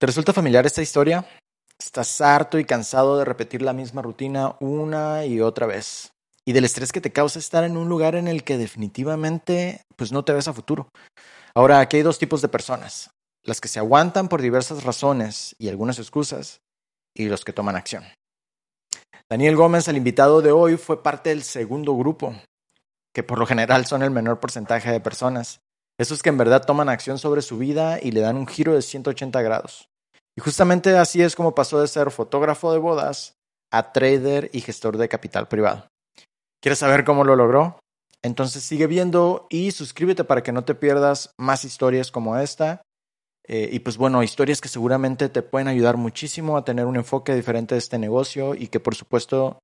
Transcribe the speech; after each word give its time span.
¿Te 0.00 0.06
resulta 0.06 0.32
familiar 0.32 0.64
esta 0.64 0.80
historia? 0.80 1.26
Estás 1.76 2.20
harto 2.20 2.60
y 2.60 2.64
cansado 2.64 3.18
de 3.18 3.24
repetir 3.24 3.62
la 3.62 3.72
misma 3.72 4.00
rutina 4.00 4.54
una 4.60 5.24
y 5.24 5.40
otra 5.40 5.66
vez. 5.66 6.12
Y 6.44 6.52
del 6.52 6.64
estrés 6.64 6.92
que 6.92 7.00
te 7.00 7.10
causa 7.10 7.40
estar 7.40 7.64
en 7.64 7.76
un 7.76 7.88
lugar 7.88 8.14
en 8.14 8.28
el 8.28 8.44
que 8.44 8.58
definitivamente 8.58 9.82
pues 9.96 10.12
no 10.12 10.24
te 10.24 10.32
ves 10.32 10.46
a 10.46 10.52
futuro. 10.52 10.88
Ahora, 11.52 11.80
aquí 11.80 11.96
hay 11.96 12.04
dos 12.04 12.20
tipos 12.20 12.40
de 12.42 12.48
personas. 12.48 13.10
Las 13.42 13.60
que 13.60 13.66
se 13.66 13.80
aguantan 13.80 14.28
por 14.28 14.40
diversas 14.40 14.84
razones 14.84 15.56
y 15.58 15.68
algunas 15.68 15.98
excusas 15.98 16.60
y 17.12 17.24
los 17.24 17.44
que 17.44 17.52
toman 17.52 17.74
acción. 17.74 18.04
Daniel 19.28 19.56
Gómez, 19.56 19.88
el 19.88 19.96
invitado 19.96 20.42
de 20.42 20.52
hoy, 20.52 20.76
fue 20.76 21.02
parte 21.02 21.30
del 21.30 21.42
segundo 21.42 21.96
grupo, 21.96 22.36
que 23.12 23.24
por 23.24 23.40
lo 23.40 23.46
general 23.46 23.84
son 23.86 24.04
el 24.04 24.12
menor 24.12 24.38
porcentaje 24.38 24.92
de 24.92 25.00
personas. 25.00 25.60
Esos 25.98 26.22
que 26.22 26.28
en 26.28 26.38
verdad 26.38 26.64
toman 26.64 26.88
acción 26.88 27.18
sobre 27.18 27.42
su 27.42 27.58
vida 27.58 27.98
y 28.00 28.12
le 28.12 28.20
dan 28.20 28.36
un 28.36 28.46
giro 28.46 28.74
de 28.74 28.82
180 28.82 29.42
grados. 29.42 29.88
Y 30.36 30.40
justamente 30.40 30.96
así 30.96 31.20
es 31.20 31.34
como 31.34 31.54
pasó 31.54 31.80
de 31.80 31.88
ser 31.88 32.12
fotógrafo 32.12 32.72
de 32.72 32.78
bodas 32.78 33.34
a 33.72 33.92
trader 33.92 34.48
y 34.52 34.60
gestor 34.60 34.96
de 34.96 35.08
capital 35.08 35.48
privado. 35.48 35.88
¿Quieres 36.62 36.78
saber 36.78 37.04
cómo 37.04 37.24
lo 37.24 37.34
logró? 37.34 37.80
Entonces 38.22 38.62
sigue 38.62 38.86
viendo 38.86 39.46
y 39.50 39.72
suscríbete 39.72 40.24
para 40.24 40.42
que 40.42 40.52
no 40.52 40.64
te 40.64 40.76
pierdas 40.76 41.32
más 41.38 41.64
historias 41.64 42.12
como 42.12 42.36
esta. 42.38 42.82
Eh, 43.46 43.68
y 43.72 43.80
pues 43.80 43.96
bueno, 43.96 44.22
historias 44.22 44.60
que 44.60 44.68
seguramente 44.68 45.28
te 45.28 45.42
pueden 45.42 45.68
ayudar 45.68 45.96
muchísimo 45.96 46.56
a 46.56 46.64
tener 46.64 46.86
un 46.86 46.96
enfoque 46.96 47.34
diferente 47.34 47.74
de 47.74 47.78
este 47.80 47.98
negocio 47.98 48.54
y 48.54 48.68
que 48.68 48.78
por 48.78 48.94
supuesto 48.94 49.58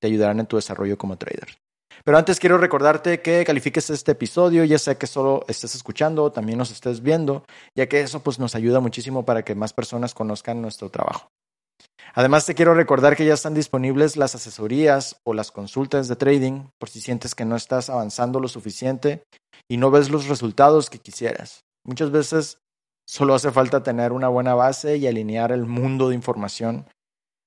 te 0.00 0.06
ayudarán 0.06 0.40
en 0.40 0.46
tu 0.46 0.56
desarrollo 0.56 0.96
como 0.96 1.18
trader. 1.18 1.58
Pero 2.04 2.18
antes 2.18 2.38
quiero 2.38 2.58
recordarte 2.58 3.22
que 3.22 3.44
califiques 3.46 3.88
este 3.88 4.12
episodio, 4.12 4.62
ya 4.64 4.78
sea 4.78 4.96
que 4.96 5.06
solo 5.06 5.44
estés 5.48 5.74
escuchando 5.74 6.24
o 6.24 6.32
también 6.32 6.58
nos 6.58 6.70
estés 6.70 7.00
viendo, 7.00 7.44
ya 7.74 7.88
que 7.88 8.02
eso 8.02 8.20
pues 8.20 8.38
nos 8.38 8.54
ayuda 8.54 8.80
muchísimo 8.80 9.24
para 9.24 9.42
que 9.42 9.54
más 9.54 9.72
personas 9.72 10.12
conozcan 10.12 10.60
nuestro 10.60 10.90
trabajo. 10.90 11.30
Además 12.12 12.44
te 12.44 12.54
quiero 12.54 12.74
recordar 12.74 13.16
que 13.16 13.24
ya 13.24 13.32
están 13.32 13.54
disponibles 13.54 14.18
las 14.18 14.34
asesorías 14.34 15.16
o 15.24 15.32
las 15.32 15.50
consultas 15.50 16.06
de 16.06 16.16
trading 16.16 16.66
por 16.78 16.90
si 16.90 17.00
sientes 17.00 17.34
que 17.34 17.46
no 17.46 17.56
estás 17.56 17.88
avanzando 17.88 18.38
lo 18.38 18.48
suficiente 18.48 19.24
y 19.66 19.78
no 19.78 19.90
ves 19.90 20.10
los 20.10 20.28
resultados 20.28 20.90
que 20.90 20.98
quisieras. 20.98 21.64
Muchas 21.86 22.10
veces 22.10 22.58
solo 23.08 23.34
hace 23.34 23.50
falta 23.50 23.82
tener 23.82 24.12
una 24.12 24.28
buena 24.28 24.54
base 24.54 24.98
y 24.98 25.06
alinear 25.06 25.52
el 25.52 25.64
mundo 25.64 26.10
de 26.10 26.14
información 26.14 26.86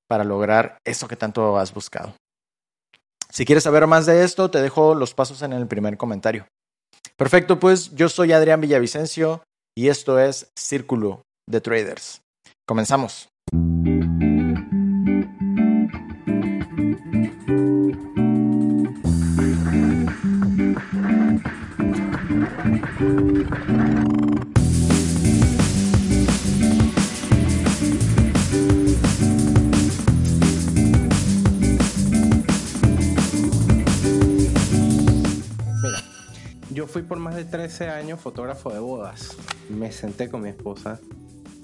para 0.10 0.24
lograr 0.24 0.80
eso 0.84 1.08
que 1.08 1.16
tanto 1.16 1.60
has 1.60 1.74
buscado. 1.74 2.14
Si 3.30 3.46
quieres 3.46 3.64
saber 3.64 3.88
más 3.88 4.06
de 4.06 4.24
esto, 4.24 4.50
te 4.50 4.62
dejo 4.62 4.96
los 4.96 5.14
pasos 5.14 5.42
en 5.42 5.54
el 5.54 5.68
primer 5.68 5.98
comentario. 5.98 6.48
Perfecto, 7.18 7.60
pues 7.60 7.94
yo 7.96 8.10
soy 8.10 8.32
Adrián 8.32 8.62
Villavicencio 8.62 9.44
y 9.76 9.90
esto 9.90 10.20
es 10.20 10.52
Círculo 10.56 11.24
de 11.48 11.62
Traders. 11.62 12.22
Comenzamos. 12.68 13.30
Fui 36.86 37.02
por 37.02 37.18
más 37.18 37.36
de 37.36 37.46
13 37.46 37.88
años 37.90 38.20
fotógrafo 38.20 38.72
de 38.72 38.80
bodas. 38.80 39.36
Me 39.70 39.92
senté 39.92 40.30
con 40.30 40.42
mi 40.42 40.50
esposa, 40.50 41.00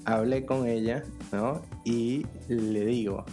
hablé 0.04 0.44
con 0.44 0.66
ella, 0.66 1.04
¿no? 1.30 1.62
Y 1.84 2.26
le 2.48 2.84
digo, 2.84 3.24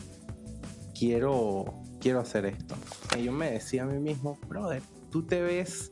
quiero, 0.98 1.66
quiero 2.00 2.20
hacer 2.20 2.46
esto. 2.46 2.76
Y 3.18 3.24
yo 3.24 3.32
me 3.32 3.50
decía 3.50 3.84
a 3.84 3.86
mí 3.88 3.98
mismo, 4.00 4.38
brother, 4.48 4.84
tú 5.10 5.24
te 5.24 5.42
ves 5.42 5.92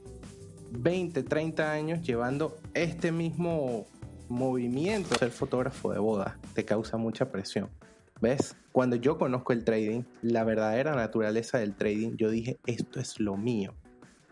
20, 0.71 1.23
30 1.23 1.71
años 1.71 2.01
llevando 2.01 2.57
este 2.75 3.11
mismo 3.11 3.87
movimiento. 4.27 5.15
Ser 5.15 5.31
fotógrafo 5.31 5.91
de 5.91 5.97
boda 5.97 6.37
te 6.53 6.65
causa 6.65 6.97
mucha 6.97 7.31
presión. 7.31 7.69
¿Ves? 8.21 8.55
Cuando 8.71 8.95
yo 8.97 9.17
conozco 9.17 9.53
el 9.53 9.63
trading, 9.63 10.03
la 10.21 10.43
verdadera 10.43 10.93
naturaleza 10.93 11.57
del 11.57 11.73
trading, 11.73 12.17
yo 12.17 12.29
dije, 12.29 12.59
esto 12.65 12.99
es 12.99 13.19
lo 13.19 13.37
mío. 13.37 13.73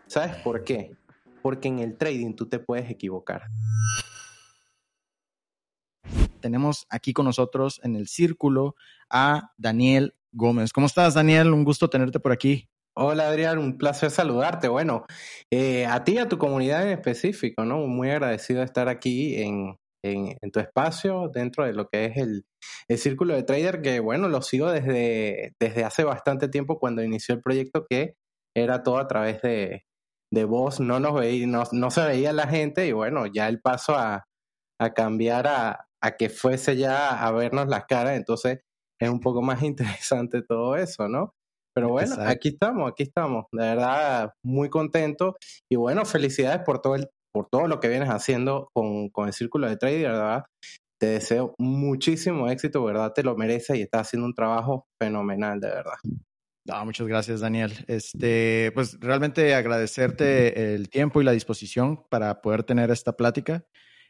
¿Sabes 0.06 0.36
por 0.36 0.62
qué? 0.62 0.94
Porque 1.42 1.68
en 1.68 1.78
el 1.78 1.96
trading 1.96 2.34
tú 2.34 2.48
te 2.48 2.58
puedes 2.58 2.90
equivocar. 2.90 3.42
Tenemos 6.40 6.86
aquí 6.90 7.12
con 7.12 7.26
nosotros 7.26 7.80
en 7.82 7.96
el 7.96 8.08
círculo 8.08 8.74
a 9.10 9.52
Daniel 9.56 10.14
Gómez. 10.32 10.72
¿Cómo 10.72 10.86
estás, 10.86 11.14
Daniel? 11.14 11.52
Un 11.52 11.64
gusto 11.64 11.90
tenerte 11.90 12.20
por 12.20 12.32
aquí. 12.32 12.68
Hola 13.00 13.28
Adrián, 13.28 13.58
un 13.58 13.78
placer 13.78 14.10
saludarte. 14.10 14.68
Bueno, 14.68 15.06
eh, 15.52 15.86
a 15.86 16.02
ti 16.02 16.14
y 16.14 16.18
a 16.18 16.28
tu 16.28 16.38
comunidad 16.38 16.82
en 16.82 16.98
específico, 16.98 17.64
¿no? 17.64 17.86
Muy 17.86 18.10
agradecido 18.10 18.58
de 18.58 18.64
estar 18.64 18.88
aquí 18.88 19.36
en, 19.40 19.76
tu 20.52 20.60
espacio 20.60 21.28
dentro 21.32 21.64
de 21.64 21.74
lo 21.74 21.88
que 21.88 22.06
es 22.06 22.16
el, 22.16 22.44
el, 22.88 22.98
círculo 22.98 23.34
de 23.34 23.42
trader, 23.42 23.82
que 23.82 24.00
bueno, 24.00 24.28
lo 24.28 24.42
sigo 24.42 24.70
desde, 24.70 25.52
desde 25.60 25.84
hace 25.84 26.02
bastante 26.02 26.48
tiempo 26.48 26.78
cuando 26.78 27.02
inició 27.02 27.34
el 27.34 27.42
proyecto, 27.42 27.86
que 27.88 28.14
era 28.56 28.82
todo 28.82 28.98
a 28.98 29.06
través 29.06 29.42
de, 29.42 29.84
de 30.32 30.44
voz 30.44 30.80
no 30.80 31.00
nos 31.00 31.14
veía, 31.14 31.46
no, 31.46 31.64
no, 31.72 31.90
se 31.90 32.02
veía 32.02 32.32
la 32.32 32.46
gente 32.46 32.86
y 32.86 32.92
bueno, 32.92 33.26
ya 33.26 33.48
el 33.48 33.60
paso 33.60 33.96
a, 33.96 34.26
a 34.80 34.94
cambiar 34.94 35.46
a, 35.46 35.86
a, 36.02 36.16
que 36.16 36.28
fuese 36.28 36.76
ya 36.76 37.24
a 37.24 37.30
vernos 37.32 37.68
las 37.68 37.86
caras, 37.86 38.16
entonces 38.16 38.60
es 39.00 39.08
un 39.08 39.20
poco 39.20 39.42
más 39.42 39.62
interesante 39.62 40.42
todo 40.42 40.76
eso, 40.76 41.08
¿no? 41.08 41.34
Pero 41.74 41.90
bueno, 41.90 42.16
aquí 42.18 42.48
estamos, 42.48 42.90
aquí 42.90 43.04
estamos, 43.04 43.44
de 43.52 43.62
verdad 43.62 44.32
muy 44.42 44.68
contento 44.68 45.36
y 45.70 45.76
bueno, 45.76 46.04
felicidades 46.04 46.62
por 46.64 46.80
todo 46.80 46.96
el, 46.96 47.08
por 47.32 47.48
todo 47.48 47.68
lo 47.68 47.78
que 47.78 47.88
vienes 47.88 48.08
haciendo 48.08 48.68
con, 48.74 49.10
con 49.10 49.28
el 49.28 49.32
círculo 49.32 49.68
de 49.68 49.76
trader, 49.76 50.10
¿verdad? 50.10 50.44
Te 51.00 51.06
deseo 51.06 51.54
muchísimo 51.58 52.48
éxito, 52.48 52.82
¿verdad? 52.82 53.12
Te 53.14 53.22
lo 53.22 53.36
mereces 53.36 53.76
y 53.76 53.82
estás 53.82 54.08
haciendo 54.08 54.26
un 54.26 54.34
trabajo 54.34 54.88
fenomenal, 55.00 55.60
de 55.60 55.68
verdad 55.68 55.94
muchas 56.84 57.06
gracias, 57.06 57.40
Daniel. 57.40 57.72
Este, 57.86 58.70
pues 58.74 58.98
realmente 59.00 59.54
agradecerte 59.54 60.74
el 60.74 60.88
tiempo 60.90 61.20
y 61.20 61.24
la 61.24 61.32
disposición 61.32 62.04
para 62.08 62.40
poder 62.42 62.62
tener 62.62 62.90
esta 62.90 63.16
plática. 63.16 63.64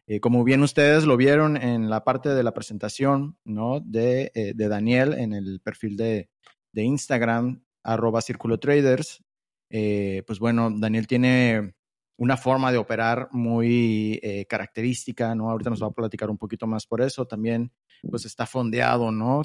Eh, 0.06 0.20
como 0.20 0.42
bien 0.42 0.62
ustedes 0.62 1.04
lo 1.04 1.16
vieron 1.16 1.56
en 1.56 1.90
la 1.90 2.02
parte 2.02 2.30
de 2.30 2.42
la 2.42 2.54
presentación 2.54 3.36
¿no? 3.44 3.80
de, 3.80 4.32
eh, 4.34 4.52
de 4.54 4.68
Daniel 4.68 5.12
en 5.12 5.34
el 5.34 5.60
perfil 5.60 5.96
de, 5.96 6.30
de 6.72 6.82
Instagram, 6.82 7.62
arroba 7.84 8.22
Círculo 8.22 8.58
Traders, 8.58 9.22
eh, 9.70 10.22
pues 10.26 10.38
bueno, 10.38 10.70
Daniel 10.70 11.06
tiene 11.06 11.74
una 12.16 12.36
forma 12.36 12.72
de 12.72 12.78
operar 12.78 13.28
muy 13.30 14.20
característica, 14.48 15.32
¿no? 15.36 15.50
Ahorita 15.50 15.70
nos 15.70 15.80
va 15.80 15.86
a 15.86 15.92
platicar 15.92 16.30
un 16.30 16.38
poquito 16.38 16.66
más 16.66 16.84
por 16.84 17.00
eso. 17.00 17.26
También, 17.26 17.70
pues 18.08 18.24
está 18.24 18.46
fondeado, 18.46 19.10
¿no? 19.10 19.42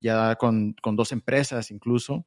Ya 0.00 0.36
con, 0.36 0.74
con 0.80 0.96
dos 0.96 1.12
empresas 1.12 1.70
incluso. 1.70 2.26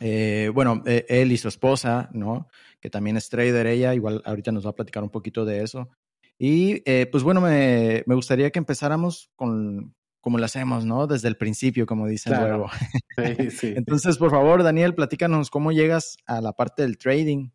Eh, 0.00 0.50
bueno, 0.52 0.82
eh, 0.86 1.06
él 1.08 1.30
y 1.32 1.36
su 1.36 1.48
esposa, 1.48 2.10
¿no? 2.12 2.48
Que 2.80 2.90
también 2.90 3.16
es 3.16 3.28
trader 3.28 3.66
ella, 3.66 3.94
igual 3.94 4.22
ahorita 4.24 4.50
nos 4.50 4.66
va 4.66 4.70
a 4.70 4.74
platicar 4.74 5.02
un 5.02 5.10
poquito 5.10 5.44
de 5.44 5.62
eso. 5.62 5.90
Y 6.38 6.82
eh, 6.90 7.06
pues 7.06 7.22
bueno, 7.22 7.40
me, 7.40 8.02
me, 8.06 8.14
gustaría 8.14 8.50
que 8.50 8.58
empezáramos 8.58 9.30
con 9.36 9.94
como 10.20 10.38
lo 10.38 10.44
hacemos, 10.44 10.84
¿no? 10.84 11.06
Desde 11.06 11.28
el 11.28 11.36
principio, 11.36 11.84
como 11.84 12.06
dicen 12.06 12.34
luego. 12.38 12.70
Sí, 13.16 13.50
sí. 13.50 13.74
Entonces, 13.76 14.16
por 14.18 14.30
favor, 14.30 14.62
Daniel, 14.62 14.94
platícanos 14.94 15.50
cómo 15.50 15.72
llegas 15.72 16.16
a 16.26 16.40
la 16.40 16.52
parte 16.52 16.82
del 16.82 16.96
trading. 16.96 17.50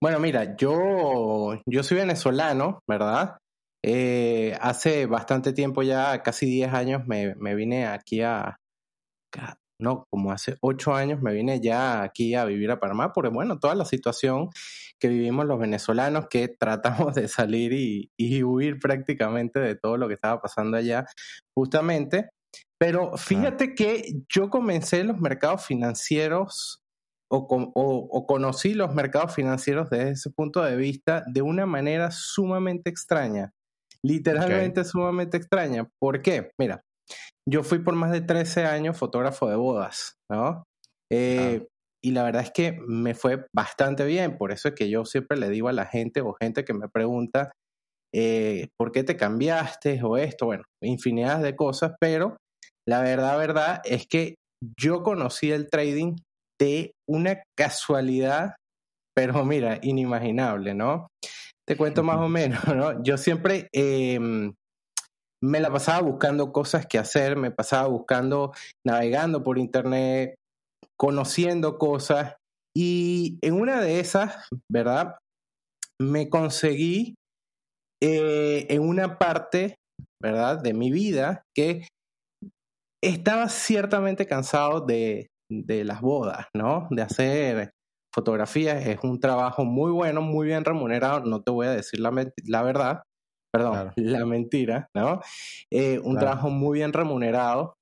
Bueno, 0.00 0.20
mira, 0.20 0.56
yo, 0.56 1.60
yo 1.66 1.82
soy 1.82 1.98
venezolano, 1.98 2.80
¿verdad? 2.86 3.38
Hace 4.60 5.06
bastante 5.06 5.52
tiempo, 5.52 5.82
ya 5.82 6.22
casi 6.22 6.46
10 6.46 6.72
años, 6.74 7.06
me, 7.06 7.34
me 7.36 7.54
vine 7.54 7.86
aquí 7.86 8.22
a, 8.22 8.58
no, 9.78 10.06
como 10.10 10.32
hace 10.32 10.56
ocho 10.60 10.94
años 10.94 11.20
me 11.20 11.34
vine 11.34 11.60
ya 11.60 12.02
aquí 12.02 12.34
a 12.34 12.44
vivir 12.44 12.70
a 12.70 12.80
Panamá, 12.80 13.12
porque 13.12 13.30
bueno, 13.30 13.58
toda 13.58 13.74
la 13.74 13.84
situación 13.84 14.48
que 14.98 15.08
vivimos 15.08 15.46
los 15.46 15.58
venezolanos, 15.58 16.28
que 16.28 16.48
tratamos 16.60 17.14
de 17.14 17.28
salir 17.28 17.72
y, 17.72 18.42
huir 18.42 18.78
prácticamente 18.78 19.60
de 19.60 19.74
todo 19.76 19.96
lo 19.96 20.08
que 20.08 20.14
estaba 20.14 20.40
pasando 20.40 20.76
allá, 20.76 21.06
justamente. 21.54 22.30
Pero 22.78 23.16
fíjate 23.16 23.74
que 23.74 24.22
yo 24.28 24.50
comencé 24.50 25.02
los 25.04 25.18
mercados 25.18 25.64
financieros 25.64 26.82
o, 27.28 27.46
o, 27.74 28.26
conocí 28.26 28.74
los 28.74 28.94
mercados 28.94 29.34
financieros 29.34 29.90
desde 29.90 30.10
ese 30.10 30.30
punto 30.30 30.62
de 30.62 30.76
vista 30.76 31.24
de 31.26 31.42
una 31.42 31.66
manera 31.66 32.10
sumamente 32.10 32.88
extraña, 32.88 33.52
literalmente 34.06 34.84
sumamente 34.84 35.36
extraña. 35.36 35.88
¿Por 36.00 36.22
qué? 36.22 36.50
Mira, 36.60 36.82
yo 37.48 37.62
fui 37.62 37.78
por 37.80 37.94
más 37.94 38.12
de 38.12 38.20
13 38.20 38.64
años 38.64 38.98
fotógrafo 38.98 39.48
de 39.48 39.56
bodas, 39.56 40.14
¿no? 40.30 40.64
Eh, 41.12 41.66
y 42.04 42.10
la 42.12 42.22
verdad 42.24 42.42
es 42.42 42.50
que 42.52 42.78
me 42.86 43.14
fue 43.14 43.46
bastante 43.54 44.04
bien, 44.04 44.38
por 44.38 44.52
eso 44.52 44.68
es 44.68 44.74
que 44.74 44.88
yo 44.88 45.04
siempre 45.04 45.38
le 45.38 45.48
digo 45.48 45.68
a 45.68 45.72
la 45.72 45.86
gente 45.86 46.20
o 46.20 46.36
gente 46.40 46.64
que 46.64 46.74
me 46.74 46.88
pregunta, 46.88 47.52
eh, 48.14 48.68
¿por 48.78 48.92
qué 48.92 49.02
te 49.04 49.16
cambiaste 49.16 50.02
o 50.02 50.16
esto? 50.16 50.46
Bueno, 50.46 50.64
infinidad 50.82 51.40
de 51.42 51.56
cosas, 51.56 51.92
pero 52.00 52.36
la 52.88 53.02
verdad, 53.02 53.38
verdad 53.38 53.80
es 53.84 54.06
que 54.06 54.36
yo 54.78 55.02
conocí 55.02 55.50
el 55.50 55.68
trading 55.68 56.16
de 56.60 56.92
una 57.08 57.42
casualidad, 57.58 58.54
pero 59.14 59.44
mira, 59.44 59.78
inimaginable, 59.82 60.74
¿no? 60.74 61.08
Te 61.66 61.76
cuento 61.76 62.02
más 62.02 62.18
o 62.18 62.28
menos, 62.28 62.60
¿no? 62.76 63.02
Yo 63.02 63.16
siempre 63.18 63.68
em, 63.72 64.54
me 65.42 65.60
la 65.60 65.70
pasaba 65.70 66.00
buscando 66.00 66.52
cosas 66.52 66.86
que 66.86 66.98
hacer, 66.98 67.36
me 67.36 67.50
pasaba 67.50 67.88
buscando, 67.88 68.52
navegando 68.86 69.42
por 69.42 69.58
internet, 69.58 70.36
conociendo 70.98 71.78
cosas 71.78 72.36
y 72.76 73.38
en 73.42 73.54
una 73.54 73.80
de 73.80 74.00
esas, 74.00 74.48
¿verdad? 74.70 75.16
Me 76.00 76.28
conseguí 76.28 77.14
eh, 78.02 78.66
en 78.68 78.82
una 78.82 79.18
parte, 79.18 79.76
¿verdad? 80.22 80.60
De 80.60 80.74
mi 80.74 80.90
vida 80.90 81.42
que 81.56 81.88
estaba 83.02 83.48
ciertamente 83.48 84.26
cansado 84.26 84.80
de, 84.80 85.28
de 85.50 85.84
las 85.84 86.00
bodas, 86.00 86.48
¿no? 86.54 86.86
De 86.90 87.02
hacer 87.02 87.70
fotografías. 88.16 88.86
Es 88.86 88.98
un 89.02 89.20
trabajo 89.20 89.64
muy 89.64 89.92
bueno, 89.92 90.22
muy 90.22 90.46
bien 90.46 90.64
remunerado. 90.64 91.20
No 91.20 91.42
te 91.42 91.52
voy 91.52 91.66
a 91.66 91.72
decir 91.72 92.00
la, 92.00 92.10
la 92.46 92.62
verdad, 92.62 93.02
perdón, 93.52 93.92
la 93.96 94.24
mentira, 94.24 94.88
¿no? 94.96 95.20
Eh, 95.70 96.00
un 96.02 96.16
trabajo 96.18 96.48
muy 96.48 96.78
bien 96.78 96.94
remunerado, 96.94 97.74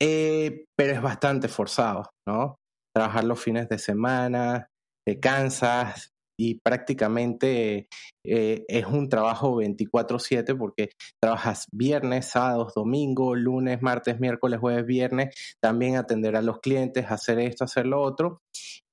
eh, 0.00 0.64
pero 0.74 0.94
es 0.94 1.02
bastante 1.02 1.48
forzado, 1.48 2.10
¿no? 2.26 2.56
Trabajar 2.94 3.24
los 3.24 3.38
fines 3.38 3.68
de 3.68 3.78
semana, 3.78 4.68
te 5.06 5.20
cansas, 5.20 6.08
y 6.38 6.60
prácticamente 6.60 7.88
eh, 8.24 8.64
es 8.68 8.86
un 8.86 9.08
trabajo 9.08 9.56
24/7 9.56 10.56
porque 10.56 10.90
trabajas 11.20 11.66
viernes, 11.72 12.26
sábados, 12.26 12.74
domingo, 12.74 13.34
lunes, 13.34 13.80
martes, 13.82 14.20
miércoles, 14.20 14.60
jueves, 14.60 14.86
viernes, 14.86 15.34
también 15.60 15.96
atender 15.96 16.36
a 16.36 16.42
los 16.42 16.60
clientes, 16.60 17.10
hacer 17.10 17.38
esto, 17.38 17.64
hacer 17.64 17.86
lo 17.86 18.00
otro. 18.00 18.40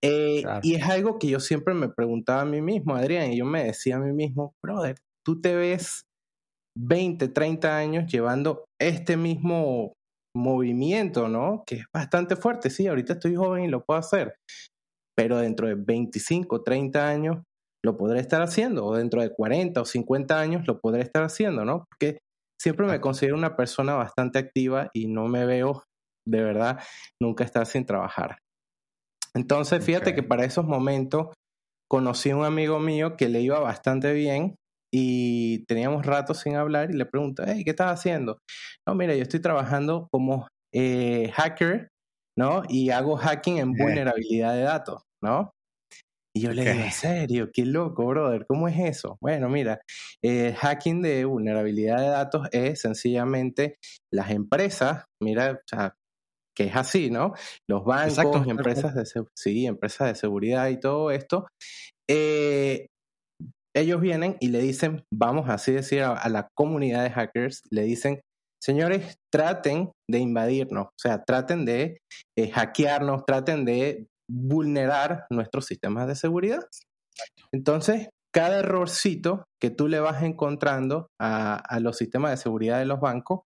Eh, 0.03 0.43
y 0.61 0.75
es 0.75 0.83
algo 0.83 1.17
que 1.19 1.27
yo 1.27 1.39
siempre 1.39 1.73
me 1.73 1.89
preguntaba 1.89 2.41
a 2.41 2.45
mí 2.45 2.61
mismo, 2.61 2.95
Adrián, 2.95 3.31
y 3.31 3.37
yo 3.37 3.45
me 3.45 3.63
decía 3.63 3.95
a 3.95 3.99
mí 3.99 4.11
mismo, 4.11 4.53
brother, 4.61 4.95
tú 5.25 5.39
te 5.39 5.55
ves 5.55 6.03
20, 6.77 7.29
30 7.29 7.77
años 7.77 8.11
llevando 8.11 8.65
este 8.79 9.15
mismo 9.17 9.93
movimiento, 10.35 11.27
¿no? 11.27 11.63
Que 11.65 11.75
es 11.75 11.85
bastante 11.93 12.35
fuerte, 12.35 12.69
sí, 12.69 12.87
ahorita 12.87 13.13
estoy 13.13 13.35
joven 13.35 13.65
y 13.65 13.67
lo 13.67 13.83
puedo 13.85 13.99
hacer, 13.99 14.35
pero 15.15 15.37
dentro 15.37 15.67
de 15.67 15.75
25, 15.75 16.63
30 16.63 17.07
años 17.07 17.37
lo 17.83 17.97
podré 17.97 18.19
estar 18.19 18.41
haciendo, 18.41 18.85
o 18.85 18.95
dentro 18.95 19.21
de 19.21 19.33
40 19.33 19.81
o 19.81 19.85
50 19.85 20.39
años 20.39 20.67
lo 20.67 20.79
podré 20.79 21.01
estar 21.01 21.23
haciendo, 21.23 21.65
¿no? 21.65 21.85
Porque 21.89 22.19
siempre 22.59 22.85
me 22.85 23.01
considero 23.01 23.35
una 23.35 23.57
persona 23.57 23.93
bastante 23.95 24.39
activa 24.39 24.89
y 24.93 25.07
no 25.07 25.27
me 25.27 25.45
veo 25.45 25.83
de 26.25 26.41
verdad 26.41 26.79
nunca 27.21 27.43
estar 27.43 27.65
sin 27.65 27.85
trabajar. 27.85 28.37
Entonces, 29.35 29.83
fíjate 29.83 30.15
que 30.15 30.23
para 30.23 30.45
esos 30.45 30.65
momentos 30.65 31.33
conocí 31.89 32.29
a 32.29 32.37
un 32.37 32.45
amigo 32.45 32.79
mío 32.79 33.17
que 33.17 33.29
le 33.29 33.41
iba 33.41 33.59
bastante 33.59 34.13
bien 34.13 34.55
y 34.93 35.65
teníamos 35.65 36.05
rato 36.05 36.33
sin 36.33 36.55
hablar 36.55 36.91
y 36.91 36.93
le 36.93 37.05
pregunté, 37.05 37.43
hey, 37.47 37.63
¿qué 37.63 37.71
estás 37.71 37.91
haciendo? 37.99 38.37
No, 38.87 38.95
mira, 38.95 39.15
yo 39.15 39.23
estoy 39.23 39.41
trabajando 39.41 40.07
como 40.11 40.47
eh, 40.73 41.31
hacker 41.33 41.89
¿no? 42.37 42.63
Y 42.69 42.89
hago 42.89 43.15
hacking 43.17 43.57
en 43.57 43.73
vulnerabilidad 43.73 44.53
de 44.53 44.61
datos, 44.61 45.03
¿no? 45.21 45.51
Y 46.35 46.41
yo 46.41 46.51
le 46.51 46.63
digo, 46.63 46.83
en 46.83 46.91
serio, 46.91 47.51
qué 47.53 47.63
loco, 47.63 48.07
brother, 48.07 48.45
¿cómo 48.47 48.67
es 48.67 48.79
eso? 48.79 49.17
Bueno, 49.21 49.49
mira, 49.49 49.81
el 50.23 50.55
hacking 50.55 51.03
de 51.03 51.25
vulnerabilidad 51.25 51.99
de 51.99 52.07
datos 52.07 52.47
es 52.51 52.81
sencillamente 52.81 53.77
las 54.11 54.31
empresas, 54.31 55.05
mira, 55.21 55.51
o 55.51 55.67
sea, 55.67 55.95
que 56.55 56.65
es 56.65 56.75
así, 56.75 57.11
¿no? 57.11 57.33
Los 57.69 57.85
bancos, 57.85 58.47
empresas 58.47 58.95
de 58.95 59.05
sí, 59.35 59.67
empresas 59.67 60.07
de 60.07 60.15
seguridad 60.15 60.69
y 60.69 60.79
todo 60.79 61.11
esto, 61.11 61.47
eh, 62.09 62.87
ellos 63.75 64.01
vienen 64.01 64.37
y 64.39 64.49
le 64.49 64.59
dicen, 64.59 65.03
vamos 65.11 65.49
así 65.49 65.71
decir 65.71 66.03
a, 66.03 66.29
la 66.29 66.47
comunidad 66.55 67.03
de 67.03 67.11
hackers, 67.11 67.63
le 67.69 67.83
dicen, 67.83 68.21
señores, 68.63 69.17
traten 69.31 69.91
de 70.09 70.19
invadirnos, 70.19 70.85
o 70.85 70.97
sea, 70.97 71.23
traten 71.23 71.65
de 71.65 71.99
eh, 72.37 72.49
hackearnos, 72.49 73.25
traten 73.25 73.65
de 73.65 74.07
vulnerar 74.29 75.25
nuestros 75.29 75.65
sistemas 75.65 76.07
de 76.07 76.15
seguridad. 76.15 76.61
Entonces, 77.51 78.09
cada 78.33 78.59
errorcito 78.59 79.43
que 79.61 79.69
tú 79.69 79.87
le 79.87 79.99
vas 79.99 80.23
encontrando 80.23 81.07
a, 81.21 81.79
los 81.81 81.97
sistemas 81.97 82.31
de 82.31 82.37
seguridad 82.37 82.79
de 82.79 82.85
los 82.85 82.99
bancos 82.99 83.41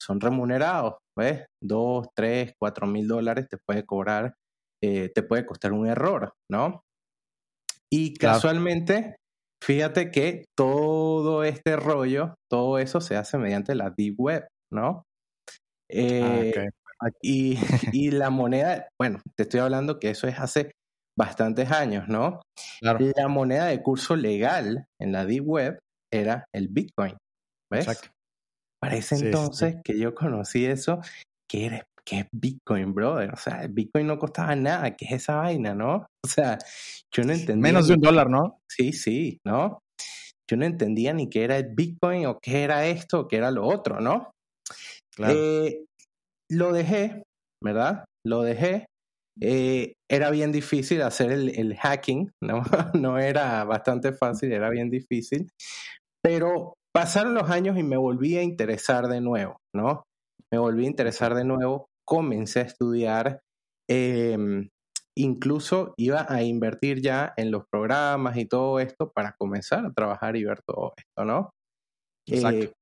son 0.00 0.20
remunerados, 0.20 0.94
¿ves? 1.16 1.44
Dos, 1.62 2.08
tres, 2.16 2.52
cuatro 2.58 2.86
mil 2.86 3.06
dólares 3.06 3.46
te 3.48 3.58
puede 3.64 3.84
cobrar, 3.84 4.34
eh, 4.82 5.10
te 5.14 5.22
puede 5.22 5.46
costar 5.46 5.72
un 5.72 5.86
error, 5.86 6.32
¿no? 6.50 6.82
Y 7.92 8.14
casualmente, 8.14 9.16
fíjate 9.62 10.10
que 10.10 10.46
todo 10.56 11.44
este 11.44 11.76
rollo, 11.76 12.34
todo 12.50 12.78
eso 12.78 13.00
se 13.00 13.16
hace 13.16 13.36
mediante 13.36 13.74
la 13.74 13.92
Deep 13.96 14.14
Web. 14.18 14.48
¿No? 14.72 15.04
Ah, 15.90 16.40
eh, 16.42 16.70
y, 17.22 17.56
y, 17.92 18.10
la 18.10 18.30
moneda, 18.30 18.88
bueno, 19.00 19.20
te 19.36 19.44
estoy 19.44 19.60
hablando 19.60 19.98
que 19.98 20.10
eso 20.10 20.26
es 20.26 20.38
hace 20.38 20.72
bastantes 21.16 21.70
años, 21.70 22.08
¿no? 22.08 22.40
La 22.80 23.28
moneda 23.28 23.66
de 23.66 23.82
curso 23.82 24.16
legal 24.16 24.86
en 25.00 25.12
la 25.12 25.26
Deep 25.26 25.46
Web 25.46 25.78
era 26.12 26.46
el 26.54 26.68
Bitcoin, 26.68 27.16
¿ves? 27.70 27.86
Exacto. 27.86 28.08
Para 28.80 28.96
ese 28.96 29.16
entonces 29.16 29.76
que 29.84 29.98
yo 29.98 30.14
conocí 30.14 30.64
eso, 30.66 31.00
que 31.48 31.66
era 31.66 31.84
que 32.04 32.20
es 32.20 32.26
Bitcoin, 32.32 32.94
brother. 32.94 33.32
O 33.32 33.36
sea, 33.36 33.62
el 33.62 33.68
Bitcoin 33.68 34.06
no 34.06 34.18
costaba 34.18 34.56
nada, 34.56 34.96
¿qué 34.96 35.04
es 35.06 35.12
esa 35.12 35.36
vaina, 35.36 35.74
no? 35.74 36.06
O 36.24 36.28
sea, 36.28 36.58
yo 37.14 37.22
no 37.22 37.32
entendía. 37.32 37.72
Menos 37.72 37.88
de 37.88 37.94
un 37.94 38.00
dólar, 38.00 38.28
¿no? 38.28 38.58
Sí, 38.68 38.92
sí, 38.92 39.38
¿no? 39.46 39.78
Yo 40.50 40.56
no 40.56 40.64
entendía 40.64 41.12
ni 41.12 41.30
qué 41.30 41.44
era 41.44 41.56
el 41.56 41.68
Bitcoin 41.74 42.26
o 42.26 42.38
qué 42.40 42.64
era 42.64 42.86
esto 42.86 43.20
o 43.20 43.28
qué 43.28 43.36
era 43.36 43.50
lo 43.50 43.66
otro, 43.66 44.00
¿no? 44.00 44.32
Eh, 45.18 45.84
lo 46.50 46.72
dejé, 46.72 47.22
¿verdad? 47.62 48.04
Lo 48.26 48.42
dejé. 48.42 48.86
Eh, 49.40 49.94
era 50.10 50.30
bien 50.30 50.52
difícil 50.52 51.02
hacer 51.02 51.32
el, 51.32 51.76
hacking, 51.76 52.30
¿no? 52.42 52.62
no 52.94 53.18
era 53.18 53.64
bastante 53.64 54.12
fácil, 54.12 54.52
era 54.52 54.70
bien 54.70 54.90
difícil. 54.90 55.48
Pero 56.22 56.74
pasaron 56.94 57.34
los 57.34 57.50
años 57.50 57.78
y 57.78 57.82
me 57.82 57.96
volví 57.96 58.36
a 58.36 58.42
interesar 58.42 59.08
de 59.08 59.20
nuevo, 59.20 59.56
¿no? 59.74 60.04
Me 60.52 60.58
volví 60.58 60.84
a 60.84 60.88
interesar 60.88 61.34
de 61.34 61.44
nuevo, 61.44 61.86
comencé 62.06 62.60
a 62.60 62.64
estudiar, 62.64 63.40
em, 63.88 64.68
incluso 65.16 65.94
iba 65.96 66.26
a 66.28 66.42
invertir 66.42 67.00
ya 67.00 67.32
en 67.36 67.50
los 67.50 67.64
programas 67.70 68.36
y 68.36 68.44
todo 68.46 68.78
esto 68.80 69.10
para 69.12 69.34
comenzar 69.38 69.86
a 69.86 69.92
trabajar 69.92 70.36
y 70.36 70.44
ver 70.44 70.60
todo 70.66 70.92
esto, 70.96 71.24
¿no? 71.24 71.50
Exacto. 72.28 72.64
Eh, 72.66 72.72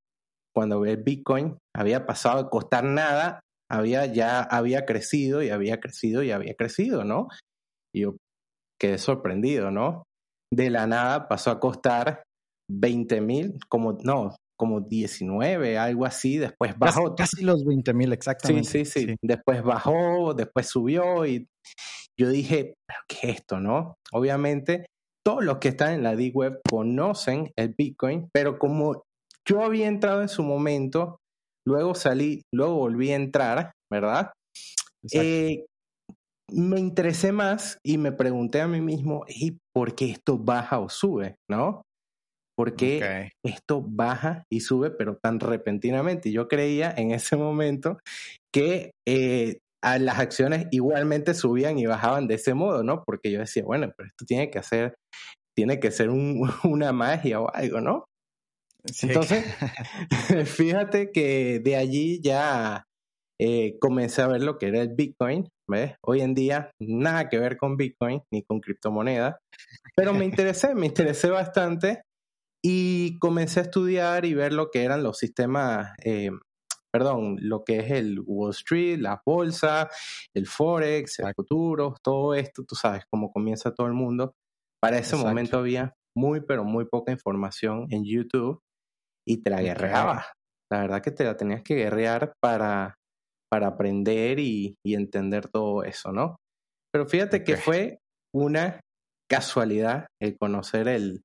cuando 0.54 0.84
el 0.84 0.96
Bitcoin 0.98 1.56
había 1.74 2.06
pasado 2.06 2.40
a 2.40 2.50
costar 2.50 2.84
nada, 2.84 3.40
había 3.70 4.06
ya 4.06 4.40
había 4.40 4.84
crecido 4.84 5.42
y 5.42 5.50
había 5.50 5.80
crecido 5.80 6.22
y 6.22 6.32
había 6.32 6.54
crecido, 6.54 7.04
¿no? 7.04 7.28
Y 7.94 8.02
yo 8.02 8.16
quedé 8.80 8.98
sorprendido, 8.98 9.70
¿no? 9.70 10.04
De 10.52 10.70
la 10.70 10.86
nada 10.86 11.28
pasó 11.28 11.50
a 11.50 11.60
costar 11.60 12.22
20 12.70 13.20
mil, 13.20 13.58
como, 13.68 13.98
no, 14.02 14.36
como 14.58 14.80
19, 14.80 15.78
algo 15.78 16.04
así, 16.04 16.38
después 16.38 16.76
bajó. 16.78 17.14
Casi, 17.14 17.42
los 17.42 17.64
20 17.64 17.94
mil, 17.94 18.12
exactamente. 18.12 18.68
Sí, 18.68 18.84
sí, 18.84 19.06
sí, 19.06 19.16
Después 19.22 19.62
bajó, 19.62 20.34
después 20.34 20.68
subió 20.68 21.26
y 21.26 21.46
yo 22.18 22.28
dije, 22.28 22.74
¿qué 23.08 23.30
es 23.30 23.36
esto, 23.38 23.60
no? 23.60 23.94
Obviamente, 24.12 24.86
todos 25.24 25.44
los 25.44 25.58
que 25.58 25.68
están 25.68 25.94
en 25.94 26.02
la 26.02 26.16
Deep 26.16 26.36
Web 26.36 26.60
conocen 26.68 27.52
el 27.56 27.74
Bitcoin, 27.76 28.28
pero 28.32 28.58
como 28.58 29.02
yo 29.48 29.62
había 29.62 29.88
entrado 29.88 30.22
en 30.22 30.28
su 30.28 30.42
momento, 30.42 31.18
luego 31.66 31.94
salí, 31.94 32.42
luego 32.52 32.76
volví 32.76 33.10
a 33.10 33.16
entrar, 33.16 33.72
¿verdad? 33.90 34.32
Eh, 35.12 35.64
me 36.52 36.80
interesé 36.80 37.32
más 37.32 37.78
y 37.84 37.98
me 37.98 38.12
pregunté 38.12 38.60
a 38.60 38.68
mí 38.68 38.80
mismo, 38.80 39.24
¿y 39.28 39.58
por 39.74 39.94
qué 39.94 40.10
esto 40.10 40.38
baja 40.38 40.78
o 40.78 40.88
sube? 40.88 41.36
¿No? 41.48 41.82
¿Por 42.56 42.76
qué 42.76 43.30
esto 43.42 43.82
baja 43.82 44.44
y 44.50 44.60
sube, 44.60 44.90
pero 44.90 45.16
tan 45.16 45.40
repentinamente? 45.40 46.30
Yo 46.30 46.46
creía 46.46 46.92
en 46.94 47.12
ese 47.12 47.36
momento 47.36 47.98
que 48.52 48.90
eh, 49.08 49.60
las 49.82 50.18
acciones 50.18 50.66
igualmente 50.70 51.32
subían 51.32 51.78
y 51.78 51.86
bajaban 51.86 52.26
de 52.26 52.34
ese 52.34 52.52
modo, 52.52 52.82
¿no? 52.82 53.02
Porque 53.04 53.30
yo 53.30 53.40
decía, 53.40 53.64
bueno, 53.64 53.90
pero 53.96 54.08
esto 54.08 54.26
tiene 54.26 54.50
que 54.50 54.58
hacer, 54.58 54.94
tiene 55.56 55.80
que 55.80 55.90
ser 55.90 56.10
una 56.64 56.92
magia 56.92 57.40
o 57.40 57.50
algo, 57.54 57.80
¿no? 57.80 58.04
Entonces, 59.02 59.44
fíjate 60.46 61.10
que 61.12 61.60
de 61.60 61.76
allí 61.76 62.20
ya 62.22 62.86
eh, 63.38 63.78
comencé 63.80 64.22
a 64.22 64.28
ver 64.28 64.42
lo 64.42 64.58
que 64.58 64.68
era 64.68 64.80
el 64.80 64.94
Bitcoin. 64.94 65.48
¿ves? 65.68 65.94
Hoy 66.02 66.20
en 66.20 66.34
día 66.34 66.72
nada 66.80 67.28
que 67.28 67.38
ver 67.38 67.56
con 67.56 67.76
Bitcoin 67.76 68.22
ni 68.32 68.42
con 68.42 68.60
criptomonedas, 68.60 69.36
pero 69.96 70.12
me 70.12 70.24
interesé, 70.26 70.74
me 70.74 70.86
interesé 70.86 71.30
bastante 71.30 72.02
Y 72.62 73.18
comencé 73.18 73.60
a 73.60 73.62
estudiar 73.62 74.24
y 74.24 74.34
ver 74.34 74.52
lo 74.52 74.70
que 74.70 74.82
eran 74.82 75.02
los 75.02 75.16
sistemas, 75.16 75.92
eh, 76.04 76.30
perdón, 76.92 77.38
lo 77.40 77.64
que 77.64 77.78
es 77.78 77.90
el 77.92 78.20
Wall 78.26 78.50
Street, 78.50 78.98
la 78.98 79.22
bolsa, 79.24 79.88
el 80.34 80.46
Forex, 80.46 81.20
el 81.20 81.32
futuro, 81.34 81.94
todo 82.02 82.34
esto, 82.34 82.64
tú 82.64 82.74
sabes 82.74 83.04
cómo 83.10 83.30
comienza 83.32 83.72
todo 83.72 83.86
el 83.86 83.94
mundo. 83.94 84.34
Para 84.82 84.98
ese 84.98 85.16
momento 85.16 85.58
había 85.58 85.94
muy, 86.14 86.40
pero 86.40 86.64
muy 86.64 86.84
poca 86.86 87.12
información 87.12 87.86
en 87.90 88.04
YouTube 88.04 88.60
y 89.30 89.42
te 89.42 89.50
la 89.50 89.62
guerreabas. 89.62 90.26
La 90.72 90.80
verdad 90.80 91.02
que 91.02 91.12
te 91.12 91.24
la 91.24 91.36
tenías 91.36 91.62
que 91.62 91.76
guerrear 91.76 92.32
para, 92.42 92.96
para 93.48 93.68
aprender 93.68 94.40
y, 94.40 94.74
entender 94.84 95.48
todo 95.48 95.84
eso, 95.84 96.12
¿no? 96.12 96.36
Pero 96.92 97.06
fíjate 97.06 97.44
que 97.44 97.56
fue 97.56 97.98
una 98.34 98.80
casualidad 99.30 100.06
el 100.20 100.36
conocer 100.36 100.88
el, 100.88 101.22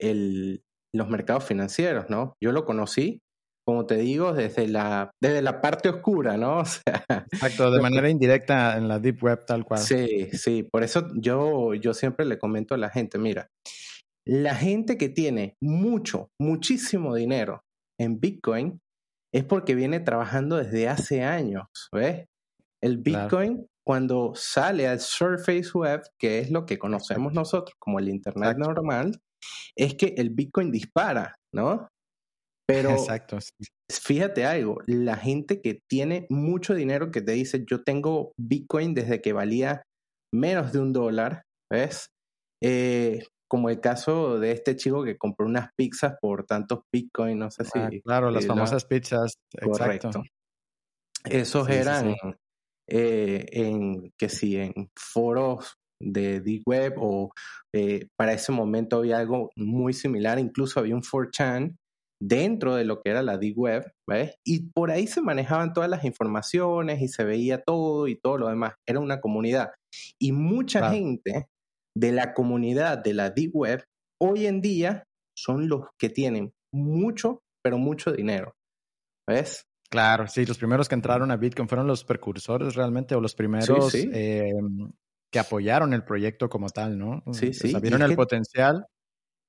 el, 0.00 0.62
los 0.92 1.08
mercados 1.08 1.44
financieros, 1.44 2.10
¿no? 2.10 2.34
Yo 2.42 2.50
lo 2.50 2.64
conocí, 2.64 3.20
como 3.64 3.86
te 3.86 3.96
digo, 3.96 4.32
desde 4.32 4.66
la, 4.66 5.12
desde 5.22 5.42
la 5.42 5.60
parte 5.60 5.88
oscura, 5.88 6.36
¿no? 6.36 6.58
O 6.62 6.64
sea, 6.64 7.04
Exacto, 7.32 7.70
de 7.70 7.80
manera 7.80 8.10
indirecta 8.10 8.76
en 8.76 8.88
la 8.88 8.98
Deep 8.98 9.22
Web 9.22 9.46
tal 9.46 9.64
cual. 9.64 9.78
Sí, 9.78 10.28
sí, 10.32 10.64
por 10.64 10.82
eso 10.82 11.08
yo, 11.14 11.74
yo 11.74 11.94
siempre 11.94 12.26
le 12.26 12.38
comento 12.38 12.74
a 12.74 12.78
la 12.78 12.90
gente, 12.90 13.18
mira, 13.18 13.46
la 14.26 14.54
gente 14.54 14.96
que 14.96 15.08
tiene 15.08 15.56
mucho, 15.60 16.30
muchísimo 16.40 17.14
dinero 17.14 17.62
en 17.98 18.20
Bitcoin 18.20 18.80
es 19.34 19.44
porque 19.44 19.74
viene 19.74 20.00
trabajando 20.00 20.56
desde 20.56 20.88
hace 20.88 21.22
años, 21.22 21.66
¿ves? 21.92 22.26
El 22.82 22.98
Bitcoin, 22.98 23.66
cuando 23.86 24.32
sale 24.34 24.86
al 24.86 25.00
Surface 25.00 25.70
Web, 25.74 26.02
que 26.18 26.40
es 26.40 26.50
lo 26.50 26.66
que 26.66 26.78
conocemos 26.78 27.32
nosotros 27.32 27.74
como 27.78 27.98
el 27.98 28.08
Internet 28.08 28.56
normal, 28.58 29.18
es 29.76 29.94
que 29.94 30.14
el 30.16 30.30
Bitcoin 30.30 30.70
dispara, 30.70 31.34
¿no? 31.54 31.88
Pero 32.66 32.90
Exacto. 32.90 33.38
fíjate 33.90 34.44
algo, 34.44 34.78
la 34.86 35.16
gente 35.16 35.60
que 35.60 35.80
tiene 35.88 36.26
mucho 36.30 36.74
dinero 36.74 37.10
que 37.10 37.22
te 37.22 37.32
dice, 37.32 37.64
yo 37.68 37.82
tengo 37.82 38.32
Bitcoin 38.38 38.94
desde 38.94 39.20
que 39.20 39.32
valía 39.32 39.82
menos 40.32 40.72
de 40.72 40.78
un 40.80 40.92
dólar, 40.92 41.42
¿ves? 41.70 42.06
Eh, 42.62 43.24
como 43.52 43.68
el 43.68 43.80
caso 43.80 44.40
de 44.40 44.52
este 44.52 44.76
chico 44.76 45.04
que 45.04 45.18
compró 45.18 45.44
unas 45.44 45.74
pizzas 45.76 46.14
por 46.18 46.46
tantos 46.46 46.84
Bitcoin, 46.90 47.38
no 47.38 47.50
sé 47.50 47.64
ah, 47.74 47.90
si... 47.90 48.00
claro, 48.00 48.30
las 48.30 48.46
famosas 48.46 48.86
pizzas. 48.86 49.34
Correcto. 49.62 50.22
Esos 51.22 51.68
eran 51.68 52.14
eh, 52.88 53.44
en, 53.52 54.10
que 54.18 54.30
sí, 54.30 54.56
en 54.56 54.88
foros 54.96 55.74
de 56.00 56.40
Deep 56.40 56.62
Web 56.64 56.94
o 56.96 57.30
eh, 57.74 58.08
para 58.16 58.32
ese 58.32 58.52
momento 58.52 58.96
había 58.96 59.18
algo 59.18 59.50
muy 59.54 59.92
similar, 59.92 60.38
incluso 60.38 60.80
había 60.80 60.94
un 60.94 61.02
4chan 61.02 61.76
dentro 62.22 62.74
de 62.74 62.86
lo 62.86 63.02
que 63.02 63.10
era 63.10 63.22
la 63.22 63.36
Deep 63.36 63.58
Web, 63.58 63.92
¿ves? 64.08 64.34
Y 64.46 64.70
por 64.70 64.90
ahí 64.90 65.06
se 65.06 65.20
manejaban 65.20 65.74
todas 65.74 65.90
las 65.90 66.06
informaciones 66.06 67.02
y 67.02 67.08
se 67.08 67.22
veía 67.24 67.60
todo 67.60 68.08
y 68.08 68.18
todo 68.18 68.38
lo 68.38 68.48
demás. 68.48 68.76
Era 68.88 68.98
una 68.98 69.20
comunidad. 69.20 69.72
Y 70.18 70.32
mucha 70.32 70.90
gente 70.90 71.48
de 71.96 72.12
la 72.12 72.34
comunidad 72.34 72.98
de 72.98 73.14
la 73.14 73.30
Deep 73.30 73.54
Web 73.54 73.84
hoy 74.20 74.46
en 74.46 74.60
día 74.60 75.04
son 75.36 75.68
los 75.68 75.86
que 75.98 76.08
tienen 76.08 76.52
mucho, 76.72 77.42
pero 77.62 77.78
mucho 77.78 78.12
dinero. 78.12 78.54
¿Ves? 79.28 79.64
Claro, 79.90 80.26
sí, 80.26 80.46
los 80.46 80.58
primeros 80.58 80.88
que 80.88 80.94
entraron 80.94 81.30
a 81.30 81.36
Bitcoin 81.36 81.68
fueron 81.68 81.86
los 81.86 82.04
precursores 82.04 82.74
realmente 82.74 83.14
o 83.14 83.20
los 83.20 83.34
primeros 83.34 83.94
em, 83.94 84.90
que 85.30 85.38
apoyaron 85.38 85.92
el 85.92 86.04
proyecto 86.04 86.48
como 86.48 86.70
tal, 86.70 86.98
¿no? 86.98 87.22
Sí, 87.32 87.52
sí. 87.52 87.70
Sabieron 87.72 88.02
el 88.02 88.16
potencial 88.16 88.86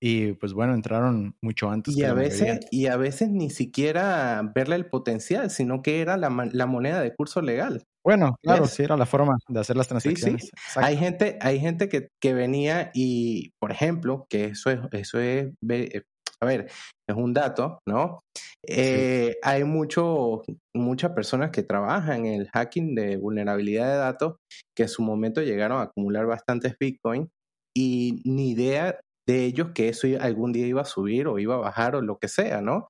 y 0.02 0.34
pues 0.34 0.54
bueno, 0.54 0.74
entraron 0.74 1.38
mucho 1.42 1.70
antes. 1.70 1.96
Y, 1.96 2.04
a, 2.04 2.14
veces, 2.14 2.60
y 2.72 2.88
a 2.88 2.98
veces 2.98 3.30
ni 3.30 3.50
siquiera 3.50 4.42
verle 4.54 4.76
el 4.76 4.88
potencial, 4.88 5.50
sino 5.50 5.82
que 5.82 6.02
era 6.02 6.18
la, 6.18 6.50
la 6.52 6.66
moneda 6.66 7.02
de 7.02 7.16
curso 7.16 7.42
legal. 7.42 7.86
Bueno, 8.04 8.36
claro, 8.42 8.66
sí, 8.66 8.84
era 8.84 8.98
la 8.98 9.06
forma 9.06 9.38
de 9.48 9.60
hacer 9.60 9.78
las 9.78 9.88
transacciones. 9.88 10.44
Sí, 10.44 10.50
sí. 10.54 10.80
Hay 10.82 10.98
gente, 10.98 11.38
hay 11.42 11.60
gente 11.60 11.88
que, 11.88 12.10
que, 12.22 12.34
venía 12.34 12.92
y, 12.94 13.52
por 13.60 13.72
ejemplo, 13.72 14.26
que 14.30 14.46
eso 14.46 14.70
es, 14.70 14.80
eso 14.92 15.20
es, 15.20 15.52
eh, 15.70 16.02
a 16.42 16.46
ver, 16.46 16.70
es 17.08 17.16
un 17.16 17.34
dato, 17.34 17.80
¿no? 17.88 18.20
Eh, 18.68 19.36
hay 19.42 19.64
mucho, 19.64 20.42
muchas 20.74 21.12
personas 21.12 21.52
que 21.52 21.64
trabajan 21.64 22.26
en 22.26 22.42
el 22.42 22.50
hacking 22.50 22.96
de 22.96 23.18
vulnerabilidad 23.18 23.92
de 23.92 23.98
datos 23.98 24.36
que 24.76 24.84
en 24.84 24.90
su 24.90 25.02
momento 25.02 25.42
llegaron 25.42 25.80
a 25.80 25.84
acumular 25.84 26.26
bastantes 26.26 26.76
Bitcoin 26.80 27.30
y 27.76 28.22
ni 28.26 28.52
idea 28.52 29.00
de 29.28 29.46
ellos 29.46 29.70
que 29.74 29.90
eso 29.90 30.08
algún 30.20 30.52
día 30.52 30.68
iba 30.68 30.82
a 30.82 30.86
subir 30.86 31.28
o 31.28 31.40
iba 31.40 31.56
a 31.56 31.60
bajar 31.60 31.96
o 31.96 32.02
lo 32.02 32.18
que 32.18 32.28
sea, 32.28 32.62
¿no? 32.62 32.90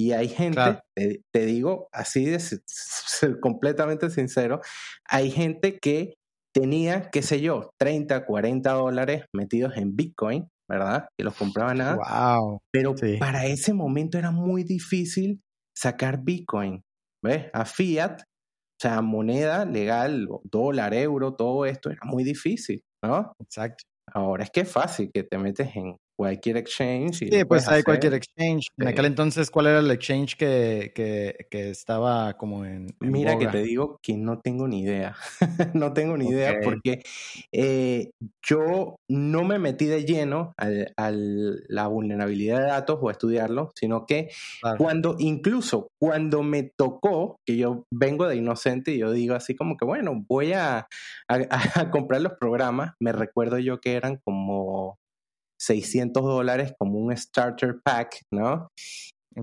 Y 0.00 0.12
hay 0.12 0.28
gente, 0.28 0.80
te, 0.96 1.44
digo 1.44 1.90
así 1.92 2.24
de 2.24 2.40
ser 2.40 3.38
completamente 3.38 4.08
sincero, 4.08 4.62
hay 5.06 5.30
gente 5.30 5.78
que 5.78 6.14
tenía, 6.54 7.10
qué 7.10 7.20
sé 7.20 7.42
yo, 7.42 7.68
30, 7.78 8.24
40 8.24 8.72
dólares 8.72 9.26
metidos 9.34 9.76
en 9.76 9.96
Bitcoin, 9.96 10.48
¿verdad? 10.66 11.06
Que 11.18 11.24
los 11.24 11.34
compraba 11.34 11.74
nada. 11.74 11.96
Wow. 11.96 12.60
Pero 12.72 12.94
para 13.18 13.44
ese 13.44 13.74
momento 13.74 14.16
era 14.16 14.30
muy 14.30 14.64
difícil 14.64 15.42
sacar 15.76 16.24
Bitcoin, 16.24 16.82
¿ves? 17.22 17.50
A 17.52 17.66
fiat, 17.66 18.22
o 18.22 18.80
sea, 18.80 19.02
moneda 19.02 19.66
legal, 19.66 20.26
dólar, 20.44 20.94
euro, 20.94 21.34
todo 21.34 21.66
esto 21.66 21.90
era 21.90 22.00
muy 22.04 22.24
difícil, 22.24 22.80
¿no? 23.04 23.34
Exacto. 23.38 23.84
Ahora 24.14 24.44
es 24.44 24.50
que 24.50 24.60
es 24.60 24.72
fácil 24.72 25.10
que 25.12 25.24
te 25.24 25.36
metes 25.36 25.76
en 25.76 25.98
cualquier 26.20 26.58
exchange. 26.58 27.16
sí, 27.16 27.30
pues 27.48 27.66
hay 27.66 27.82
cualquier 27.82 28.12
exchange. 28.12 28.66
En 28.76 28.88
aquel 28.88 29.06
entonces, 29.06 29.50
¿cuál 29.50 29.68
era 29.68 29.78
el 29.78 29.90
exchange 29.90 30.36
que, 30.36 30.92
que, 30.94 31.46
que 31.50 31.70
estaba 31.70 32.34
como 32.34 32.66
en, 32.66 32.94
Mira 33.00 33.38
que 33.38 33.46
te 33.46 33.62
digo 33.62 33.98
que 34.02 34.18
no 34.18 34.38
tengo 34.38 34.68
ni 34.68 34.82
idea. 34.82 35.16
no 35.72 35.94
tengo 35.94 36.18
ni 36.18 36.28
idea 36.28 36.60
porque 36.62 37.02
eh, 37.52 38.10
yo 38.46 38.96
no 39.08 39.44
me 39.44 39.58
metí 39.58 39.86
de 39.86 40.04
lleno 40.04 40.52
a 40.58 41.10
la 41.10 41.86
vulnerabilidad 41.86 42.58
de 42.58 42.66
datos 42.66 42.98
o 43.00 43.08
a 43.08 43.12
estudiarlo, 43.12 43.70
sino 43.74 44.04
que 44.04 44.28
cuando, 44.76 45.16
incluso 45.18 45.88
cuando 45.98 46.42
me 46.42 46.64
tocó, 46.76 47.36
que 47.46 47.56
yo 47.56 47.84
vengo 47.90 48.28
de 48.28 48.36
inocente 48.36 48.92
y 48.92 48.98
yo 48.98 49.10
digo 49.10 49.34
así 49.34 49.56
como 49.56 49.78
que, 49.78 49.86
bueno, 49.86 50.22
voy 50.28 50.52
a, 50.52 50.86
a 51.28 51.90
comprar 51.90 52.20
los 52.20 52.34
programas, 52.34 52.92
me 53.00 53.12
recuerdo 53.12 53.58
yo 53.58 53.80
que 53.80 53.94
eran 53.94 54.18
como 54.22 54.99
600 55.60 56.22
dólares 56.22 56.74
como 56.78 56.98
un 56.98 57.16
starter 57.16 57.80
pack, 57.84 58.22
¿no? 58.32 58.68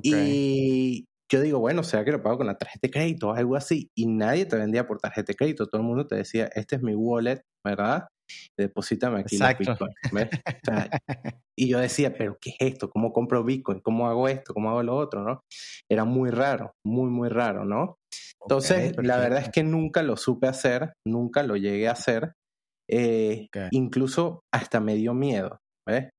Y 0.01 1.05
yo 1.31 1.41
digo, 1.41 1.59
bueno, 1.59 1.83
sea 1.83 2.05
que 2.05 2.11
lo 2.11 2.23
pago 2.23 2.37
con 2.37 2.47
la 2.47 2.57
tarjeta 2.57 2.87
de 2.87 2.91
crédito 2.91 3.29
o 3.29 3.33
algo 3.33 3.55
así. 3.55 3.89
Y 3.95 4.07
nadie 4.07 4.45
te 4.45 4.55
vendía 4.55 4.87
por 4.87 4.99
tarjeta 4.99 5.31
de 5.31 5.35
crédito. 5.35 5.67
Todo 5.67 5.81
el 5.81 5.87
mundo 5.87 6.07
te 6.07 6.15
decía, 6.15 6.49
este 6.55 6.77
es 6.77 6.81
mi 6.81 6.95
wallet, 6.95 7.41
¿verdad? 7.65 8.07
Deposítame 8.57 9.21
aquí 9.21 9.37
Bitcoin. 9.37 9.89
y 11.57 11.69
yo 11.69 11.79
decía, 11.79 12.13
pero 12.13 12.37
¿qué 12.41 12.51
es 12.51 12.73
esto? 12.73 12.89
¿Cómo 12.89 13.11
compro 13.13 13.43
Bitcoin? 13.43 13.79
¿Cómo 13.81 14.07
hago 14.07 14.27
esto? 14.27 14.53
¿Cómo 14.53 14.69
hago 14.69 14.83
lo 14.83 14.95
otro? 14.95 15.23
¿no? 15.23 15.41
Era 15.89 16.05
muy 16.05 16.29
raro, 16.29 16.73
muy, 16.85 17.09
muy 17.09 17.29
raro, 17.29 17.65
¿no? 17.65 17.97
Entonces, 18.41 18.95
la 18.97 19.17
verdad 19.17 19.41
es 19.41 19.49
que 19.49 19.63
nunca 19.63 20.03
lo 20.03 20.15
supe 20.15 20.47
hacer, 20.47 20.93
nunca 21.05 21.43
lo 21.43 21.57
llegué 21.57 21.87
a 21.87 21.93
hacer. 21.93 22.33
Eh, 22.89 23.47
incluso 23.71 24.43
hasta 24.53 24.79
me 24.79 24.95
dio 24.95 25.13
miedo. 25.13 25.59
¿Ves? 25.87 26.09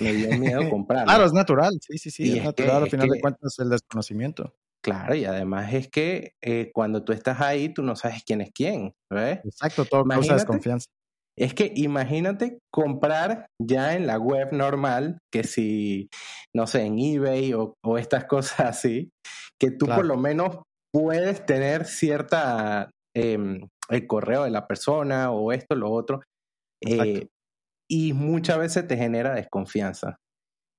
Me 0.00 0.12
dio 0.14 0.38
miedo 0.38 0.70
comprarlo. 0.70 1.06
claro, 1.06 1.24
es 1.26 1.32
natural, 1.32 1.72
sí, 1.80 1.98
sí, 1.98 2.10
sí, 2.10 2.38
es, 2.38 2.44
natural 2.44 2.84
al 2.84 2.90
final 2.90 3.08
de 3.08 3.20
cuentas 3.20 3.58
el 3.58 3.68
desconocimiento. 3.68 4.54
Claro, 4.82 5.14
y 5.14 5.24
además 5.24 5.72
es 5.72 5.88
que 5.88 6.32
eh, 6.42 6.70
cuando 6.74 7.04
tú 7.04 7.12
estás 7.12 7.40
ahí, 7.40 7.72
tú 7.72 7.82
no 7.82 7.96
sabes 7.96 8.22
quién 8.24 8.42
es 8.42 8.50
quién, 8.54 8.92
¿ves? 9.10 9.40
Exacto, 9.44 9.84
todo 9.84 10.04
causa 10.04 10.34
desconfianza. 10.34 10.86
Es 11.36 11.54
que 11.54 11.72
imagínate 11.74 12.58
comprar 12.72 13.46
ya 13.60 13.94
en 13.94 14.06
la 14.06 14.18
web 14.18 14.52
normal, 14.52 15.18
que 15.32 15.42
si, 15.42 16.08
no 16.54 16.66
sé, 16.66 16.82
en 16.82 16.98
eBay 16.98 17.54
o, 17.54 17.74
estas 17.98 18.24
cosas 18.28 18.60
así, 18.60 19.10
que 19.58 19.70
tú 19.70 19.86
por 19.86 20.04
lo 20.04 20.16
menos 20.16 20.58
puedes 20.92 21.44
tener 21.44 21.86
cierta, 21.86 22.90
em, 23.16 23.66
el 23.88 24.06
correo 24.06 24.44
de 24.44 24.50
la 24.50 24.66
persona 24.66 25.30
o 25.32 25.50
esto, 25.52 25.74
lo 25.74 25.90
otro. 25.90 26.20
Eh, 26.86 27.26
y 27.88 28.12
muchas 28.12 28.58
veces 28.58 28.86
te 28.86 28.96
genera 28.96 29.34
desconfianza. 29.34 30.16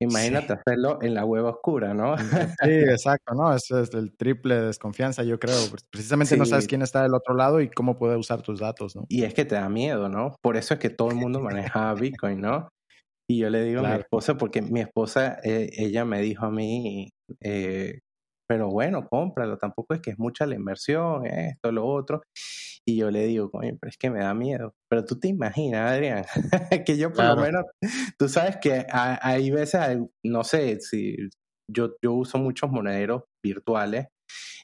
Imagínate 0.01 0.53
hacerlo 0.53 0.99
en 1.01 1.13
la 1.13 1.23
web 1.23 1.45
oscura, 1.45 1.93
¿no? 1.93 2.17
Sí, 2.17 2.69
exacto, 2.69 3.33
¿no? 3.33 3.53
Ese 3.55 3.81
es 3.81 3.93
el 3.93 4.15
triple 4.17 4.55
de 4.55 4.67
desconfianza, 4.67 5.23
yo 5.23 5.39
creo. 5.39 5.55
Precisamente 5.89 6.35
no 6.35 6.45
sabes 6.45 6.67
quién 6.67 6.81
está 6.81 7.03
del 7.03 7.13
otro 7.13 7.33
lado 7.33 7.61
y 7.61 7.69
cómo 7.69 7.97
puede 7.97 8.17
usar 8.17 8.41
tus 8.41 8.59
datos, 8.59 8.95
¿no? 8.95 9.05
Y 9.07 9.23
es 9.23 9.33
que 9.33 9.45
te 9.45 9.55
da 9.55 9.69
miedo, 9.69 10.09
¿no? 10.09 10.35
Por 10.41 10.57
eso 10.57 10.73
es 10.73 10.79
que 10.81 10.89
todo 10.89 11.09
el 11.09 11.15
mundo 11.31 11.39
maneja 11.39 11.93
Bitcoin, 11.93 12.41
¿no? 12.41 12.67
Y 13.27 13.39
yo 13.39 13.49
le 13.49 13.63
digo 13.63 13.83
a 13.83 13.89
mi 13.89 13.95
esposa, 13.95 14.37
porque 14.37 14.61
mi 14.61 14.81
esposa, 14.81 15.39
eh, 15.43 15.69
ella 15.77 16.05
me 16.05 16.21
dijo 16.21 16.45
a 16.45 16.51
mí, 16.51 17.09
eh, 17.41 17.99
pero 18.47 18.69
bueno, 18.69 19.07
cómpralo, 19.07 19.57
tampoco 19.57 19.93
es 19.93 20.01
que 20.01 20.11
es 20.11 20.19
mucha 20.19 20.45
la 20.45 20.55
inversión, 20.55 21.25
esto, 21.25 21.71
lo 21.71 21.85
otro. 21.85 22.21
Y 22.85 22.97
yo 22.97 23.09
le 23.09 23.25
digo, 23.25 23.49
coño, 23.49 23.75
pero 23.79 23.89
es 23.89 23.97
que 23.97 24.09
me 24.09 24.19
da 24.19 24.33
miedo. 24.33 24.73
Pero 24.89 25.05
tú 25.05 25.19
te 25.19 25.27
imaginas, 25.27 25.91
Adrián, 25.91 26.25
que 26.85 26.97
yo 26.97 27.11
por 27.11 27.25
lo 27.25 27.35
menos, 27.37 27.63
tú 28.17 28.29
sabes 28.29 28.57
que 28.57 28.85
hay 28.91 29.49
veces, 29.51 29.97
no 30.23 30.43
sé, 30.43 30.79
si 30.81 31.17
yo, 31.71 31.95
yo 32.03 32.13
uso 32.13 32.37
muchos 32.37 32.69
monederos 32.69 33.23
virtuales, 33.43 34.07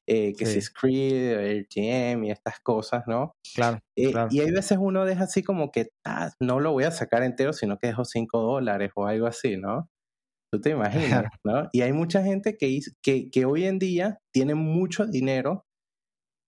eh, 0.07 0.33
que 0.35 0.45
si 0.45 0.61
Screed, 0.61 1.63
RTM 1.63 2.25
y 2.25 2.31
estas 2.31 2.59
cosas, 2.59 3.03
¿no? 3.07 3.35
Claro, 3.55 3.79
eh, 3.95 4.13
Y 4.29 4.39
hay 4.41 4.51
veces 4.51 4.77
uno 4.79 5.05
deja 5.05 5.23
así 5.23 5.43
como 5.43 5.71
que, 5.71 5.89
ah, 6.05 6.31
no 6.39 6.59
lo 6.59 6.71
voy 6.71 6.83
a 6.85 6.91
sacar 6.91 7.23
entero, 7.23 7.53
sino 7.53 7.77
que 7.77 7.87
dejo 7.87 8.05
5 8.05 8.39
dólares 8.41 8.91
o 8.95 9.05
algo 9.07 9.27
así, 9.27 9.57
¿no? 9.57 9.89
Tú 10.51 10.59
te 10.59 10.71
imaginas, 10.71 11.25
¿no? 11.45 11.69
Y 11.71 11.81
hay 11.81 11.93
mucha 11.93 12.23
gente 12.23 12.57
que, 12.57 12.79
que, 13.01 13.29
que 13.29 13.45
hoy 13.45 13.65
en 13.65 13.79
día 13.79 14.19
tiene 14.33 14.55
mucho 14.55 15.05
dinero 15.05 15.63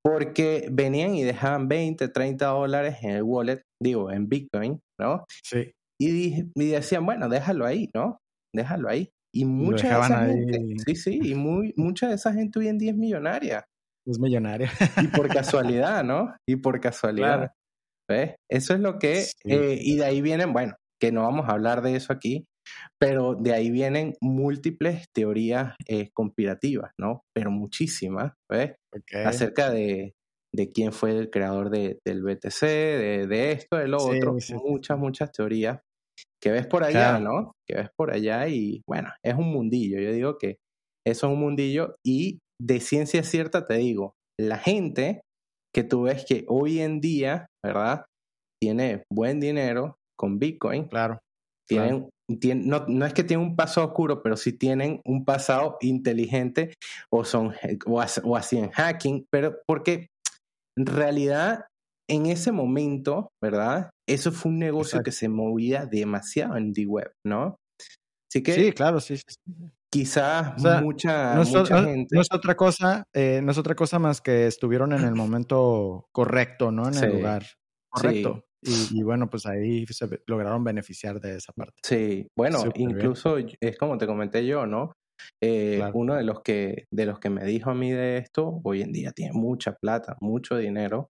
porque 0.04 0.68
venían 0.70 1.16
y 1.16 1.24
dejaban 1.24 1.70
20, 1.70 2.10
30 2.10 2.46
dólares 2.48 2.98
en 3.02 3.12
el 3.12 3.24
wallet, 3.24 3.64
digo, 3.82 4.12
en 4.12 4.28
Bitcoin, 4.28 4.82
¿no? 5.00 5.26
Sí. 5.44 5.72
Y, 6.00 6.44
y 6.54 6.68
decían, 6.68 7.06
bueno, 7.06 7.30
déjalo 7.30 7.66
ahí, 7.66 7.90
¿no? 7.96 8.18
Déjalo 8.54 8.90
ahí. 8.90 9.10
Y 9.34 9.46
mucha 9.46 9.88
de 9.88 10.06
esa 10.06 10.26
gente, 10.26 10.76
sí, 10.86 10.96
sí, 10.96 11.20
y 11.24 11.34
muy, 11.34 11.74
mucha 11.78 12.10
de 12.10 12.16
esa 12.16 12.34
gente 12.34 12.60
hoy 12.60 12.68
en 12.68 12.78
día 12.78 12.92
es 12.92 12.98
millonaria. 12.98 13.66
Es 14.06 14.20
millonaria. 14.20 14.70
y 15.02 15.08
por 15.08 15.28
casualidad, 15.80 16.04
¿no? 16.04 16.36
Y 16.48 16.58
por 16.58 16.80
casualidad. 16.82 17.52
¿Ves? 18.08 18.36
Eso 18.52 18.74
es 18.74 18.82
lo 18.82 19.00
que... 19.00 19.26
Eh, 19.46 19.80
y 19.82 19.96
de 19.96 20.06
ahí 20.06 20.22
vienen, 20.22 20.52
bueno, 20.52 20.76
que 21.02 21.12
no 21.14 21.22
vamos 21.22 21.48
a 21.48 21.54
hablar 21.54 21.82
de 21.82 21.96
eso 21.96 22.12
aquí, 22.12 22.46
pero 23.00 23.36
de 23.36 23.54
ahí 23.54 23.72
vienen 23.72 24.14
múltiples 24.22 25.06
teorías 25.14 25.76
eh, 25.88 26.10
conspirativas, 26.14 26.92
¿no? 27.00 27.24
Pero 27.36 27.52
muchísimas, 27.52 28.34
¿ves? 28.50 28.76
Acerca 29.26 29.70
de, 29.70 30.14
de, 30.54 30.72
quién 30.72 30.94
fue 30.94 31.12
el 31.12 31.30
creador 31.30 31.70
de, 31.70 32.00
del 32.06 32.24
BTC, 32.24 32.62
de, 32.62 33.28
de 33.28 33.52
esto, 33.52 33.78
de 33.78 33.88
lo 33.88 33.98
otro. 33.98 34.36
muchas, 34.64 34.98
muchas 34.98 35.32
teorías 35.32 35.80
que 36.42 36.52
ves 36.52 36.68
por 36.68 36.84
allá, 36.84 37.20
¿no? 37.20 37.54
Que 37.68 37.78
ves 37.78 37.90
por 37.96 38.12
allá 38.12 38.48
y 38.48 38.82
bueno, 38.88 39.10
es 39.24 39.34
un 39.34 39.52
mundillo. 39.52 40.00
Yo 40.00 40.12
digo 40.12 40.38
que 40.38 40.58
eso 41.06 41.28
es 41.28 41.34
un 41.34 41.40
mundillo 41.40 41.96
y 42.06 42.40
de 42.62 42.80
ciencia 42.80 43.24
cierta 43.24 43.66
te 43.66 43.76
digo, 43.76 44.16
la 44.40 44.58
gente 44.58 45.22
que 45.74 45.84
tú 45.84 46.04
ves 46.04 46.26
que 46.26 46.46
hoy 46.48 46.80
en 46.80 47.02
día, 47.02 47.48
¿verdad? 47.66 48.06
Tiene 48.62 49.04
buen 49.12 49.40
dinero 49.40 49.98
con 50.18 50.40
Bitcoin. 50.40 50.88
Claro. 50.88 51.20
Tienen, 51.68 52.10
no, 52.30 52.86
no, 52.88 53.06
es 53.06 53.14
que 53.14 53.24
tienen 53.24 53.48
un 53.48 53.56
pasado 53.56 53.88
oscuro, 53.88 54.22
pero 54.22 54.38
sí 54.38 54.54
tienen 54.54 55.02
un 55.06 55.26
pasado 55.26 55.78
inteligente 55.82 56.74
o 57.12 57.26
son 57.26 57.54
o, 57.86 58.04
o 58.24 58.38
hacían 58.38 58.70
hacking, 58.72 59.26
pero 59.30 59.58
porque 59.68 60.08
en 60.78 60.86
realidad 60.86 61.66
en 62.10 62.26
ese 62.26 62.52
momento, 62.52 63.30
¿verdad? 63.42 63.90
Eso 64.08 64.32
fue 64.32 64.52
un 64.52 64.60
negocio 64.60 65.02
que 65.02 65.12
se 65.12 65.30
movía 65.30 65.86
demasiado 65.86 66.58
en 66.58 66.74
the 66.74 66.86
web, 66.86 67.12
¿no? 67.26 67.58
Así 68.32 68.44
que, 68.44 68.54
sí, 68.54 68.72
claro, 68.74 69.00
sí. 69.00 69.20
Quizás 69.92 70.56
mucha, 70.82 71.36
gente. 71.46 72.16
No 72.16 72.22
es 72.22 72.32
otra 72.32 72.56
cosa, 72.56 73.04
eh, 73.14 73.42
no 73.44 73.52
es 73.52 73.58
otra 73.58 73.76
cosa 73.76 74.00
más 74.00 74.22
que 74.22 74.48
estuvieron 74.48 74.92
en 74.92 75.04
el 75.04 75.14
momento 75.14 76.08
correcto, 76.12 76.72
¿no? 76.72 76.88
En 76.88 76.96
el 76.96 77.12
lugar 77.18 77.46
correcto. 77.90 78.44
Y, 78.66 79.04
bueno, 79.04 79.30
pues 79.30 79.46
ahí 79.46 79.86
se 79.88 80.08
lograron 80.28 80.64
beneficiar 80.64 81.20
de 81.20 81.38
esa 81.38 81.54
parte. 81.54 81.74
Sí, 81.84 82.28
bueno, 82.38 82.60
incluso 82.76 83.38
es 83.38 83.78
como 83.78 83.98
te 83.98 84.08
comenté 84.08 84.46
yo, 84.46 84.66
¿no? 84.66 84.94
Eh, 85.42 85.82
uno 85.94 86.16
de 86.16 86.24
los 86.24 86.42
que 86.42 86.86
de 86.92 87.06
los 87.06 87.20
que 87.20 87.30
me 87.30 87.46
dijo 87.46 87.70
a 87.70 87.76
mí 87.76 87.92
de 87.92 88.18
esto, 88.18 88.62
hoy 88.64 88.82
en 88.82 88.92
día 88.92 89.12
tiene 89.12 89.34
mucha 89.34 89.74
plata, 89.74 90.18
mucho 90.20 90.58
dinero, 90.58 91.10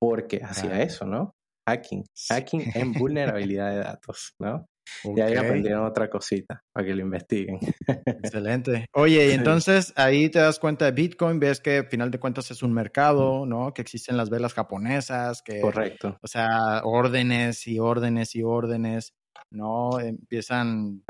porque 0.00 0.40
hacía 0.42 0.82
eso, 0.82 1.06
¿no? 1.06 1.32
Hacking, 1.68 2.04
hacking 2.28 2.62
en 2.74 2.92
vulnerabilidad 2.92 3.70
de 3.70 3.78
datos, 3.78 4.32
¿no? 4.40 4.66
Y 5.04 5.20
ahí 5.20 5.34
aprendieron 5.34 5.84
otra 5.84 6.08
cosita 6.08 6.62
para 6.72 6.86
que 6.86 6.94
lo 6.94 7.02
investiguen. 7.02 7.58
Excelente. 8.06 8.86
Oye, 8.92 9.28
y 9.28 9.32
entonces 9.32 9.92
ahí 9.96 10.28
te 10.28 10.38
das 10.38 10.58
cuenta 10.58 10.86
de 10.86 10.92
Bitcoin, 10.92 11.38
ves 11.38 11.60
que 11.60 11.78
al 11.78 11.86
final 11.88 12.10
de 12.10 12.18
cuentas 12.18 12.50
es 12.50 12.62
un 12.62 12.72
mercado, 12.72 13.46
¿no? 13.46 13.72
Que 13.72 13.82
existen 13.82 14.16
las 14.16 14.30
velas 14.30 14.54
japonesas, 14.54 15.42
que... 15.42 15.60
Correcto. 15.60 16.18
O 16.22 16.26
sea, 16.26 16.82
órdenes 16.84 17.66
y 17.66 17.78
órdenes 17.78 18.34
y 18.34 18.42
órdenes, 18.42 19.14
¿no? 19.50 19.98
Empiezan, 20.00 21.02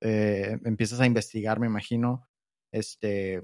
eh, 0.00 0.58
empiezas 0.64 1.00
a 1.00 1.06
investigar, 1.06 1.60
me 1.60 1.66
imagino, 1.66 2.28
este, 2.72 3.42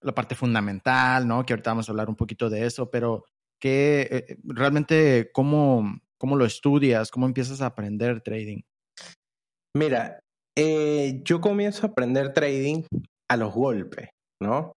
la 0.00 0.14
parte 0.14 0.34
fundamental, 0.34 1.26
¿no? 1.26 1.44
Que 1.44 1.54
ahorita 1.54 1.70
vamos 1.70 1.88
a 1.88 1.92
hablar 1.92 2.08
un 2.08 2.16
poquito 2.16 2.50
de 2.50 2.66
eso, 2.66 2.90
pero 2.90 3.24
que 3.58 4.08
eh, 4.10 4.36
realmente 4.44 5.30
cómo, 5.32 6.00
cómo 6.18 6.36
lo 6.36 6.44
estudias, 6.44 7.10
cómo 7.10 7.26
empiezas 7.26 7.60
a 7.62 7.66
aprender 7.66 8.20
trading. 8.20 8.60
Mira, 9.76 10.20
eh, 10.56 11.20
yo 11.24 11.40
comienzo 11.40 11.86
a 11.86 11.90
aprender 11.90 12.32
trading 12.32 12.84
a 13.28 13.36
los 13.36 13.52
golpes, 13.52 14.10
¿no? 14.40 14.72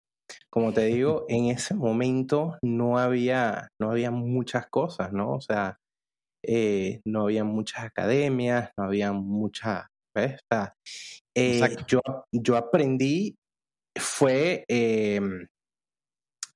Como 0.50 0.72
te 0.72 0.86
digo, 0.86 1.26
en 1.28 1.46
ese 1.46 1.74
momento 1.74 2.58
no 2.62 2.98
había, 2.98 3.68
no 3.80 3.90
había 3.90 4.10
muchas 4.10 4.66
cosas, 4.68 5.12
¿no? 5.12 5.34
O 5.34 5.40
sea, 5.40 5.76
eh, 6.44 7.00
no 7.06 7.24
había 7.24 7.44
muchas 7.44 7.84
academias, 7.84 8.70
no 8.78 8.84
había 8.84 9.12
muchas, 9.12 9.86
¿ves? 10.16 10.40
yo, 11.86 12.00
yo 12.32 12.56
aprendí, 12.56 13.36
fue 13.98 14.64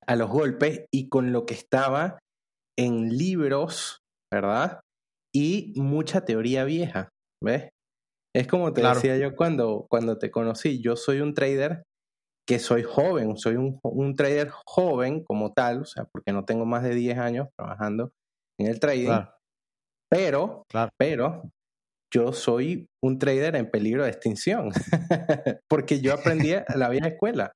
a 0.06 0.16
los 0.16 0.30
golpes 0.30 0.86
y 0.90 1.08
con 1.08 1.32
lo 1.32 1.44
que 1.44 1.54
estaba 1.54 2.18
en 2.78 3.16
libros, 3.16 3.98
¿verdad? 4.32 4.80
Y 5.34 5.74
mucha 5.76 6.24
teoría 6.24 6.64
vieja, 6.64 7.10
¿ves? 7.42 7.70
Es 8.34 8.46
como 8.46 8.72
te 8.72 8.82
decía 8.82 9.16
yo 9.16 9.34
cuando, 9.34 9.86
cuando 9.88 10.18
te 10.18 10.30
conocí, 10.30 10.80
yo 10.80 10.96
soy 10.96 11.20
un 11.20 11.34
trader 11.34 11.84
que 12.46 12.58
soy 12.58 12.82
joven, 12.82 13.36
soy 13.36 13.56
un, 13.56 13.78
un, 13.82 14.16
trader 14.16 14.50
joven 14.66 15.22
como 15.24 15.52
tal, 15.52 15.82
o 15.82 15.84
sea, 15.84 16.04
porque 16.04 16.32
no 16.32 16.44
tengo 16.44 16.64
más 16.64 16.82
de 16.82 16.94
10 16.94 17.18
años 17.18 17.48
trabajando 17.56 18.12
en 18.58 18.66
el 18.66 18.80
trading, 18.80 19.24
pero, 20.10 20.64
pero 20.96 21.42
yo 22.12 22.32
soy 22.32 22.88
un 23.02 23.18
trader 23.18 23.56
en 23.56 23.70
peligro 23.70 24.04
de 24.04 24.10
extinción, 24.10 24.70
porque 25.68 26.00
yo 26.00 26.12
aprendí 26.12 26.54
a 26.54 26.64
la 26.76 26.88
vieja 26.88 27.08
escuela. 27.08 27.52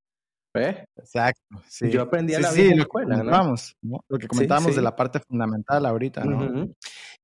¿Ves? 0.55 0.85
Exacto. 0.97 1.63
Sí. 1.69 1.91
Yo 1.91 2.03
aprendí 2.03 2.35
a 2.35 2.41
la 2.41 2.53
sí, 2.53 2.75
lo 2.75 2.83
escuela, 2.83 3.23
¿no? 3.23 3.55
Lo 4.09 4.19
que 4.19 4.29
comentábamos 4.29 4.77
de 4.77 4.83
la 4.83 4.95
parte 4.95 5.19
fundamental 5.19 5.85
ahorita, 5.85 6.25
¿no? 6.25 6.69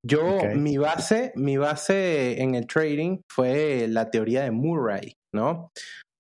Yo, 0.03 0.39
mi 0.57 0.79
base, 0.79 1.33
mi 1.37 1.57
base 1.57 2.43
en 2.43 2.55
el 2.55 2.67
trading 2.67 3.21
fue 3.31 3.87
la 3.89 4.11
teoría 4.11 4.43
de 4.43 4.51
Murray, 4.51 5.15
¿no? 5.33 5.71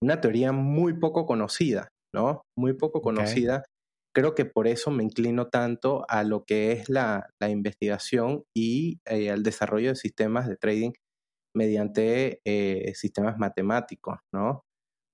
Una 0.02 0.20
teoría 0.20 0.52
muy 0.52 0.94
poco 0.98 1.26
conocida, 1.26 1.88
¿no? 2.14 2.42
Muy 2.56 2.74
poco 2.74 3.02
conocida. 3.02 3.64
Creo 4.14 4.34
que 4.34 4.44
por 4.44 4.66
eso 4.66 4.90
me 4.90 5.02
inclino 5.02 5.48
tanto 5.48 6.04
a 6.08 6.24
lo 6.24 6.44
que 6.44 6.72
es 6.72 6.88
la, 6.88 7.28
la 7.40 7.48
investigación 7.48 8.44
y 8.56 8.98
eh, 9.06 9.30
al 9.30 9.42
desarrollo 9.42 9.90
de 9.90 9.96
sistemas 9.96 10.48
de 10.48 10.56
trading 10.56 10.92
mediante 11.56 12.40
eh, 12.44 12.92
sistemas 12.94 13.38
matemáticos, 13.38 14.18
¿no? 14.32 14.62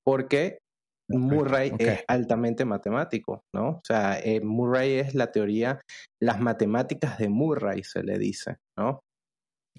Porque 0.04 0.58
Murray 1.08 1.72
es 1.78 2.04
altamente 2.08 2.64
matemático, 2.64 3.44
¿no? 3.54 3.68
O 3.68 3.82
sea, 3.84 4.18
eh, 4.18 4.40
Murray 4.40 4.94
es 4.94 5.14
la 5.14 5.30
teoría, 5.30 5.80
las 6.20 6.40
matemáticas 6.40 7.18
de 7.18 7.28
Murray 7.28 7.82
se 7.84 8.02
le 8.02 8.18
dice, 8.18 8.56
¿no? 8.76 9.00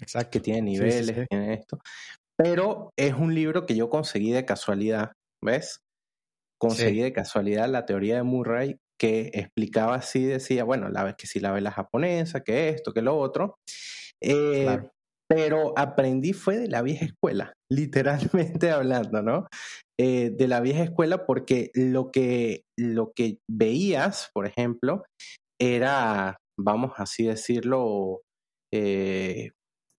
Exacto. 0.00 0.30
Que 0.30 0.40
tiene 0.40 0.62
niveles, 0.62 1.28
tiene 1.28 1.54
esto. 1.54 1.78
Pero 2.36 2.90
es 2.96 3.14
un 3.14 3.34
libro 3.34 3.66
que 3.66 3.74
yo 3.74 3.90
conseguí 3.90 4.30
de 4.30 4.44
casualidad, 4.44 5.12
¿ves? 5.42 5.80
Conseguí 6.60 7.02
de 7.02 7.12
casualidad 7.12 7.68
la 7.68 7.84
teoría 7.84 8.16
de 8.16 8.22
Murray 8.22 8.76
que 9.00 9.30
explicaba 9.34 9.96
así, 9.96 10.24
decía, 10.24 10.64
bueno, 10.64 10.88
la 10.88 11.04
vez 11.04 11.14
que 11.16 11.26
si 11.26 11.40
la 11.40 11.52
vela 11.52 11.70
japonesa, 11.70 12.40
que 12.40 12.68
esto, 12.70 12.92
que 12.92 13.02
lo 13.02 13.16
otro. 13.16 13.58
Eh, 14.20 14.64
claro 14.64 14.90
pero 15.28 15.74
aprendí 15.76 16.32
fue 16.32 16.56
de 16.56 16.68
la 16.68 16.82
vieja 16.82 17.04
escuela, 17.04 17.52
literalmente 17.72 18.70
hablando, 18.70 19.22
¿no? 19.22 19.46
Eh, 20.00 20.30
de 20.30 20.48
la 20.48 20.60
vieja 20.60 20.84
escuela 20.84 21.26
porque 21.26 21.70
lo 21.74 22.10
que, 22.10 22.62
lo 22.78 23.12
que 23.14 23.38
veías, 23.50 24.30
por 24.32 24.46
ejemplo, 24.46 25.04
era, 25.60 26.36
vamos 26.58 26.92
así 26.96 27.24
decirlo, 27.24 28.22
eh, 28.72 29.50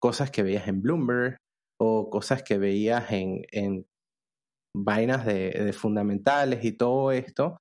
cosas 0.02 0.32
que 0.32 0.44
veías 0.44 0.68
en 0.68 0.82
Bloomberg 0.82 1.38
o 1.82 2.10
cosas 2.10 2.44
que 2.44 2.58
veías 2.58 3.12
en, 3.12 3.44
en 3.52 3.86
vainas 4.76 5.26
de, 5.26 5.74
fundamentales 5.74 6.64
y 6.64 6.72
todo 6.72 7.12
esto, 7.12 7.58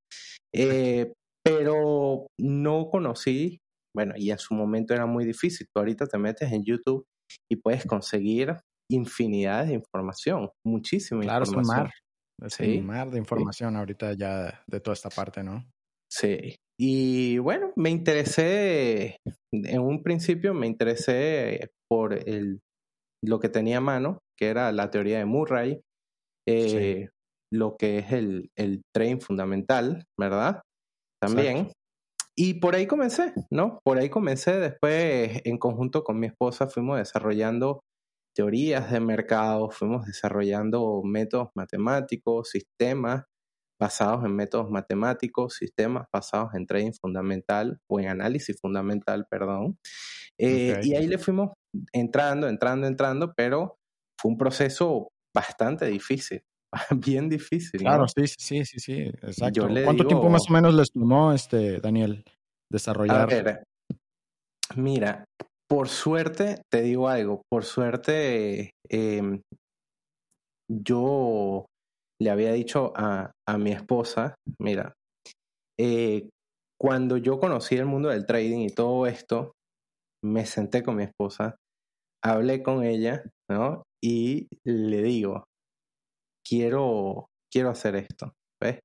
eh, 0.54 1.12
pero 1.44 2.26
no 2.38 2.88
conocí, 2.90 3.58
bueno, 3.96 4.14
y 4.16 4.30
en 4.30 4.38
su 4.38 4.54
momento 4.54 4.94
era 4.94 5.06
muy 5.06 5.24
difícil, 5.24 5.66
tú 5.74 5.80
ahorita 5.80 6.06
te 6.06 6.18
metes 6.18 6.52
en 6.52 6.64
YouTube 6.64 7.04
y 7.50 7.56
puedes 7.56 7.84
conseguir 7.84 8.56
infinidad 8.90 9.66
de 9.66 9.74
información, 9.74 10.50
muchísima 10.66 11.22
claro, 11.22 11.44
información. 11.44 11.90
Claro, 12.38 12.46
Es 12.46 12.60
un 12.60 12.86
mar 12.86 13.10
de 13.10 13.18
información 13.18 13.76
ahorita 13.76 14.14
ya 14.14 14.62
de 14.66 14.80
toda 14.80 14.94
esta 14.94 15.10
parte, 15.10 15.42
¿no? 15.42 15.64
Sí. 16.10 16.56
Y 16.80 17.38
bueno, 17.38 17.72
me 17.76 17.90
interesé, 17.90 19.16
en 19.52 19.80
un 19.80 20.02
principio 20.02 20.54
me 20.54 20.66
interesé 20.66 21.70
por 21.90 22.14
el, 22.14 22.60
lo 23.22 23.40
que 23.40 23.48
tenía 23.48 23.78
a 23.78 23.82
mano, 23.82 24.20
que 24.38 24.46
era 24.46 24.70
la 24.72 24.90
teoría 24.90 25.18
de 25.18 25.24
Murray, 25.24 25.80
eh, 26.48 27.08
lo 27.52 27.76
que 27.76 27.98
es 27.98 28.12
el, 28.12 28.50
el 28.56 28.82
trading 28.94 29.18
fundamental, 29.18 30.04
¿verdad? 30.18 30.62
También. 31.20 31.72
Y 32.40 32.54
por 32.54 32.76
ahí 32.76 32.86
comencé, 32.86 33.32
¿no? 33.50 33.80
Por 33.82 33.98
ahí 33.98 34.08
comencé. 34.10 34.60
Después, 34.60 35.42
en 35.44 35.58
conjunto 35.58 36.04
con 36.04 36.20
mi 36.20 36.28
esposa, 36.28 36.68
fuimos 36.68 36.96
desarrollando 36.96 37.80
teorías 38.32 38.92
de 38.92 39.00
mercado, 39.00 39.70
fuimos 39.72 40.06
desarrollando 40.06 41.02
métodos 41.02 41.48
matemáticos, 41.56 42.50
sistemas 42.50 43.24
basados 43.80 44.24
en 44.24 44.36
métodos 44.36 44.70
matemáticos, 44.70 45.54
sistemas 45.54 46.06
basados 46.12 46.54
en 46.54 46.64
trading 46.64 46.92
fundamental 46.92 47.80
o 47.90 47.98
en 47.98 48.06
análisis 48.06 48.56
fundamental, 48.60 49.26
perdón. 49.28 49.76
Eh, 50.38 50.78
y 50.84 50.94
ahí 50.94 51.08
le 51.08 51.18
fuimos 51.18 51.50
entrando, 51.92 52.46
entrando, 52.46 52.86
entrando, 52.86 53.32
pero 53.36 53.78
fue 54.16 54.30
un 54.30 54.38
proceso 54.38 55.08
bastante 55.34 55.86
difícil, 55.86 56.40
bien 56.96 57.28
difícil. 57.28 57.80
Claro, 57.80 58.06
sí, 58.08 58.26
sí, 58.26 58.64
sí, 58.64 58.78
sí, 58.78 59.02
exacto. 59.22 59.68
¿Cuánto 59.84 60.06
tiempo 60.06 60.28
más 60.28 60.48
o 60.48 60.52
menos 60.52 60.74
les 60.74 60.90
tomó, 60.90 61.32
este, 61.32 61.80
Daniel, 61.80 62.24
desarrollar? 62.70 63.64
mira, 64.76 65.24
por 65.68 65.88
suerte, 65.88 66.62
te 66.72 66.82
digo 66.82 67.08
algo, 67.08 67.42
por 67.50 67.64
suerte, 67.64 68.70
em, 68.88 69.40
yo 70.68 71.66
le 72.20 72.30
había 72.30 72.52
dicho 72.52 72.92
a, 72.96 73.32
mi 73.58 73.72
esposa, 73.72 74.34
mira, 74.60 74.92
eh, 75.78 76.28
cuando 76.80 77.16
yo 77.16 77.38
conocí 77.40 77.76
el 77.76 77.86
mundo 77.86 78.08
del 78.10 78.26
trading 78.26 78.58
y 78.58 78.70
todo 78.70 79.06
esto, 79.06 79.52
me 80.24 80.46
senté 80.46 80.82
con 80.82 80.96
mi 80.96 81.04
esposa, 81.04 81.56
hablé 82.22 82.62
con 82.62 82.84
ella, 82.84 83.22
¿no? 83.50 83.82
Y 84.02 84.48
le 84.64 85.02
digo, 85.02 85.44
quiero, 86.48 87.28
quiero 87.52 87.70
hacer 87.70 87.96
esto, 87.96 88.32
¿ves? 88.62 88.80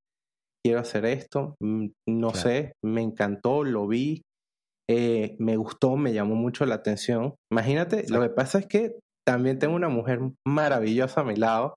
Quiero 0.65 0.79
hacer 0.79 1.05
esto, 1.05 1.55
mm, 1.61 1.87
no 2.07 2.33
sé, 2.33 2.73
me 2.83 3.01
encantó, 3.01 3.63
lo 3.63 3.87
vi, 3.87 4.21
eh, 4.89 5.35
me 5.39 5.57
gustó, 5.57 5.95
me 5.95 6.13
llamó 6.13 6.35
mucho 6.35 6.65
la 6.65 6.75
atención. 6.75 7.35
Imagínate, 7.51 8.05
lo 8.09 8.21
que 8.21 8.29
pasa 8.29 8.59
es 8.59 8.67
que 8.67 8.99
también 9.25 9.59
tengo 9.59 9.75
una 9.75 9.89
mujer 9.89 10.19
maravillosa 10.45 11.21
a 11.21 11.25
mi 11.25 11.35
lado, 11.35 11.75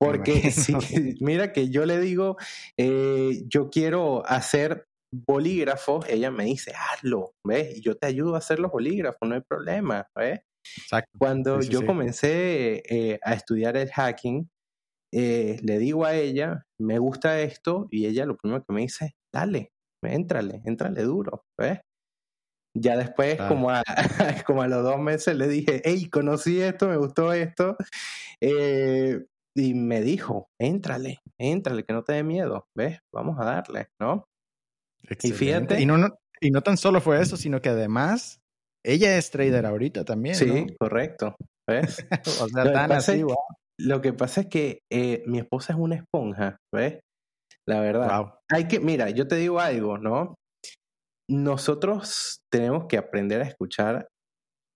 porque 0.00 0.32
si, 0.50 0.72
mira 1.20 1.52
que 1.52 1.70
yo 1.70 1.86
le 1.86 2.00
digo, 2.00 2.36
eh, 2.78 3.42
yo 3.46 3.70
quiero 3.70 4.26
hacer 4.26 4.84
bolígrafos, 5.26 6.08
ella 6.08 6.30
me 6.30 6.44
dice, 6.44 6.72
hazlo, 6.74 7.32
¿ves? 7.46 7.78
Y 7.78 7.80
yo 7.82 7.96
te 7.96 8.06
ayudo 8.06 8.34
a 8.34 8.38
hacer 8.38 8.58
los 8.58 8.72
bolígrafos, 8.72 9.28
no 9.28 9.34
hay 9.34 9.42
problema, 9.42 10.06
¿ves? 10.16 10.40
Exacto. 10.76 11.10
Cuando 11.18 11.60
yo 11.60 11.84
comencé 11.84 12.82
eh, 12.88 13.18
a 13.22 13.34
estudiar 13.34 13.76
el 13.76 13.90
hacking, 13.90 14.48
eh, 15.12 15.58
le 15.62 15.78
digo 15.78 16.04
a 16.04 16.14
ella, 16.14 16.64
me 16.80 16.98
gusta 16.98 17.40
esto, 17.40 17.88
y 17.90 18.06
ella 18.06 18.26
lo 18.26 18.36
primero 18.36 18.64
que 18.64 18.72
me 18.72 18.80
dice, 18.82 19.14
dale, 19.32 19.72
éntrale, 20.02 20.62
éntrale 20.64 21.02
duro, 21.02 21.44
¿ves? 21.58 21.80
Ya 22.74 22.96
después, 22.96 23.36
como, 23.36 23.70
a, 23.70 23.82
como 24.46 24.62
a 24.62 24.68
los 24.68 24.82
dos 24.82 24.98
meses, 24.98 25.36
le 25.36 25.46
dije, 25.46 25.82
hey, 25.84 26.08
conocí 26.08 26.60
esto, 26.60 26.88
me 26.88 26.96
gustó 26.96 27.32
esto. 27.32 27.76
Eh, 28.40 29.22
y 29.54 29.74
me 29.74 30.00
dijo, 30.00 30.48
éntrale, 30.58 31.20
éntrale, 31.38 31.84
que 31.84 31.92
no 31.92 32.02
te 32.02 32.14
dé 32.14 32.22
miedo, 32.22 32.66
¿ves? 32.74 32.98
Vamos 33.12 33.38
a 33.38 33.44
darle, 33.44 33.88
¿no? 34.00 34.24
Y 35.22 35.32
fíjate. 35.32 35.80
Y 35.80 35.86
no, 35.86 35.96
y 36.40 36.50
no 36.50 36.62
tan 36.62 36.78
solo 36.78 37.02
fue 37.02 37.20
eso, 37.20 37.36
sino 37.36 37.60
que 37.60 37.68
además 37.68 38.40
ella 38.84 39.16
es 39.18 39.30
trader 39.30 39.66
ahorita 39.66 40.04
también. 40.04 40.34
Sí, 40.34 40.66
correcto. 40.78 41.36
¿Ves? 41.68 42.06
o 42.42 42.48
sea, 42.48 42.72
tan 42.72 42.92
así, 42.92 43.22
lo 43.78 44.00
que 44.00 44.12
pasa 44.12 44.42
es 44.42 44.46
que 44.48 44.80
eh, 44.90 45.22
mi 45.26 45.38
esposa 45.38 45.72
es 45.72 45.78
una 45.78 45.96
esponja, 45.96 46.56
¿ves? 46.74 47.00
La 47.66 47.80
verdad. 47.80 48.34
Hay 48.50 48.68
que, 48.68 48.80
mira, 48.80 49.10
yo 49.10 49.26
te 49.26 49.36
digo 49.36 49.60
algo, 49.60 49.98
¿no? 49.98 50.34
Nosotros 51.30 52.40
tenemos 52.52 52.86
que 52.86 52.98
aprender 52.98 53.40
a 53.40 53.44
escuchar 53.44 54.08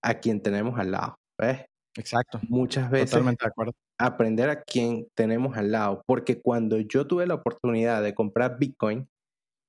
a 0.04 0.14
quien 0.14 0.40
tenemos 0.40 0.78
al 0.78 0.92
lado, 0.92 1.16
¿ves? 1.40 1.64
Exacto. 1.98 2.40
Muchas 2.48 2.90
veces 2.90 3.11
Totalmente 3.11 3.44
de 3.44 3.48
acuerdo. 3.48 3.72
aprender 3.98 4.50
a 4.50 4.62
quien 4.62 5.09
tenemos 5.16 5.56
al 5.56 5.72
lado, 5.72 6.02
porque 6.06 6.40
cuando 6.40 6.78
yo 6.78 7.06
tuve 7.06 7.26
la 7.26 7.35
oportunidad 7.35 8.02
de 8.02 8.14
comprar 8.14 8.59
Bitcoin, 8.59 9.06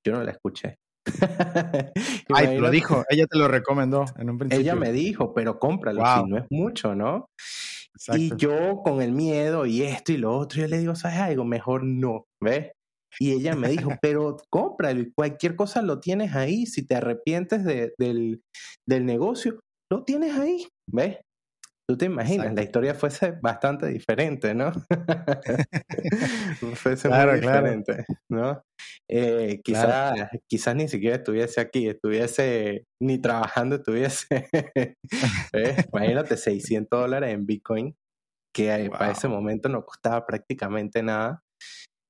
yo 0.06 0.12
no 0.12 0.22
la 0.22 0.32
escuché. 0.32 0.76
Ay, 2.34 2.58
lo 2.58 2.70
dijo, 2.70 3.04
ella 3.08 3.26
te 3.26 3.38
lo 3.38 3.48
recomendó 3.48 4.04
en 4.16 4.30
un 4.30 4.38
principio. 4.38 4.60
Ella 4.60 4.74
me 4.74 4.92
dijo, 4.92 5.32
pero 5.32 5.58
cómpralo, 5.58 6.04
si 6.04 6.30
no 6.30 6.38
es 6.38 6.44
mucho, 6.50 6.94
¿no? 6.94 7.26
Y 8.14 8.36
yo 8.36 8.82
con 8.84 9.02
el 9.02 9.12
miedo 9.12 9.66
y 9.66 9.82
esto 9.82 10.12
y 10.12 10.18
lo 10.18 10.36
otro, 10.36 10.60
yo 10.60 10.68
le 10.68 10.78
digo, 10.78 10.94
¿sabes 10.94 11.18
algo? 11.18 11.44
Mejor 11.44 11.84
no, 11.84 12.26
¿ves? 12.40 12.72
Y 13.18 13.32
ella 13.32 13.54
me 13.54 13.68
dijo, 13.68 13.90
pero 14.02 14.36
cómpralo, 14.50 15.04
cualquier 15.14 15.56
cosa 15.56 15.82
lo 15.82 16.00
tienes 16.00 16.34
ahí, 16.34 16.66
si 16.66 16.86
te 16.86 16.94
arrepientes 16.94 17.64
del, 17.64 18.42
del 18.86 19.06
negocio, 19.06 19.60
lo 19.90 20.04
tienes 20.04 20.36
ahí, 20.38 20.66
¿ves? 20.90 21.18
Tú 21.90 21.96
te 21.96 22.04
imaginas, 22.04 22.52
la 22.52 22.62
historia 22.62 22.94
fuese 22.94 23.32
bastante 23.40 23.86
diferente, 23.86 24.54
¿no? 24.54 24.72
fuese 26.74 27.08
muy 27.08 27.40
diferente, 27.40 28.04
¿no? 28.30 28.62
Eh, 29.10 29.62
quizás 29.62 30.76
ni 30.76 30.86
siquiera 30.86 31.16
estuviese 31.16 31.62
aquí, 31.62 31.88
estuviese 31.88 32.84
ni 33.02 33.18
trabajando, 33.18 33.76
estuviese. 33.76 34.26
Imagínate, 35.94 36.36
600 36.36 37.00
dólares 37.00 37.32
en 37.32 37.46
Bitcoin, 37.46 37.96
que 38.54 38.90
para 38.90 39.12
ese 39.12 39.28
momento 39.28 39.70
no 39.70 39.82
costaba 39.86 40.26
prácticamente 40.26 41.02
nada. 41.02 41.40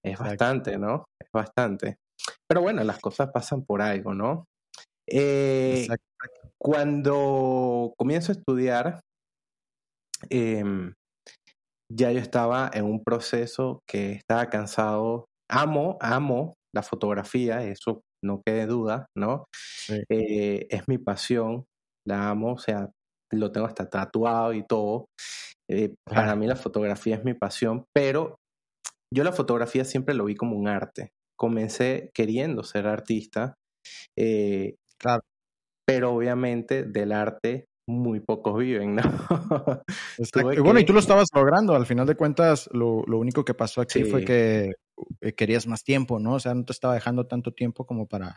Es 0.04 0.18
bastante, 0.18 0.76
¿no? 0.76 1.04
Es 1.22 1.30
bastante. 1.32 1.98
Pero 2.48 2.62
bueno, 2.62 2.82
las 2.82 2.98
cosas 2.98 3.30
pasan 3.32 3.64
por 3.64 3.80
algo, 3.80 4.12
¿no? 4.12 4.48
Eh, 5.08 5.86
cuando 6.60 7.94
comienzo 7.96 8.32
a 8.32 8.34
estudiar, 8.34 9.00
Em, 10.30 10.94
ya 11.90 12.12
yo 12.12 12.20
estaba 12.20 12.70
en 12.72 12.84
un 12.84 13.02
proceso 13.02 13.80
que 13.88 14.12
estaba 14.12 14.48
cansado. 14.48 15.26
Amo, 15.50 15.96
amo 16.00 16.54
la 16.74 16.82
fotografía, 16.82 17.64
eso 17.64 18.02
no 18.22 18.42
quede 18.44 18.66
duda, 18.66 19.06
¿no? 19.16 19.46
Eh, 20.10 20.66
es 20.70 20.82
mi 20.88 20.98
pasión, 20.98 21.64
la 22.06 22.30
amo, 22.30 22.54
o 22.54 22.58
sea, 22.58 22.90
lo 23.32 23.52
tengo 23.52 23.66
hasta 23.66 23.88
tatuado 23.88 24.52
y 24.52 24.66
todo. 24.66 25.06
Eh, 25.70 25.94
para 26.04 26.34
mí 26.36 26.46
la 26.46 26.56
fotografía 26.56 27.16
es 27.16 27.24
mi 27.24 27.34
pasión, 27.34 27.84
pero 27.94 28.36
yo 29.14 29.24
la 29.24 29.32
fotografía 29.32 29.84
siempre 29.84 30.14
lo 30.14 30.24
vi 30.24 30.34
como 30.34 30.56
un 30.56 30.68
arte. 30.68 31.10
Comencé 31.38 32.10
queriendo 32.14 32.64
ser 32.64 32.86
artista, 32.86 33.54
eh, 34.18 34.74
claro. 34.98 35.22
pero 35.86 36.12
obviamente 36.14 36.84
del 36.84 37.12
arte 37.12 37.66
muy 37.88 38.20
pocos 38.20 38.58
viven, 38.58 38.96
¿no? 38.96 39.02
y 40.54 40.60
bueno, 40.60 40.78
y 40.78 40.84
tú 40.84 40.92
lo 40.92 41.00
estabas 41.00 41.28
logrando, 41.34 41.74
al 41.74 41.86
final 41.86 42.06
de 42.06 42.16
cuentas, 42.16 42.68
lo, 42.72 43.02
único 43.06 43.44
que 43.44 43.54
pasó 43.54 43.80
aquí 43.80 44.04
fue 44.04 44.24
que 44.24 44.74
eh, 45.20 45.32
querías 45.32 45.66
más 45.66 45.82
tiempo, 45.82 46.18
¿no? 46.20 46.34
O 46.34 46.40
sea, 46.40 46.54
no 46.54 46.64
te 46.64 46.72
estaba 46.72 46.94
dejando 46.94 47.26
tanto 47.26 47.52
tiempo 47.52 47.86
como 47.86 48.06
para, 48.06 48.28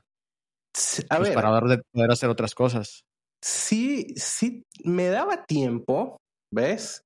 a 1.10 1.18
pues, 1.18 1.32
para 1.32 1.60
poder 1.60 2.12
hacer 2.12 2.30
otras 2.30 2.56
cosas. 2.56 3.04
Sí, 3.44 4.14
sí, 4.16 4.64
me 4.86 5.08
daba 5.08 5.46
tiempo, 5.46 6.18
¿ves? 6.54 7.02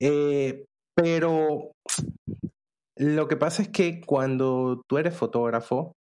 Eh, 0.00 0.64
pero 0.96 1.70
lo 2.98 3.28
que 3.28 3.36
pasa 3.36 3.62
es 3.62 3.68
que 3.68 4.00
cuando 4.00 4.82
tú 4.88 4.98
eres 4.98 5.16
fotógrafo, 5.16 5.92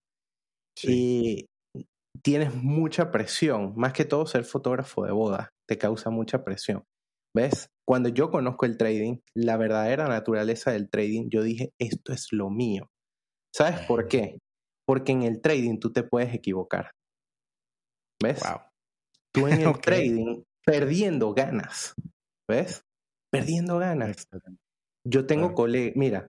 sí. 0.75 1.39
Eh, 1.39 1.45
tienes 2.23 2.53
mucha 2.53 3.11
presión, 3.11 3.73
más 3.75 3.93
que 3.93 4.05
todo 4.05 4.25
ser 4.25 4.43
fotógrafo 4.43 5.05
de 5.05 5.11
boda, 5.11 5.51
te 5.67 5.77
causa 5.77 6.09
mucha 6.09 6.43
presión. 6.43 6.83
¿Ves? 7.33 7.69
Cuando 7.87 8.09
yo 8.09 8.29
conozco 8.29 8.65
el 8.65 8.77
trading, 8.77 9.19
la 9.33 9.57
verdadera 9.57 10.07
naturaleza 10.07 10.71
del 10.71 10.89
trading, 10.89 11.29
yo 11.29 11.43
dije, 11.43 11.71
esto 11.79 12.11
es 12.11 12.27
lo 12.31 12.49
mío. 12.49 12.87
¿Sabes 13.55 13.79
por 13.85 14.07
qué? 14.07 14.39
Porque 14.85 15.13
en 15.13 15.23
el 15.23 15.41
trading 15.41 15.79
tú 15.79 15.93
te 15.93 16.03
puedes 16.03 16.33
equivocar. 16.33 16.91
¿Ves? 18.21 18.41
Wow. 18.41 18.59
Tú 19.33 19.47
en 19.47 19.61
el 19.67 19.79
trading, 19.79 20.43
perdiendo 20.65 21.33
ganas. 21.33 21.93
¿Ves? 22.49 22.83
Perdiendo 23.31 23.77
ganas. 23.77 24.27
Yo 25.05 25.25
tengo 25.25 25.53
colegas, 25.53 25.95
mira, 25.95 26.27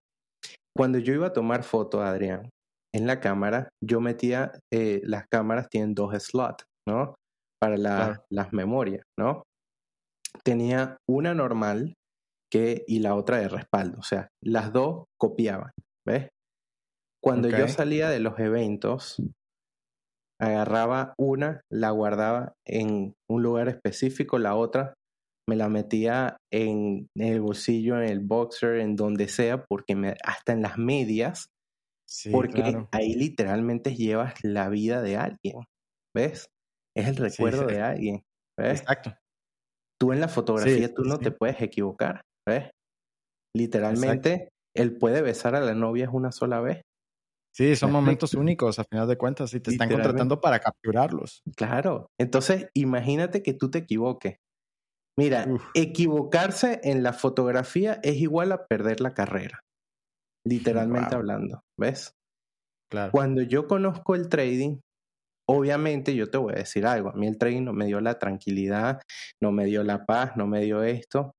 cuando 0.74 0.98
yo 0.98 1.12
iba 1.12 1.28
a 1.28 1.32
tomar 1.32 1.64
foto, 1.64 2.00
Adrián, 2.00 2.48
en 2.94 3.06
la 3.06 3.20
cámara, 3.20 3.68
yo 3.82 4.00
metía, 4.00 4.52
eh, 4.72 5.00
las 5.04 5.26
cámaras 5.28 5.68
tienen 5.68 5.94
dos 5.94 6.14
slots, 6.22 6.64
¿no? 6.86 7.14
Para 7.60 7.76
las 8.28 8.52
memorias, 8.52 9.04
¿no? 9.18 9.44
Tenía 10.44 10.96
una 11.08 11.34
normal 11.34 11.94
que, 12.52 12.84
y 12.86 12.98
la 12.98 13.14
otra 13.14 13.38
de 13.38 13.48
respaldo, 13.48 13.98
o 13.98 14.02
sea, 14.02 14.28
las 14.42 14.72
dos 14.72 15.04
copiaban. 15.18 15.70
¿ves? 16.06 16.28
Cuando 17.22 17.48
yo 17.48 17.68
salía 17.68 18.10
de 18.10 18.18
los 18.18 18.38
eventos, 18.38 19.22
agarraba 20.40 21.14
una, 21.18 21.60
la 21.70 21.90
guardaba 21.90 22.54
en 22.66 23.14
un 23.30 23.42
lugar 23.42 23.68
específico, 23.68 24.38
la 24.38 24.56
otra 24.56 24.94
me 25.48 25.56
la 25.56 25.68
metía 25.68 26.36
en, 26.52 27.08
el 27.16 27.40
bolsillo, 27.40 27.96
en 27.96 28.08
el 28.08 28.20
boxer, 28.20 28.80
en 28.80 28.96
donde 28.96 29.28
sea, 29.28 29.64
porque 29.64 29.94
me, 29.94 30.14
hasta 30.24 30.52
en 30.52 30.62
las 30.62 30.78
medias, 30.78 31.48
porque 32.30 32.86
ahí 32.92 33.14
literalmente 33.14 33.94
llevas 33.94 34.34
la 34.42 34.68
vida 34.68 35.02
de 35.02 35.16
alguien, 35.16 35.64
¿ves? 36.14 36.46
Es 36.96 37.08
el 37.08 37.16
recuerdo 37.16 37.66
de 37.66 37.80
alguien, 37.80 38.22
¿ves? 38.58 38.80
Exacto. 38.80 39.14
Tú 40.00 40.12
en 40.12 40.20
la 40.20 40.28
fotografía 40.28 40.92
tú 40.92 41.04
no 41.04 41.18
te 41.18 41.30
puedes 41.30 41.60
equivocar, 41.60 42.22
¿ves? 42.48 42.70
Literalmente, 43.56 44.48
él 44.74 44.96
puede 44.96 45.22
besar 45.22 45.54
a 45.54 45.60
la 45.60 45.74
novia 45.74 46.10
una 46.10 46.32
sola 46.32 46.60
vez. 46.60 46.82
Sí, 47.54 47.76
son 47.76 47.92
momentos 47.92 48.32
únicos 48.32 48.78
a 48.78 48.84
final 48.90 49.06
de 49.06 49.18
cuentas 49.18 49.52
y 49.52 49.60
te 49.60 49.70
están 49.70 49.90
contratando 49.90 50.40
para 50.40 50.58
capturarlos. 50.58 51.42
Claro. 51.54 52.06
Entonces, 52.18 52.68
imagínate 52.74 53.42
que 53.42 53.52
tú 53.52 53.70
te 53.70 53.78
equivoques. 53.78 54.36
Mira, 55.18 55.46
equivocarse 55.74 56.80
en 56.84 57.02
la 57.02 57.12
fotografía 57.12 58.00
es 58.02 58.16
igual 58.16 58.52
a 58.52 58.66
perder 58.66 59.02
la 59.02 59.12
carrera. 59.12 59.60
Literalmente 60.46 61.14
hablando, 61.14 61.60
¿ves? 61.82 62.14
Claro. 62.90 63.12
Cuando 63.12 63.42
yo 63.42 63.66
conozco 63.66 64.14
el 64.14 64.28
trading, 64.28 64.78
obviamente 65.48 66.14
yo 66.14 66.30
te 66.30 66.38
voy 66.38 66.54
a 66.54 66.58
decir 66.58 66.86
algo. 66.86 67.10
A 67.10 67.14
mí 67.14 67.26
el 67.26 67.38
trading 67.38 67.64
no 67.64 67.72
me 67.72 67.86
dio 67.86 68.00
la 68.00 68.18
tranquilidad, 68.18 69.00
no 69.42 69.52
me 69.52 69.64
dio 69.64 69.82
la 69.82 70.04
paz, 70.04 70.36
no 70.36 70.46
me 70.46 70.60
dio 70.60 70.82
esto. 70.82 71.32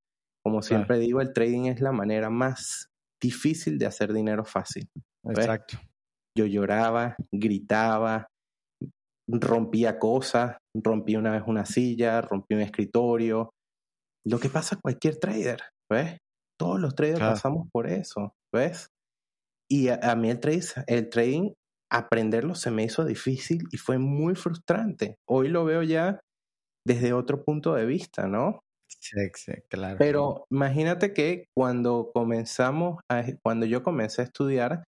Como 0.46 0.62
siempre 0.62 1.00
digo, 1.00 1.22
el 1.22 1.32
trading 1.32 1.66
es 1.66 1.80
la 1.80 1.92
manera 1.92 2.30
más 2.30 2.88
difícil 3.22 3.78
de 3.80 3.86
hacer 3.86 4.12
dinero 4.12 4.44
fácil. 4.44 4.88
Exacto. 5.26 5.78
Yo 6.38 6.46
lloraba, 6.46 7.16
gritaba, 7.32 8.28
rompía 9.28 9.98
cosas, 10.00 10.58
rompí 10.76 11.16
una 11.16 11.32
vez 11.32 11.44
una 11.48 11.66
silla, 11.66 12.22
rompí 12.22 12.56
un 12.56 12.62
escritorio. 12.62 13.52
Lo 14.26 14.40
que 14.40 14.50
pasa 14.50 14.76
a 14.76 14.80
cualquier 14.82 15.18
trader, 15.18 15.62
¿ves? 15.90 16.18
Todos 16.60 16.80
los 16.80 16.96
traders 16.96 17.20
pasamos 17.20 17.68
por 17.72 17.88
eso, 17.88 18.34
¿ves? 18.54 18.90
Y 19.74 19.90
a, 19.90 20.16
mí 20.16 20.30
el, 20.30 20.40
el 20.86 21.10
trading, 21.10 21.52
aprenderlo 21.92 22.54
se 22.54 22.70
me 22.70 22.84
hizo 22.84 23.06
difícil 23.06 23.64
y 23.72 23.78
fue 23.78 23.98
muy 23.98 24.36
frustrante. 24.36 25.16
Hoy 25.28 25.48
lo 25.48 25.66
veo 25.66 25.82
ya 25.82 26.20
desde 26.88 27.14
otro 27.14 27.44
punto 27.44 27.74
de 27.74 27.88
vista, 27.88 28.28
¿no? 28.28 28.60
Sí, 28.88 29.18
sí, 29.34 29.54
claro. 29.72 29.98
Pero 29.98 30.46
imagínate 30.52 31.12
que 31.12 31.46
cuando 31.58 32.12
comenzamos, 32.14 33.00
a, 33.12 33.24
cuando 33.44 33.66
yo 33.66 33.82
comencé 33.82 34.22
a 34.22 34.26
estudiar, 34.26 34.84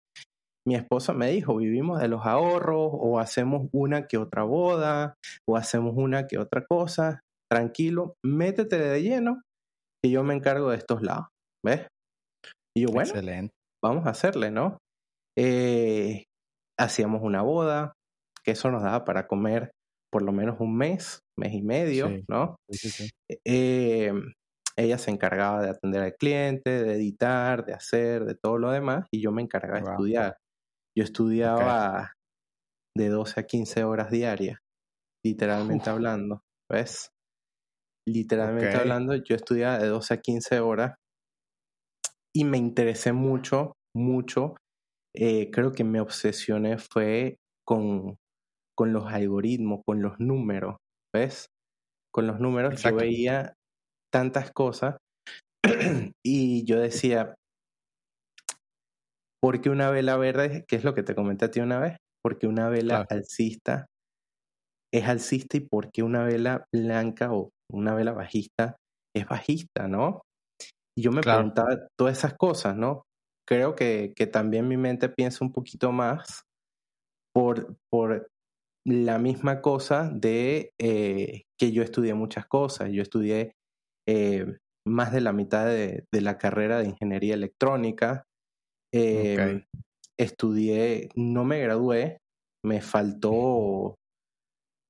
mi 0.68 0.74
esposa 0.74 1.14
me 1.14 1.30
dijo, 1.30 1.56
vivimos 1.56 1.98
de 1.98 2.08
los 2.08 2.26
ahorros 2.26 2.90
o 2.92 3.18
hacemos 3.18 3.68
una 3.72 4.06
que 4.06 4.18
otra 4.18 4.42
boda 4.42 5.14
o 5.48 5.56
hacemos 5.56 5.94
una 5.96 6.26
que 6.26 6.36
otra 6.36 6.66
cosa, 6.66 7.20
tranquilo, 7.50 8.16
métete 8.22 8.78
de 8.78 9.02
lleno 9.02 9.40
y 10.04 10.10
yo 10.10 10.24
me 10.24 10.34
encargo 10.34 10.72
de 10.72 10.76
estos 10.76 11.00
lados, 11.00 11.28
¿ves? 11.64 11.86
Y 12.76 12.82
yo, 12.82 12.88
bueno, 12.92 13.14
vamos 13.84 14.06
a 14.06 14.10
hacerle, 14.10 14.50
¿no? 14.50 14.78
Eh, 15.38 16.24
hacíamos 16.78 17.22
una 17.22 17.42
boda, 17.42 17.92
que 18.42 18.52
eso 18.52 18.70
nos 18.70 18.82
daba 18.82 19.04
para 19.04 19.26
comer 19.26 19.70
por 20.10 20.22
lo 20.22 20.32
menos 20.32 20.60
un 20.60 20.76
mes, 20.76 21.20
mes 21.38 21.52
y 21.52 21.62
medio, 21.62 22.08
¿no? 22.28 22.56
Eh, 23.44 24.12
ella 24.76 24.98
se 24.98 25.10
encargaba 25.10 25.62
de 25.62 25.70
atender 25.70 26.02
al 26.02 26.14
cliente, 26.14 26.82
de 26.82 26.94
editar, 26.94 27.64
de 27.64 27.74
hacer, 27.74 28.24
de 28.24 28.34
todo 28.34 28.58
lo 28.58 28.70
demás, 28.70 29.06
y 29.12 29.20
yo 29.20 29.32
me 29.32 29.42
encargaba 29.42 29.80
de 29.80 29.90
estudiar. 29.90 30.36
Yo 30.96 31.04
estudiaba 31.04 32.12
de 32.96 33.08
12 33.08 33.40
a 33.40 33.42
15 33.42 33.84
horas 33.84 34.10
diarias, 34.10 34.58
literalmente 35.24 35.90
hablando, 35.90 36.42
¿ves? 36.70 37.10
Literalmente 38.08 38.76
hablando, 38.76 39.16
yo 39.16 39.34
estudiaba 39.34 39.78
de 39.78 39.88
12 39.88 40.14
a 40.14 40.20
15 40.20 40.60
horas 40.60 40.94
y 42.34 42.44
me 42.44 42.58
interesé 42.58 43.12
mucho, 43.12 43.74
mucho. 43.94 44.56
Eh, 45.16 45.50
creo 45.50 45.72
que 45.72 45.84
me 45.84 46.00
obsesioné 46.00 46.78
fue 46.78 47.36
con, 47.64 48.16
con 48.76 48.92
los 48.92 49.06
algoritmos, 49.06 49.82
con 49.86 50.02
los 50.02 50.18
números, 50.18 50.76
¿ves? 51.14 51.46
Con 52.12 52.26
los 52.26 52.40
números 52.40 52.82
yo 52.82 52.94
veía 52.94 53.54
tantas 54.12 54.52
cosas 54.52 54.96
y 56.24 56.64
yo 56.64 56.80
decía, 56.80 57.34
porque 59.40 59.70
una 59.70 59.90
vela 59.90 60.16
verde, 60.16 60.64
¿qué 60.66 60.76
es 60.76 60.84
lo 60.84 60.94
que 60.94 61.02
te 61.02 61.14
comenté 61.14 61.44
a 61.44 61.50
ti 61.50 61.60
una 61.60 61.78
vez? 61.78 61.96
Porque 62.22 62.46
una 62.46 62.68
vela 62.68 63.04
alcista 63.08 63.86
es 64.92 65.04
alcista 65.06 65.56
y 65.56 65.60
porque 65.60 66.02
una 66.02 66.24
vela 66.24 66.64
blanca 66.72 67.32
o 67.32 67.50
una 67.70 67.94
vela 67.94 68.12
bajista 68.12 68.76
es 69.14 69.26
bajista, 69.26 69.88
¿no? 69.88 70.22
Y 70.96 71.02
yo 71.02 71.12
me 71.12 71.22
preguntaba 71.22 71.88
todas 71.98 72.18
esas 72.18 72.34
cosas, 72.34 72.76
¿no? 72.76 73.04
Creo 73.46 73.74
que, 73.74 74.12
también 74.32 74.68
mi 74.68 74.76
mente 74.76 75.08
piensa 75.08 75.44
un 75.44 75.52
poquito 75.52 75.92
más 75.92 76.44
por, 77.34 77.76
por 77.90 78.28
la 78.86 79.18
misma 79.18 79.60
cosa 79.60 80.10
de 80.12 80.70
eh, 80.78 81.42
que 81.58 81.72
yo 81.72 81.82
estudié 81.82 82.14
muchas 82.14 82.46
cosas. 82.46 82.90
Yo 82.90 83.02
estudié 83.02 83.52
eh, 84.08 84.46
más 84.86 85.12
de 85.12 85.20
la 85.20 85.32
mitad 85.32 85.66
de, 85.66 86.04
de, 86.12 86.20
la 86.20 86.38
carrera 86.38 86.78
de 86.78 86.88
ingeniería 86.88 87.34
electrónica. 87.34 88.24
Em, 88.92 89.64
estudié, 90.16 91.08
no 91.16 91.44
me 91.44 91.60
gradué, 91.60 92.18
me 92.64 92.80
faltó 92.80 93.96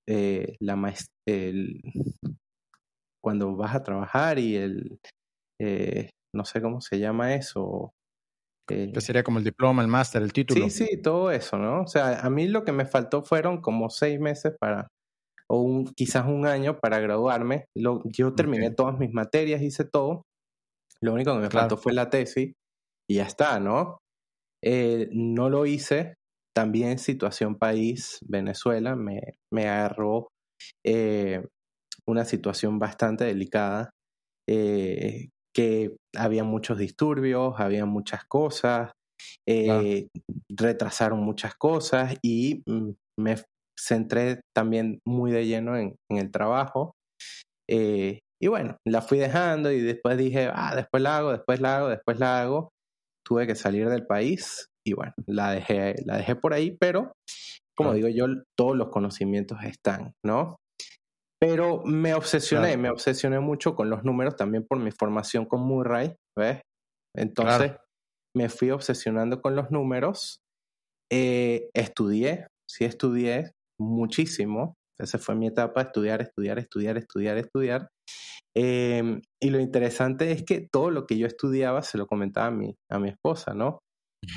eh, 0.07 0.57
la 0.61 0.95
el, 1.27 1.81
cuando 3.23 3.57
vas 3.57 3.75
a 3.75 3.83
trabajar 3.83 4.39
y 4.39 4.57
el, 4.57 4.99
eh, 5.65 6.11
no 6.35 6.45
sé 6.45 6.61
cómo 6.61 6.81
se 6.81 6.99
llama 6.99 7.35
eso. 7.35 7.93
Eh, 8.71 8.93
que 8.93 9.01
sería 9.01 9.23
como 9.23 9.39
el 9.39 9.45
diploma, 9.45 9.83
el 9.83 9.89
máster, 9.89 10.23
el 10.23 10.33
título. 10.33 10.69
Sí, 10.69 10.87
sí, 10.87 11.03
todo 11.03 11.31
eso, 11.31 11.59
¿no? 11.59 11.83
O 11.83 11.87
sea, 11.87 12.21
a 12.21 12.31
mí 12.31 12.49
lo 12.49 12.65
que 12.65 12.73
me 12.73 12.87
faltó 12.87 13.23
fueron 13.23 13.61
como 13.61 13.91
seis 13.91 14.19
meses 14.19 14.55
para, 14.59 14.89
o 15.49 15.61
un, 15.61 15.87
quizás 15.95 16.27
un 16.27 16.47
año 16.47 16.79
para 16.79 16.99
graduarme. 16.99 17.67
Lo, 17.77 18.03
yo 18.05 18.35
terminé 18.35 18.71
todas 18.71 18.99
mis 18.99 19.13
materias, 19.13 19.63
hice 19.63 19.85
todo. 19.85 20.23
Lo 21.01 21.13
único 21.13 21.35
que 21.35 21.41
me 21.41 21.51
faltó 21.51 21.77
fue 21.77 21.93
la 21.93 22.09
tesis 22.09 22.53
y 23.11 23.15
ya 23.17 23.25
está, 23.25 23.61
¿no? 23.61 23.99
Eh, 24.63 25.11
no 25.13 25.51
lo 25.51 25.67
hice, 25.67 26.15
también 26.55 26.99
situación 26.99 27.57
país, 27.57 28.19
Venezuela, 28.27 28.97
me, 28.97 29.35
me 29.53 29.69
agarró 29.69 30.29
eh, 30.87 31.45
una 32.07 32.25
situación 32.25 32.79
bastante 32.79 33.25
delicada, 33.25 33.91
eh, 34.49 35.29
que 35.55 35.97
había 36.17 36.45
muchos 36.45 36.79
disturbios, 36.79 37.55
había 37.59 37.87
muchas 37.87 38.25
cosas, 38.25 38.91
retrasaron 40.51 41.21
muchas 41.21 41.55
cosas 41.55 42.17
y 42.23 42.63
mm, 42.67 42.91
me 43.19 43.37
centré 43.79 44.41
también 44.55 44.99
muy 45.07 45.31
de 45.31 45.47
lleno 45.47 45.77
en, 45.77 45.97
en 46.11 46.19
el 46.19 46.31
trabajo. 46.31 46.93
y 47.69 48.49
bueno, 48.49 48.77
la 48.87 49.01
fui 49.01 49.19
dejando 49.19 49.73
y 49.73 49.81
después 49.81 50.19
dije, 50.19 50.51
ah, 50.53 50.75
después 50.77 51.03
la 51.03 51.17
hago, 51.17 51.33
después 51.33 51.61
la 51.61 51.79
hago, 51.79 51.89
después 51.89 52.19
la 52.19 52.43
hago 52.43 52.71
tuve 53.25 53.47
que 53.47 53.55
salir 53.55 53.89
del 53.89 54.07
país 54.07 54.69
y 54.87 54.93
bueno, 54.93 55.15
la 55.27 55.53
dejé, 55.53 55.95
la 56.05 56.19
dejé 56.19 56.37
por 56.37 56.53
ahí, 56.53 56.77
pero 56.79 57.13
como 57.77 57.95
digo 57.95 58.09
yo, 58.09 58.27
todos 58.57 58.77
los 58.77 58.91
conocimientos 58.91 59.59
están, 59.65 60.13
¿no? 60.25 60.57
Pero 61.47 61.83
me 61.85 62.15
obsesioné, 62.15 62.79
me 62.79 62.89
obsesioné 62.89 63.39
mucho 63.39 63.75
con 63.75 63.91
los 63.91 64.03
números 64.03 64.35
también 64.35 64.65
por 64.67 64.79
mi 64.79 64.91
formación 64.91 65.45
con 65.45 65.61
Murray, 65.61 66.15
¿ves? 66.35 66.63
Entonces 67.15 67.73
me 68.35 68.49
fui 68.49 68.71
obsesionando 68.71 69.43
con 69.43 69.55
los 69.55 69.71
números, 69.71 70.41
eh, 71.13 71.69
estudié, 71.75 72.47
sí 72.67 72.87
estudié 72.87 73.53
muchísimo, 73.79 74.77
esa 74.99 75.19
fue 75.19 75.35
mi 75.35 75.49
etapa, 75.49 75.83
estudiar, 75.83 76.23
estudiar, 76.23 76.59
estudiar, 76.59 76.97
estudiar, 76.97 77.37
estudiar. 77.37 77.89
Em, 78.57 79.21
y 79.43 79.51
lo 79.51 79.61
interesante 79.61 80.33
es 80.33 80.45
que 80.45 80.67
todo 80.73 80.91
lo 80.91 81.05
que 81.05 81.19
yo 81.19 81.27
estudiaba 81.27 81.83
se 81.83 81.99
lo 81.99 82.07
comentaba 82.07 82.47
a 82.47 82.53
mi, 82.53 82.75
a 82.91 82.99
mi 82.99 83.11
esposa, 83.11 83.53
¿no? 83.53 83.81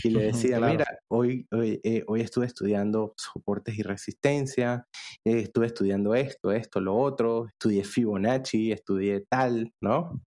Y 0.04 0.10
le 0.10 0.24
decía, 0.32 0.60
mira, 0.60 0.86
hoy, 1.12 1.48
hoy, 1.52 1.80
eh, 1.84 2.04
hoy, 2.08 2.22
estuve 2.22 2.46
estudiando 2.46 3.14
soportes 3.18 3.78
y 3.78 3.84
resistencia, 3.84 4.86
eh, 5.26 5.40
estuve 5.40 5.68
estudiando 5.68 6.16
esto, 6.16 6.52
esto, 6.52 6.80
lo 6.80 6.96
otro, 6.96 7.48
estudié 7.48 7.84
Fibonacci, 7.84 8.72
estudié 8.72 9.26
tal, 9.30 9.72
¿no? 9.82 10.22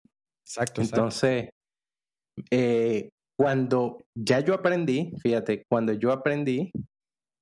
Exacto. 0.47 0.81
Entonces, 0.81 1.51
eh, 2.51 3.11
cuando 3.39 3.99
ya 4.15 4.41
yo 4.41 4.55
aprendí, 4.55 5.13
fíjate, 5.23 5.65
cuando 5.71 5.93
yo 5.93 6.13
aprendí 6.13 6.71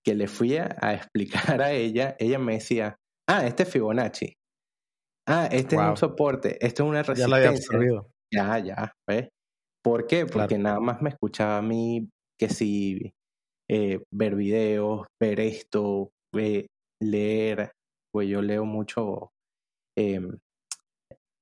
que 0.04 0.14
le 0.14 0.28
fui 0.28 0.56
a, 0.56 0.94
explicar 0.94 1.60
a 1.60 1.72
ella, 1.72 2.16
ella 2.18 2.38
me 2.38 2.54
decía, 2.54 2.96
ah, 3.28 3.46
este 3.46 3.64
es 3.64 3.70
Fibonacci. 3.70 4.32
Ah, 5.26 5.48
este 5.50 5.76
es 5.76 5.82
un 5.82 5.96
soporte, 5.96 6.64
esto 6.64 6.84
es 6.84 6.88
una 6.88 7.02
resistencia. 7.02 7.24
Ya 7.24 7.28
lo 7.28 7.36
había 7.36 7.48
absorbido. 7.50 8.10
Ya, 8.32 8.58
ya, 8.58 8.92
¿ves? 9.06 9.28
¿Por 9.88 10.06
qué? 10.06 10.26
Porque 10.26 10.58
nada 10.58 10.80
más 10.80 11.00
me 11.00 11.08
escuchaba 11.08 11.56
a 11.56 11.62
mí 11.62 12.10
que 12.38 12.50
si 12.50 13.14
eh, 13.70 14.00
ver 14.10 14.34
videos, 14.34 15.06
ver 15.18 15.40
esto, 15.40 16.10
leer, 17.00 17.72
pues 18.12 18.28
yo 18.28 18.42
leo 18.42 18.66
mucho 18.66 19.30
em, 19.96 20.38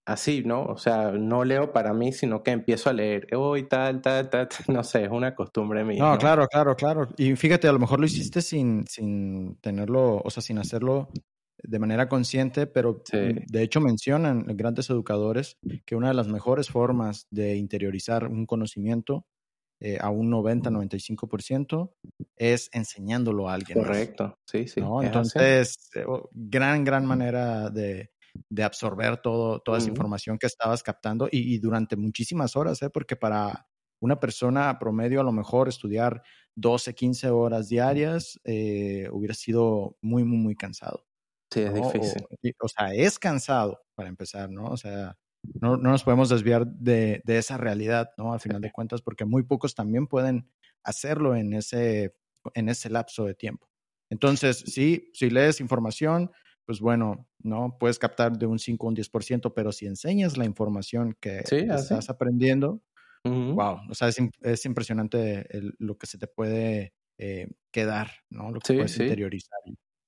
así, 0.06 0.44
¿no? 0.44 0.62
O 0.62 0.78
sea, 0.78 1.11
no 1.11 1.44
leo 1.44 1.72
para 1.72 1.92
mí, 1.92 2.12
sino 2.12 2.44
que 2.44 2.52
empiezo 2.52 2.88
a 2.88 2.92
leer, 2.92 3.26
hoy 3.35 3.64
tal, 3.64 4.00
tal, 4.00 4.30
tal, 4.30 4.48
no 4.68 4.85
sé, 4.85 5.06
es 5.06 5.11
una 5.11 5.35
costumbre 5.35 5.82
mía. 5.82 6.04
No, 6.04 6.16
claro, 6.16 6.46
claro, 6.46 6.76
claro. 6.76 7.09
Y 7.16 7.35
fíjate, 7.35 7.66
a 7.66 7.72
lo 7.72 7.80
mejor 7.80 7.98
lo 7.98 8.06
hiciste 8.06 8.42
sin, 8.42 8.87
sin 8.87 9.56
tenerlo, 9.56 10.22
o 10.24 10.30
sea, 10.30 10.40
sin 10.40 10.59
hacerlo 10.59 11.09
de 11.66 11.79
manera 11.79 12.09
consciente, 12.09 12.66
pero 12.66 13.02
de 13.12 13.62
hecho 13.62 13.81
mencionan 13.81 14.44
grandes 14.57 14.90
educadores 14.90 15.59
que 15.85 15.96
una 15.96 16.09
de 16.09 16.14
las 16.14 16.29
mejores 16.29 16.68
formas 16.68 17.26
de 17.31 17.57
interiorizar 17.57 18.29
un 18.29 18.46
conocimiento 18.46 19.26
eh, 19.79 19.98
a 20.00 20.09
un 20.09 20.31
90-95% 20.31 21.92
es 22.37 22.70
enseñándolo 22.72 23.48
a 23.48 23.55
alguien. 23.55 23.79
Correcto, 23.79 24.38
sí, 24.46 24.66
sí. 24.68 24.81
Entonces, 25.02 25.90
eh, 25.94 26.05
gran, 26.33 26.83
gran 26.83 27.05
manera 27.05 27.68
de, 27.68 28.11
de 28.48 28.64
absorber 28.64 29.18
todo, 29.18 29.61
toda 29.61 29.79
esa 29.79 29.88
información 29.88 30.38
que 30.38 30.46
estabas 30.46 30.83
captando 30.83 31.29
y, 31.31 31.59
durante 31.59 31.96
muchísimas 31.96 32.57
horas, 32.57 32.83
¿eh? 32.83 32.90
porque 32.90 33.16
para 33.16 33.68
una 34.00 34.20
persona 34.20 34.79
promedio 34.79 35.20
a 35.20 35.24
lo 35.24 35.33
mejor 35.33 35.68
estudiar 35.68 36.22
12, 36.55 36.94
15 36.94 37.31
horas 37.31 37.68
diarias 37.68 38.40
eh, 38.44 39.09
hubiera 39.12 39.35
sido 39.35 39.96
muy, 40.00 40.24
muy, 40.24 40.38
muy 40.38 40.57
cansado. 40.57 41.05
Sí, 41.50 41.61
es 41.61 41.74
difícil. 41.74 42.22
O, 42.61 42.68
sea, 42.68 42.94
es 42.94 43.18
cansado 43.18 43.80
para 43.94 44.09
empezar, 44.09 44.50
¿no? 44.50 44.64
O 44.64 44.76
sea, 44.76 45.16
no, 45.61 45.76
no 45.76 45.90
nos 45.90 46.02
podemos 46.02 46.28
desviar 46.28 46.66
de, 46.66 47.22
de, 47.24 47.38
esa 47.38 47.56
realidad, 47.56 48.11
¿no? 48.16 48.32
Al 48.32 48.40
final 48.40 48.61
de 48.61 48.72
cuentas, 48.72 49.02
porque 49.02 49.24
muy 49.24 49.42
pocos 49.42 49.74
también 49.74 50.06
pueden 50.06 50.50
hacerlo 50.82 51.35
en 51.37 51.52
ese, 51.52 52.14
en 52.54 52.68
ese 52.68 52.90
lapso 52.90 53.24
de 53.24 53.35
tiempo. 53.35 53.68
Entonces, 54.11 54.59
sí, 54.66 55.11
si 55.14 55.30
lees 55.30 55.61
información, 55.61 56.30
pues 56.64 56.80
bueno, 56.80 57.28
¿no? 57.42 57.76
Puedes 57.78 57.98
captar 57.98 58.37
de 58.37 58.46
un 58.46 58.59
5 58.59 58.87
a 58.87 58.90
un 58.90 58.96
10%, 58.96 59.52
pero 59.54 59.72
si 59.72 59.87
enseñas 59.87 60.37
la 60.37 60.44
información 60.44 61.16
que, 61.20 61.38
estás 61.38 62.11
aprendiendo, 62.11 62.82
wow, 63.24 63.78
o 63.88 63.94
sea, 63.94 64.09
es, 64.09 64.64
impresionante 64.66 65.46
lo 65.78 65.96
que 65.96 66.06
se 66.06 66.18
te 66.18 66.26
puede 66.26 66.92
eh, 67.18 67.48
quedar, 67.72 68.11
¿no? 68.30 68.50
Lo 68.50 68.61
que 68.61 68.74
puedes 68.74 68.98
interiorizar. 68.98 69.59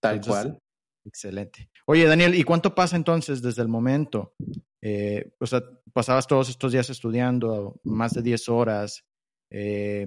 Tal 0.00 0.20
cual. 0.20 0.60
Excelente. 1.08 1.70
Oye, 1.86 2.04
Daniel, 2.06 2.34
¿y 2.34 2.44
cuánto 2.44 2.74
pasa 2.74 2.96
entonces 2.96 3.42
desde 3.42 3.62
el 3.62 3.68
momento? 3.68 4.34
Eh, 4.82 5.32
o 5.40 5.46
sea, 5.46 5.62
pasabas 5.92 6.26
todos 6.26 6.48
estos 6.48 6.72
días 6.72 6.90
estudiando, 6.90 7.80
más 7.82 8.12
de 8.12 8.22
10 8.22 8.48
horas. 8.48 9.04
Eh, 9.50 10.06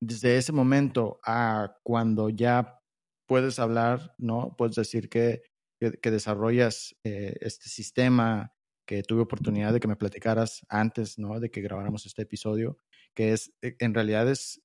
desde 0.00 0.36
ese 0.36 0.52
momento 0.52 1.20
a 1.24 1.76
cuando 1.82 2.28
ya 2.28 2.78
puedes 3.26 3.58
hablar, 3.58 4.14
¿no? 4.18 4.54
Puedes 4.56 4.76
decir 4.76 5.08
que 5.08 5.42
que, 5.80 6.10
desarrollas 6.10 6.94
eh, 7.04 7.36
este 7.40 7.68
sistema 7.68 8.52
que 8.86 9.02
tuve 9.02 9.22
oportunidad 9.22 9.72
de 9.72 9.80
que 9.80 9.88
me 9.88 9.96
platicaras 9.96 10.66
antes, 10.68 11.18
¿no? 11.18 11.40
De 11.40 11.50
que 11.50 11.62
grabáramos 11.62 12.06
este 12.06 12.22
episodio, 12.22 12.78
que 13.14 13.32
es, 13.32 13.52
eh, 13.62 13.76
en 13.78 13.94
realidad 13.94 14.28
es, 14.28 14.60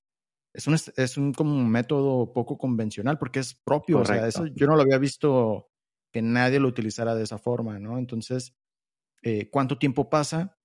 es 0.55 0.67
un, 0.67 0.75
es 0.95 1.17
un 1.17 1.33
como 1.33 1.53
un 1.53 1.69
método 1.69 2.31
poco 2.31 2.57
convencional 2.57 3.17
porque 3.17 3.39
es 3.39 3.53
propio, 3.53 3.99
o 3.99 4.05
sea, 4.05 4.27
eso 4.27 4.45
yo 4.47 4.67
no 4.67 4.75
lo 4.75 4.81
había 4.81 4.97
visto 4.97 5.67
que 6.13 6.21
nadie 6.21 6.59
lo 6.59 6.67
utilizara 6.67 7.13
de 7.13 7.23
esa 7.23 7.37
forma, 7.37 7.77
¿no? 7.77 7.97
Entonces, 7.97 8.55
eh, 9.21 9.49
¿cuánto 9.49 9.77
tiempo 9.77 10.09
pasa 10.09 10.57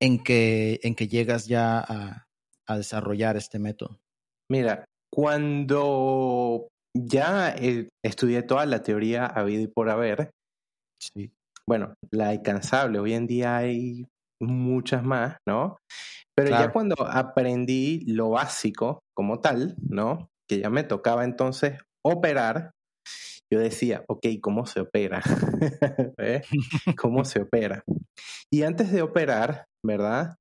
en 0.00 0.22
que, 0.22 0.80
en 0.82 0.94
que 0.94 1.06
llegas 1.06 1.46
ya 1.46 1.78
a, 1.78 2.26
a 2.66 2.76
desarrollar 2.76 3.36
este 3.36 3.58
método? 3.58 4.00
Mira, 4.50 4.84
cuando 5.12 6.68
ya 6.94 7.54
eh, 7.56 7.88
estudié 8.04 8.42
toda 8.42 8.66
la 8.66 8.82
teoría 8.82 9.26
habido 9.26 9.62
y 9.62 9.68
por 9.68 9.90
haber. 9.90 10.30
Sí. 10.98 11.30
Bueno, 11.68 11.94
la 12.10 12.34
incansable, 12.34 12.98
hoy 12.98 13.14
en 13.14 13.26
día 13.26 13.56
hay 13.56 14.06
muchas 14.40 15.02
más, 15.02 15.36
¿no? 15.46 15.78
Pero 16.36 16.50
ya 16.50 16.70
cuando 16.72 16.96
aprendí 17.00 18.04
lo 18.06 18.30
básico 18.30 19.00
como 19.14 19.40
tal, 19.40 19.76
¿no? 19.88 20.28
Que 20.48 20.60
ya 20.60 20.70
me 20.70 20.84
tocaba 20.84 21.24
entonces 21.24 21.80
operar, 22.04 22.72
yo 23.50 23.60
decía, 23.60 24.04
ok, 24.08 24.26
¿cómo 24.40 24.66
se 24.66 24.80
opera? 24.80 25.22
¿Cómo 26.98 27.24
se 27.24 27.42
opera? 27.42 27.82
Y 28.52 28.62
antes 28.62 28.92
de 28.92 29.02
operar, 29.02 29.64
¿verdad? 29.84 30.36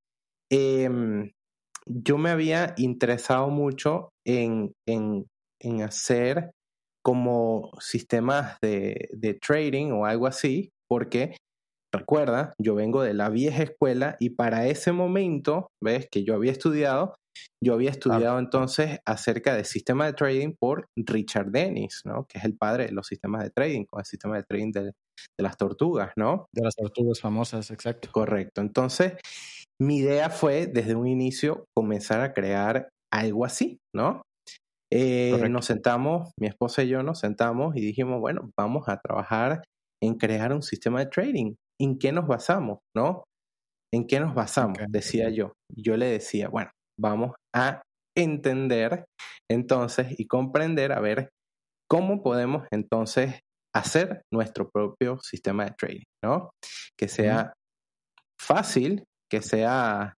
Em, 0.51 1.31
yo 1.87 2.17
me 2.17 2.31
había 2.31 2.73
interesado 2.77 3.49
mucho 3.49 4.09
en, 4.25 4.73
en 4.87 5.25
en 5.59 5.81
hacer 5.81 6.51
como 7.03 7.71
sistemas 7.79 8.57
de, 8.61 9.09
de 9.11 9.35
trading 9.35 9.91
o 9.91 10.05
algo 10.05 10.27
así, 10.27 10.69
porque 10.87 11.35
recuerda, 11.97 12.53
yo 12.59 12.75
vengo 12.75 13.01
de 13.01 13.13
la 13.13 13.29
vieja 13.29 13.63
escuela 13.63 14.15
y 14.19 14.31
para 14.31 14.67
ese 14.67 14.91
momento, 14.91 15.67
ves 15.83 16.07
que 16.11 16.23
yo 16.23 16.35
había 16.35 16.51
estudiado, 16.51 17.15
yo 17.63 17.73
había 17.73 17.91
estudiado 17.91 18.39
entonces 18.39 18.99
acerca 19.05 19.55
del 19.55 19.65
sistema 19.65 20.05
de 20.05 20.13
trading 20.13 20.53
por 20.59 20.87
Richard 20.95 21.51
Dennis, 21.51 22.01
¿no? 22.05 22.25
Que 22.27 22.39
es 22.39 22.45
el 22.45 22.55
padre 22.57 22.85
de 22.85 22.91
los 22.91 23.07
sistemas 23.07 23.43
de 23.43 23.49
trading, 23.49 23.85
con 23.85 23.99
el 23.99 24.05
sistema 24.05 24.37
de 24.37 24.43
trading 24.43 24.71
de, 24.71 24.81
de 24.83 24.91
las 25.43 25.57
tortugas, 25.57 26.11
¿no? 26.15 26.45
De 26.53 26.63
las 26.63 26.75
tortugas 26.75 27.19
famosas, 27.19 27.71
exacto. 27.71 28.09
Correcto. 28.11 28.61
Entonces, 28.61 29.13
mi 29.81 29.97
idea 29.97 30.29
fue 30.29 30.67
desde 30.67 30.95
un 30.95 31.07
inicio 31.07 31.65
comenzar 31.75 32.21
a 32.21 32.33
crear 32.33 32.89
algo 33.11 33.45
así, 33.45 33.79
¿no? 33.93 34.21
Eh, 34.93 35.49
nos 35.49 35.65
sentamos, 35.65 36.31
mi 36.39 36.47
esposa 36.47 36.83
y 36.83 36.89
yo 36.89 37.03
nos 37.03 37.19
sentamos 37.19 37.75
y 37.75 37.81
dijimos, 37.81 38.19
bueno, 38.21 38.51
vamos 38.57 38.87
a 38.87 38.99
trabajar 38.99 39.63
en 40.01 40.15
crear 40.15 40.53
un 40.53 40.61
sistema 40.61 40.99
de 40.99 41.07
trading. 41.07 41.55
¿En 41.79 41.97
qué 41.99 42.11
nos 42.11 42.27
basamos? 42.27 42.79
¿No? 42.95 43.23
¿En 43.93 44.07
qué 44.07 44.19
nos 44.19 44.33
basamos? 44.33 44.77
Decía 44.89 45.29
yo. 45.29 45.53
Yo 45.75 45.97
le 45.97 46.07
decía, 46.07 46.49
bueno, 46.49 46.71
vamos 46.99 47.33
a 47.53 47.81
entender 48.17 49.05
entonces 49.49 50.19
y 50.19 50.27
comprender 50.27 50.91
a 50.91 50.99
ver 50.99 51.29
cómo 51.89 52.23
podemos 52.23 52.67
entonces 52.71 53.39
hacer 53.75 54.21
nuestro 54.33 54.69
propio 54.69 55.19
sistema 55.19 55.65
de 55.65 55.71
trading, 55.71 56.03
¿no? 56.23 56.51
Que 56.97 57.07
sea 57.07 57.53
fácil, 58.39 59.03
que 59.29 59.41
sea 59.41 60.15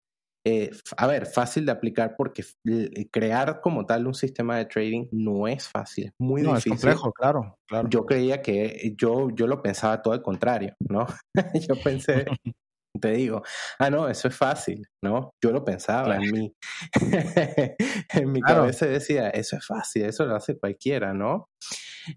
eh, 0.50 0.72
a 0.96 1.08
ver, 1.08 1.26
fácil 1.26 1.66
de 1.66 1.74
aplicar 1.74 2.16
porque 2.16 2.46
eh, 2.66 3.10
crear 3.12 3.60
como 3.60 3.86
tal 3.86 4.08
un 4.08 4.14
sistema 4.14 4.58
de 4.58 4.66
trading 4.66 5.08
no 5.12 5.46
es 5.46 5.68
fácil, 5.68 6.06
es 6.06 6.14
muy 6.20 6.42
no, 6.42 6.52
difícil. 6.52 6.72
Es 6.72 6.80
complejo, 6.80 7.12
claro, 7.12 7.58
claro. 7.68 7.90
Yo 7.90 8.06
creía 8.06 8.42
que 8.42 8.96
yo, 8.98 9.30
yo 9.32 9.46
lo 9.46 9.62
pensaba 9.62 10.02
todo 10.02 10.14
al 10.14 10.22
contrario, 10.22 10.74
¿no? 10.88 11.06
yo 11.70 11.76
pensé, 11.84 12.26
te 13.02 13.12
digo, 13.12 13.44
ah, 13.78 13.90
no, 13.90 14.08
eso 14.08 14.30
es 14.30 14.38
fácil, 14.38 14.88
¿no? 15.04 15.32
Yo 15.44 15.52
lo 15.52 15.66
pensaba 15.66 16.16
en 16.16 16.32
mí. 16.32 16.54
en 18.14 18.32
mi 18.32 18.40
cabeza 18.40 18.86
decía, 18.86 19.30
eso 19.30 19.58
es 19.58 19.66
fácil, 19.66 20.04
eso 20.04 20.26
lo 20.26 20.36
hace 20.38 20.58
cualquiera, 20.58 21.14
¿no? 21.14 21.50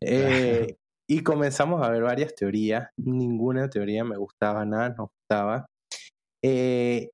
Eh, 0.00 0.76
y 1.08 1.24
comenzamos 1.24 1.82
a 1.82 1.90
ver 1.90 2.02
varias 2.02 2.32
teorías, 2.36 2.90
ninguna 2.96 3.68
teoría 3.68 4.04
me 4.04 4.16
gustaba, 4.16 4.64
nada 4.64 4.90
nos 4.90 5.08
gustaba. 5.18 5.66
Eh, 6.44 7.10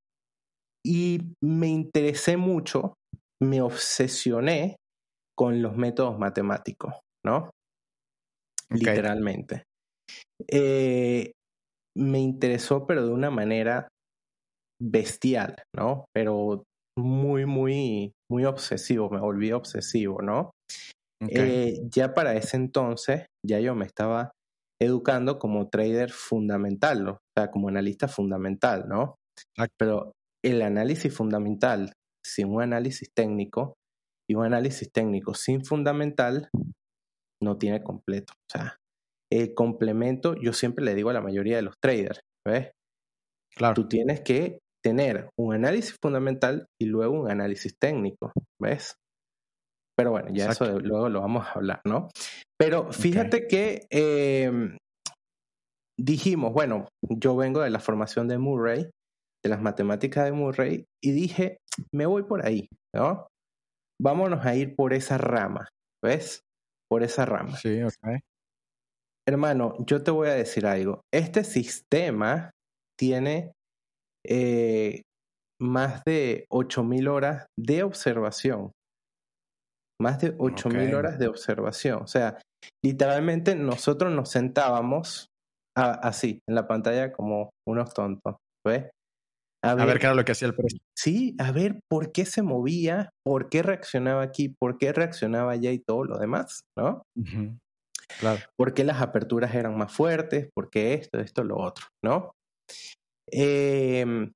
y 0.86 1.34
me 1.42 1.66
interesé 1.66 2.36
mucho, 2.36 2.94
me 3.42 3.60
obsesioné 3.60 4.76
con 5.36 5.60
los 5.60 5.76
métodos 5.76 6.18
matemáticos, 6.18 6.94
¿no? 7.26 7.50
Literalmente. 8.70 9.64
Eh, 10.48 11.32
me 11.96 12.20
interesó, 12.20 12.86
pero 12.86 13.06
de 13.06 13.12
una 13.12 13.30
manera 13.30 13.88
bestial, 14.80 15.56
¿no? 15.74 16.04
Pero 16.14 16.62
muy, 16.98 17.46
muy, 17.46 18.12
muy 18.30 18.44
obsesivo, 18.44 19.10
me 19.10 19.20
volví 19.20 19.50
obsesivo, 19.52 20.22
¿no? 20.22 20.52
Eh, 21.28 21.80
ya 21.90 22.14
para 22.14 22.34
ese 22.34 22.56
entonces, 22.56 23.26
ya 23.44 23.58
yo 23.58 23.74
me 23.74 23.86
estaba 23.86 24.30
educando 24.80 25.38
como 25.38 25.68
trader 25.68 26.12
fundamental, 26.12 27.08
o 27.08 27.18
sea, 27.36 27.50
como 27.50 27.68
analista 27.68 28.06
fundamental, 28.06 28.86
¿no? 28.88 29.16
Pero 29.78 30.12
el 30.46 30.62
análisis 30.62 31.12
fundamental 31.12 31.92
sin 32.24 32.48
un 32.48 32.62
análisis 32.62 33.08
técnico 33.14 33.74
y 34.28 34.34
un 34.34 34.44
análisis 34.44 34.90
técnico 34.92 35.34
sin 35.34 35.64
fundamental 35.64 36.48
no 37.42 37.58
tiene 37.58 37.82
completo. 37.82 38.32
O 38.32 38.52
sea, 38.52 38.76
el 39.32 39.54
complemento, 39.54 40.34
yo 40.40 40.52
siempre 40.52 40.84
le 40.84 40.94
digo 40.94 41.10
a 41.10 41.14
la 41.14 41.20
mayoría 41.20 41.56
de 41.56 41.62
los 41.62 41.74
traders, 41.82 42.20
¿ves? 42.46 42.70
Claro. 43.56 43.74
Tú 43.74 43.88
tienes 43.88 44.20
que 44.20 44.58
tener 44.84 45.30
un 45.38 45.54
análisis 45.54 45.96
fundamental 46.00 46.66
y 46.80 46.86
luego 46.86 47.20
un 47.20 47.30
análisis 47.30 47.74
técnico, 47.80 48.32
¿ves? 48.60 48.94
Pero 49.98 50.10
bueno, 50.10 50.28
ya 50.32 50.50
eso 50.50 50.78
luego 50.78 51.08
lo 51.08 51.22
vamos 51.22 51.46
a 51.46 51.52
hablar, 51.52 51.80
¿no? 51.86 52.08
Pero 52.58 52.92
fíjate 52.92 53.48
que 53.48 53.86
em, 53.90 54.76
dijimos, 55.98 56.52
bueno, 56.52 56.86
yo 57.08 57.34
vengo 57.34 57.62
de 57.62 57.70
la 57.70 57.80
formación 57.80 58.28
de 58.28 58.38
Murray 58.38 58.90
de 59.46 59.50
las 59.50 59.62
matemáticas 59.62 60.24
de 60.24 60.32
Murray 60.32 60.84
y 61.02 61.12
dije, 61.12 61.58
me 61.94 62.06
voy 62.06 62.24
por 62.24 62.44
ahí, 62.44 62.68
¿no? 62.94 63.28
vámonos 64.00 64.44
a 64.44 64.54
ir 64.54 64.74
por 64.76 64.92
esa 64.92 65.18
rama, 65.18 65.68
¿ves? 66.04 66.42
Por 66.90 67.02
esa 67.02 67.24
rama. 67.24 67.56
Sí, 67.56 67.82
ok. 67.82 68.20
Hermano, 69.28 69.74
yo 69.86 70.02
te 70.02 70.10
voy 70.10 70.28
a 70.28 70.34
decir 70.34 70.66
algo. 70.66 71.02
Este 71.12 71.42
sistema 71.42 72.50
tiene 72.98 73.52
eh, 74.24 75.02
más 75.60 76.02
de 76.04 76.46
8.000 76.50 77.08
horas 77.08 77.46
de 77.58 77.82
observación. 77.82 78.72
Más 80.00 80.20
de 80.20 80.36
8.000 80.36 80.94
horas 80.94 81.18
de 81.18 81.26
observación. 81.26 82.02
O 82.02 82.06
sea, 82.06 82.38
literalmente 82.84 83.56
nosotros 83.56 84.12
nos 84.12 84.30
sentábamos 84.30 85.26
así, 85.76 86.40
en 86.48 86.54
la 86.54 86.68
pantalla 86.68 87.12
como 87.12 87.50
unos 87.66 87.92
tontos. 87.92 88.36
¿Ves? 88.64 88.90
A 89.70 89.84
ver, 89.84 89.98
qué 89.98 90.06
era 90.06 90.14
lo 90.14 90.24
que 90.24 90.32
hacía 90.32 90.48
el 90.48 90.54
precio. 90.54 90.78
Sí, 90.96 91.34
a 91.38 91.52
ver 91.52 91.80
por 91.88 92.12
qué 92.12 92.24
se 92.24 92.42
movía, 92.42 93.10
por 93.24 93.48
qué 93.48 93.62
reaccionaba 93.62 94.22
aquí, 94.22 94.48
por 94.48 94.78
qué 94.78 94.92
reaccionaba 94.92 95.52
allá 95.52 95.72
y 95.72 95.78
todo 95.78 96.04
lo 96.04 96.18
demás, 96.18 96.62
¿no? 96.78 97.02
Claro. 98.20 98.40
¿Por 98.56 98.74
qué 98.74 98.84
las 98.84 99.00
aperturas 99.00 99.54
eran 99.54 99.76
más 99.76 99.92
fuertes? 99.92 100.48
¿Por 100.54 100.70
qué 100.70 100.94
esto, 100.94 101.18
esto, 101.18 101.44
lo 101.44 101.58
otro? 101.58 101.86
¿No? 102.04 102.32
Em, 103.30 104.32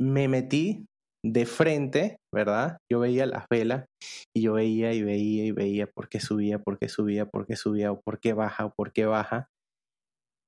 me 0.00 0.28
metí 0.28 0.86
de 1.24 1.46
frente, 1.46 2.16
¿verdad? 2.32 2.78
Yo 2.90 3.00
veía 3.00 3.26
las 3.26 3.46
velas 3.50 3.86
y 4.34 4.42
yo 4.42 4.54
veía 4.54 4.92
y 4.92 5.02
veía 5.02 5.44
y 5.44 5.52
veía 5.52 5.86
por 5.86 6.08
qué 6.08 6.20
subía, 6.20 6.58
por 6.58 6.78
qué 6.78 6.88
subía, 6.88 7.26
por 7.26 7.46
qué 7.46 7.56
subía, 7.56 7.92
o 7.92 8.00
por 8.00 8.20
qué 8.20 8.32
baja, 8.32 8.66
o 8.66 8.72
por 8.74 8.92
qué 8.92 9.06
baja. 9.06 9.48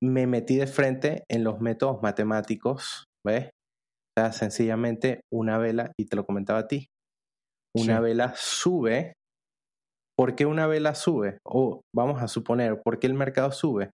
Me 0.03 0.27
metí 0.27 0.57
de 0.57 0.67
frente 0.67 1.25
en 1.29 1.45
los 1.45 1.61
métodos 1.61 2.03
matemáticos, 2.03 3.10
¿ves? 3.27 3.47
O 3.47 4.21
sea, 4.21 4.33
sencillamente 4.33 5.21
una 5.33 5.59
vela, 5.59 5.93
y 5.99 6.07
te 6.07 6.17
lo 6.17 6.25
comentaba 6.25 6.61
a 6.61 6.69
ti, 6.69 6.89
una 7.75 8.01
vela 8.01 8.35
sube 8.37 9.15
¿Por 10.21 10.37
qué 10.37 10.45
una 10.45 10.67
vela 10.67 10.95
sube? 10.95 11.39
O 11.47 11.81
vamos 11.97 12.21
a 12.21 12.29
suponer, 12.29 12.83
¿por 12.83 12.99
qué 12.99 13.07
el 13.07 13.15
mercado 13.15 13.53
sube? 13.53 13.91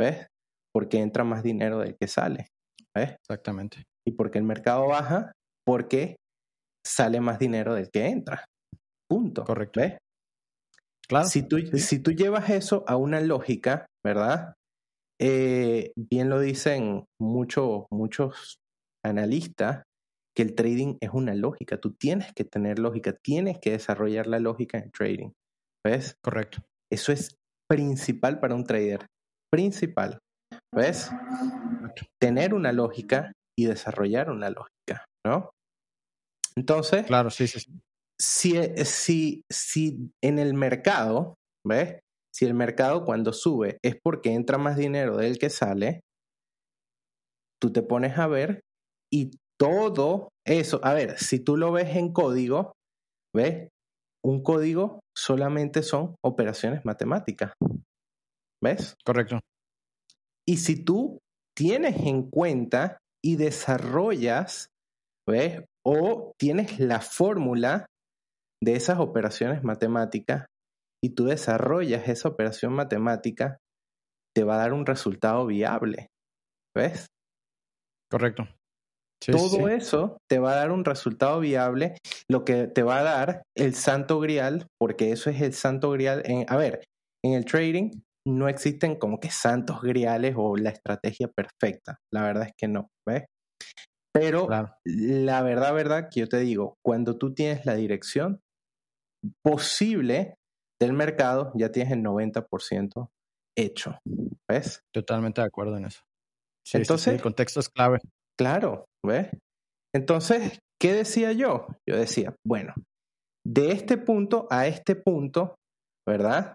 ¿Ves? 0.00 0.28
Porque 0.72 1.00
entra 1.00 1.24
más 1.24 1.42
dinero 1.42 1.80
del 1.80 1.96
que 2.00 2.06
sale. 2.06 2.46
¿Ves? 2.96 3.16
Exactamente. 3.20 3.82
Y 4.06 4.12
porque 4.12 4.38
el 4.38 4.44
mercado 4.44 4.86
baja, 4.86 5.32
porque 5.66 6.14
sale 6.86 7.20
más 7.20 7.40
dinero 7.40 7.74
del 7.74 7.90
que 7.90 8.06
entra. 8.06 8.44
Punto. 9.10 9.42
Correcto. 9.42 9.80
¿Ves? 9.80 9.98
Claro. 11.08 11.26
Si 11.26 11.42
tú, 11.42 11.58
si 11.58 11.98
tú 11.98 12.12
llevas 12.12 12.50
eso 12.50 12.84
a 12.86 12.94
una 12.94 13.20
lógica, 13.20 13.86
¿verdad? 14.06 14.54
Eh, 15.20 15.90
bien 15.96 16.28
lo 16.28 16.38
dicen 16.38 17.04
muchos, 17.20 17.86
muchos 17.90 18.58
analistas, 19.04 19.84
que 20.36 20.42
el 20.42 20.54
trading 20.54 20.96
es 21.00 21.10
una 21.12 21.34
lógica. 21.34 21.78
Tú 21.78 21.92
tienes 21.94 22.32
que 22.34 22.44
tener 22.44 22.78
lógica, 22.78 23.12
tienes 23.12 23.58
que 23.60 23.70
desarrollar 23.70 24.26
la 24.26 24.40
lógica 24.40 24.78
en 24.78 24.90
trading. 24.90 25.30
¿Ves? 25.86 26.16
Correcto. 26.22 26.62
Eso 26.90 27.12
es 27.12 27.36
principal 27.68 28.40
para 28.40 28.54
un 28.54 28.64
trader. 28.64 29.06
Principal. 29.52 30.18
¿Ves? 30.74 31.10
Tener 32.20 32.54
una 32.54 32.72
lógica 32.72 33.32
y 33.56 33.66
desarrollar 33.66 34.30
una 34.30 34.50
lógica, 34.50 35.04
¿no? 35.24 35.50
Entonces, 36.56 37.06
claro, 37.06 37.30
sí, 37.30 37.46
sí, 37.46 37.60
sí. 37.60 37.80
Si, 38.20 38.54
si, 38.84 39.42
si 39.50 40.10
en 40.22 40.38
el 40.38 40.54
mercado, 40.54 41.34
¿ves? 41.66 42.00
Si 42.32 42.44
el 42.44 42.54
mercado 42.54 43.04
cuando 43.04 43.32
sube 43.32 43.78
es 43.82 43.96
porque 44.02 44.32
entra 44.32 44.58
más 44.58 44.76
dinero 44.76 45.16
del 45.16 45.38
que 45.38 45.50
sale, 45.50 46.00
tú 47.60 47.72
te 47.72 47.82
pones 47.82 48.18
a 48.18 48.26
ver 48.26 48.60
y 49.14 49.30
todo 49.60 50.30
eso, 50.44 50.80
a 50.82 50.92
ver, 50.92 51.18
si 51.18 51.38
tú 51.38 51.56
lo 51.56 51.70
ves 51.70 51.94
en 51.94 52.12
código, 52.12 52.72
¿ves? 53.34 53.68
un 54.24 54.42
código 54.42 55.00
solamente 55.16 55.82
son 55.82 56.16
operaciones 56.24 56.84
matemáticas. 56.84 57.52
¿Ves? 58.62 58.94
Correcto. 59.04 59.38
Y 60.48 60.56
si 60.56 60.82
tú 60.82 61.18
tienes 61.56 62.00
en 62.00 62.28
cuenta 62.30 62.98
y 63.22 63.36
desarrollas, 63.36 64.68
¿ves? 65.28 65.62
O 65.86 66.32
tienes 66.38 66.80
la 66.80 67.00
fórmula 67.00 67.86
de 68.62 68.74
esas 68.74 68.98
operaciones 68.98 69.62
matemáticas 69.62 70.46
y 71.02 71.10
tú 71.10 71.26
desarrollas 71.26 72.08
esa 72.08 72.30
operación 72.30 72.72
matemática, 72.72 73.58
te 74.34 74.42
va 74.42 74.54
a 74.54 74.58
dar 74.58 74.72
un 74.72 74.86
resultado 74.86 75.46
viable. 75.46 76.08
¿Ves? 76.74 77.06
Correcto. 78.10 78.48
Todo 79.20 79.68
eso 79.68 80.18
te 80.28 80.38
va 80.38 80.52
a 80.52 80.56
dar 80.56 80.70
un 80.70 80.84
resultado 80.84 81.40
viable, 81.40 81.96
lo 82.28 82.44
que 82.44 82.66
te 82.66 82.82
va 82.82 82.98
a 82.98 83.02
dar 83.02 83.42
el 83.56 83.74
santo 83.74 84.20
grial, 84.20 84.66
porque 84.78 85.12
eso 85.12 85.30
es 85.30 85.40
el 85.40 85.54
santo 85.54 85.90
grial. 85.90 86.22
En, 86.26 86.44
a 86.48 86.56
ver, 86.56 86.84
en 87.24 87.32
el 87.32 87.44
trading 87.44 87.90
no 88.26 88.48
existen 88.48 88.96
como 88.96 89.20
que 89.20 89.30
santos 89.30 89.80
griales 89.82 90.34
o 90.36 90.56
la 90.56 90.70
estrategia 90.70 91.28
perfecta. 91.28 91.98
La 92.12 92.22
verdad 92.22 92.44
es 92.46 92.52
que 92.56 92.68
no, 92.68 92.88
¿ves? 93.06 93.24
Pero 94.14 94.48
la 94.84 95.42
verdad, 95.42 95.74
verdad, 95.74 96.08
que 96.10 96.20
yo 96.20 96.28
te 96.28 96.38
digo, 96.38 96.76
cuando 96.84 97.18
tú 97.18 97.34
tienes 97.34 97.66
la 97.66 97.74
dirección 97.74 98.40
posible 99.42 100.36
del 100.80 100.92
mercado, 100.92 101.52
ya 101.56 101.72
tienes 101.72 101.92
el 101.92 102.02
90% 102.02 103.08
hecho, 103.56 103.98
¿ves? 104.48 104.82
Totalmente 104.92 105.40
de 105.40 105.46
acuerdo 105.46 105.76
en 105.76 105.86
eso. 105.86 106.02
Entonces, 106.72 107.14
el 107.14 107.22
contexto 107.22 107.60
es 107.60 107.68
clave. 107.68 107.98
Claro, 108.38 108.86
¿ves? 109.04 109.30
Entonces, 109.94 110.58
¿qué 110.80 110.92
decía 110.92 111.32
yo? 111.32 111.66
Yo 111.88 111.96
decía, 111.96 112.34
bueno, 112.46 112.74
de 113.46 113.72
este 113.72 113.96
punto 113.96 114.48
a 114.50 114.66
este 114.66 114.96
punto, 114.96 115.54
¿verdad? 116.08 116.54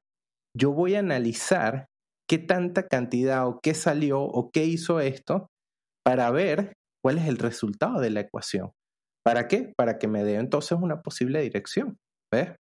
Yo 0.58 0.72
voy 0.72 0.96
a 0.96 1.00
analizar 1.00 1.86
qué 2.30 2.38
tanta 2.38 2.88
cantidad 2.88 3.48
o 3.48 3.60
qué 3.62 3.74
salió 3.74 4.22
o 4.22 4.50
qué 4.52 4.66
hizo 4.66 5.00
esto 5.00 5.48
para 6.06 6.30
ver 6.32 6.74
cuál 7.04 7.18
es 7.18 7.28
el 7.28 7.38
resultado 7.38 8.00
de 8.00 8.10
la 8.10 8.22
ecuación. 8.22 8.72
¿Para 9.26 9.48
qué? 9.48 9.74
Para 9.78 9.98
que 9.98 10.08
me 10.08 10.24
dé 10.24 10.36
entonces 10.36 10.78
una 10.80 11.02
posible 11.02 11.42
dirección, 11.42 11.98
¿ves? 12.34 12.56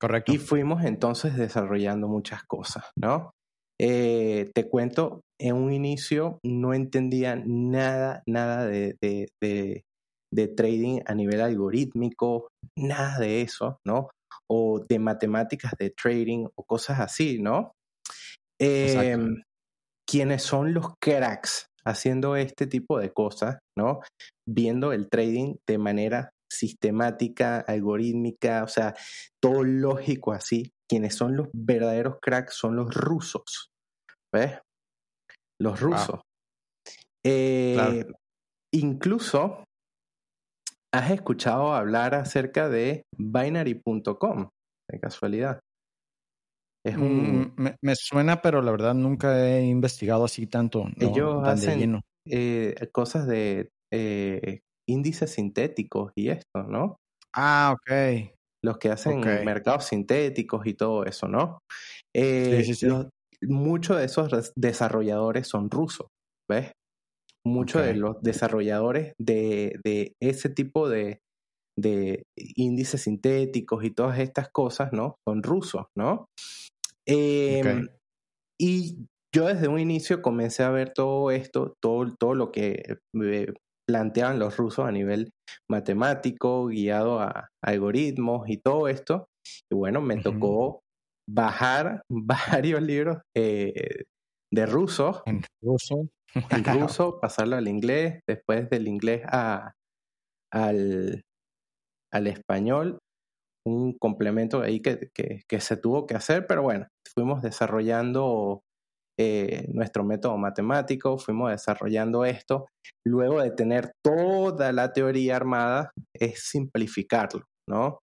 Correcto. 0.00 0.32
Y 0.32 0.38
fuimos 0.38 0.84
entonces 0.84 1.36
desarrollando 1.36 2.08
muchas 2.08 2.42
cosas, 2.44 2.90
¿no? 3.00 3.30
Eh, 3.78 4.50
te 4.54 4.68
cuento, 4.68 5.20
en 5.38 5.54
un 5.54 5.72
inicio 5.72 6.38
no 6.42 6.72
entendía 6.72 7.36
nada, 7.36 8.22
nada 8.26 8.66
de, 8.66 8.96
de, 9.00 10.48
trading 10.56 11.00
a 11.06 11.14
nivel 11.14 11.40
algorítmico, 11.40 12.48
nada 12.76 13.18
de 13.18 13.42
eso, 13.42 13.78
¿no? 13.86 14.10
O 14.48 14.84
de 14.86 14.98
matemáticas 14.98 15.72
de 15.78 15.90
trading 15.90 16.46
o 16.54 16.64
cosas 16.64 17.00
así, 17.00 17.38
¿no? 17.40 17.72
Eh, 18.60 19.16
quienes 20.08 20.42
son 20.42 20.72
los 20.72 20.94
cracks 21.00 21.66
haciendo 21.84 22.36
este 22.36 22.66
tipo 22.66 22.98
de 22.98 23.12
cosas, 23.12 23.58
¿no? 23.76 24.00
Viendo 24.48 24.92
el 24.92 25.08
trading 25.08 25.56
de 25.66 25.78
manera 25.78 26.30
sistemática, 26.50 27.60
algorítmica, 27.60 28.64
o 28.64 28.68
sea, 28.68 28.94
todo 29.40 29.64
lógico 29.64 30.32
así. 30.32 30.70
Quienes 30.88 31.14
son 31.14 31.36
los 31.36 31.48
verdaderos 31.52 32.18
cracks 32.20 32.54
son 32.54 32.76
los 32.76 32.94
rusos, 32.94 33.70
¿ves? 34.32 34.60
Los 35.60 35.80
rusos. 35.80 36.20
Eh, 37.24 38.06
incluso, 38.72 39.64
¿has 40.92 41.10
escuchado 41.10 41.74
hablar 41.74 42.14
acerca 42.14 42.68
de 42.68 43.02
binary.com, 43.18 44.48
de 44.88 45.00
casualidad? 45.00 45.60
Es 46.84 46.96
un... 46.96 47.52
Mm, 47.56 47.68
me, 47.80 47.96
suena, 47.96 48.40
pero 48.40 48.62
la 48.62 48.70
verdad 48.70 48.94
nunca 48.94 49.44
he 49.44 49.64
investigado 49.64 50.24
así 50.24 50.46
tanto. 50.46 50.86
Ellos 51.00 51.42
hacen 51.42 52.00
eh, 52.26 52.74
cosas 52.92 53.26
de 53.26 53.70
eh, 53.90 54.60
índices 54.86 55.32
sintéticos 55.32 56.12
y 56.14 56.28
esto, 56.28 56.62
¿no? 56.62 57.00
Ah, 57.32 57.74
ok. 57.74 58.35
Los 58.66 58.78
que 58.78 58.90
hacen 58.90 59.20
mercados 59.44 59.84
sintéticos 59.84 60.66
y 60.66 60.74
todo 60.74 61.04
eso, 61.04 61.28
¿no? 61.28 61.60
sí, 62.12 62.64
sí, 62.64 62.74
sí. 62.74 62.88
muchos 63.42 63.98
de 63.98 64.06
esos 64.06 64.52
desarrolladores 64.56 65.46
son 65.46 65.70
rusos, 65.70 66.08
¿ves? 66.50 66.72
Muchos 67.46 67.84
de 67.84 67.94
los 67.94 68.20
desarrolladores 68.22 69.12
de, 69.20 69.78
de 69.84 70.14
ese 70.20 70.48
tipo 70.48 70.88
de, 70.88 71.20
de, 71.78 72.24
índices 72.36 73.02
sintéticos 73.02 73.84
y 73.84 73.92
todas 73.92 74.18
estas 74.18 74.48
cosas, 74.50 74.92
¿no? 74.92 75.14
Son 75.24 75.44
rusos, 75.44 75.84
¿no? 75.96 76.26
Em, 77.06 77.86
y 78.60 79.06
yo 79.32 79.46
desde 79.46 79.68
un 79.68 79.78
inicio 79.78 80.22
comencé 80.22 80.64
a 80.64 80.70
ver 80.70 80.92
todo 80.92 81.30
esto, 81.30 81.74
todo, 81.80 82.12
todo 82.18 82.34
lo 82.34 82.50
que 82.50 82.98
eh, 83.22 83.54
planteaban 83.86 84.38
los 84.38 84.56
rusos 84.56 84.86
a 84.86 84.92
nivel 84.92 85.30
matemático, 85.70 86.66
guiado 86.66 87.20
a 87.20 87.48
algoritmos 87.62 88.48
y 88.48 88.58
todo 88.58 88.88
esto. 88.88 89.28
Y 89.70 89.76
bueno, 89.76 90.00
me 90.00 90.16
tocó 90.16 90.80
bajar 91.28 92.02
varios 92.10 92.82
libros 92.82 93.18
eh, 93.36 94.04
de 94.52 94.66
ruso. 94.66 95.22
En 95.26 95.42
ruso. 95.62 96.08
En 96.34 96.64
ruso, 96.90 97.18
pasarlo 97.20 97.56
al 97.56 97.68
inglés, 97.68 98.20
después 98.28 98.68
del 98.70 98.88
inglés 98.88 99.22
a, 99.26 99.72
al, 100.52 101.22
al 102.12 102.26
español, 102.26 102.98
un 103.66 103.96
complemento 103.98 104.62
ahí 104.62 104.80
que, 104.80 105.10
que, 105.14 105.60
se 105.60 105.76
tuvo 105.76 106.06
que 106.06 106.14
hacer, 106.14 106.46
pero 106.46 106.62
bueno, 106.62 106.86
fuimos 107.14 107.42
desarrollando 107.42 108.62
eh, 109.18 109.66
nuestro 109.72 110.04
método 110.04 110.36
matemático, 110.36 111.18
fuimos 111.18 111.50
desarrollando 111.50 112.24
esto. 112.24 112.66
Luego 113.06 113.40
de 113.40 113.50
tener 113.50 113.92
toda 114.04 114.72
la 114.72 114.92
teoría 114.92 115.36
armada, 115.36 115.90
es 116.14 116.48
simplificarlo, 116.48 117.44
¿no? 117.68 118.00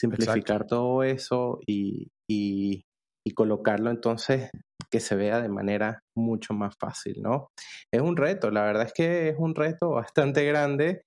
Simplificar 0.00 0.66
todo 0.66 1.02
eso 1.02 1.60
y, 1.66 2.08
y, 2.28 2.82
y 3.26 3.34
colocarlo 3.34 3.90
entonces 3.90 4.50
que 4.90 5.00
se 5.00 5.16
vea 5.16 5.40
de 5.40 5.48
manera 5.48 6.00
mucho 6.16 6.52
más 6.54 6.74
fácil, 6.78 7.22
¿no? 7.22 7.48
Es 7.92 8.02
un 8.02 8.16
reto, 8.16 8.50
la 8.50 8.62
verdad 8.64 8.86
es 8.86 8.92
que 8.92 9.28
es 9.30 9.36
un 9.38 9.54
reto 9.54 9.90
bastante 9.90 10.44
grande 10.44 11.02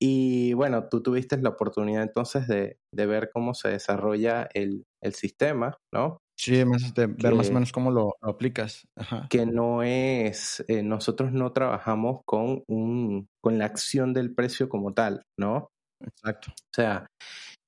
y 0.00 0.52
bueno, 0.54 0.88
tú 0.88 1.02
tuviste 1.02 1.36
la 1.38 1.50
oportunidad 1.50 2.02
entonces 2.02 2.46
de, 2.46 2.76
ver 2.92 3.30
cómo 3.32 3.54
se 3.54 3.68
desarrolla 3.68 4.48
el, 4.54 4.84
sistema, 5.12 5.76
¿no? 5.92 6.18
Sí, 6.38 6.52
de 6.54 7.06
ver 7.06 7.34
más 7.34 7.50
o 7.50 7.52
menos 7.52 7.72
cómo 7.72 7.90
lo, 7.90 8.16
aplicas. 8.22 8.86
Que 9.28 9.44
no 9.44 9.82
es, 9.82 10.64
eh, 10.68 10.84
nosotros 10.84 11.32
no 11.32 11.52
trabajamos 11.52 12.20
con, 12.24 12.62
un, 12.68 13.26
con 13.42 13.58
la 13.58 13.64
acción 13.64 14.14
del 14.14 14.34
precio 14.34 14.68
como 14.68 14.94
tal, 14.94 15.22
¿no? 15.38 15.68
Exacto. 16.00 16.52
O 16.52 16.74
sea, 16.74 17.06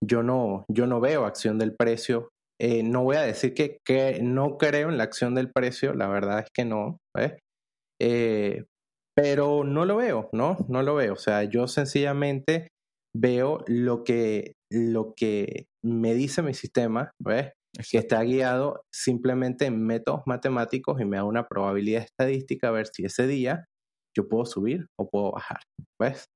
yo 0.03 0.23
no, 0.23 0.65
yo 0.69 0.87
no 0.87 1.01
veo 1.01 1.27
acción 1.27 1.59
del 1.59 1.75
precio. 1.75 2.29
Eh, 2.61 2.85
no 2.85 3.03
voy 3.03 3.17
a 3.17 3.23
decir 3.23 3.55
que, 3.55 3.79
que, 3.85 4.21
no 4.23 4.57
creo 4.57 4.89
en 4.89 4.99
la 4.99 5.05
acción 5.05 5.35
del 5.35 5.51
precio, 5.51 5.93
la 5.95 6.07
verdad 6.07 6.41
es 6.41 6.51
que 6.55 6.65
no. 6.65 6.99
¿ves? 7.17 7.39
Eh, 8.01 8.67
pero 9.17 9.65
no 9.65 9.85
lo 9.85 9.97
veo, 9.97 10.31
¿no? 10.33 10.59
No 10.69 10.83
lo 10.83 10.95
veo. 10.95 11.15
O 11.15 11.17
sea, 11.17 11.43
yo 11.43 11.67
sencillamente 11.67 12.69
veo 13.17 13.65
lo 13.67 14.05
que, 14.05 14.53
lo 14.71 15.15
que 15.17 15.67
me 15.85 16.15
dice 16.15 16.43
mi 16.43 16.55
sistema, 16.55 17.11
¿ves? 17.21 17.53
Que 17.91 17.99
está 17.99 18.23
guiado 18.23 18.85
simplemente 18.93 19.67
en 19.67 19.81
métodos 19.85 20.23
matemáticos 20.27 21.01
y 21.01 21.05
me 21.05 21.19
da 21.19 21.25
una 21.25 21.47
probabilidad 21.47 22.03
estadística 22.03 22.69
a 22.69 22.73
ver 22.73 22.89
si 22.89 23.05
ese 23.05 23.27
día 23.27 23.69
yo 24.17 24.29
puedo 24.29 24.45
subir 24.45 24.89
o 24.97 25.09
puedo 25.09 25.33
bajar, 25.33 25.61
¿ves? 25.99 26.29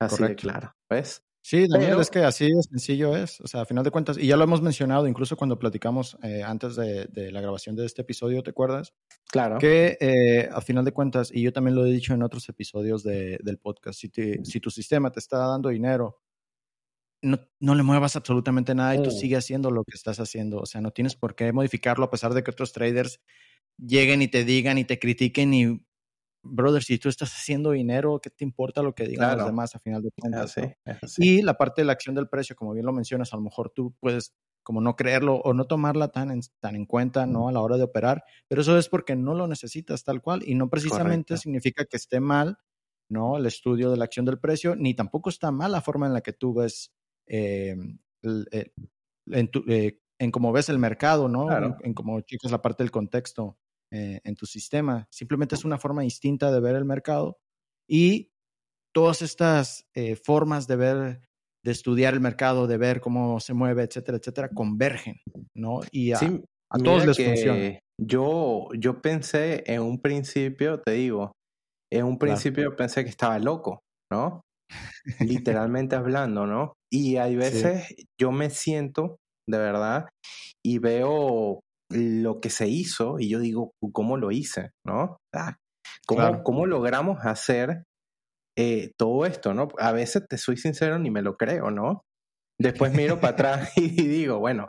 Así 0.00 0.22
de 0.22 0.34
claro, 0.34 0.72
¿ves? 0.90 1.22
Sí, 1.42 1.66
Daniel, 1.66 1.98
es 2.00 2.10
que 2.10 2.18
así 2.18 2.46
de 2.46 2.62
sencillo 2.62 3.16
es. 3.16 3.40
O 3.40 3.46
sea, 3.46 3.62
a 3.62 3.64
final 3.64 3.82
de 3.82 3.90
cuentas, 3.90 4.18
y 4.18 4.26
ya 4.26 4.36
lo 4.36 4.44
hemos 4.44 4.60
mencionado 4.60 5.06
incluso 5.06 5.36
cuando 5.36 5.58
platicamos 5.58 6.18
eh, 6.22 6.42
antes 6.42 6.76
de, 6.76 7.08
la 7.32 7.40
grabación 7.40 7.74
de 7.74 7.86
este 7.86 8.02
episodio, 8.02 8.42
¿te 8.42 8.50
acuerdas? 8.50 8.92
Claro. 9.30 9.56
Que 9.58 9.96
eh, 10.00 10.48
a 10.52 10.60
final 10.60 10.84
de 10.84 10.92
cuentas, 10.92 11.30
y 11.32 11.42
yo 11.42 11.52
también 11.52 11.74
lo 11.74 11.86
he 11.86 11.90
dicho 11.90 12.12
en 12.12 12.22
otros 12.22 12.48
episodios 12.50 13.02
del 13.02 13.58
podcast, 13.62 13.98
si, 13.98 14.10
si 14.44 14.60
tu 14.60 14.70
sistema 14.70 15.10
te 15.10 15.20
está 15.20 15.38
dando 15.38 15.70
dinero, 15.70 16.20
no, 17.22 17.38
no 17.60 17.74
le 17.74 17.82
muevas 17.82 18.16
absolutamente 18.16 18.74
nada 18.74 18.94
y 18.94 19.02
tú 19.02 19.10
mm. 19.10 19.12
sigue 19.12 19.36
haciendo 19.36 19.70
lo 19.70 19.84
que 19.84 19.96
estás 19.96 20.20
haciendo. 20.20 20.58
O 20.60 20.66
sea, 20.66 20.80
no 20.80 20.90
tienes 20.90 21.16
por 21.16 21.34
qué 21.34 21.52
modificarlo 21.52 22.04
a 22.04 22.10
pesar 22.10 22.34
de 22.34 22.42
que 22.42 22.50
otros 22.50 22.72
traders 22.72 23.20
lleguen 23.78 24.22
y 24.22 24.28
te 24.28 24.44
digan 24.44 24.78
y 24.78 24.84
te 24.84 24.98
critiquen 24.98 25.54
y 25.54 25.80
brother, 26.42 26.82
si 26.82 26.98
tú 26.98 27.08
estás 27.08 27.32
haciendo 27.34 27.72
dinero, 27.72 28.20
¿qué 28.20 28.30
te 28.30 28.44
importa 28.44 28.82
lo 28.82 28.94
que 28.94 29.06
digan 29.06 29.36
los 29.36 29.46
demás 29.46 29.74
a 29.74 29.80
final 29.80 30.02
de 30.02 30.10
cuentas? 30.12 30.54
Y 31.18 31.42
la 31.42 31.54
parte 31.54 31.82
de 31.82 31.86
la 31.86 31.92
acción 31.92 32.14
del 32.14 32.28
precio, 32.28 32.56
como 32.56 32.72
bien 32.72 32.86
lo 32.86 32.92
mencionas, 32.92 33.32
a 33.32 33.36
lo 33.36 33.42
mejor 33.42 33.70
tú 33.70 33.94
puedes 34.00 34.34
como 34.62 34.80
no 34.82 34.96
creerlo 34.96 35.36
o 35.36 35.54
no 35.54 35.66
tomarla 35.66 36.08
tan 36.08 36.30
en, 36.30 36.40
tan 36.60 36.76
en 36.76 36.84
cuenta, 36.84 37.24
¿no? 37.24 37.48
A 37.48 37.52
la 37.52 37.60
hora 37.60 37.78
de 37.78 37.84
operar, 37.84 38.24
pero 38.48 38.60
eso 38.60 38.76
es 38.76 38.88
porque 38.88 39.16
no 39.16 39.32
lo 39.34 39.46
necesitas 39.48 40.04
tal 40.04 40.20
cual 40.20 40.42
y 40.44 40.54
no 40.54 40.68
precisamente 40.68 41.38
significa 41.38 41.86
que 41.86 41.96
esté 41.96 42.20
mal, 42.20 42.58
¿no? 43.08 43.38
El 43.38 43.46
estudio 43.46 43.90
de 43.90 43.96
la 43.96 44.04
acción 44.04 44.26
del 44.26 44.38
precio, 44.38 44.76
ni 44.76 44.92
tampoco 44.94 45.30
está 45.30 45.50
mal 45.50 45.72
la 45.72 45.80
forma 45.80 46.06
en 46.06 46.12
la 46.12 46.20
que 46.20 46.34
tú 46.34 46.52
ves, 46.52 46.92
eh, 47.28 47.76
en, 48.22 49.50
eh, 49.68 49.98
en 50.18 50.30
cómo 50.30 50.52
ves 50.52 50.68
el 50.68 50.78
mercado, 50.78 51.28
¿no? 51.28 51.56
En, 51.56 51.76
en 51.82 51.94
cómo 51.94 52.20
chicas 52.22 52.50
la 52.50 52.62
parte 52.62 52.82
del 52.82 52.90
contexto 52.90 53.58
eh, 53.90 54.20
en 54.24 54.34
tu 54.34 54.44
sistema. 54.44 55.08
Simplemente 55.10 55.54
es 55.54 55.64
una 55.64 55.78
forma 55.78 56.02
distinta 56.02 56.52
de 56.52 56.60
ver 56.60 56.76
el 56.76 56.84
mercado 56.84 57.38
y 57.88 58.32
todas 58.94 59.22
estas 59.22 59.88
eh, 59.94 60.14
formas 60.14 60.66
de 60.66 60.76
ver, 60.76 61.20
de 61.64 61.70
estudiar 61.70 62.12
el 62.12 62.20
mercado, 62.20 62.66
de 62.66 62.76
ver 62.76 63.00
cómo 63.00 63.40
se 63.40 63.54
mueve, 63.54 63.84
etcétera, 63.84 64.18
etcétera, 64.18 64.50
convergen, 64.50 65.16
¿no? 65.54 65.80
Y 65.90 66.12
a, 66.12 66.20
todos 66.84 67.06
les 67.06 67.16
funciona. 67.16 67.78
Yo, 67.98 68.68
yo 68.76 69.00
pensé 69.00 69.64
en 69.66 69.80
un 69.80 70.02
principio, 70.02 70.80
te 70.82 70.92
digo, 70.92 71.32
en 71.90 72.04
un 72.04 72.18
principio 72.18 72.76
pensé 72.76 73.04
que 73.04 73.10
estaba 73.10 73.38
loco, 73.38 73.80
¿no? 74.12 74.42
Literalmente 75.20 75.96
hablando, 75.96 76.46
¿no? 76.46 76.74
Y 76.90 77.16
hay 77.16 77.36
veces 77.36 77.94
yo 78.18 78.32
me 78.32 78.50
siento, 78.50 79.18
de 79.48 79.58
verdad, 79.58 80.08
y 80.64 80.78
veo 80.78 81.60
lo 81.90 82.40
que 82.40 82.50
se 82.50 82.68
hizo 82.68 83.18
y 83.18 83.28
yo 83.28 83.40
digo, 83.40 83.72
¿cómo 83.92 84.16
lo 84.16 84.30
hice? 84.30 84.70
¿No? 84.86 85.18
Ah, 85.34 85.56
¿cómo, 86.06 86.42
¿Cómo, 86.42 86.66
logramos 86.66 87.24
hacer 87.24 87.84
eh, 88.58 88.92
todo 88.98 89.26
esto? 89.26 89.54
¿no? 89.54 89.68
A 89.78 89.92
veces, 89.92 90.26
te 90.28 90.38
soy 90.38 90.56
sincero, 90.56 90.98
ni 90.98 91.10
me 91.10 91.22
lo 91.22 91.36
creo, 91.36 91.70
¿no? 91.70 92.02
Después 92.60 92.92
miro 92.92 93.20
para 93.20 93.32
atrás 93.34 93.72
y 93.76 93.88
digo, 93.88 94.38
bueno, 94.38 94.68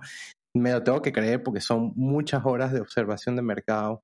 me 0.55 0.71
lo 0.71 0.83
tengo 0.83 1.01
que 1.01 1.13
creer 1.13 1.43
porque 1.43 1.61
son 1.61 1.93
muchas 1.95 2.45
horas 2.45 2.71
de 2.71 2.81
observación 2.81 3.35
de 3.35 3.41
mercado. 3.41 4.01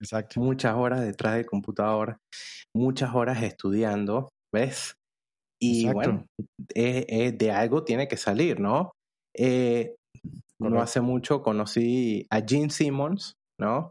Exacto. 0.00 0.40
Muchas 0.40 0.74
horas 0.74 1.02
detrás 1.02 1.34
del 1.34 1.46
computador, 1.46 2.16
muchas 2.74 3.14
horas 3.14 3.42
estudiando, 3.42 4.30
¿ves? 4.52 4.94
Y 5.60 5.90
bueno, 5.92 6.24
de 6.74 7.52
algo 7.54 7.84
tiene 7.84 8.08
que 8.08 8.16
salir, 8.16 8.60
¿no? 8.60 8.92
Eh, 9.36 9.94
no 10.58 10.80
hace 10.80 11.00
mucho 11.00 11.42
conocí 11.42 12.26
a 12.30 12.40
Gene 12.46 12.70
Simmons, 12.70 13.34
¿no? 13.58 13.90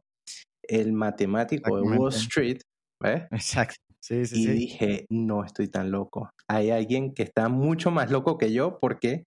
El 0.63 0.93
matemático 0.93 1.75
de 1.77 1.81
Wall 1.81 2.13
Street, 2.13 2.59
¿ves? 3.01 3.23
Exacto. 3.31 3.75
Sí, 4.01 4.25
sí, 4.25 4.41
y 4.41 4.47
dije, 4.47 5.05
no 5.11 5.43
estoy 5.43 5.67
tan 5.67 5.91
loco. 5.91 6.29
Hay 6.47 6.71
alguien 6.71 7.13
que 7.13 7.23
está 7.23 7.49
mucho 7.49 7.91
más 7.91 8.09
loco 8.09 8.37
que 8.37 8.51
yo 8.53 8.79
porque 8.79 9.23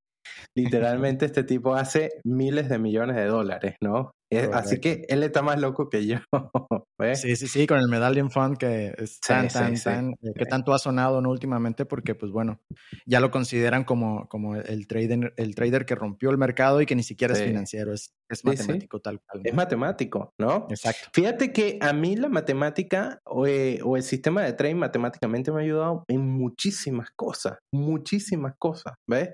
literalmente 0.56 1.26
este 1.26 1.44
tipo 1.44 1.74
hace 1.74 2.10
miles 2.24 2.68
de 2.68 2.78
millones 2.78 3.16
de 3.16 3.26
dólares, 3.26 3.76
¿no? 3.82 4.12
Así 4.52 4.80
que 4.80 5.04
él 5.08 5.22
está 5.22 5.42
más 5.42 5.60
loco 5.60 5.88
que 5.88 6.06
yo. 6.06 6.16
Sí, 7.14 7.34
sí, 7.34 7.48
sí, 7.48 7.66
con 7.66 7.78
el 7.78 7.88
Medallion 7.88 8.30
Fund 8.30 8.56
que 8.56 8.94
es 8.96 9.18
tan, 9.18 9.48
tan, 9.48 9.74
tan, 9.74 10.12
eh, 10.22 10.32
que 10.36 10.46
tanto 10.46 10.72
ha 10.72 10.78
sonado 10.78 11.20
¿no? 11.20 11.30
últimamente 11.30 11.84
porque, 11.84 12.14
pues 12.14 12.30
bueno, 12.30 12.60
ya 13.06 13.18
lo 13.18 13.32
consideran 13.32 13.82
como, 13.82 14.28
como 14.28 14.54
el, 14.54 14.86
trader, 14.86 15.34
el 15.36 15.54
trader 15.56 15.84
que 15.84 15.96
rompió 15.96 16.30
el 16.30 16.38
mercado 16.38 16.80
y 16.80 16.86
que 16.86 16.94
ni 16.94 17.02
siquiera 17.02 17.34
es 17.34 17.42
financiero, 17.42 17.92
es, 17.92 18.14
es 18.28 18.44
matemático 18.44 19.00
tal 19.00 19.20
cual. 19.20 19.42
Es 19.44 19.52
matemático, 19.52 20.32
¿no? 20.38 20.68
Exacto. 20.70 21.08
Fíjate 21.12 21.52
que 21.52 21.78
a 21.80 21.92
mí 21.92 22.14
la 22.14 22.28
matemática 22.28 23.20
o, 23.24 23.48
eh, 23.48 23.80
o 23.82 23.96
el 23.96 24.04
sistema 24.04 24.42
de 24.42 24.52
trading 24.52 24.76
matemáticamente 24.76 25.50
me 25.50 25.60
ha 25.60 25.64
ayudado 25.64 26.04
en 26.06 26.20
muchísimas 26.20 27.10
cosas, 27.16 27.58
muchísimas 27.72 28.54
cosas, 28.58 28.94
¿ves? 29.08 29.30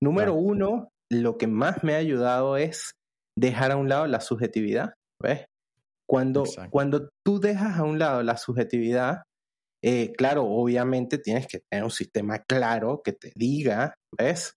Número 0.00 0.34
uno, 0.34 0.90
lo 1.10 1.38
que 1.38 1.46
más 1.46 1.82
me 1.82 1.94
ha 1.94 1.98
ayudado 1.98 2.56
es 2.56 2.97
dejar 3.38 3.70
a 3.70 3.76
un 3.76 3.88
lado 3.88 4.06
la 4.06 4.20
subjetividad, 4.20 4.94
¿ves? 5.22 5.46
Cuando, 6.08 6.44
cuando 6.70 7.10
tú 7.24 7.38
dejas 7.38 7.78
a 7.78 7.84
un 7.84 7.98
lado 7.98 8.22
la 8.22 8.36
subjetividad, 8.36 9.22
eh, 9.84 10.12
claro, 10.16 10.44
obviamente 10.44 11.18
tienes 11.18 11.46
que 11.46 11.60
tener 11.70 11.84
un 11.84 11.90
sistema 11.90 12.38
claro 12.48 13.02
que 13.04 13.12
te 13.12 13.30
diga, 13.36 13.94
¿ves? 14.16 14.54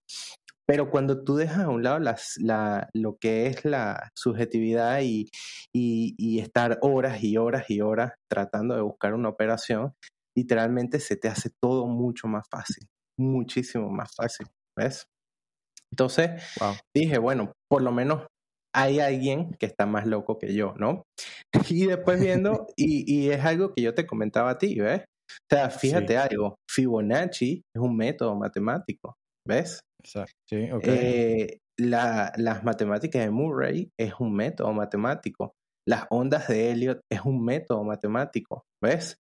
Pero 0.65 0.89
cuando 0.89 1.23
tú 1.23 1.36
dejas 1.36 1.59
a 1.59 1.69
un 1.69 1.84
lado 1.84 1.99
las, 1.99 2.36
la, 2.38 2.89
lo 2.93 3.17
que 3.19 3.47
es 3.47 3.65
la 3.65 4.09
subjetividad 4.15 5.01
y, 5.01 5.29
y, 5.73 6.39
estar 6.39 6.79
horas 6.82 7.21
y 7.23 7.38
horas 7.38 7.69
y 7.69 7.82
horas 7.82 8.13
tratando 8.29 8.75
de 8.75 8.82
buscar 8.82 9.13
una 9.13 9.29
operación, 9.29 9.93
literalmente 10.36 10.99
se 10.99 11.17
te 11.17 11.27
hace 11.27 11.49
todo 11.61 11.88
mucho 11.88 12.27
más 12.27 12.47
fácil, 12.49 12.88
muchísimo 13.19 13.89
más 13.89 14.15
fácil, 14.15 14.47
¿ves? 14.77 15.05
Entonces 15.91 16.41
dije, 16.95 17.17
bueno, 17.17 17.51
por 17.69 17.82
lo 17.82 17.91
menos 17.91 18.25
hay 18.74 18.99
alguien 18.99 19.53
que 19.59 19.65
está 19.65 19.86
más 19.86 20.05
loco 20.05 20.38
que 20.38 20.53
yo, 20.53 20.74
¿no? 20.78 21.03
Y 21.69 21.86
después 21.86 22.19
viendo, 22.19 22.67
y, 22.78 23.03
y 23.11 23.30
es 23.30 23.43
algo 23.43 23.74
que 23.74 23.82
yo 23.82 23.93
te 23.93 24.05
comentaba 24.05 24.51
a 24.51 24.57
ti, 24.57 24.80
¿ves? 24.80 25.01
O 25.32 25.55
sea, 25.55 25.69
fíjate 25.69 26.17
algo, 26.17 26.55
Fibonacci 26.69 27.63
es 27.74 27.82
un 27.82 27.95
método 27.95 28.36
matemático, 28.36 29.15
¿ves? 29.47 29.82
Exacto. 30.03 30.34
Sí, 30.49 30.67
eh, 30.84 31.57
las 31.78 32.63
matemáticas 32.63 33.24
de 33.24 33.32
Murray 33.32 33.89
es 33.99 34.13
un 34.19 34.34
método 34.34 34.74
matemático. 34.74 35.53
Las 35.88 36.05
ondas 36.09 36.47
de 36.47 36.72
Elliot 36.72 36.99
es 37.11 37.22
un 37.22 37.43
método 37.43 37.84
matemático, 37.84 38.63
¿ves? 38.84 39.15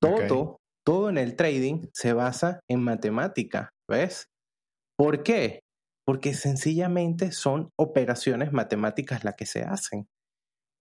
Todo, 0.00 0.56
todo 0.86 1.10
en 1.10 1.18
el 1.18 1.36
trading 1.36 1.88
se 1.92 2.12
basa 2.12 2.60
en 2.70 2.82
matemática, 2.82 3.70
¿ves? 3.90 4.26
¿Por 4.98 5.22
qué? 5.22 5.60
Porque 6.10 6.34
sencillamente 6.34 7.30
son 7.30 7.70
operaciones 7.78 8.52
matemáticas 8.52 9.22
las 9.22 9.36
que 9.36 9.46
se 9.46 9.62
hacen. 9.62 10.08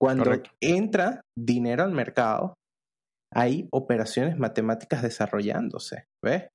Cuando 0.01 0.31
entra 0.59 1.21
dinero 1.37 1.83
al 1.83 1.91
mercado, 1.91 2.55
hay 3.31 3.67
operaciones 3.71 4.39
matemáticas 4.39 5.03
desarrollándose, 5.03 6.05
¿ves? 6.25 6.47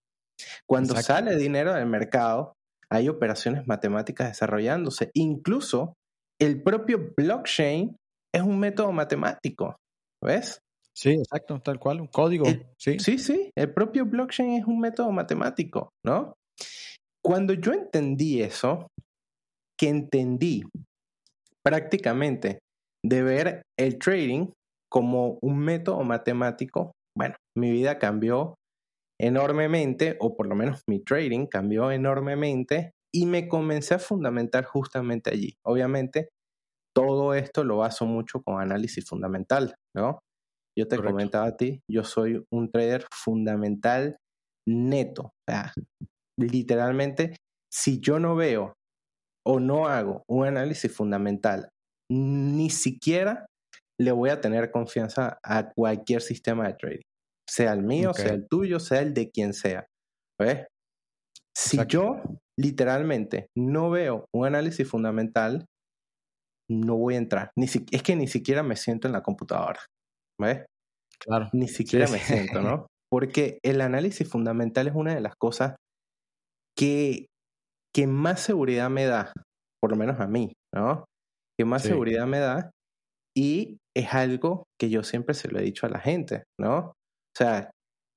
Cuando 0.68 0.96
sale 0.96 1.36
dinero 1.36 1.72
del 1.72 1.86
mercado, 1.86 2.54
hay 2.90 3.08
operaciones 3.08 3.64
matemáticas 3.68 4.30
desarrollándose. 4.30 5.12
Incluso 5.14 5.94
el 6.40 6.60
propio 6.60 7.12
blockchain 7.16 7.94
es 8.34 8.42
un 8.42 8.58
método 8.58 8.90
matemático, 8.90 9.76
¿ves? 10.20 10.58
Sí, 10.92 11.10
exacto, 11.10 11.60
tal 11.60 11.78
cual, 11.78 12.00
un 12.00 12.08
código. 12.08 12.46
sí. 12.76 12.98
sí, 12.98 13.18
sí, 13.18 13.50
el 13.56 13.72
propio 13.72 14.04
blockchain 14.04 14.54
es 14.54 14.66
un 14.66 14.80
método 14.80 15.12
matemático, 15.12 15.90
¿no? 16.04 16.34
Cuando 17.24 17.54
yo 17.54 17.72
entendí 17.72 18.42
eso, 18.42 18.88
que 19.80 19.88
entendí 19.88 20.62
prácticamente 21.64 22.58
de 23.04 23.22
ver 23.22 23.62
el 23.78 23.98
trading 23.98 24.48
como 24.90 25.38
un 25.42 25.58
método 25.58 26.02
matemático, 26.02 26.92
bueno, 27.16 27.36
mi 27.56 27.70
vida 27.70 27.98
cambió 27.98 28.54
enormemente, 29.20 30.16
o 30.20 30.36
por 30.36 30.46
lo 30.48 30.54
menos 30.54 30.82
mi 30.88 31.02
trading 31.02 31.46
cambió 31.46 31.90
enormemente, 31.90 32.92
y 33.12 33.26
me 33.26 33.48
comencé 33.48 33.94
a 33.94 33.98
fundamentar 33.98 34.64
justamente 34.64 35.30
allí. 35.30 35.54
Obviamente, 35.64 36.28
todo 36.94 37.34
esto 37.34 37.64
lo 37.64 37.78
baso 37.78 38.06
mucho 38.06 38.42
con 38.42 38.60
análisis 38.60 39.04
fundamental, 39.06 39.74
¿no? 39.96 40.18
Yo 40.76 40.88
te 40.88 40.96
comentaba 40.96 41.46
a 41.46 41.56
ti, 41.56 41.80
yo 41.88 42.02
soy 42.02 42.44
un 42.52 42.70
trader 42.70 43.06
fundamental 43.12 44.16
neto. 44.68 45.22
O 45.26 45.32
sea, 45.48 45.72
literalmente, 46.38 47.36
si 47.72 48.00
yo 48.00 48.18
no 48.18 48.36
veo 48.36 48.74
o 49.46 49.60
no 49.60 49.88
hago 49.88 50.24
un 50.28 50.46
análisis 50.46 50.94
fundamental, 50.94 51.68
ni 52.10 52.70
siquiera 52.70 53.46
le 54.00 54.12
voy 54.12 54.30
a 54.30 54.40
tener 54.40 54.70
confianza 54.70 55.38
a 55.42 55.70
cualquier 55.72 56.20
sistema 56.20 56.66
de 56.66 56.74
trading, 56.74 57.02
sea 57.48 57.72
el 57.72 57.82
mío, 57.82 58.12
sea 58.14 58.32
el 58.32 58.46
tuyo, 58.48 58.80
sea 58.80 59.00
el 59.00 59.14
de 59.14 59.30
quien 59.30 59.52
sea. 59.52 59.86
¿Ves? 60.40 60.66
Si 61.56 61.78
yo 61.86 62.20
literalmente 62.58 63.48
no 63.56 63.90
veo 63.90 64.26
un 64.34 64.46
análisis 64.46 64.88
fundamental, 64.88 65.66
no 66.68 66.96
voy 66.96 67.14
a 67.14 67.18
entrar. 67.18 67.50
Ni 67.56 67.66
es 67.66 68.02
que 68.02 68.16
ni 68.16 68.26
siquiera 68.26 68.62
me 68.62 68.76
siento 68.76 69.06
en 69.06 69.12
la 69.12 69.22
computadora. 69.22 69.80
¿Ves? 70.40 70.64
Claro. 71.20 71.48
Ni 71.52 71.68
siquiera 71.68 72.08
me 72.08 72.18
siento, 72.18 72.60
¿no? 72.60 72.86
Porque 73.10 73.58
el 73.62 73.80
análisis 73.80 74.28
fundamental 74.28 74.88
es 74.88 74.94
una 74.94 75.14
de 75.14 75.20
las 75.20 75.36
cosas 75.36 75.76
que, 76.76 77.26
que 77.94 78.06
más 78.06 78.40
seguridad 78.40 78.90
me 78.90 79.04
da, 79.04 79.32
por 79.80 79.90
lo 79.90 79.96
menos 79.96 80.20
a 80.20 80.26
mí, 80.26 80.52
¿no? 80.74 81.04
Que 81.58 81.64
más 81.64 81.82
seguridad 81.82 82.26
me 82.26 82.38
da 82.38 82.70
y 83.36 83.78
es 83.96 84.12
algo 84.12 84.64
que 84.78 84.90
yo 84.90 85.02
siempre 85.02 85.34
se 85.34 85.48
lo 85.48 85.58
he 85.58 85.62
dicho 85.62 85.86
a 85.86 85.90
la 85.90 86.00
gente, 86.00 86.44
¿no? 86.60 86.78
O 86.78 87.36
sea, 87.36 87.70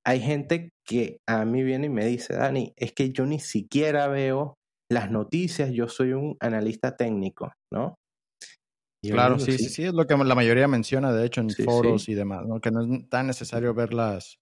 hay 0.06 0.20
gente 0.22 0.70
que 0.88 1.18
a 1.28 1.46
mí 1.46 1.64
viene 1.64 1.88
y 1.88 1.90
me 1.90 2.06
dice, 2.06 2.36
Dani, 2.36 2.72
es 2.78 2.94
que 2.94 3.12
yo 3.12 3.26
ni 3.26 3.40
siquiera 3.40 4.08
veo 4.08 4.56
las 4.92 5.12
noticias, 5.12 5.72
yo 5.72 5.88
soy 5.88 6.14
un 6.14 6.38
analista 6.40 6.96
técnico, 6.96 7.52
¿no? 7.74 7.96
claro, 9.04 9.40
sí, 9.40 9.54
sí, 9.54 9.70
sí, 9.70 9.84
es 9.84 9.94
lo 9.94 10.06
que 10.06 10.18
la 10.18 10.36
mayoría 10.36 10.68
menciona, 10.68 11.14
de 11.14 11.26
hecho, 11.26 11.40
en 11.42 11.50
foros 11.50 12.10
y 12.10 12.14
demás, 12.14 12.46
¿no? 12.46 12.60
Que 12.60 12.72
no 12.72 12.82
es 12.82 13.10
tan 13.10 13.28
necesario 13.28 13.74
ver 13.74 13.94
las, 13.94 14.38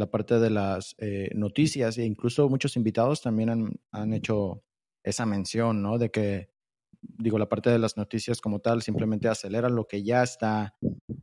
la 0.00 0.10
parte 0.10 0.40
de 0.40 0.50
las 0.50 0.96
eh, 0.98 1.30
noticias 1.34 1.98
e 1.98 2.04
incluso 2.04 2.48
muchos 2.48 2.76
invitados 2.76 3.20
también 3.20 3.50
han, 3.50 3.80
han, 3.92 4.14
hecho 4.14 4.64
esa 5.04 5.26
mención, 5.26 5.82
¿no? 5.82 5.98
De 5.98 6.10
que, 6.10 6.48
digo, 7.02 7.38
la 7.38 7.48
parte 7.48 7.70
de 7.70 7.78
las 7.78 7.96
noticias 7.96 8.40
como 8.40 8.60
tal 8.60 8.82
simplemente 8.82 9.28
acelera 9.28 9.68
lo 9.68 9.86
que 9.86 10.02
ya 10.02 10.22
está, 10.22 10.74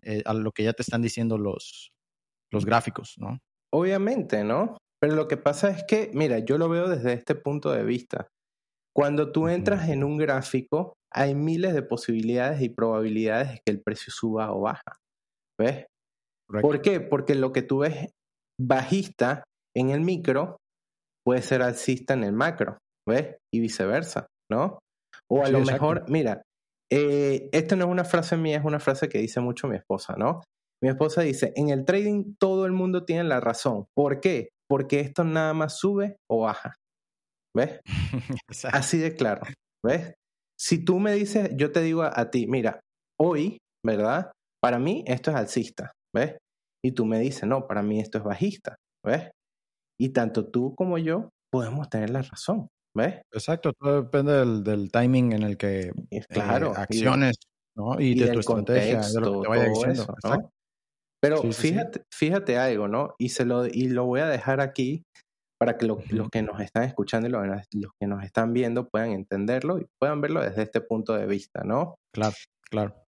eh, 0.03 0.21
a 0.25 0.33
lo 0.33 0.51
que 0.51 0.63
ya 0.63 0.73
te 0.73 0.83
están 0.83 1.01
diciendo 1.01 1.37
los, 1.39 1.91
los 2.51 2.65
gráficos, 2.65 3.15
¿no? 3.17 3.39
Obviamente, 3.73 4.43
¿no? 4.43 4.77
Pero 5.01 5.15
lo 5.15 5.27
que 5.27 5.37
pasa 5.37 5.69
es 5.69 5.83
que, 5.83 6.11
mira, 6.13 6.39
yo 6.39 6.57
lo 6.57 6.69
veo 6.69 6.87
desde 6.87 7.13
este 7.13 7.35
punto 7.35 7.71
de 7.71 7.83
vista. 7.83 8.27
Cuando 8.95 9.31
tú 9.31 9.47
entras 9.47 9.89
en 9.89 10.03
un 10.03 10.17
gráfico, 10.17 10.93
hay 11.11 11.33
miles 11.35 11.73
de 11.73 11.81
posibilidades 11.81 12.61
y 12.61 12.69
probabilidades 12.69 13.49
de 13.49 13.61
que 13.65 13.71
el 13.71 13.81
precio 13.81 14.13
suba 14.13 14.53
o 14.53 14.61
baja. 14.61 14.97
¿Ves? 15.59 15.85
¿Por 16.47 16.81
qué? 16.81 17.01
Porque 17.01 17.35
lo 17.35 17.51
que 17.51 17.61
tú 17.61 17.79
ves 17.79 18.13
bajista 18.59 19.43
en 19.75 19.89
el 19.89 20.01
micro 20.01 20.57
puede 21.25 21.41
ser 21.41 21.61
alcista 21.61 22.13
en 22.13 22.23
el 22.23 22.33
macro, 22.33 22.77
¿ves? 23.07 23.37
Y 23.53 23.59
viceversa, 23.59 24.27
¿no? 24.51 24.79
O 25.29 25.43
a 25.43 25.49
lo 25.49 25.59
mejor, 25.59 26.05
mira, 26.09 26.41
eh, 26.91 27.49
esto 27.51 27.75
no 27.75 27.85
es 27.85 27.91
una 27.91 28.05
frase 28.05 28.37
mía, 28.37 28.57
es 28.57 28.65
una 28.65 28.79
frase 28.79 29.09
que 29.09 29.19
dice 29.19 29.41
mucho 29.41 29.67
mi 29.67 29.75
esposa, 29.75 30.15
¿no? 30.17 30.41
Mi 30.81 30.89
esposa 30.89 31.21
dice, 31.21 31.53
en 31.55 31.69
el 31.69 31.85
trading 31.85 32.35
todo 32.39 32.65
el 32.65 32.71
mundo 32.71 33.03
tiene 33.03 33.23
la 33.23 33.39
razón. 33.39 33.87
¿Por 33.95 34.21
qué? 34.21 34.49
Porque 34.69 34.99
esto 34.99 35.23
nada 35.23 35.53
más 35.53 35.77
sube 35.77 36.17
o 36.29 36.41
baja. 36.41 36.75
¿Ves? 37.55 37.81
Así 38.71 38.97
de 38.99 39.15
claro. 39.15 39.41
¿Ves? 39.83 40.13
Si 40.59 40.83
tú 40.83 40.99
me 40.99 41.13
dices, 41.13 41.49
yo 41.55 41.71
te 41.71 41.81
digo 41.81 42.03
a, 42.03 42.29
ti, 42.31 42.47
mira, 42.47 42.79
hoy, 43.19 43.57
¿verdad? 43.85 44.31
Para 44.61 44.79
mí 44.79 45.03
esto 45.07 45.31
es 45.31 45.37
alcista, 45.37 45.91
¿ves? 46.15 46.37
Y 46.83 46.91
tú 46.91 47.05
me 47.05 47.19
dices, 47.19 47.43
no, 47.45 47.67
para 47.67 47.81
mí 47.81 47.99
esto 47.99 48.17
es 48.17 48.23
bajista, 48.23 48.77
¿ves? 49.05 49.31
Y 49.99 50.09
tanto 50.09 50.47
tú 50.47 50.75
como 50.75 50.97
yo 50.97 51.29
podemos 51.51 51.89
tener 51.89 52.09
la 52.09 52.21
razón, 52.21 52.67
¿ves? 52.95 53.21
Exacto, 53.33 53.73
todo 53.73 54.03
depende 54.03 54.33
del, 54.63 54.91
timing 54.91 55.33
en 55.33 55.43
el 55.43 55.57
que 55.57 55.91
claro, 56.29 56.71
eh, 56.71 56.75
acciones, 56.77 57.37
¿no? 57.75 57.99
Y, 57.99 58.15
de 58.15 58.31
tu 58.31 58.39
estrategia, 58.39 59.01
de 59.01 59.21
lo 59.21 59.33
que 59.33 59.41
te 59.41 59.47
vaya 59.47 59.69
diciendo. 59.69 60.07
Pero 61.19 61.41
fíjate, 61.51 62.03
fíjate 62.13 62.57
algo, 62.57 62.87
¿no? 62.87 63.15
Y, 63.17 63.29
se 63.29 63.43
lo, 63.43 63.65
y 63.65 63.89
lo 63.89 64.05
voy 64.05 64.19
a 64.19 64.27
dejar 64.27 64.61
aquí 64.61 65.03
para 65.59 65.77
que 65.77 65.87
los 65.87 65.97
que 66.31 66.43
nos 66.43 66.61
están 66.61 66.83
escuchando 66.83 67.27
y 67.27 67.31
los, 67.31 67.45
los, 67.73 67.91
que 67.99 68.07
nos 68.07 68.23
están 68.23 68.53
viendo 68.53 68.87
puedan 68.87 69.11
entenderlo 69.11 69.79
y 69.79 69.87
puedan 69.99 70.21
verlo 70.21 70.41
desde 70.41 70.61
este 70.61 70.81
punto 70.81 71.13
de 71.13 71.25
vista, 71.25 71.63
¿no? 71.63 71.95
Claro, 72.13 72.35
claro. 72.69 73.03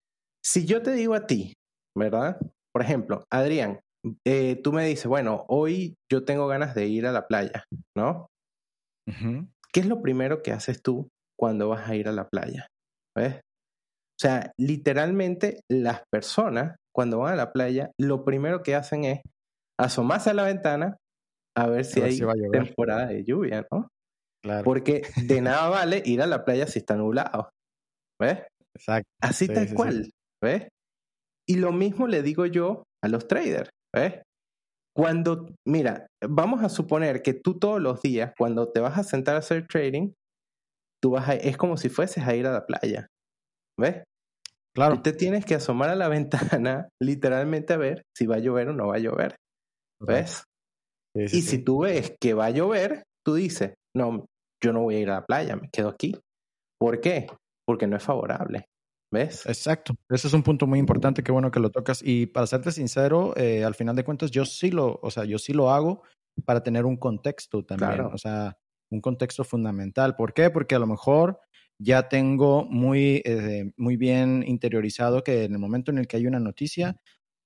Si 0.44 0.66
yo 0.66 0.82
te 0.82 0.92
digo 0.92 1.14
a 1.14 1.26
ti, 1.26 1.54
¿verdad? 1.96 2.38
Por 2.74 2.82
ejemplo, 2.82 3.24
Adrián, 3.30 3.80
eh, 4.26 4.60
tú 4.62 4.72
me 4.72 4.84
dices, 4.84 5.06
bueno, 5.06 5.44
hoy 5.48 5.94
yo 6.10 6.24
tengo 6.24 6.48
ganas 6.48 6.74
de 6.74 6.86
ir 6.86 7.06
a 7.06 7.12
la 7.12 7.26
playa, 7.26 7.64
¿no? 7.96 8.26
¿Qué 9.72 9.80
es 9.80 9.86
lo 9.86 10.02
primero 10.02 10.42
que 10.42 10.52
haces 10.52 10.82
tú 10.82 11.08
cuando 11.38 11.68
vas 11.68 11.88
a 11.88 11.94
ir 11.94 12.08
a 12.08 12.12
la 12.12 12.28
playa? 12.28 12.66
¿Ves? 13.16 13.36
O 13.36 14.20
sea, 14.20 14.52
literalmente 14.58 15.60
las 15.70 16.02
personas 16.10 16.76
cuando 16.94 17.18
van 17.18 17.34
a 17.34 17.36
la 17.36 17.52
playa, 17.52 17.90
lo 17.98 18.24
primero 18.24 18.62
que 18.62 18.74
hacen 18.74 19.04
es 19.04 19.20
asomarse 19.78 20.30
a 20.30 20.34
la 20.34 20.44
ventana 20.44 20.96
a 21.56 21.68
ver 21.68 21.84
si 21.84 22.00
hay 22.00 22.18
temporada 22.50 23.06
de 23.06 23.24
lluvia, 23.24 23.66
¿no? 23.70 23.88
Claro. 24.42 24.64
Porque 24.64 25.02
de 25.26 25.40
nada 25.40 25.68
vale 25.68 26.02
ir 26.04 26.22
a 26.22 26.26
la 26.26 26.44
playa 26.44 26.66
si 26.66 26.80
está 26.80 26.96
nublado. 26.96 27.50
¿Ves? 28.20 28.44
Exacto. 28.76 29.08
Así 29.20 29.48
tal 29.48 29.72
cual. 29.74 30.10
¿Ves? 30.42 30.68
Y 31.48 31.56
lo 31.56 31.72
mismo 31.72 32.06
le 32.06 32.22
digo 32.22 32.46
yo 32.46 32.84
a 33.02 33.08
los 33.08 33.28
traders. 33.28 33.70
¿Ves? 33.94 34.22
Cuando, 34.96 35.48
mira, 35.66 36.06
vamos 36.26 36.62
a 36.62 36.68
suponer 36.68 37.22
que 37.22 37.34
tú 37.34 37.58
todos 37.58 37.80
los 37.80 38.00
días, 38.00 38.32
cuando 38.38 38.70
te 38.70 38.80
vas 38.80 38.96
a 38.96 39.02
sentar 39.02 39.34
a 39.36 39.40
hacer 39.40 39.66
trading, 39.66 40.12
tú 41.02 41.10
vas 41.10 41.28
a, 41.28 41.34
es 41.34 41.56
como 41.56 41.76
si 41.76 41.88
fueses 41.88 42.24
a 42.26 42.34
ir 42.34 42.46
a 42.46 42.52
la 42.52 42.66
playa. 42.66 43.08
¿Ves? 43.78 44.04
Claro. 44.74 44.96
Tú 44.96 45.02
te 45.02 45.12
tienes 45.12 45.44
que 45.44 45.56
asomar 45.56 45.90
a 45.90 45.96
la 45.96 46.08
ventana, 46.60 46.88
literalmente 47.02 47.72
a 47.72 47.76
ver 47.76 48.02
si 48.16 48.26
va 48.26 48.36
a 48.36 48.40
llover 48.40 48.68
o 48.68 48.72
no 48.72 48.88
va 48.88 48.96
a 48.96 49.00
llover. 49.00 49.36
¿Ves? 50.00 50.44
y 51.16 51.42
si 51.42 51.62
tú 51.62 51.82
ves 51.82 52.16
que 52.20 52.34
va 52.34 52.46
a 52.46 52.50
llover, 52.50 53.04
tú 53.24 53.34
dices, 53.34 53.74
no, 53.96 54.26
yo 54.62 54.72
no 54.72 54.82
voy 54.82 54.96
a 54.96 55.00
ir 55.00 55.10
a 55.10 55.20
la 55.20 55.24
playa, 55.24 55.54
me 55.54 55.68
quedo 55.70 55.88
aquí. 55.88 56.18
¿Por 56.80 57.00
qué? 57.00 57.28
Porque 57.66 57.86
no 57.86 57.96
es 57.96 58.02
favorable. 58.02 58.66
¿Ves? 59.14 59.46
Exacto. 59.46 59.94
Ese 60.10 60.26
es 60.26 60.34
un 60.34 60.42
punto 60.42 60.66
muy 60.66 60.80
importante, 60.80 61.22
qué 61.22 61.30
bueno 61.30 61.52
que 61.52 61.60
lo 61.60 61.70
tocas. 61.70 62.02
Y 62.04 62.26
para 62.26 62.48
serte 62.48 62.72
sincero, 62.72 63.32
eh, 63.36 63.62
al 63.62 63.76
final 63.76 63.94
de 63.94 64.02
cuentas, 64.02 64.32
yo 64.32 64.44
sí 64.44 64.72
lo, 64.72 64.98
o 65.02 65.10
sea, 65.10 65.24
yo 65.24 65.38
sí 65.38 65.52
lo 65.52 65.70
hago 65.70 66.02
para 66.44 66.64
tener 66.64 66.84
un 66.84 66.96
contexto 66.96 67.64
también. 67.64 68.00
O 68.00 68.18
sea, 68.18 68.58
un 68.90 69.00
contexto 69.00 69.44
fundamental. 69.44 70.16
¿Por 70.16 70.34
qué? 70.34 70.50
Porque 70.50 70.74
a 70.74 70.80
lo 70.80 70.88
mejor 70.88 71.38
ya 71.78 72.08
tengo 72.08 72.64
muy, 72.64 73.22
eh, 73.24 73.72
muy 73.76 73.96
bien 73.96 74.42
interiorizado 74.46 75.22
que 75.22 75.44
en 75.44 75.52
el 75.52 75.58
momento 75.60 75.92
en 75.92 75.98
el 75.98 76.08
que 76.08 76.16
hay 76.16 76.26
una 76.26 76.40
noticia, 76.40 76.96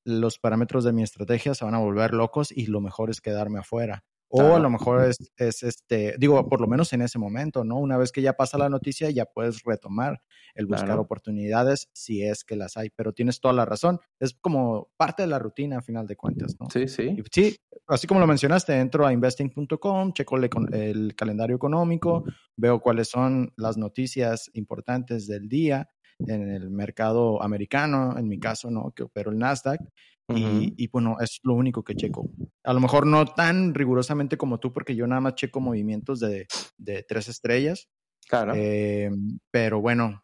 los 0.07 0.39
parámetros 0.39 0.85
de 0.85 0.95
mi 0.95 1.03
estrategia 1.03 1.55
se 1.55 1.67
van 1.67 1.75
a 1.75 1.81
volver 1.81 2.15
locos 2.15 2.51
y 2.51 2.67
lo 2.67 2.81
mejor 2.81 3.11
es 3.11 3.21
quedarme 3.21 3.59
afuera. 3.59 4.05
O 4.31 4.55
a 4.55 4.59
lo 4.59 4.69
mejor 4.69 5.05
es, 5.05 5.33
es, 5.37 5.63
este, 5.63 6.15
digo, 6.19 6.49
por 6.49 6.61
lo 6.61 6.67
menos 6.67 6.93
en 6.93 7.03
ese 7.03 7.19
momento, 7.19 7.65
¿no? 7.65 7.79
Una 7.79 7.97
vez 7.97 8.13
que 8.13 8.21
ya 8.21 8.35
pasa 8.35 8.59
la 8.59 8.69
noticia, 8.69 9.11
ya 9.11 9.25
puedes 9.25 9.63
retomar 9.63 10.21
el 10.55 10.67
buscar 10.67 10.99
oportunidades 10.99 11.89
si 11.93 12.23
es 12.23 12.45
que 12.45 12.57
las 12.57 12.77
hay. 12.77 12.91
Pero 12.91 13.13
tienes 13.13 13.41
toda 13.41 13.55
la 13.55 13.65
razón. 13.65 14.01
Es 14.21 14.35
como 14.35 14.91
parte 14.97 15.23
de 15.23 15.29
la 15.29 15.39
rutina 15.39 15.79
a 15.79 15.83
final 15.83 16.07
de 16.07 16.17
cuentas, 16.17 16.57
¿no? 16.61 16.69
Sí, 16.71 16.89
sí. 16.89 17.17
sí, 17.33 17.57
así 17.87 18.07
como 18.07 18.21
lo 18.21 18.27
mencionaste, 18.27 18.79
entro 18.79 19.07
a 19.07 19.13
investing.com, 19.13 20.13
checo 20.13 20.37
el 20.37 21.15
calendario 21.17 21.57
económico, 21.57 22.25
veo 22.57 22.81
cuáles 22.81 23.09
son 23.09 23.53
las 23.57 23.77
noticias 23.79 24.51
importantes 24.53 25.27
del 25.27 25.49
día 25.49 25.89
en 26.19 26.51
el 26.51 26.71
mercado 26.71 27.43
americano, 27.43 28.17
en 28.19 28.29
mi 28.29 28.39
caso, 28.39 28.71
¿no? 28.71 28.91
Que 28.91 29.05
opero 29.05 29.31
el 29.31 29.39
Nasdaq. 29.39 29.81
Y, 30.29 30.75
y, 30.77 30.89
bueno, 30.89 31.17
es 31.21 31.41
lo 31.43 31.55
único 31.55 31.83
que 31.83 31.95
checo. 31.95 32.31
A 32.65 32.73
lo 32.73 32.81
mejor 32.81 33.07
no 33.07 33.25
tan 33.27 33.75
rigurosamente 33.75 34.37
como 34.37 34.61
tú, 34.61 34.73
porque 34.73 34.95
yo 34.95 35.07
nada 35.07 35.21
más 35.21 35.35
checo 35.35 35.61
movimientos 35.61 36.21
de, 36.21 36.47
de 36.77 37.03
tres 37.03 37.29
estrellas. 37.29 37.89
Claro. 38.29 38.53
Eh, 38.55 39.11
pero 39.51 39.81
bueno, 39.81 40.23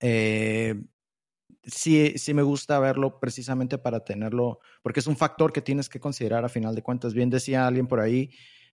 eh, 0.00 0.74
sí, 1.62 2.14
sí 2.16 2.34
me 2.34 2.42
gusta 2.42 2.80
verlo 2.80 3.20
precisamente 3.20 3.78
para 3.78 4.04
tenerlo, 4.04 4.58
porque 4.82 5.00
es 5.00 5.06
un 5.06 5.16
factor 5.16 5.52
que 5.52 5.62
tienes 5.62 5.88
que 5.88 6.00
considerar 6.00 6.44
a 6.44 6.48
final 6.48 6.74
de 6.74 6.82
cuentas. 6.82 7.14
Bien 7.14 7.30
decía 7.30 7.66
alguien 7.66 7.86
por 7.86 8.00
ahí, 8.00 8.30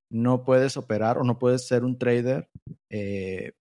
no 0.10 0.43
puedes 0.43 0.76
operar 0.76 1.20
o 1.20 1.24
no 1.24 1.38
puedes 1.38 1.68
ser 1.68 1.84
un 1.84 1.99
trader 1.99 2.49
eh, 2.89 3.53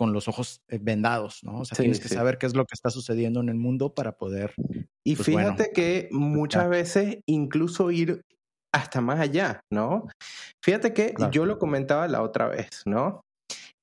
con 0.00 0.14
los 0.14 0.28
ojos 0.28 0.62
eh, 0.68 0.78
vendados, 0.80 1.40
¿no? 1.44 1.60
O 1.60 1.64
sea, 1.66 1.76
tienes 1.76 2.00
que 2.00 2.08
saber 2.08 2.38
qué 2.38 2.46
es 2.46 2.56
lo 2.56 2.64
que 2.64 2.72
está 2.72 2.88
sucediendo 2.88 3.40
en 3.40 3.50
el 3.50 3.56
mundo 3.56 3.92
para 3.92 4.16
poder. 4.16 4.54
Y 5.04 5.14
pues, 5.14 5.26
fíjate 5.26 5.72
que 5.74 6.08
muchas 6.10 6.70
veces 6.70 7.18
incluso 7.26 7.90
ir 7.90 8.22
hasta 8.72 9.02
más 9.02 9.20
allá, 9.20 9.60
¿no? 9.70 10.06
Fíjate 10.64 10.94
que 10.94 11.12
yo 11.30 11.44
lo 11.44 11.58
comentaba 11.58 12.08
la 12.08 12.22
otra 12.22 12.48
vez, 12.48 12.80
¿no? 12.86 13.20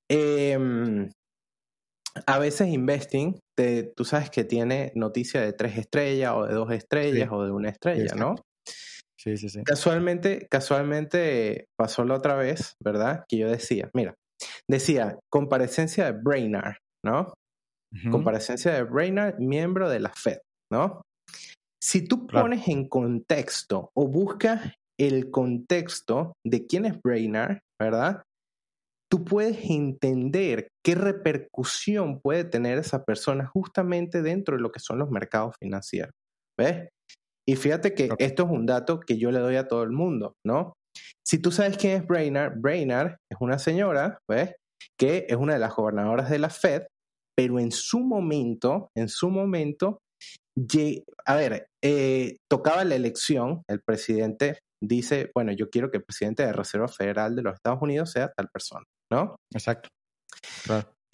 Em, 0.10 1.08
a 2.26 2.40
veces 2.40 2.70
investing, 2.70 3.40
tú 3.96 4.04
sabes 4.04 4.32
que 4.32 4.44
tiene 4.44 4.92
noticia 4.96 5.40
de 5.40 5.54
tres 5.54 5.78
estrellas 5.78 6.34
o 6.36 6.48
de 6.48 6.54
dos 6.56 6.72
estrellas 6.72 7.30
o 7.32 7.46
de 7.46 7.52
una 7.52 7.70
estrella, 7.70 8.16
¿no? 8.16 8.38
Sí, 9.20 9.38
sí, 9.38 9.50
sí. 9.50 9.64
Casualmente, 9.64 10.48
casualmente 10.50 11.68
pasó 11.78 12.04
la 12.06 12.16
otra 12.16 12.34
vez, 12.34 12.74
¿verdad? 12.84 13.24
Que 13.30 13.38
yo 13.38 13.52
decía, 13.52 13.92
mira, 13.94 14.16
decía, 14.70 15.20
comparecencia 15.32 16.06
de 16.06 16.12
Brainard, 16.12 16.76
¿no? 17.06 17.34
Comparecencia 18.12 18.74
de 18.74 18.84
Brainard, 18.84 19.40
miembro 19.40 19.90
de 19.90 20.00
la 20.00 20.12
Fed, 20.14 20.40
¿no? 20.72 21.02
Si 21.82 22.06
tú 22.06 22.28
pones 22.28 22.68
en 22.68 22.88
contexto 22.88 23.92
o 23.96 24.08
buscas 24.08 24.74
el 25.00 25.32
contexto 25.32 26.34
de 26.46 26.66
quién 26.66 26.86
es 26.86 27.00
Brainard, 27.02 27.60
¿verdad? 27.80 28.24
Tú 29.10 29.24
puedes 29.24 29.70
entender 29.70 30.68
qué 30.84 30.96
repercusión 30.96 32.20
puede 32.20 32.44
tener 32.44 32.78
esa 32.78 33.06
persona 33.06 33.48
justamente 33.48 34.22
dentro 34.22 34.58
de 34.58 34.62
lo 34.62 34.72
que 34.72 34.82
son 34.82 35.00
los 35.00 35.10
mercados 35.10 35.56
financieros. 35.62 36.12
¿Ves? 36.60 36.90
Y 37.48 37.56
fíjate 37.56 37.94
que 37.94 38.10
esto 38.18 38.44
es 38.44 38.50
un 38.50 38.66
dato 38.66 39.00
que 39.00 39.18
yo 39.18 39.32
le 39.32 39.40
doy 39.40 39.56
a 39.56 39.68
todo 39.68 39.84
el 39.84 39.92
mundo, 39.92 40.34
¿no? 40.46 40.74
Si 41.26 41.40
tú 41.40 41.52
sabes 41.52 41.78
quién 41.78 42.02
es 42.02 42.08
Brainard, 42.08 42.54
Brainard 42.58 43.18
es 43.30 43.38
una 43.40 43.60
señora, 43.60 44.20
¿ves? 44.30 44.56
Que 44.98 45.26
es 45.28 45.36
una 45.36 45.54
de 45.54 45.60
las 45.60 45.76
gobernadoras 45.76 46.30
de 46.30 46.40
la 46.40 46.50
Fed, 46.50 46.84
pero 47.36 47.60
en 47.60 47.72
su 47.72 48.00
momento, 48.00 48.90
en 48.96 49.10
su 49.10 49.30
momento, 49.30 50.00
a 51.26 51.36
ver, 51.36 51.68
eh, 51.84 52.38
tocaba 52.50 52.84
la 52.84 52.96
elección, 52.96 53.64
el 53.70 53.82
presidente 53.82 54.60
dice, 54.82 55.32
bueno, 55.36 55.52
yo 55.52 55.70
quiero 55.70 55.92
que 55.92 55.98
el 55.98 56.04
presidente 56.04 56.46
de 56.46 56.54
Reserva 56.54 56.88
Federal 56.88 57.36
de 57.36 57.42
los 57.42 57.56
Estados 57.56 57.82
Unidos 57.82 58.12
sea 58.12 58.32
tal 58.36 58.48
persona, 58.50 58.86
¿no? 59.12 59.36
Exacto. 59.54 59.90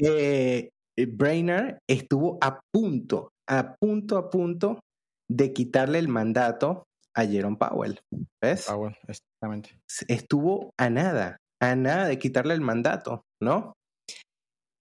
Eh, 0.01 0.69
Brainerd 0.95 1.77
estuvo 1.89 2.37
a 2.41 2.59
punto, 2.71 3.31
a 3.49 3.75
punto, 3.75 4.17
a 4.17 4.29
punto 4.29 4.79
de 5.29 5.53
quitarle 5.53 5.99
el 5.99 6.07
mandato 6.07 6.83
a 7.15 7.25
Jerome 7.25 7.57
Powell. 7.57 7.99
¿Ves? 8.41 8.65
Powell, 8.65 8.95
exactamente. 9.07 9.79
Estuvo 10.07 10.71
a 10.79 10.89
nada, 10.89 11.37
a 11.61 11.75
nada 11.75 12.07
de 12.07 12.19
quitarle 12.19 12.53
el 12.53 12.61
mandato, 12.61 13.23
¿no? 13.41 13.73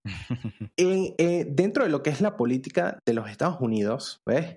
Eh, 0.77 1.47
dentro 1.49 1.85
de 1.85 1.91
lo 1.91 2.03
que 2.03 2.11
es 2.11 2.21
la 2.21 2.37
política 2.37 2.99
de 3.07 3.15
los 3.15 3.31
Estados 3.31 3.61
Unidos, 3.61 4.19
¿ves? 4.27 4.57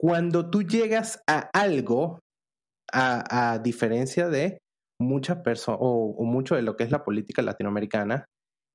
Cuando 0.00 0.50
tú 0.50 0.62
llegas 0.62 1.22
a 1.28 1.48
algo, 1.52 2.18
a, 2.92 3.60
diferencia 3.62 4.28
de 4.28 4.58
muchas 5.00 5.38
personas, 5.38 5.78
o, 5.80 6.16
o, 6.18 6.24
mucho 6.24 6.56
de 6.56 6.62
lo 6.62 6.76
que 6.76 6.82
es 6.82 6.90
la 6.90 7.04
política 7.04 7.40
latinoamericana, 7.42 8.24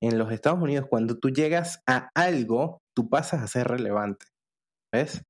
en 0.02 0.18
los 0.18 0.32
Estados 0.32 0.62
Unidos, 0.62 0.88
cuando 0.90 1.18
tú 1.18 1.30
llegas 1.30 1.82
a 1.86 2.10
algo, 2.16 2.78
tú 2.96 3.10
pasas 3.10 3.44
a 3.44 3.48
ser 3.48 3.68
relevante. 3.68 4.26
¿Ves? 4.94 5.22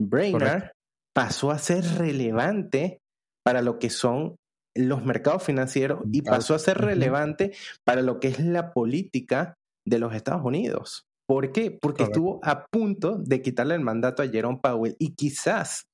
Brainerd 0.00 0.70
pasó 1.14 1.50
a 1.50 1.58
ser 1.58 1.84
relevante 1.98 2.98
para 3.44 3.62
lo 3.62 3.78
que 3.78 3.90
son 3.90 4.36
los 4.76 5.04
mercados 5.04 5.44
financieros 5.44 6.00
y 6.12 6.22
pasó 6.22 6.54
a 6.54 6.58
ser 6.58 6.78
relevante 6.78 7.52
para 7.84 8.02
lo 8.02 8.18
que 8.18 8.28
es 8.28 8.40
la 8.40 8.72
política 8.72 9.54
de 9.86 9.98
los 9.98 10.14
Estados 10.14 10.44
Unidos. 10.44 11.04
¿Por 11.28 11.52
qué? 11.52 11.70
Porque 11.70 12.02
estuvo 12.04 12.40
a 12.42 12.66
punto 12.66 13.16
de 13.16 13.40
quitarle 13.40 13.74
el 13.76 13.80
mandato 13.80 14.22
a 14.22 14.28
Jerome 14.28 14.58
Powell 14.62 14.96
y 14.98 15.14
quizás 15.14 15.86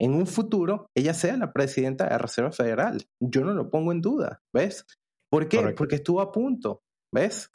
en 0.00 0.14
un 0.14 0.26
futuro 0.26 0.86
ella 0.96 1.12
sea 1.12 1.36
la 1.36 1.52
presidenta 1.52 2.04
de 2.04 2.10
la 2.10 2.18
Reserva 2.18 2.52
Federal. 2.52 3.04
Yo 3.20 3.44
no 3.44 3.52
lo 3.52 3.70
pongo 3.70 3.92
en 3.92 4.00
duda, 4.00 4.40
¿ves? 4.54 4.86
¿Por 5.30 5.48
qué? 5.48 5.74
Porque 5.76 5.96
estuvo 5.96 6.20
a 6.20 6.32
punto, 6.32 6.80
¿ves? 7.12 7.50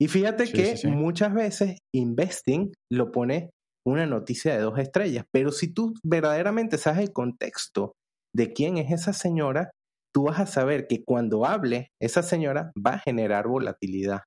Y 0.00 0.06
fíjate 0.06 0.52
que 0.52 0.76
muchas 0.86 1.34
veces 1.34 1.78
investing 1.92 2.72
lo 2.92 3.10
pone 3.10 3.50
una 3.88 4.06
noticia 4.06 4.54
de 4.54 4.60
dos 4.60 4.78
estrellas, 4.78 5.24
pero 5.32 5.52
si 5.52 5.72
tú 5.72 5.94
verdaderamente 6.02 6.78
sabes 6.78 7.00
el 7.00 7.12
contexto 7.12 7.92
de 8.34 8.52
quién 8.52 8.78
es 8.78 8.90
esa 8.92 9.12
señora, 9.12 9.70
tú 10.14 10.24
vas 10.24 10.40
a 10.40 10.46
saber 10.46 10.86
que 10.86 11.04
cuando 11.04 11.46
hable 11.46 11.88
esa 12.00 12.22
señora 12.22 12.72
va 12.76 12.94
a 12.94 12.98
generar 12.98 13.46
volatilidad. 13.48 14.22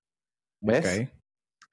¿Ves? 0.63 1.09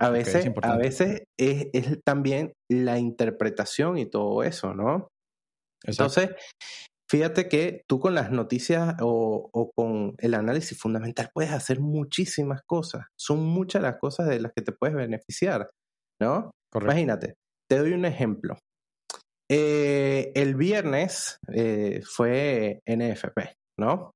A 0.00 0.10
veces, 0.10 0.46
es 0.46 0.52
a 0.62 0.76
veces 0.76 1.24
es, 1.36 1.98
también 2.04 2.52
la 2.70 2.98
interpretación 2.98 3.98
y 3.98 4.06
todo 4.06 4.44
eso, 4.44 4.72
¿no? 4.72 5.08
Entonces, 5.84 6.30
fíjate 7.10 7.48
que 7.48 7.82
tú 7.88 7.98
con 7.98 8.14
las 8.14 8.30
noticias 8.30 8.94
o, 9.00 9.50
o, 9.52 9.70
con 9.74 10.14
el 10.18 10.34
análisis 10.34 10.78
fundamental 10.78 11.30
puedes 11.34 11.50
hacer 11.50 11.80
muchísimas 11.80 12.62
cosas. 12.64 13.06
Son 13.18 13.44
muchas 13.44 13.82
las 13.82 13.96
cosas 13.98 14.28
de 14.28 14.40
las 14.40 14.52
que 14.54 14.62
te 14.62 14.72
puedes 14.72 14.94
beneficiar, 14.94 15.68
¿no? 16.20 16.52
Imagínate, 16.80 17.34
te 17.68 17.78
doy 17.78 17.92
un 17.92 18.04
ejemplo. 18.04 18.56
Eh, 19.50 20.32
el 20.34 20.56
viernes 20.56 21.38
eh, 21.52 22.02
fue 22.04 22.80
NFP, 22.86 23.54
¿no? 23.78 24.12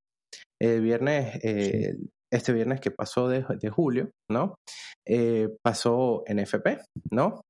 El 0.61 0.83
viernes, 0.83 1.43
eh, 1.43 1.97
este 2.31 2.53
viernes 2.53 2.81
que 2.81 2.91
pasó 2.91 3.29
de, 3.29 3.43
julio, 3.71 4.11
¿no? 4.31 4.57
pasó 5.63 6.23
NFP, 6.29 6.81
¿no? 7.13 7.41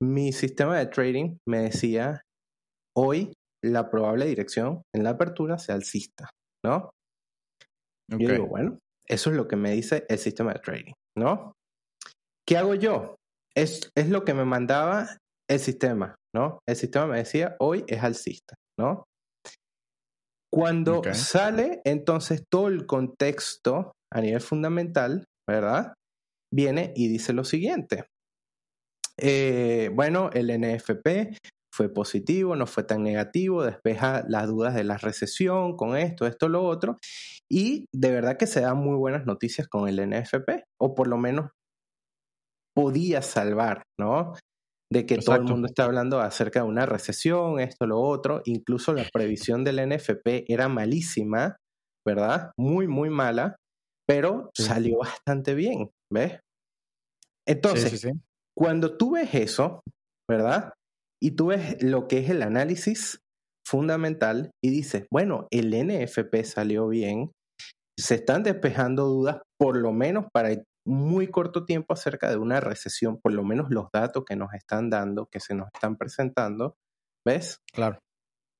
Mi 0.00 0.32
sistema 0.32 0.78
de 0.78 0.86
trading 0.86 1.36
me 1.48 1.62
decía, 1.62 2.22
hoy 2.96 3.32
la 3.64 3.90
probable 3.90 4.26
dirección 4.26 4.82
en 4.94 5.02
la 5.02 5.10
apertura 5.10 5.58
sea 5.58 5.74
alcista, 5.74 6.30
¿no? 6.64 6.90
Yo 8.08 8.18
digo, 8.18 8.46
bueno, 8.46 8.78
eso 9.08 9.30
es 9.30 9.36
lo 9.36 9.48
que 9.48 9.56
me 9.56 9.72
dice 9.72 10.06
el 10.08 10.18
sistema 10.18 10.52
de 10.52 10.60
trading, 10.60 10.92
¿no? 11.18 11.54
¿Qué 12.46 12.56
hago 12.56 12.74
yo? 12.74 13.16
Es, 13.56 13.90
es 13.96 14.08
lo 14.08 14.24
que 14.24 14.34
me 14.34 14.44
mandaba 14.44 15.08
el 15.48 15.60
sistema, 15.60 16.16
¿no? 16.34 16.58
El 16.68 16.76
sistema 16.76 17.06
me 17.06 17.18
decía, 17.18 17.56
hoy 17.60 17.84
es 17.86 18.02
alcista, 18.02 18.54
¿no? 18.78 19.04
Cuando 20.52 21.02
sale 21.12 21.82
entonces 21.84 22.44
todo 22.50 22.68
el 22.68 22.86
contexto 22.86 23.92
a 24.12 24.20
nivel 24.20 24.40
fundamental, 24.40 25.24
¿verdad? 25.48 25.92
Viene 26.52 26.92
y 26.96 27.08
dice 27.08 27.32
lo 27.32 27.44
siguiente. 27.44 28.06
Eh, 29.18 29.90
bueno, 29.92 30.30
el 30.32 30.48
NFP 30.48 31.36
fue 31.74 31.92
positivo, 31.92 32.56
no 32.56 32.66
fue 32.66 32.84
tan 32.84 33.02
negativo, 33.02 33.62
despeja 33.62 34.24
las 34.28 34.46
dudas 34.46 34.74
de 34.74 34.84
la 34.84 34.96
recesión 34.96 35.76
con 35.76 35.96
esto, 35.96 36.26
esto, 36.26 36.48
lo 36.48 36.64
otro, 36.64 36.96
y 37.50 37.86
de 37.94 38.10
verdad 38.10 38.38
que 38.38 38.46
se 38.46 38.62
dan 38.62 38.78
muy 38.78 38.96
buenas 38.96 39.26
noticias 39.26 39.68
con 39.68 39.88
el 39.88 40.00
NFP, 40.08 40.64
o 40.80 40.94
por 40.94 41.06
lo 41.06 41.18
menos 41.18 41.50
podía 42.74 43.20
salvar, 43.22 43.82
¿no? 43.98 44.34
De 44.92 45.04
que 45.06 45.18
todo 45.18 45.36
el 45.36 45.42
mundo 45.42 45.66
está 45.66 45.84
hablando 45.84 46.20
acerca 46.20 46.60
de 46.60 46.66
una 46.66 46.86
recesión, 46.86 47.58
esto, 47.60 47.86
lo 47.86 48.00
otro. 48.00 48.42
Incluso 48.44 48.92
la 48.92 49.04
previsión 49.12 49.64
del 49.64 49.88
NFP 49.88 50.44
era 50.48 50.68
malísima, 50.68 51.56
¿verdad? 52.06 52.52
Muy, 52.56 52.86
muy 52.86 53.10
mala, 53.10 53.56
pero 54.08 54.50
salió 54.54 54.98
bastante 54.98 55.54
bien, 55.54 55.90
¿ves? 56.12 56.40
Entonces, 57.48 58.08
cuando 58.56 58.96
tú 58.96 59.12
ves 59.12 59.34
eso, 59.34 59.82
¿verdad? 60.28 60.72
Y 61.22 61.32
tú 61.32 61.46
ves 61.46 61.82
lo 61.82 62.08
que 62.08 62.18
es 62.18 62.30
el 62.30 62.42
análisis 62.42 63.18
fundamental 63.66 64.50
y 64.64 64.70
dices, 64.70 65.06
bueno, 65.10 65.48
el 65.50 65.70
NFP 65.70 66.44
salió 66.44 66.88
bien, 66.88 67.32
se 67.98 68.16
están 68.16 68.42
despejando 68.42 69.06
dudas, 69.06 69.42
por 69.58 69.76
lo 69.76 69.92
menos 69.92 70.26
para 70.32 70.52
el 70.52 70.64
muy 70.86 71.28
corto 71.28 71.64
tiempo 71.64 71.92
acerca 71.92 72.30
de 72.30 72.36
una 72.36 72.60
recesión, 72.60 73.20
por 73.20 73.32
lo 73.32 73.44
menos 73.44 73.70
los 73.70 73.90
datos 73.92 74.24
que 74.24 74.36
nos 74.36 74.54
están 74.54 74.88
dando, 74.88 75.26
que 75.26 75.40
se 75.40 75.54
nos 75.54 75.68
están 75.74 75.96
presentando, 75.96 76.76
¿ves? 77.26 77.60
Claro. 77.72 77.98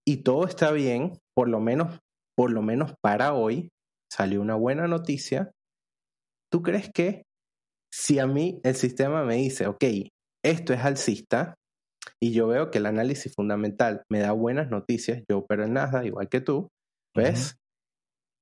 Y 0.05 0.19
todo 0.19 0.47
está 0.47 0.73
bien, 0.73 1.19
por 1.35 1.49
lo 1.49 1.61
menos, 1.61 2.01
por 2.37 2.51
lo 2.51 2.63
menos 2.63 2.95
para 3.01 3.33
hoy, 3.33 3.71
salió 4.13 4.41
una 4.41 4.57
buena 4.57 4.89
noticia. 4.89 5.53
¿Tú 6.51 6.63
crees 6.63 6.91
que 6.93 7.23
si 7.93 8.19
a 8.19 8.27
mí 8.27 8.61
el 8.65 8.75
sistema 8.75 9.25
me 9.25 9.37
dice, 9.37 9.67
ok, 9.67 9.85
esto 10.45 10.73
es 10.73 10.81
alcista 10.81 11.55
y 12.21 12.33
yo 12.33 12.49
veo 12.49 12.71
que 12.71 12.79
el 12.79 12.87
análisis 12.87 13.35
fundamental 13.35 14.05
me 14.11 14.21
da 14.21 14.33
buenas 14.33 14.69
noticias, 14.69 15.23
yo 15.29 15.39
opero 15.39 15.65
en 15.65 15.75
Nasdaq 15.75 16.07
igual 16.07 16.29
que 16.29 16.41
tú, 16.41 16.69
¿ves? 17.17 17.57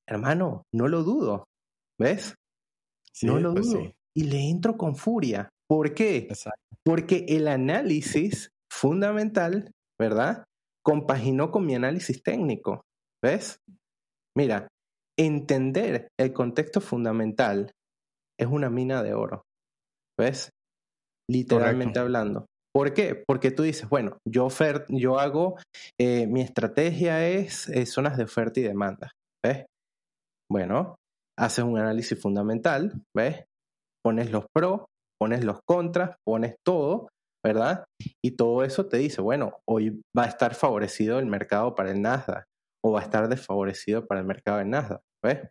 Hermano, 0.09 0.65
no 0.73 0.89
lo 0.89 1.03
dudo, 1.03 1.45
¿ves? 1.99 2.35
No 3.23 3.39
lo 3.39 3.53
pues 3.55 3.67
dudo. 3.67 3.93
Y 4.17 4.25
le 4.25 4.49
entro 4.49 4.77
con 4.77 4.97
furia. 4.97 5.49
¿Por 5.69 5.95
qué? 5.95 6.29
Porque 6.85 7.25
el 7.29 7.49
análisis 7.49 8.51
fundamental, 8.71 9.71
¿verdad? 9.99 10.45
Compaginó 10.85 11.51
con 11.51 11.67
mi 11.67 11.75
análisis 11.75 12.23
técnico, 12.23 12.83
¿ves? 13.23 13.59
Mira, 14.37 14.69
entender 15.19 16.09
el 16.19 16.33
contexto 16.33 16.81
fundamental 16.81 17.71
es 18.39 18.47
una 18.47 18.69
mina 18.69 19.03
de 19.03 19.15
oro, 19.15 19.43
¿ves? 20.19 20.51
Literalmente 21.31 21.99
hablando. 21.99 22.47
¿Por 22.75 22.93
qué? 22.93 23.23
Porque 23.27 23.53
tú 23.53 23.63
dices, 23.63 23.89
bueno, 23.89 24.19
yo, 24.29 24.49
yo 24.89 25.19
hago, 25.19 25.57
eh, 25.99 26.27
mi 26.27 26.41
estrategia 26.41 27.27
es 27.27 27.71
zonas 27.87 28.17
de 28.17 28.25
oferta 28.25 28.61
y 28.61 28.65
demanda, 28.65 29.13
¿ves? 29.45 29.65
Bueno, 30.51 30.97
haces 31.39 31.65
un 31.65 31.79
análisis 31.79 32.21
fundamental, 32.21 32.93
¿ves? 33.17 33.45
Pones 34.05 34.31
los 34.31 34.47
pros, 34.55 34.83
pones 35.21 35.45
los 35.45 35.61
contras, 35.67 36.17
pones 36.27 36.57
todo, 36.65 37.09
¿verdad? 37.45 37.85
Y 38.23 38.33
todo 38.33 38.65
eso 38.65 38.87
te 38.87 38.99
dice, 38.99 39.21
bueno, 39.21 39.59
hoy 39.69 40.01
va 40.17 40.25
a 40.25 40.29
estar 40.29 40.55
favorecido 40.55 41.19
el 41.19 41.27
mercado 41.27 41.75
para 41.75 41.91
el 41.91 42.01
Nasdaq 42.03 42.45
o 42.85 42.93
va 42.93 43.01
a 43.01 43.05
estar 43.05 43.29
desfavorecido 43.29 44.07
para 44.07 44.21
el 44.21 44.27
mercado 44.27 44.59
del 44.59 44.71
Nasdaq, 44.71 45.01
¿ves? 45.23 45.49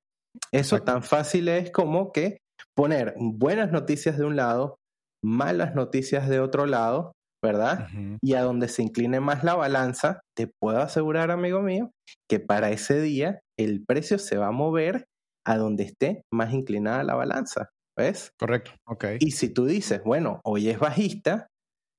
Eso 0.52 0.80
tan 0.82 1.04
fácil 1.04 1.48
es 1.48 1.72
como 1.72 2.12
que 2.12 2.40
poner 2.76 3.14
buenas 3.18 3.72
noticias 3.72 4.18
de 4.18 4.26
un 4.26 4.36
lado, 4.36 4.78
malas 5.24 5.76
noticias 5.76 6.28
de 6.28 6.40
otro 6.40 6.66
lado, 6.66 7.14
¿verdad? 7.44 7.90
Y 8.22 8.34
a 8.34 8.42
donde 8.42 8.68
se 8.68 8.84
incline 8.84 9.20
más 9.20 9.44
la 9.44 9.56
balanza, 9.56 10.22
te 10.36 10.50
puedo 10.62 10.80
asegurar, 10.80 11.30
amigo 11.30 11.62
mío, 11.62 11.92
que 12.30 12.40
para 12.40 12.72
ese 12.72 13.02
día 13.02 13.42
el 13.60 13.84
precio 13.86 14.18
se 14.18 14.38
va 14.38 14.48
a 14.48 14.52
mover 14.52 15.06
a 15.46 15.58
donde 15.58 15.84
esté 15.84 16.24
más 16.32 16.54
inclinada 16.54 17.04
la 17.04 17.16
balanza, 17.16 17.70
¿ves? 17.98 18.32
Correcto, 18.40 18.72
ok. 18.88 19.06
Y 19.20 19.32
si 19.32 19.50
tú 19.50 19.66
dices, 19.66 20.02
bueno, 20.04 20.42
hoy 20.44 20.70
es 20.70 20.80
bajista, 20.80 21.48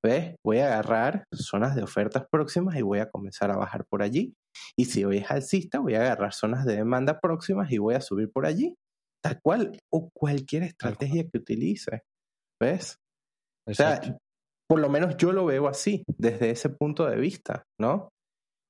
¿ves? 0.04 0.36
Voy 0.44 0.58
a 0.58 0.66
agarrar 0.66 1.24
zonas 1.32 1.74
de 1.74 1.82
ofertas 1.82 2.24
próximas 2.30 2.76
y 2.76 2.82
voy 2.82 2.98
a 2.98 3.10
comenzar 3.10 3.50
a 3.50 3.56
bajar 3.56 3.84
por 3.88 4.02
allí. 4.02 4.34
Y 4.78 4.86
si 4.86 5.04
hoy 5.04 5.18
es 5.18 5.30
alcista, 5.30 5.80
voy 5.80 5.94
a 5.94 6.02
agarrar 6.02 6.32
zonas 6.32 6.64
de 6.64 6.76
demanda 6.76 7.20
próximas 7.20 7.70
y 7.72 7.78
voy 7.78 7.94
a 7.94 8.00
subir 8.00 8.30
por 8.32 8.46
allí. 8.46 8.74
Tal 9.22 9.40
cual, 9.42 9.78
o 9.90 10.10
cualquier 10.14 10.64
estrategia 10.64 11.24
que 11.24 11.38
utilices, 11.38 12.00
¿ves? 12.60 12.98
O 13.66 13.72
sea, 13.72 13.98
por 14.68 14.80
lo 14.80 14.90
menos 14.90 15.16
yo 15.16 15.32
lo 15.32 15.46
veo 15.46 15.66
así, 15.66 16.04
desde 16.18 16.50
ese 16.50 16.68
punto 16.68 17.06
de 17.06 17.16
vista, 17.16 17.64
¿no? 17.80 18.10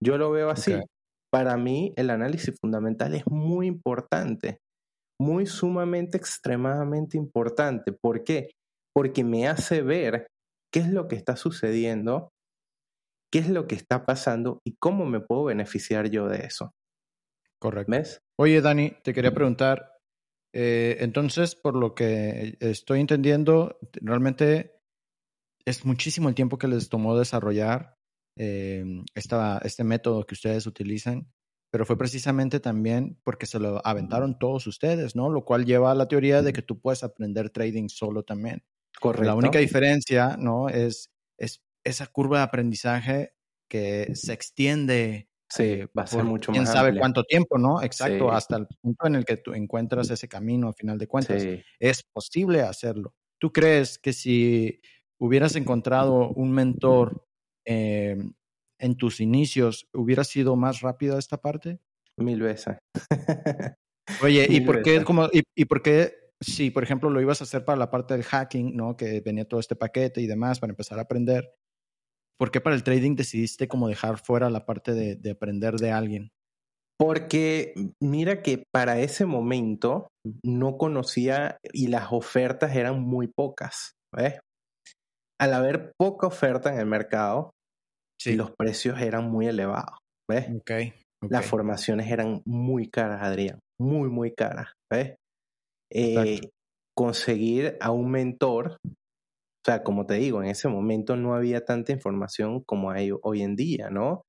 Yo 0.00 0.16
lo 0.16 0.30
veo 0.30 0.50
así. 0.50 0.74
Para 1.32 1.56
mí 1.56 1.92
el 1.96 2.10
análisis 2.10 2.54
fundamental 2.60 3.14
es 3.14 3.24
muy 3.26 3.66
importante, 3.66 4.58
muy 5.20 5.46
sumamente, 5.46 6.16
extremadamente 6.16 7.16
importante. 7.16 7.92
¿Por 7.92 8.24
qué? 8.24 8.50
Porque 8.94 9.24
me 9.24 9.48
hace 9.48 9.82
ver 9.82 10.26
qué 10.72 10.80
es 10.80 10.88
lo 10.88 11.08
que 11.08 11.16
está 11.16 11.36
sucediendo, 11.36 12.30
qué 13.32 13.40
es 13.40 13.48
lo 13.48 13.66
que 13.66 13.74
está 13.74 14.04
pasando 14.04 14.60
y 14.64 14.76
cómo 14.76 15.06
me 15.06 15.20
puedo 15.20 15.44
beneficiar 15.44 16.10
yo 16.10 16.28
de 16.28 16.46
eso. 16.46 16.72
Correcto. 17.60 17.92
¿Ves? 17.92 18.18
Oye, 18.38 18.60
Dani, 18.60 18.92
te 19.02 19.14
quería 19.14 19.32
preguntar, 19.32 19.92
eh, 20.52 20.98
entonces, 21.00 21.56
por 21.56 21.74
lo 21.74 21.94
que 21.94 22.56
estoy 22.60 23.00
entendiendo, 23.00 23.78
realmente 23.94 24.76
es 25.66 25.84
muchísimo 25.84 26.28
el 26.28 26.34
tiempo 26.34 26.58
que 26.58 26.68
les 26.68 26.88
tomó 26.88 27.18
desarrollar 27.18 27.96
eh, 28.36 28.84
este 29.14 29.84
método 29.84 30.24
que 30.26 30.34
ustedes 30.34 30.66
utilizan, 30.66 31.32
pero 31.74 31.84
fue 31.84 31.98
precisamente 31.98 32.60
también 32.60 33.18
porque 33.24 33.46
se 33.46 33.58
lo 33.58 33.84
aventaron 33.84 34.38
todos 34.38 34.64
ustedes, 34.68 35.16
¿no? 35.16 35.28
Lo 35.28 35.44
cual 35.44 35.64
lleva 35.64 35.90
a 35.90 35.94
la 35.96 36.06
teoría 36.06 36.40
de 36.40 36.52
que 36.52 36.62
tú 36.62 36.78
puedes 36.78 37.02
aprender 37.02 37.50
trading 37.50 37.88
solo 37.88 38.22
también. 38.22 38.62
Correcto. 39.00 39.26
La 39.26 39.34
única 39.34 39.58
diferencia, 39.58 40.36
¿no? 40.38 40.68
Es, 40.68 41.10
es 41.36 41.64
esa 41.82 42.06
curva 42.06 42.38
de 42.38 42.44
aprendizaje 42.44 43.34
que 43.68 44.14
se 44.14 44.32
extiende. 44.32 45.28
Sí, 45.48 45.80
va 45.98 46.04
a 46.04 46.06
ser 46.06 46.22
mucho 46.22 46.52
más. 46.52 46.58
Quién 46.58 46.66
sabe 46.68 46.96
cuánto 46.96 47.24
tiempo, 47.24 47.58
¿no? 47.58 47.82
Exacto, 47.82 48.30
hasta 48.30 48.54
el 48.54 48.68
punto 48.80 49.08
en 49.08 49.16
el 49.16 49.24
que 49.24 49.38
tú 49.38 49.52
encuentras 49.52 50.08
ese 50.10 50.28
camino 50.28 50.68
a 50.68 50.74
final 50.74 50.96
de 50.96 51.08
cuentas. 51.08 51.44
Es 51.80 52.04
posible 52.04 52.62
hacerlo. 52.62 53.16
¿Tú 53.38 53.52
crees 53.52 53.98
que 53.98 54.12
si 54.12 54.80
hubieras 55.18 55.56
encontrado 55.56 56.28
un 56.28 56.52
mentor 56.52 57.26
eh, 57.64 58.16
en 58.78 58.96
tus 58.96 59.20
inicios, 59.20 59.86
¿hubiera 59.92 60.24
sido 60.24 60.56
más 60.56 60.80
rápida 60.80 61.18
esta 61.18 61.38
parte? 61.38 61.80
Mil 62.16 62.40
veces. 62.40 62.76
Oye, 64.22 64.46
¿y 64.48 64.60
por 64.60 64.82
qué, 64.82 65.02
como, 65.02 65.28
y, 65.32 65.64
por 65.64 65.82
qué, 65.82 66.14
si 66.40 66.70
por 66.70 66.82
ejemplo 66.82 67.10
lo 67.10 67.20
ibas 67.20 67.40
a 67.40 67.44
hacer 67.44 67.64
para 67.64 67.78
la 67.78 67.90
parte 67.90 68.14
del 68.14 68.24
hacking, 68.24 68.76
¿no? 68.76 68.96
Que 68.96 69.20
venía 69.20 69.48
todo 69.48 69.60
este 69.60 69.76
paquete 69.76 70.20
y 70.20 70.26
demás 70.26 70.60
para 70.60 70.72
empezar 70.72 70.98
a 70.98 71.02
aprender, 71.02 71.54
¿por 72.38 72.50
qué 72.50 72.60
para 72.60 72.76
el 72.76 72.84
trading 72.84 73.16
decidiste 73.16 73.66
como 73.66 73.88
dejar 73.88 74.18
fuera 74.18 74.50
la 74.50 74.66
parte 74.66 74.92
de, 74.92 75.16
de 75.16 75.30
aprender 75.30 75.76
de 75.76 75.90
alguien? 75.90 76.30
Porque 76.98 77.74
mira 78.00 78.42
que 78.42 78.64
para 78.72 79.00
ese 79.00 79.26
momento 79.26 80.08
no 80.44 80.76
conocía 80.76 81.56
y 81.72 81.88
las 81.88 82.12
ofertas 82.12 82.76
eran 82.76 83.00
muy 83.00 83.26
pocas. 83.26 83.94
¿ves? 84.14 84.34
al 85.40 85.54
haber 85.54 85.92
poca 85.98 86.26
oferta 86.26 86.72
en 86.72 86.78
el 86.78 86.86
mercado, 86.86 87.53
los 88.26 88.52
precios 88.56 89.00
eran 89.00 89.30
muy 89.30 89.46
elevados. 89.46 89.98
¿Ves? 90.30 90.46
Las 91.28 91.46
formaciones 91.46 92.10
eran 92.10 92.42
muy 92.46 92.88
caras, 92.88 93.22
Adrián. 93.22 93.58
Muy, 93.80 94.08
muy 94.08 94.32
caras. 94.32 94.72
¿Ves? 94.90 95.16
Eh, 95.92 96.40
conseguir 96.96 97.76
a 97.80 97.90
un 97.90 98.10
mentor, 98.10 98.78
o 98.84 99.64
sea, 99.64 99.82
como 99.82 100.06
te 100.06 100.14
digo, 100.14 100.42
en 100.42 100.48
ese 100.48 100.68
momento 100.68 101.16
no 101.16 101.34
había 101.34 101.64
tanta 101.64 101.92
información 101.92 102.62
como 102.66 102.90
hay 102.90 103.10
hoy 103.22 103.42
en 103.42 103.56
día, 103.56 103.90
¿no? 103.90 104.22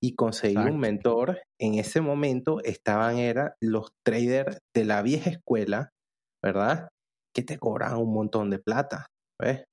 Y 0.00 0.14
conseguir 0.14 0.58
un 0.58 0.78
mentor, 0.78 1.42
en 1.60 1.74
ese 1.74 2.00
momento 2.00 2.60
estaban, 2.62 3.18
era 3.18 3.56
los 3.60 3.90
traders 4.06 4.58
de 4.74 4.84
la 4.84 5.02
vieja 5.02 5.30
escuela, 5.30 5.90
¿verdad? 6.42 6.88
Que 7.34 7.42
te 7.42 7.58
cobraban 7.58 7.98
un 7.98 8.12
montón 8.12 8.50
de 8.50 8.58
plata. 8.58 9.06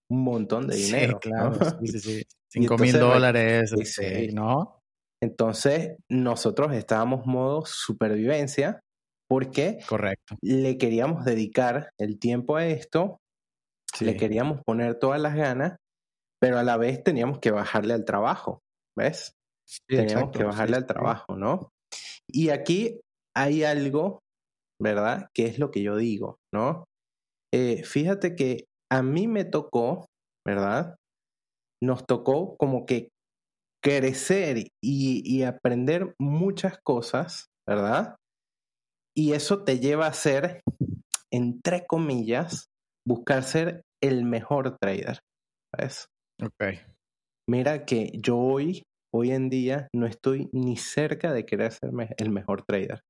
Un 0.10 0.24
montón 0.24 0.68
de 0.68 0.76
dinero. 0.76 1.20
Sí, 1.22 1.30
claro. 1.30 1.60
Sí, 1.82 2.00
sí, 2.00 2.24
Cinco 2.52 2.78
mil 2.78 2.98
dólares, 2.98 3.74
¿no? 4.34 4.80
Entonces, 5.22 5.98
nosotros 6.10 6.74
estábamos 6.74 7.26
modo 7.26 7.64
supervivencia 7.66 8.80
porque 9.30 9.80
Correcto. 9.88 10.36
le 10.42 10.78
queríamos 10.78 11.26
dedicar 11.26 11.92
el 12.00 12.18
tiempo 12.18 12.56
a 12.56 12.66
esto, 12.66 13.20
le 14.00 14.18
queríamos 14.18 14.62
poner 14.66 14.96
todas 14.96 15.22
las 15.22 15.36
ganas, 15.36 15.78
pero 16.42 16.58
a 16.58 16.64
la 16.64 16.78
vez 16.78 17.04
teníamos 17.04 17.40
que 17.40 17.52
bajarle 17.52 17.94
al 17.94 18.06
trabajo, 18.06 18.62
¿ves? 18.98 19.34
teníamos 19.88 20.32
que 20.32 20.44
bajarle 20.44 20.78
al 20.78 20.88
trabajo, 20.88 21.36
¿no? 21.36 21.70
Y 22.28 22.50
aquí 22.50 23.02
hay 23.36 23.64
algo, 23.64 24.20
¿verdad? 24.82 25.28
Que 25.36 25.46
es 25.46 25.60
lo 25.60 25.70
que 25.70 25.84
yo 25.84 25.96
digo, 25.96 26.38
¿no? 26.52 26.86
Eh, 27.54 27.84
fíjate 27.84 28.36
que 28.36 28.66
a 28.92 29.02
mí 29.02 29.28
me 29.28 29.46
tocó, 29.46 30.08
¿verdad? 30.46 30.96
Nos 31.82 32.06
tocó 32.06 32.58
como 32.58 32.86
que 32.86 33.10
crecer 33.84 34.72
y, 34.82 35.44
aprender 35.44 36.14
muchas 36.20 36.80
cosas, 36.84 37.46
¿verdad? 37.68 38.16
Y 39.16 39.34
eso 39.34 39.64
te 39.64 39.80
lleva 39.80 40.08
a 40.08 40.14
ser, 40.14 40.62
entre 41.32 41.86
comillas, 41.86 42.68
buscar 43.08 43.44
ser 43.44 43.84
el 44.02 44.26
mejor 44.26 44.78
trader, 44.78 45.20
¿ves? 45.78 46.08
Ok. 46.42 46.80
Mira 47.50 47.86
que 47.86 48.12
yo 48.14 48.38
hoy, 48.38 48.84
hoy 49.14 49.32
en 49.32 49.50
día, 49.50 49.88
no 49.96 50.06
estoy 50.06 50.50
ni 50.52 50.78
cerca 50.78 51.34
de 51.34 51.46
querer 51.46 51.72
ser 51.72 51.92
el 52.18 52.30
mejor 52.30 52.64
trader, 52.64 53.02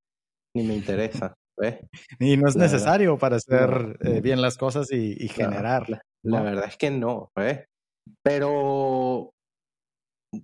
ni 0.56 0.64
me 0.64 0.76
interesa. 0.76 1.34
Y 2.20 2.38
no 2.38 2.48
es 2.48 2.56
necesario 2.56 3.18
para 3.18 3.38
hacer 3.38 3.98
eh, 4.02 4.22
bien 4.22 4.42
las 4.42 4.58
cosas 4.58 4.92
y, 4.92 5.28
generar. 5.30 5.88
La, 6.24 6.42
verdad 6.42 6.66
es 6.68 6.78
que 6.78 6.92
no, 6.92 7.32
Pero 8.24 9.32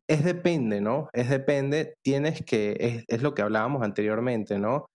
es 0.09 0.23
depende, 0.23 0.81
¿no? 0.81 1.09
Es 1.13 1.29
depende, 1.29 1.95
tienes 2.03 2.43
que, 2.43 3.03
es, 3.07 3.21
lo 3.21 3.33
que 3.33 3.41
hablábamos 3.41 3.83
anteriormente, 3.83 4.57
¿no? 4.57 4.87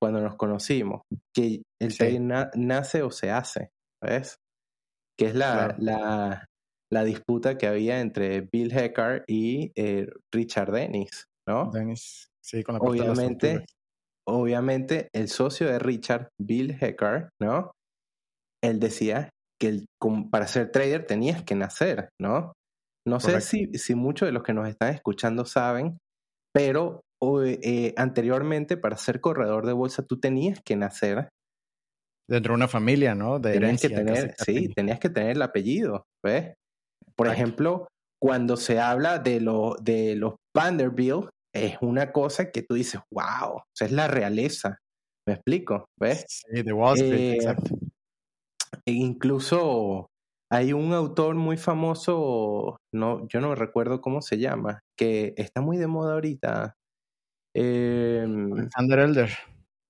Cuando 0.00 0.20
nos 0.20 0.36
conocimos, 0.36 1.02
que 1.34 1.62
el 1.80 1.92
sí. 1.92 2.18
nace 2.20 3.02
o 3.02 3.10
se 3.10 3.30
hace, 3.30 3.70
¿ves? 4.02 4.36
Que 5.18 5.26
es 5.26 5.34
la, 5.34 5.76
la, 5.78 7.04
disputa 7.04 7.58
que 7.58 7.66
había 7.66 8.00
entre 8.00 8.48
Bill 8.52 8.72
Hecker 8.72 9.24
y 9.26 9.72
eh, 9.74 10.06
Richard 10.32 10.72
Dennis, 10.72 11.26
¿no? 11.48 11.70
Dennis, 11.72 12.28
sí, 12.40 12.62
con 12.62 12.74
la 12.74 12.80
Obviamente, 12.80 13.64
obviamente 14.28 15.08
el 15.14 15.28
socio 15.28 15.66
de 15.66 15.78
Richard, 15.78 16.28
Bill 16.40 16.76
Hecker, 16.80 17.30
¿no? 17.40 17.72
Él 18.62 18.80
decía 18.80 19.30
que 19.60 19.68
el, 19.68 19.86
para 20.30 20.46
ser 20.46 20.70
trader 20.70 21.06
tenías 21.06 21.42
que 21.42 21.54
nacer, 21.54 22.10
¿no? 22.20 22.52
No 23.06 23.20
sé 23.20 23.40
si, 23.40 23.66
si 23.74 23.94
muchos 23.94 24.26
de 24.26 24.32
los 24.32 24.42
que 24.42 24.52
nos 24.52 24.68
están 24.68 24.92
escuchando 24.92 25.44
saben, 25.44 25.98
pero 26.52 27.02
eh, 27.44 27.94
anteriormente 27.96 28.76
para 28.76 28.96
ser 28.96 29.20
corredor 29.20 29.64
de 29.66 29.72
bolsa 29.72 30.02
tú 30.02 30.18
tenías 30.18 30.60
que 30.64 30.76
nacer. 30.76 31.28
Dentro 32.28 32.52
de 32.52 32.56
una 32.56 32.68
familia, 32.68 33.14
¿no? 33.14 33.38
De 33.38 33.52
tenías 33.52 33.80
que 33.80 33.90
tener, 33.90 34.34
sí, 34.38 34.68
tenías 34.74 34.98
que 34.98 35.08
tener 35.08 35.36
el 35.36 35.42
apellido, 35.42 36.04
¿ves? 36.24 36.54
Por 37.14 37.28
ejemplo, 37.28 37.86
cuando 38.20 38.56
se 38.56 38.80
habla 38.80 39.18
de, 39.18 39.40
lo, 39.40 39.76
de 39.80 40.16
los 40.16 40.34
Vanderbilt, 40.54 41.28
es 41.56 41.76
una 41.80 42.12
cosa 42.12 42.50
que 42.50 42.62
tú 42.62 42.74
dices, 42.74 43.00
wow, 43.10 43.62
es 43.78 43.92
la 43.92 44.08
realeza. 44.08 44.78
¿Me 45.26 45.34
explico? 45.34 45.86
¿Ves? 45.98 46.24
Sí, 46.28 46.62
de 46.62 46.72
Wall 46.72 46.96
Street, 46.96 47.20
eh, 47.20 47.34
exacto. 47.34 47.78
E 48.86 48.92
incluso 48.92 50.06
hay 50.50 50.72
un 50.72 50.92
autor 50.92 51.34
muy 51.34 51.56
famoso, 51.56 52.76
no, 52.94 53.26
yo 53.28 53.40
no 53.40 53.54
recuerdo 53.54 54.00
cómo 54.00 54.22
se 54.22 54.38
llama, 54.38 54.80
que 54.96 55.34
está 55.36 55.60
muy 55.60 55.76
de 55.76 55.88
moda 55.88 56.14
ahorita. 56.14 56.74
Eh, 57.54 58.24
Elder. 58.78 59.30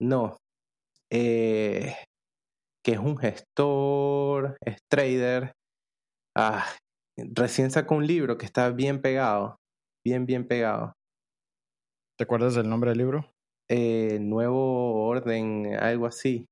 No. 0.01 0.37
Eh, 1.11 1.95
que 2.85 2.93
es 2.93 2.99
un 2.99 3.19
gestor, 3.19 4.57
es 4.61 4.79
trader. 4.89 5.53
Ah, 6.37 6.65
recién 7.17 7.71
sacó 7.71 7.97
un 7.97 8.07
libro 8.07 8.39
que 8.39 8.47
está 8.47 8.71
bien 8.71 9.03
pegado. 9.03 9.57
Bien, 10.05 10.25
bien 10.25 10.47
pegado. 10.47 10.96
¿Te 12.19 12.25
acuerdas 12.25 12.55
del 12.55 12.69
nombre 12.69 12.91
del 12.91 12.99
libro? 12.99 13.31
Eh, 13.69 14.19
nuevo 14.21 15.07
orden, 15.07 15.77
algo 15.79 16.07
así. 16.07 16.47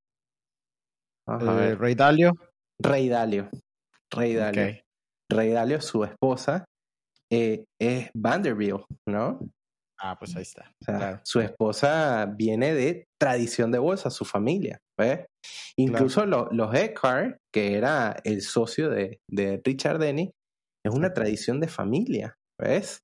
Eh, 1.27 1.75
Rey 1.75 1.95
Dalio. 1.95 2.33
Rey 2.79 3.09
Dalio. 3.09 3.49
Rey 4.11 4.35
Dalio. 4.35 4.77
Rey 5.33 5.51
Dalio, 5.51 5.81
su 5.81 6.05
esposa, 6.05 6.67
eh, 7.33 7.65
es 7.81 8.11
Vanderbilt, 8.15 8.85
¿no? 9.09 9.41
Ah, 9.99 10.19
pues 10.19 10.37
ahí 10.37 10.43
está. 10.43 10.71
Su 11.25 11.41
esposa 11.41 12.27
viene 12.27 12.75
de 12.75 13.07
tradición 13.19 13.73
de 13.73 13.79
bolsa, 13.79 14.11
su 14.11 14.27
familia, 14.27 14.77
¿ves? 15.01 15.25
Incluso 15.79 16.27
los 16.27 16.75
Eckhart, 16.75 17.39
que 17.51 17.75
era 17.75 18.17
el 18.25 18.43
socio 18.43 18.91
de, 18.91 19.21
de 19.31 19.63
Richard 19.65 19.99
Denny, 19.99 20.31
es 20.85 20.93
una 20.93 21.15
tradición 21.15 21.59
de 21.59 21.69
familia, 21.69 22.35
¿ves? 22.61 22.99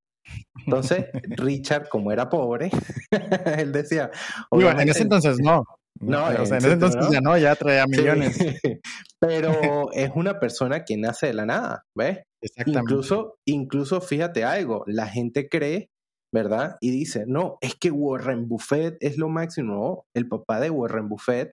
Entonces, 0.64 1.06
Richard, 1.22 1.88
como 1.88 2.12
era 2.12 2.28
pobre, 2.28 2.70
él 3.58 3.72
decía... 3.72 4.10
en 4.50 4.88
ese 4.88 5.02
entonces 5.02 5.38
no. 5.40 5.64
No, 6.00 6.26
o 6.26 6.46
sea, 6.46 6.58
en 6.58 6.64
ese 6.64 6.72
entonces 6.72 7.08
ya 7.10 7.20
no, 7.20 7.36
ya 7.36 7.54
traía 7.56 7.86
millones. 7.86 8.38
Pero 9.20 9.92
es 9.92 10.10
una 10.14 10.40
persona 10.40 10.84
que 10.84 10.96
nace 10.96 11.26
de 11.28 11.34
la 11.34 11.46
nada, 11.46 11.82
¿ves? 11.96 12.22
Incluso, 12.64 13.36
incluso 13.46 14.00
fíjate 14.00 14.44
algo, 14.44 14.82
la 14.86 15.06
gente 15.06 15.48
cree, 15.48 15.90
¿verdad? 16.34 16.76
Y 16.80 16.90
dice, 16.90 17.24
no, 17.26 17.58
es 17.60 17.74
que 17.74 17.90
Warren 17.90 18.48
Buffett 18.48 18.96
es 19.00 19.18
lo 19.18 19.28
máximo. 19.28 20.04
el 20.16 20.26
papá 20.28 20.60
de 20.60 20.70
Warren 20.70 21.08
Buffett, 21.08 21.52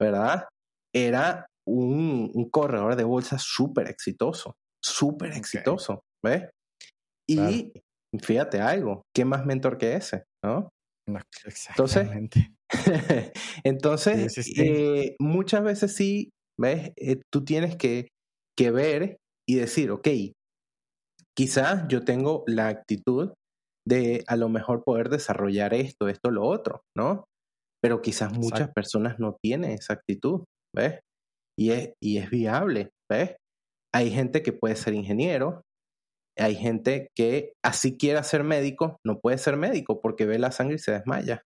¿verdad? 0.00 0.48
Era 0.94 1.46
un, 1.68 2.48
corredor 2.50 2.96
de 2.96 3.04
bolsa 3.04 3.38
súper 3.38 3.88
exitoso, 3.88 4.54
súper 4.82 5.32
exitoso, 5.32 6.02
¿ves? 6.24 6.50
Y 7.28 7.72
fíjate 8.20 8.60
algo, 8.60 9.02
¿qué 9.14 9.24
más 9.24 9.46
mentor 9.46 9.78
que 9.78 9.94
ese? 9.94 10.24
¿no? 10.44 10.68
Entonces, 11.70 12.08
entonces 13.64 14.58
eh, 14.58 15.14
muchas 15.20 15.62
veces 15.62 15.94
sí, 15.94 16.30
¿ves? 16.58 16.92
Eh, 16.96 17.20
tú 17.32 17.44
tienes 17.44 17.76
que, 17.76 18.08
que 18.58 18.70
ver 18.70 19.18
y 19.48 19.56
decir, 19.56 19.90
ok, 19.90 20.08
quizás 21.36 21.86
yo 21.88 22.04
tengo 22.04 22.42
la 22.46 22.68
actitud 22.68 23.32
de 23.86 24.24
a 24.26 24.36
lo 24.36 24.48
mejor 24.48 24.82
poder 24.82 25.08
desarrollar 25.08 25.74
esto, 25.74 26.08
esto, 26.08 26.30
lo 26.30 26.44
otro, 26.44 26.82
¿no? 26.96 27.26
Pero 27.80 28.02
quizás 28.02 28.36
muchas 28.36 28.72
personas 28.72 29.20
no 29.20 29.36
tienen 29.40 29.70
esa 29.70 29.92
actitud, 29.92 30.44
¿ves? 30.74 31.00
Y 31.56 31.70
es, 31.70 31.92
y 32.02 32.18
es 32.18 32.30
viable, 32.30 32.90
¿ves? 33.08 33.36
Hay 33.94 34.10
gente 34.10 34.42
que 34.42 34.52
puede 34.52 34.74
ser 34.74 34.94
ingeniero, 34.94 35.62
hay 36.36 36.54
gente 36.54 37.10
que 37.14 37.52
así 37.64 37.96
quiera 37.96 38.22
ser 38.22 38.44
médico, 38.44 38.98
no 39.04 39.20
puede 39.20 39.38
ser 39.38 39.56
médico 39.56 40.00
porque 40.00 40.26
ve 40.26 40.38
la 40.38 40.52
sangre 40.52 40.76
y 40.76 40.78
se 40.78 40.92
desmaya. 40.92 41.42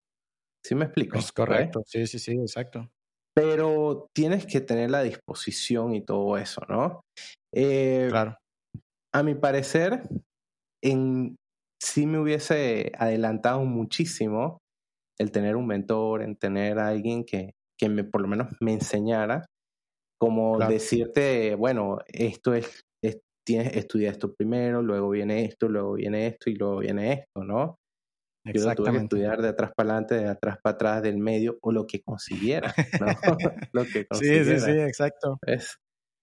¿Sí 0.65 0.75
me 0.75 0.87
explico? 0.87 1.19
Es 1.19 1.33
correcto, 1.33 1.83
sí, 1.87 2.07
sí, 2.07 2.19
sí, 2.19 2.33
exacto. 2.33 2.91
Pero 3.35 4.09
tienes 4.15 4.47
que 4.47 4.61
tener 4.61 4.91
la 4.91 5.03
disposición 5.03 5.95
y 5.95 6.05
todo 6.05 6.37
eso, 6.37 6.63
¿no? 6.69 7.03
Eh, 7.55 8.09
claro. 8.11 8.37
A 9.13 9.23
mi 9.23 9.35
parecer, 9.35 10.03
en, 10.83 11.37
sí 11.81 12.07
me 12.07 12.19
hubiese 12.19 12.93
adelantado 12.99 13.65
muchísimo 13.65 14.59
el 15.19 15.31
tener 15.31 15.57
un 15.57 15.67
mentor, 15.67 16.23
en 16.23 16.37
tener 16.37 16.79
a 16.79 16.89
alguien 16.89 17.25
que, 17.25 17.53
que 17.79 17.89
me, 17.89 18.05
por 18.05 18.21
lo 18.21 18.29
menos 18.29 18.49
me 18.61 18.73
enseñara, 18.73 19.47
como 20.19 20.59
decirte, 20.59 21.55
bueno, 21.55 21.99
esto 22.09 22.55
es 22.55 22.83
tienes, 23.45 23.77
estudia 23.77 24.11
esto 24.11 24.33
primero, 24.35 24.83
luego 24.83 25.11
viene 25.11 25.45
esto, 25.45 25.69
luego 25.69 25.95
viene 25.95 26.27
esto 26.27 26.51
y 26.51 26.55
luego 26.55 26.79
viene 26.79 27.13
esto, 27.13 27.45
¿no? 27.45 27.77
Yo 28.45 28.65
lo 28.65 28.75
tuve 28.75 28.93
que 28.93 28.99
estudiar 28.99 29.43
de 29.43 29.49
atrás 29.49 29.73
para 29.77 29.91
adelante, 29.91 30.15
de 30.15 30.29
atrás 30.29 30.59
para 30.63 30.75
atrás, 30.75 31.03
del 31.03 31.19
medio, 31.19 31.59
o 31.61 31.73
lo 31.73 31.87
que 31.87 32.03
consiguiera, 32.03 32.75
¿no? 32.99 33.07
lo 33.73 33.85
que 33.85 34.07
consiguiera. 34.07 34.59
Sí, 34.59 34.61
sí, 34.61 34.73
sí, 34.73 34.79
exacto. 34.81 35.39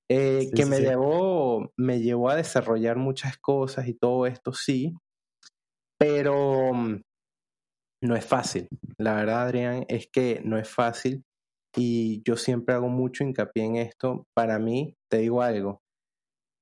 Eh, 0.09 0.49
que 0.55 0.65
me 0.65 0.79
llevó, 0.79 1.71
me 1.77 1.99
llevó 1.99 2.29
a 2.29 2.35
desarrollar 2.35 2.95
muchas 2.95 3.37
cosas 3.37 3.87
y 3.87 3.93
todo 3.93 4.25
esto, 4.25 4.53
sí, 4.53 4.93
pero 5.99 6.73
mm, 6.73 7.01
no 8.03 8.15
es 8.15 8.25
fácil. 8.25 8.67
La 8.97 9.15
verdad, 9.15 9.43
Adrián, 9.43 9.85
es 9.89 10.07
que 10.11 10.41
no 10.43 10.57
es 10.57 10.69
fácil 10.69 11.23
y 11.75 12.21
yo 12.23 12.37
siempre 12.37 12.75
hago 12.75 12.89
mucho 12.89 13.23
hincapié 13.23 13.65
en 13.65 13.75
esto. 13.75 14.25
Para 14.33 14.59
mí, 14.59 14.95
te 15.11 15.17
digo 15.19 15.41
algo, 15.41 15.81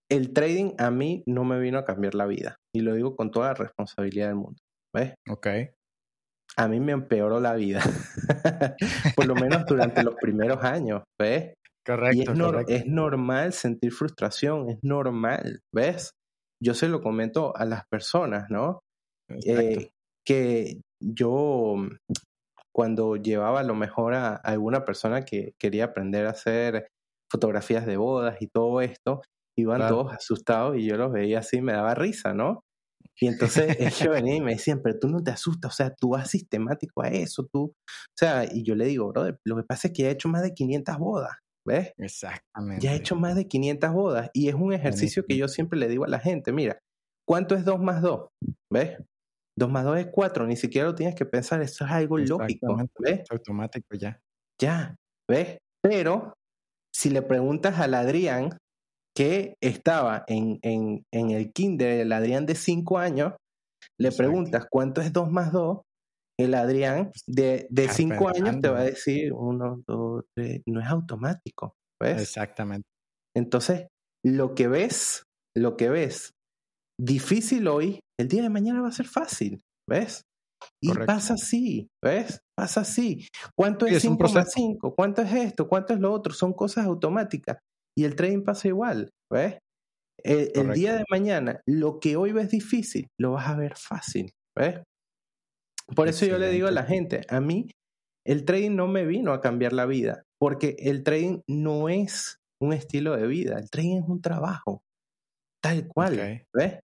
el 0.09 0.33
trading 0.33 0.73
a 0.77 0.91
mí 0.91 1.23
no 1.25 1.43
me 1.43 1.59
vino 1.59 1.79
a 1.79 1.85
cambiar 1.85 2.15
la 2.15 2.25
vida. 2.25 2.57
Y 2.73 2.81
lo 2.81 2.93
digo 2.93 3.15
con 3.15 3.31
toda 3.31 3.47
la 3.49 3.53
responsabilidad 3.55 4.27
del 4.27 4.35
mundo. 4.35 4.59
¿Ves? 4.93 5.15
Ok. 5.29 5.47
A 6.57 6.67
mí 6.67 6.79
me 6.79 6.93
empeoró 6.93 7.39
la 7.39 7.53
vida. 7.53 7.81
Por 9.15 9.25
lo 9.25 9.35
menos 9.35 9.65
durante 9.65 10.03
los 10.03 10.15
primeros 10.15 10.63
años. 10.63 11.03
¿Ves? 11.19 11.53
Correcto, 11.85 12.33
y 12.33 12.71
es, 12.73 12.81
es 12.81 12.87
normal 12.87 13.53
sentir 13.53 13.91
frustración. 13.91 14.69
Es 14.69 14.79
normal. 14.81 15.59
¿Ves? 15.73 16.11
Yo 16.63 16.73
se 16.73 16.87
lo 16.87 17.01
comento 17.01 17.55
a 17.55 17.65
las 17.65 17.83
personas, 17.91 18.49
¿no? 18.49 18.79
Eh, 19.45 19.89
que 20.25 20.81
yo 21.01 21.75
cuando 22.73 23.15
llevaba 23.15 23.61
a 23.61 23.63
lo 23.63 23.75
mejor 23.75 24.13
a 24.13 24.35
alguna 24.35 24.85
persona 24.85 25.23
que 25.23 25.53
quería 25.59 25.85
aprender 25.85 26.25
a 26.25 26.31
hacer 26.31 26.87
fotografías 27.31 27.85
de 27.85 27.97
bodas 27.97 28.41
y 28.41 28.47
todo 28.47 28.81
esto, 28.81 29.21
iban 29.57 29.87
todos 29.87 30.13
asustados 30.13 30.77
y 30.77 30.85
yo 30.85 30.97
los 30.97 31.11
veía 31.11 31.39
así, 31.39 31.61
me 31.61 31.73
daba 31.73 31.95
risa, 31.95 32.33
¿no? 32.33 32.61
Y 33.19 33.27
entonces 33.27 33.77
ellos 33.79 34.09
venían 34.09 34.37
y 34.37 34.41
me 34.41 34.51
decían, 34.53 34.81
pero 34.83 34.99
tú 34.99 35.07
no 35.07 35.23
te 35.23 35.31
asustas, 35.31 35.73
o 35.73 35.75
sea, 35.75 35.93
tú 35.93 36.09
vas 36.09 36.29
sistemático 36.29 37.01
a 37.01 37.07
eso, 37.07 37.47
tú, 37.51 37.63
o 37.63 38.17
sea, 38.17 38.45
y 38.45 38.63
yo 38.63 38.75
le 38.75 38.85
digo, 38.85 39.07
brother, 39.07 39.37
lo 39.45 39.55
que 39.55 39.63
pasa 39.63 39.87
es 39.87 39.93
que 39.93 40.03
ya 40.03 40.09
he 40.09 40.11
hecho 40.11 40.27
más 40.27 40.41
de 40.41 40.53
500 40.53 40.97
bodas, 40.97 41.37
¿ves? 41.65 41.93
Exactamente. 41.97 42.85
Ya 42.85 42.93
he 42.93 42.97
hecho 42.97 43.15
más 43.15 43.35
de 43.35 43.47
500 43.47 43.93
bodas 43.93 44.29
y 44.33 44.49
es 44.49 44.55
un 44.55 44.73
ejercicio 44.73 45.23
que 45.25 45.37
yo 45.37 45.47
siempre 45.47 45.79
le 45.79 45.87
digo 45.87 46.03
a 46.03 46.09
la 46.09 46.19
gente, 46.19 46.51
mira, 46.51 46.77
¿cuánto 47.27 47.55
es 47.55 47.63
2 47.63 47.79
más 47.79 48.01
2? 48.01 48.27
¿Ves? 48.71 48.97
2 49.57 49.69
más 49.69 49.85
2 49.85 49.99
es 49.99 50.07
4, 50.11 50.47
ni 50.47 50.57
siquiera 50.57 50.87
lo 50.87 50.95
tienes 50.95 51.15
que 51.15 51.25
pensar, 51.25 51.61
eso 51.61 51.85
es 51.85 51.91
algo 51.91 52.17
lógico, 52.17 52.75
¿ves? 52.99 53.23
automático 53.29 53.95
ya. 53.95 54.19
Ya, 54.59 54.95
¿ves? 55.29 55.57
Pero 55.81 56.33
si 56.93 57.09
le 57.09 57.21
preguntas 57.21 57.79
al 57.79 57.93
Adrián, 57.93 58.57
que 59.15 59.55
estaba 59.61 60.23
en, 60.27 60.59
en, 60.61 61.03
en 61.13 61.31
el 61.31 61.51
kinder, 61.53 62.01
el 62.01 62.11
Adrián 62.11 62.45
de 62.45 62.55
5 62.55 62.97
años, 62.97 63.33
le 63.99 64.11
preguntas 64.11 64.65
cuánto 64.69 65.01
es 65.01 65.13
2 65.13 65.31
más 65.31 65.51
2, 65.51 65.79
el 66.37 66.53
Adrián 66.53 67.11
de 67.27 67.67
5 67.89 68.29
años 68.29 68.61
te 68.61 68.69
va 68.69 68.79
a 68.79 68.83
decir 68.83 69.31
1, 69.33 69.83
2, 69.87 70.23
3, 70.35 70.61
no 70.67 70.81
es 70.81 70.87
automático, 70.87 71.73
¿ves? 72.01 72.21
Exactamente. 72.21 72.87
Entonces, 73.35 73.87
lo 74.25 74.53
que 74.53 74.67
ves, 74.67 75.23
lo 75.55 75.77
que 75.77 75.89
ves 75.89 76.31
difícil 76.99 77.67
hoy, 77.67 77.99
el 78.19 78.27
día 78.27 78.41
de 78.41 78.49
mañana 78.49 78.81
va 78.81 78.89
a 78.89 78.93
ser 78.93 79.07
fácil, 79.07 79.61
¿ves? 79.89 80.23
Y 80.81 80.91
pasa 80.93 81.35
así, 81.35 81.87
¿ves? 82.03 82.39
Pasa 82.57 82.81
así. 82.81 83.27
¿Cuánto 83.57 83.85
es 83.85 84.01
5 84.01 84.29
más 84.33 84.51
5? 84.51 84.95
¿Cuánto 84.95 85.21
es 85.21 85.33
esto? 85.33 85.67
¿Cuánto 85.67 85.93
es 85.93 85.99
lo 85.99 86.11
otro? 86.11 86.33
Son 86.33 86.53
cosas 86.53 86.85
automáticas. 86.85 87.57
Y 87.97 88.03
el 88.03 88.15
trading 88.15 88.43
pasa 88.43 88.67
igual, 88.67 89.09
¿ves? 89.31 89.57
El, 90.23 90.73
día 90.73 90.95
de 90.95 91.03
mañana, 91.09 91.61
lo 91.67 91.99
que 91.99 92.15
hoy 92.15 92.31
ves 92.31 92.49
difícil, 92.49 93.07
lo 93.19 93.33
vas 93.33 93.47
a 93.47 93.55
ver 93.55 93.75
fácil, 93.75 94.31
¿ves? 94.57 94.81
Por 95.95 96.07
eso 96.07 96.25
yo 96.25 96.39
le 96.39 96.49
digo 96.49 96.67
a 96.67 96.71
la 96.71 96.83
gente, 96.83 97.21
a 97.29 97.39
mí 97.39 97.69
el 98.25 98.43
trading 98.43 98.75
no 98.75 98.87
me 98.87 99.05
vino 99.05 99.33
a 99.33 99.41
cambiar 99.41 99.73
la 99.73 99.85
vida, 99.85 100.23
porque 100.39 100.75
el 100.79 101.03
trading 101.03 101.41
no 101.47 101.89
es 101.89 102.37
un 102.59 102.73
estilo 102.73 103.15
de 103.15 103.27
vida, 103.27 103.59
el 103.59 103.69
trading 103.69 103.97
es 103.97 104.09
un 104.09 104.21
trabajo, 104.21 104.81
tal 105.61 105.87
cual, 105.87 106.43
¿ves? 106.53 106.79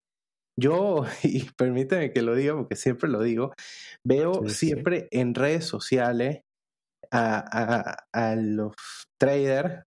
Yo, 0.59 1.05
y 1.23 1.45
permíteme 1.57 2.13
que 2.13 2.23
lo 2.23 2.35
diga 2.35 2.57
porque 2.57 2.77
siempre 2.77 3.11
lo 3.11 3.23
digo, 3.23 3.53
veo 4.05 4.49
siempre 4.49 5.09
en 5.11 5.35
redes 5.35 5.67
sociales 5.67 6.41
a, 7.11 8.35
los 8.37 8.75
traders, 9.21 9.85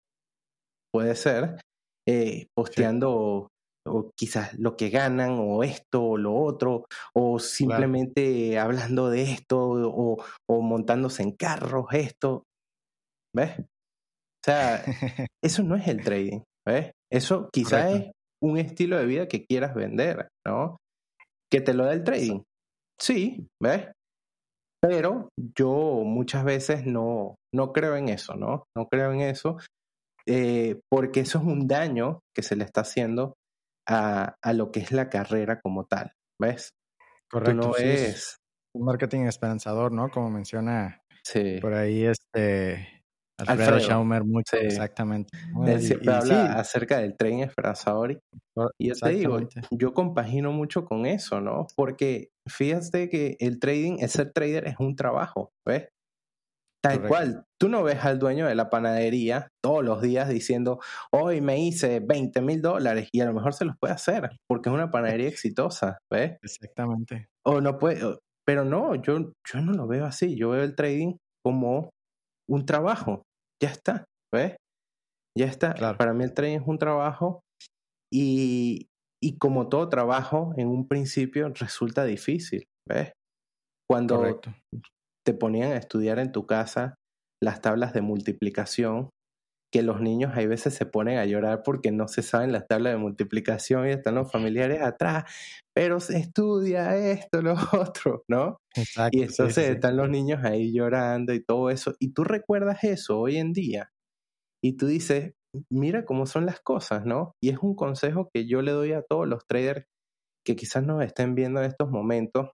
puede 0.92 1.14
ser, 1.14 1.60
eh, 2.08 2.46
posteando 2.56 3.48
o 3.88 4.10
quizás 4.16 4.58
lo 4.58 4.76
que 4.76 4.90
ganan 4.90 5.38
o 5.38 5.62
esto 5.62 6.02
o 6.04 6.16
lo 6.18 6.34
otro, 6.34 6.86
o 7.14 7.38
simplemente 7.38 8.58
hablando 8.58 9.10
de 9.10 9.22
esto 9.22 9.58
o, 9.60 10.22
o, 10.48 10.62
montándose 10.62 11.22
en 11.22 11.32
carros, 11.32 11.86
esto. 11.92 12.44
¿Ves? 13.34 13.58
O 13.60 14.44
sea, 14.44 14.84
eso 15.42 15.62
no 15.62 15.76
es 15.76 15.88
el 15.88 16.02
trading, 16.02 16.40
¿ves? 16.66 16.92
Eso 17.10 17.48
quizás 17.52 17.94
es 17.94 18.10
un 18.42 18.58
estilo 18.58 18.98
de 18.98 19.06
vida 19.06 19.28
que 19.28 19.44
quieras 19.44 19.74
vender, 19.74 20.28
¿no? 20.46 20.76
Que 21.50 21.60
te 21.60 21.74
lo 21.74 21.84
da 21.84 21.92
el 21.92 22.04
trading. 22.04 22.42
Sí, 23.00 23.46
¿ves? 23.62 23.90
Pero 24.80 25.28
yo 25.56 26.02
muchas 26.04 26.44
veces 26.44 26.86
no, 26.86 27.34
no 27.52 27.72
creo 27.72 27.96
en 27.96 28.08
eso, 28.08 28.34
¿no? 28.34 28.64
No 28.76 28.86
creo 28.88 29.12
en 29.12 29.22
eso, 29.22 29.58
eh, 30.28 30.80
porque 30.90 31.20
eso 31.20 31.38
es 31.38 31.44
un 31.44 31.66
daño 31.66 32.20
que 32.34 32.42
se 32.42 32.54
le 32.54 32.64
está 32.64 32.82
haciendo 32.82 33.34
a, 33.88 34.36
a, 34.42 34.52
lo 34.52 34.70
que 34.70 34.80
es 34.80 34.92
la 34.92 35.08
carrera 35.08 35.60
como 35.60 35.86
tal, 35.86 36.12
¿ves? 36.40 36.70
Correcto. 37.30 37.54
no 37.54 37.76
es 37.76 38.38
un 38.74 38.84
marketing 38.84 39.22
esperanzador, 39.22 39.92
¿no? 39.92 40.10
Como 40.10 40.30
menciona 40.30 41.02
por 41.60 41.74
ahí 41.74 42.04
este 42.04 42.98
Alfredo, 43.38 43.78
Schaumer, 43.78 44.24
mucho, 44.24 44.56
exactamente. 44.56 45.30
Él 45.64 45.80
siempre 45.80 46.12
habla 46.12 46.54
acerca 46.54 46.98
del 46.98 47.16
tren 47.16 47.40
esperanzador. 47.40 48.20
Y 48.78 48.88
yo 48.88 48.94
te 48.94 49.10
digo, 49.10 49.38
yo 49.70 49.94
compagino 49.94 50.50
mucho 50.50 50.84
con 50.84 51.06
eso, 51.06 51.40
¿no? 51.40 51.66
Porque 51.76 52.30
fíjate 52.48 53.08
que 53.08 53.36
el 53.38 53.60
trading, 53.60 53.98
ser 54.08 54.32
trader 54.32 54.66
es 54.66 54.76
un 54.80 54.96
trabajo, 54.96 55.52
¿ves? 55.64 55.88
Tal 56.80 57.08
cual, 57.08 57.44
tú 57.60 57.68
no 57.68 57.82
ves 57.82 58.04
al 58.04 58.18
dueño 58.18 58.46
de 58.46 58.54
la 58.54 58.70
panadería 58.70 59.48
todos 59.62 59.84
los 59.84 60.00
días 60.00 60.28
diciendo, 60.28 60.80
hoy 61.12 61.40
me 61.40 61.60
hice 61.60 62.00
20 62.00 62.40
mil 62.40 62.62
dólares 62.62 63.08
y 63.12 63.20
a 63.20 63.26
lo 63.26 63.34
mejor 63.34 63.52
se 63.52 63.64
los 63.64 63.76
puede 63.78 63.94
hacer 63.94 64.30
porque 64.48 64.68
es 64.68 64.74
una 64.74 64.90
panadería 64.90 65.28
exitosa, 65.28 65.98
¿ves? 66.10 66.38
Exactamente. 66.42 67.28
O 67.44 67.60
no 67.60 67.78
puede, 67.78 68.18
pero 68.46 68.64
no, 68.64 68.94
yo, 68.94 69.32
yo 69.44 69.60
no 69.60 69.72
lo 69.72 69.88
veo 69.88 70.04
así, 70.04 70.36
yo 70.36 70.50
veo 70.50 70.62
el 70.62 70.76
trading 70.76 71.16
como 71.44 71.90
un 72.48 72.64
trabajo, 72.64 73.22
ya 73.60 73.70
está, 73.70 74.04
¿ves? 74.32 74.56
Ya 75.36 75.46
está. 75.46 75.74
Para 75.96 76.14
mí 76.14 76.24
el 76.24 76.32
trading 76.32 76.60
es 76.60 76.66
un 76.66 76.78
trabajo 76.78 77.40
y, 78.12 78.86
y 79.22 79.36
como 79.38 79.68
todo 79.68 79.88
trabajo, 79.88 80.52
en 80.56 80.68
un 80.68 80.86
principio 80.86 81.48
resulta 81.48 82.04
difícil, 82.04 82.64
¿ves? 82.88 83.12
Cuando 83.90 84.16
Correcto 84.16 84.52
te 85.28 85.34
ponían 85.34 85.72
a 85.72 85.76
estudiar 85.76 86.18
en 86.20 86.32
tu 86.32 86.46
casa 86.46 86.94
las 87.42 87.60
tablas 87.60 87.92
de 87.92 88.00
multiplicación, 88.00 89.10
que 89.70 89.82
los 89.82 90.00
niños 90.00 90.32
hay 90.34 90.46
veces 90.46 90.72
se 90.72 90.86
ponen 90.86 91.18
a 91.18 91.26
llorar 91.26 91.62
porque 91.62 91.92
no 91.92 92.08
se 92.08 92.22
saben 92.22 92.50
las 92.50 92.66
tablas 92.66 92.94
de 92.94 92.98
multiplicación 92.98 93.86
y 93.86 93.90
están 93.90 94.14
los 94.14 94.32
familiares 94.32 94.80
atrás, 94.80 95.24
pero 95.76 96.00
se 96.00 96.16
estudia 96.16 96.96
esto, 96.96 97.42
lo 97.42 97.56
otro, 97.74 98.22
¿no? 98.26 98.56
Exacto, 98.74 99.18
y 99.18 99.20
entonces 99.20 99.68
están 99.68 99.98
los 99.98 100.08
niños 100.08 100.42
ahí 100.44 100.72
llorando 100.72 101.34
y 101.34 101.44
todo 101.44 101.68
eso, 101.68 101.92
y 101.98 102.14
tú 102.14 102.24
recuerdas 102.24 102.82
eso 102.84 103.20
hoy 103.20 103.36
en 103.36 103.52
día, 103.52 103.90
y 104.64 104.78
tú 104.78 104.86
dices, 104.86 105.34
mira 105.70 106.06
cómo 106.06 106.24
son 106.24 106.46
las 106.46 106.60
cosas, 106.60 107.04
¿no? 107.04 107.32
Y 107.42 107.50
es 107.50 107.58
un 107.58 107.74
consejo 107.74 108.30
que 108.32 108.48
yo 108.48 108.62
le 108.62 108.72
doy 108.72 108.92
a 108.92 109.02
todos 109.02 109.28
los 109.28 109.46
traders 109.46 109.84
que 110.42 110.56
quizás 110.56 110.84
nos 110.84 111.04
estén 111.04 111.34
viendo 111.34 111.60
en 111.60 111.66
estos 111.66 111.90
momentos, 111.90 112.48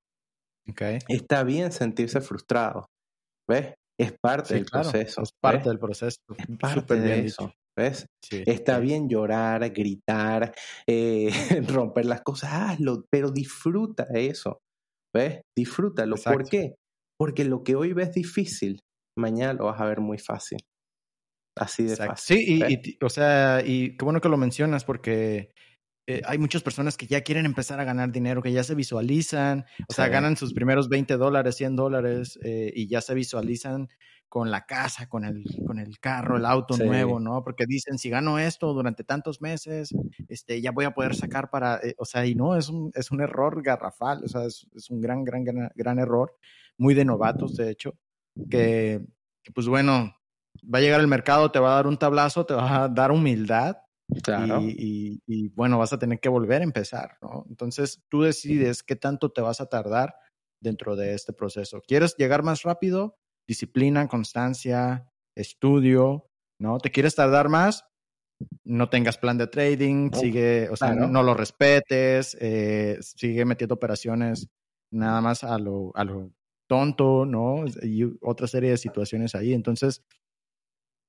Está 1.08 1.44
bien 1.44 1.72
sentirse 1.72 2.20
frustrado, 2.20 2.86
¿ves? 3.48 3.74
Es 4.00 4.12
parte 4.20 4.54
del 4.54 4.64
proceso. 4.64 5.22
Es 5.22 5.30
parte 5.40 5.68
del 5.68 5.78
proceso. 5.78 6.18
Es 6.36 6.58
parte 6.58 7.00
de 7.00 7.26
eso. 7.26 7.52
¿Ves? 7.76 8.06
Está 8.30 8.78
bien 8.78 9.08
llorar, 9.08 9.68
gritar, 9.70 10.54
eh, 10.88 11.28
romper 11.68 12.06
las 12.06 12.22
cosas, 12.22 12.52
hazlo, 12.52 13.04
pero 13.10 13.30
disfruta 13.30 14.06
eso. 14.14 14.60
¿Ves? 15.14 15.42
Disfrútalo. 15.56 16.16
¿Por 16.16 16.48
qué? 16.48 16.74
Porque 17.18 17.44
lo 17.44 17.62
que 17.64 17.74
hoy 17.74 17.92
ves 17.92 18.12
difícil, 18.12 18.80
mañana 19.18 19.54
lo 19.54 19.66
vas 19.66 19.80
a 19.80 19.86
ver 19.86 20.00
muy 20.00 20.18
fácil. 20.18 20.58
Así 21.56 21.84
de 21.84 21.96
fácil. 21.96 22.36
Sí, 22.36 22.62
y, 22.68 23.04
o 23.04 23.08
sea, 23.08 23.62
y 23.64 23.96
qué 23.96 24.04
bueno 24.04 24.20
que 24.20 24.28
lo 24.28 24.36
mencionas 24.36 24.84
porque 24.84 25.50
eh, 26.06 26.20
hay 26.26 26.38
muchas 26.38 26.62
personas 26.62 26.96
que 26.96 27.06
ya 27.06 27.22
quieren 27.22 27.46
empezar 27.46 27.80
a 27.80 27.84
ganar 27.84 28.12
dinero, 28.12 28.42
que 28.42 28.52
ya 28.52 28.62
se 28.62 28.74
visualizan, 28.74 29.64
o 29.88 29.92
sea, 29.92 30.08
ganan 30.08 30.36
sus 30.36 30.52
primeros 30.52 30.88
20 30.88 31.16
dólares, 31.16 31.56
100 31.56 31.76
dólares 31.76 32.38
eh, 32.42 32.72
y 32.74 32.88
ya 32.88 33.00
se 33.00 33.14
visualizan 33.14 33.88
con 34.28 34.50
la 34.50 34.66
casa, 34.66 35.08
con 35.08 35.24
el, 35.24 35.44
con 35.64 35.78
el 35.78 36.00
carro, 36.00 36.36
el 36.36 36.44
auto 36.44 36.76
nuevo, 36.76 37.20
¿no? 37.20 37.44
Porque 37.44 37.66
dicen, 37.66 37.98
si 37.98 38.10
gano 38.10 38.38
esto 38.38 38.74
durante 38.74 39.04
tantos 39.04 39.40
meses, 39.40 39.94
este, 40.28 40.60
ya 40.60 40.72
voy 40.72 40.86
a 40.86 40.90
poder 40.90 41.14
sacar 41.14 41.50
para, 41.50 41.76
eh, 41.76 41.94
o 41.98 42.04
sea, 42.04 42.26
y 42.26 42.34
no, 42.34 42.56
es 42.56 42.68
un, 42.68 42.90
es 42.94 43.12
un 43.12 43.20
error 43.20 43.62
garrafal, 43.62 44.24
o 44.24 44.28
sea, 44.28 44.44
es, 44.44 44.66
es 44.74 44.90
un 44.90 45.00
gran, 45.00 45.24
gran, 45.24 45.44
gran, 45.44 45.70
gran, 45.74 45.98
error, 46.00 46.36
muy 46.76 46.94
de 46.94 47.04
novatos, 47.04 47.56
de 47.56 47.70
hecho, 47.70 47.96
que, 48.50 49.00
pues 49.54 49.68
bueno, 49.68 50.16
va 50.62 50.78
a 50.78 50.82
llegar 50.82 51.00
el 51.00 51.06
mercado, 51.06 51.52
te 51.52 51.60
va 51.60 51.72
a 51.72 51.76
dar 51.76 51.86
un 51.86 51.96
tablazo, 51.96 52.44
te 52.44 52.54
va 52.54 52.84
a 52.84 52.88
dar 52.88 53.12
humildad, 53.12 53.76
Claro. 54.22 54.60
Y, 54.62 55.48
bueno, 55.54 55.78
vas 55.78 55.92
a 55.92 55.98
tener 55.98 56.20
que 56.20 56.28
volver 56.28 56.60
a 56.60 56.64
empezar, 56.64 57.16
¿no? 57.22 57.44
Entonces 57.48 58.02
tú 58.08 58.22
decides 58.22 58.82
qué 58.82 58.96
tanto 58.96 59.30
te 59.30 59.40
vas 59.40 59.60
a 59.60 59.66
tardar 59.66 60.14
dentro 60.60 60.96
de 60.96 61.14
este 61.14 61.32
proceso. 61.32 61.82
¿Quieres 61.86 62.16
llegar 62.16 62.42
más 62.42 62.62
rápido? 62.62 63.16
Disciplina, 63.46 64.08
constancia, 64.08 65.10
estudio, 65.34 66.30
¿no? 66.58 66.78
¿Te 66.78 66.90
quieres 66.90 67.14
tardar 67.14 67.48
más? 67.48 67.84
No 68.64 68.88
tengas 68.88 69.16
plan 69.16 69.38
de 69.38 69.46
trading, 69.46 70.10
sigue, 70.12 70.68
o 70.68 70.76
sea, 70.76 70.94
no, 70.94 71.22
lo 71.22 71.34
respetes, 71.34 72.36
eh, 72.40 72.98
sigue 73.00 73.44
metiendo 73.44 73.74
operaciones 73.74 74.48
nada 74.90 75.20
más 75.20 75.44
a 75.44 75.58
lo, 75.58 75.92
a 75.94 76.04
lo 76.04 76.32
tonto, 76.68 77.26
¿no? 77.26 77.64
Y 77.82 78.04
otra 78.22 78.46
serie 78.46 78.70
de 78.70 78.76
situaciones 78.76 79.34
ahí. 79.34 79.52
Entonces, 79.52 80.02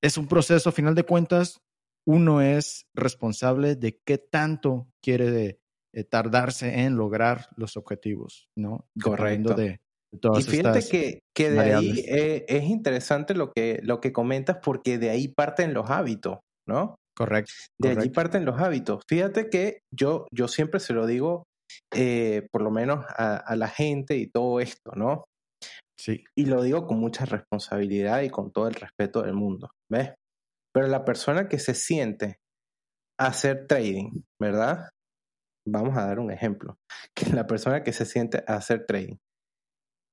es 0.02 0.18
un 0.18 0.28
proceso, 0.28 0.70
a 0.70 0.74
final 0.74 0.96
de 0.96 1.04
cuentas, 1.04 1.62
uno 2.08 2.42
es 2.42 2.88
responsable 2.94 3.76
de 3.76 4.00
qué 4.06 4.18
tanto 4.18 4.88
quiere 5.02 5.60
eh, 5.94 6.04
tardarse 6.04 6.82
en 6.82 6.96
lograr 6.96 7.48
los 7.56 7.78
objetivos, 7.78 8.50
¿no? 8.56 8.88
Correcto. 9.02 9.54
De, 9.56 9.80
y 10.38 10.44
fíjate 10.44 10.88
que, 10.88 11.20
que, 11.36 11.52
de 11.52 11.74
ahí 11.74 12.00
eh, 12.08 12.46
es 12.48 12.64
interesante 12.66 13.34
lo 13.34 13.52
que, 13.52 13.80
lo 13.84 14.00
que 14.00 14.14
comentas 14.14 14.58
porque 14.64 14.98
de 14.98 15.10
ahí 15.10 15.28
parten 15.28 15.74
los 15.74 15.90
hábitos, 15.90 16.40
¿no? 16.68 16.96
Correcto. 17.16 17.52
De 17.80 17.90
allí 17.90 18.10
parten 18.10 18.46
los 18.46 18.60
hábitos. 18.60 19.04
Fíjate 19.08 19.50
que 19.50 19.80
yo, 19.94 20.28
yo 20.32 20.48
siempre 20.48 20.80
se 20.80 20.94
lo 20.94 21.06
digo, 21.06 21.44
eh, 21.94 22.48
por 22.52 22.62
lo 22.62 22.72
menos 22.72 23.06
a, 23.10 23.38
a, 23.38 23.56
la 23.56 23.68
gente 23.68 24.18
y 24.18 24.28
todo 24.28 24.60
esto, 24.60 24.92
¿no? 24.96 25.26
Sí. 25.98 26.24
Y 26.38 26.46
lo 26.46 26.62
digo 26.62 26.86
con 26.88 27.00
mucha 27.00 27.26
responsabilidad 27.26 28.22
y 28.22 28.30
con 28.30 28.52
todo 28.52 28.68
el 28.68 28.76
respeto 28.76 29.22
del 29.22 29.34
mundo, 29.34 29.70
¿ves? 29.90 30.14
Pero 30.76 30.88
la 30.88 31.06
persona 31.06 31.48
que 31.48 31.58
se 31.58 31.74
siente 31.74 32.42
a 33.18 33.28
hacer 33.28 33.66
trading, 33.66 34.24
¿verdad? 34.42 34.90
Vamos 35.66 35.98
a 35.98 36.06
dar 36.06 36.20
un 36.20 36.32
ejemplo. 36.32 36.76
Que 37.16 37.30
la 37.32 37.48
persona 37.48 37.82
que 37.82 37.94
se 37.94 38.06
siente 38.06 38.44
a 38.46 38.56
hacer 38.56 38.86
trading. 38.86 39.16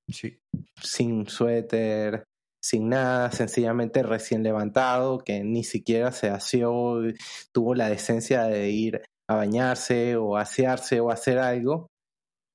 Sí. 0.09 0.39
Sin 0.81 1.27
suéter, 1.27 2.23
sin 2.63 2.89
nada, 2.91 3.33
sencillamente 3.33 4.05
recién 4.05 4.45
levantado, 4.45 5.19
que 5.19 5.43
ni 5.43 5.65
siquiera 5.65 6.13
se 6.13 6.29
asió, 6.29 7.01
tuvo 7.53 7.75
la 7.75 7.89
decencia 7.89 8.45
de 8.45 8.71
ir 8.71 9.03
a 9.29 9.35
bañarse 9.35 10.15
o 10.15 10.37
asearse 10.37 11.01
o 11.01 11.11
hacer 11.11 11.41
algo. 11.41 11.89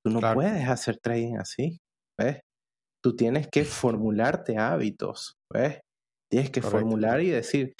Tú 0.02 0.12
no 0.12 0.20
puedes 0.32 0.66
hacer 0.66 0.98
trading 0.98 1.36
así, 1.36 1.76
¿ves? 2.18 2.40
Tú 3.04 3.16
tienes 3.16 3.48
que 3.48 3.66
formularte 3.66 4.56
hábitos, 4.56 5.34
¿ves? 5.52 5.80
Tienes 6.30 6.50
que 6.50 6.62
formular 6.62 7.20
y 7.22 7.28
decir, 7.28 7.74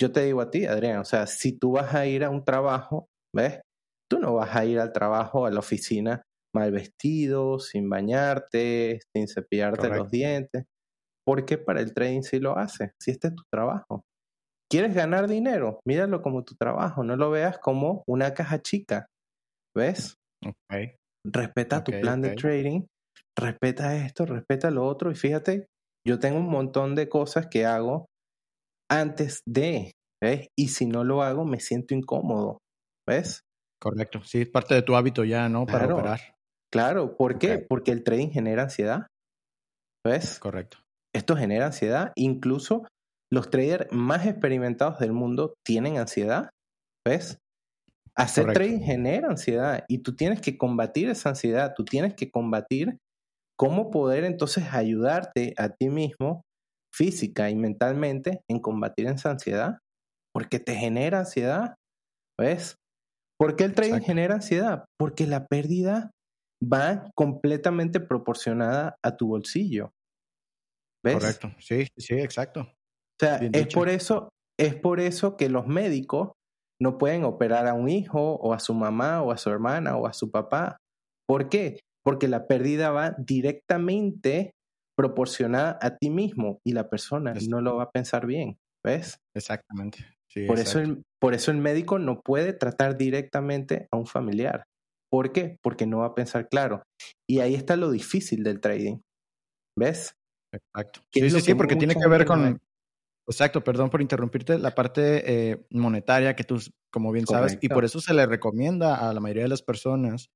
yo 0.00 0.12
te 0.12 0.24
digo 0.24 0.40
a 0.40 0.50
ti, 0.50 0.66
Adrián, 0.66 0.98
o 0.98 1.04
sea, 1.04 1.26
si 1.26 1.58
tú 1.58 1.72
vas 1.72 1.94
a 1.94 2.06
ir 2.06 2.24
a 2.24 2.30
un 2.30 2.44
trabajo, 2.44 3.08
¿ves? 3.34 3.60
Tú 4.10 4.18
no 4.18 4.34
vas 4.34 4.54
a 4.54 4.64
ir 4.64 4.78
al 4.78 4.92
trabajo, 4.92 5.46
a 5.46 5.50
la 5.50 5.60
oficina, 5.60 6.22
mal 6.54 6.72
vestido, 6.72 7.58
sin 7.58 7.88
bañarte, 7.88 9.00
sin 9.14 9.28
cepillarte 9.28 9.88
los 9.88 10.10
dientes. 10.10 10.64
¿Por 11.26 11.46
qué 11.46 11.58
para 11.58 11.80
el 11.80 11.94
trading 11.94 12.22
sí 12.22 12.38
lo 12.38 12.58
haces? 12.58 12.90
Si 13.00 13.10
este 13.10 13.28
es 13.28 13.34
tu 13.34 13.42
trabajo. 13.50 14.04
¿Quieres 14.70 14.94
ganar 14.94 15.28
dinero? 15.28 15.80
Míralo 15.86 16.20
como 16.20 16.44
tu 16.44 16.54
trabajo, 16.54 17.02
no 17.04 17.16
lo 17.16 17.30
veas 17.30 17.58
como 17.58 18.02
una 18.06 18.34
caja 18.34 18.60
chica. 18.60 19.06
¿Ves? 19.76 20.16
Respeta 21.26 21.82
tu 21.82 21.92
plan 21.92 22.20
de 22.20 22.34
trading, 22.34 22.82
respeta 23.38 23.96
esto, 23.96 24.26
respeta 24.26 24.70
lo 24.70 24.86
otro 24.86 25.10
y 25.10 25.14
fíjate, 25.14 25.66
yo 26.06 26.18
tengo 26.18 26.38
un 26.38 26.50
montón 26.50 26.94
de 26.94 27.08
cosas 27.08 27.46
que 27.46 27.64
hago 27.64 28.06
antes 29.00 29.40
de, 29.46 29.92
¿ves? 30.22 30.48
Y 30.56 30.68
si 30.68 30.86
no 30.86 31.04
lo 31.04 31.22
hago, 31.22 31.44
me 31.44 31.60
siento 31.60 31.94
incómodo, 31.94 32.58
¿ves? 33.08 33.40
Correcto, 33.78 34.20
sí, 34.24 34.40
es 34.40 34.48
parte 34.48 34.74
de 34.74 34.82
tu 34.82 34.96
hábito 34.96 35.22
ya, 35.22 35.48
¿no? 35.48 35.70
Para 35.70 35.86
Claro. 35.86 35.86
operar. 35.86 36.18
Claro, 36.72 37.16
¿por 37.16 37.38
qué? 37.38 37.58
Porque 37.58 37.92
el 37.92 38.04
trading 38.04 38.30
genera 38.30 38.64
ansiedad, 38.64 39.06
¿ves? 40.06 40.42
Correcto. 40.44 40.78
Esto 41.14 41.36
genera 41.36 41.66
ansiedad, 41.66 42.12
incluso 42.16 42.84
los 43.32 43.50
traders 43.50 43.86
más 43.92 44.26
experimentados 44.26 44.98
del 45.00 45.12
mundo 45.12 45.54
tienen 45.64 45.98
ansiedad, 45.98 46.50
¿ves? 47.06 47.38
Hacer 48.16 48.52
Correcto. 48.52 48.52
trading 48.52 48.80
genera 48.80 49.28
ansiedad 49.28 49.84
y 49.88 50.00
tú 50.00 50.16
tienes 50.16 50.40
que 50.40 50.58
combatir 50.58 51.08
esa 51.10 51.30
ansiedad, 51.30 51.74
tú 51.76 51.84
tienes 51.84 52.14
que 52.14 52.30
combatir 52.30 52.98
cómo 53.56 53.90
poder 53.90 54.24
entonces 54.24 54.64
ayudarte 54.72 55.54
a 55.58 55.70
ti 55.70 55.88
mismo 55.90 56.42
física 56.94 57.50
y 57.50 57.56
mentalmente 57.56 58.42
en 58.48 58.60
combatir 58.60 59.06
esa 59.06 59.30
ansiedad, 59.30 59.78
porque 60.32 60.60
te 60.60 60.76
genera 60.76 61.20
ansiedad, 61.20 61.74
¿ves? 62.38 62.76
¿Por 63.38 63.56
qué 63.56 63.64
el 63.64 63.74
trading 63.74 63.94
Exacto. 63.94 64.06
genera 64.06 64.34
ansiedad? 64.36 64.84
Porque 64.98 65.26
la 65.26 65.46
pérdida 65.46 66.10
va 66.62 67.10
completamente 67.16 68.00
proporcionada 68.00 68.96
a 69.04 69.16
tu 69.16 69.28
bolsillo. 69.28 69.90
¿Ves? 71.04 71.14
Correcto. 71.14 71.52
Sí, 71.58 71.86
sí, 71.96 72.14
exacto. 72.14 72.60
O 72.60 73.16
sea, 73.20 73.38
Bien 73.38 73.52
es 73.54 73.64
dicho. 73.64 73.78
por 73.78 73.88
eso, 73.88 74.28
es 74.58 74.74
por 74.76 75.00
eso 75.00 75.36
que 75.36 75.48
los 75.48 75.66
médicos 75.66 76.32
no 76.80 76.98
pueden 76.98 77.24
operar 77.24 77.66
a 77.66 77.74
un 77.74 77.88
hijo 77.88 78.34
o 78.36 78.52
a 78.52 78.58
su 78.60 78.74
mamá 78.74 79.22
o 79.22 79.32
a 79.32 79.36
su 79.36 79.50
hermana 79.50 79.96
o 79.96 80.06
a 80.06 80.12
su 80.12 80.30
papá. 80.30 80.78
¿Por 81.28 81.48
qué? 81.48 81.80
Porque 82.04 82.28
la 82.28 82.46
pérdida 82.46 82.90
va 82.90 83.14
directamente 83.18 84.52
proporcionada 84.96 85.78
a 85.80 85.96
ti 85.96 86.10
mismo 86.10 86.60
y 86.64 86.72
la 86.72 86.88
persona 86.88 87.34
no 87.48 87.60
lo 87.60 87.76
va 87.76 87.84
a 87.84 87.90
pensar 87.90 88.26
bien. 88.26 88.58
¿Ves? 88.84 89.18
Exactamente. 89.34 89.98
Sí, 90.28 90.46
Por 90.46 90.58
eso, 90.58 90.78
el, 90.78 91.02
por 91.20 91.32
eso 91.32 91.50
el 91.50 91.58
médico 91.58 91.98
no 91.98 92.20
puede 92.20 92.52
tratar 92.52 92.98
directamente 92.98 93.88
a 93.90 93.96
un 93.96 94.06
familiar. 94.06 94.64
¿Por 95.10 95.32
qué? 95.32 95.58
Porque 95.62 95.86
no 95.86 95.98
va 95.98 96.06
a 96.06 96.14
pensar 96.14 96.48
claro. 96.48 96.82
Y 97.28 97.40
ahí 97.40 97.54
está 97.54 97.76
lo 97.76 97.90
difícil 97.90 98.42
del 98.42 98.60
trading. 98.60 98.98
¿Ves? 99.78 100.14
Exacto. 100.52 101.00
Sí, 101.12 101.30
sí, 101.30 101.40
sí, 101.40 101.46
que 101.46 101.56
porque 101.56 101.76
tiene 101.76 101.94
que 101.94 102.08
ver 102.08 102.24
con, 102.24 102.60
exacto, 103.28 103.62
perdón 103.62 103.90
por 103.90 104.02
interrumpirte, 104.02 104.58
la 104.58 104.74
parte 104.74 105.50
eh, 105.50 105.66
monetaria 105.70 106.36
que 106.36 106.44
tú, 106.44 106.60
como 106.92 107.12
bien 107.12 107.26
sabes, 107.26 107.58
y 107.60 107.68
por 107.68 107.84
eso 107.84 108.00
se 108.00 108.14
le 108.14 108.26
recomienda 108.26 109.08
a 109.08 109.12
la 109.12 109.20
mayoría 109.20 109.44
de 109.44 109.48
las 109.48 109.62
personas 109.62 110.30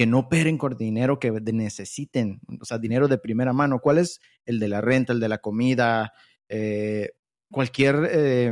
que 0.00 0.06
no 0.06 0.20
operen 0.20 0.56
con 0.56 0.78
dinero 0.78 1.18
que 1.18 1.30
necesiten, 1.30 2.40
o 2.58 2.64
sea, 2.64 2.78
dinero 2.78 3.06
de 3.06 3.18
primera 3.18 3.52
mano. 3.52 3.80
¿Cuál 3.80 3.98
es 3.98 4.18
el 4.46 4.58
de 4.58 4.66
la 4.66 4.80
renta, 4.80 5.12
el 5.12 5.20
de 5.20 5.28
la 5.28 5.42
comida, 5.42 6.14
eh, 6.48 7.10
cualquier 7.52 8.08
eh, 8.10 8.50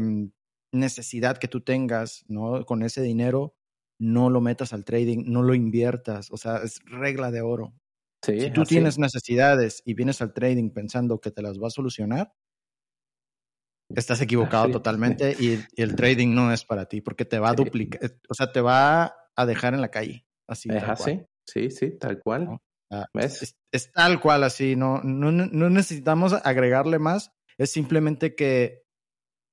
necesidad 0.73 1.39
que 1.39 1.49
tú 1.49 1.62
tengas, 1.62 2.23
¿no? 2.29 2.66
Con 2.66 2.83
ese 2.83 3.01
dinero, 3.01 3.55
no 3.99 4.29
lo 4.29 4.43
metas 4.43 4.75
al 4.75 4.85
trading, 4.85 5.25
no 5.25 5.43
lo 5.43 5.55
inviertas, 5.55 6.31
o 6.31 6.37
sea, 6.37 6.59
es 6.59 6.81
regla 6.85 7.31
de 7.31 7.41
oro. 7.41 7.73
Sí, 8.23 8.43
Si 8.43 8.51
tú 8.51 8.61
así. 8.61 8.75
tienes 8.75 8.99
necesidades 8.99 9.81
y 9.87 9.95
vienes 9.95 10.20
al 10.20 10.35
trading 10.35 10.69
pensando 10.69 11.19
que 11.19 11.31
te 11.31 11.41
las 11.41 11.59
va 11.59 11.69
a 11.69 11.70
solucionar, 11.70 12.35
estás 13.97 14.20
equivocado 14.20 14.70
totalmente 14.70 15.35
y, 15.41 15.65
y 15.75 15.81
el 15.81 15.97
trading 15.97 16.35
no 16.35 16.53
es 16.53 16.66
para 16.66 16.85
ti 16.85 17.01
porque 17.01 17.25
te 17.25 17.39
va 17.39 17.49
a 17.49 17.55
duplicar, 17.55 18.03
o 18.29 18.35
sea, 18.35 18.53
te 18.53 18.61
va 18.61 19.15
a 19.35 19.47
dejar 19.47 19.73
en 19.73 19.81
la 19.81 19.91
calle. 19.91 20.27
Así. 20.49 20.70
Es 20.73 20.83
así. 20.83 21.03
cual, 21.03 21.29
Sí, 21.49 21.70
sí, 21.70 21.97
tal 21.99 22.20
cual. 22.20 22.45
¿no? 22.45 22.62
Ah, 22.91 23.07
¿Ves? 23.15 23.43
Es, 23.43 23.57
es 23.73 23.93
tal 23.93 24.20
cual 24.20 24.45
así, 24.45 24.77
no, 24.77 25.01
no, 25.03 25.33
no 25.33 25.70
necesitamos 25.70 26.33
agregarle 26.33 26.99
más, 26.99 27.33
es 27.57 27.70
simplemente 27.70 28.35
que 28.35 28.85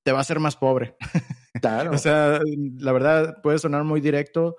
te 0.06 0.12
va 0.12 0.20
a 0.20 0.22
hacer 0.22 0.40
más 0.40 0.56
pobre. 0.56 0.96
Claro. 1.62 1.92
O 1.92 1.98
sea, 1.98 2.42
la 2.80 2.92
verdad 2.92 3.42
puede 3.42 3.60
sonar 3.60 3.86
muy 3.86 4.02
directo, 4.02 4.58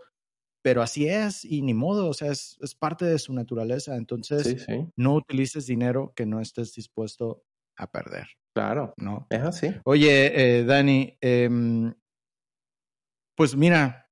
pero 0.63 0.81
así 0.81 1.07
es 1.07 1.45
y 1.45 1.61
ni 1.61 1.75
modo, 1.75 2.09
o 2.09 2.15
sea, 2.15 2.33
es, 2.33 2.57
es 2.63 2.75
parte 2.75 3.05
de 3.05 3.19
su 3.19 3.35
naturaleza. 3.35 3.97
Entonces, 3.97 4.45
sí, 4.45 4.59
sí, 4.59 4.89
no 4.97 5.15
utilices 5.15 5.67
dinero 5.67 6.15
que 6.17 6.25
no 6.25 6.41
estés 6.41 6.73
dispuesto 6.73 7.45
a 7.77 7.91
perder, 7.91 8.27
claro. 8.55 8.95
¿no? 8.97 9.27
Es 9.29 9.43
así. 9.43 9.75
Oye, 9.85 10.59
eh, 10.59 10.65
Dani, 10.65 11.19
em, 11.21 11.93
pues 13.37 13.55
mira, 13.55 14.11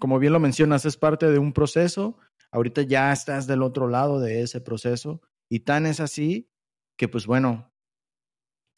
como 0.00 0.18
bien 0.18 0.32
lo 0.32 0.40
mencionas, 0.40 0.84
es 0.84 0.96
parte 0.96 1.30
de 1.30 1.38
un 1.38 1.52
proceso. 1.52 2.18
Ahorita 2.52 2.82
ya 2.82 3.12
estás 3.12 3.46
del 3.46 3.62
otro 3.62 3.88
lado 3.88 4.20
de 4.20 4.42
ese 4.42 4.60
proceso 4.60 5.22
y 5.48 5.60
tan 5.60 5.86
es 5.86 6.00
así 6.00 6.50
que, 6.96 7.08
pues 7.08 7.26
bueno, 7.26 7.72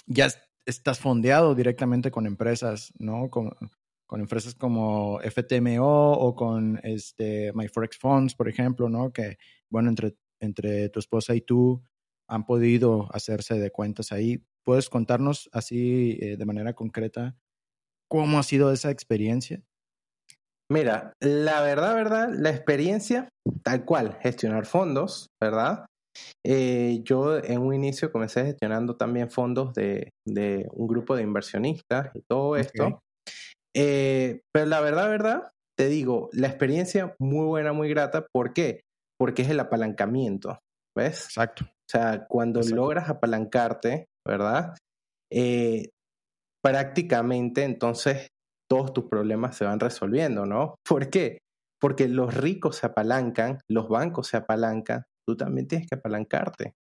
ya 0.06 0.26
es- 0.26 0.38
estás 0.66 1.00
fondeado 1.00 1.54
directamente 1.54 2.10
con 2.10 2.26
empresas, 2.26 2.92
¿no? 2.98 3.30
Con, 3.30 3.50
con 4.06 4.20
empresas 4.20 4.54
como 4.54 5.20
FTMO 5.22 6.12
o 6.12 6.34
con 6.34 6.80
este 6.84 7.52
MyForex 7.54 7.98
Funds, 7.98 8.34
por 8.34 8.48
ejemplo, 8.48 8.88
¿no? 8.88 9.12
Que, 9.12 9.38
bueno, 9.70 9.88
entre, 9.90 10.16
entre 10.40 10.88
tu 10.90 11.00
esposa 11.00 11.34
y 11.34 11.40
tú 11.40 11.82
han 12.28 12.44
podido 12.46 13.08
hacerse 13.14 13.58
de 13.58 13.70
cuentas 13.70 14.12
ahí. 14.12 14.44
¿Puedes 14.64 14.88
contarnos 14.88 15.48
así 15.52 16.18
eh, 16.20 16.36
de 16.36 16.44
manera 16.46 16.74
concreta 16.74 17.36
cómo 18.08 18.38
ha 18.38 18.42
sido 18.44 18.72
esa 18.72 18.90
experiencia? 18.90 19.62
Mira, 20.72 21.12
la 21.20 21.60
verdad, 21.60 21.94
verdad, 21.94 22.30
la 22.34 22.48
experiencia, 22.48 23.28
tal 23.62 23.84
cual, 23.84 24.18
gestionar 24.22 24.64
fondos, 24.64 25.26
¿verdad? 25.38 25.84
Eh, 26.46 27.00
yo 27.04 27.36
en 27.36 27.60
un 27.60 27.74
inicio 27.74 28.10
comencé 28.10 28.46
gestionando 28.46 28.96
también 28.96 29.30
fondos 29.30 29.74
de, 29.74 30.08
de 30.26 30.66
un 30.72 30.88
grupo 30.88 31.14
de 31.14 31.24
inversionistas 31.24 32.10
y 32.14 32.22
todo 32.26 32.56
esto. 32.56 33.00
Eh, 33.76 34.40
pero 34.50 34.64
la 34.64 34.80
verdad, 34.80 35.10
verdad, 35.10 35.50
te 35.78 35.88
digo, 35.88 36.30
la 36.32 36.48
experiencia 36.48 37.14
muy 37.18 37.44
buena, 37.44 37.74
muy 37.74 37.90
grata. 37.90 38.24
¿Por 38.32 38.54
qué? 38.54 38.80
Porque 39.18 39.42
es 39.42 39.50
el 39.50 39.60
apalancamiento, 39.60 40.58
¿ves? 40.96 41.26
Exacto. 41.26 41.66
O 41.66 41.90
sea, 41.90 42.24
cuando 42.28 42.60
Exacto. 42.60 42.76
logras 42.80 43.10
apalancarte, 43.10 44.06
¿verdad? 44.26 44.74
Eh, 45.30 45.90
prácticamente 46.64 47.64
entonces 47.64 48.28
todos 48.72 48.94
tus 48.94 49.04
problemas 49.04 49.54
se 49.54 49.66
van 49.66 49.78
resolviendo, 49.78 50.46
¿no? 50.46 50.76
¿Por 50.82 51.10
qué? 51.10 51.36
Porque 51.78 52.08
los 52.08 52.32
ricos 52.34 52.76
se 52.76 52.86
apalancan, 52.86 53.60
los 53.68 53.86
bancos 53.90 54.28
se 54.28 54.38
apalancan, 54.38 55.04
tú 55.28 55.36
también 55.36 55.68
tienes 55.68 55.86
que 55.86 55.96
apalancarte, 55.96 56.72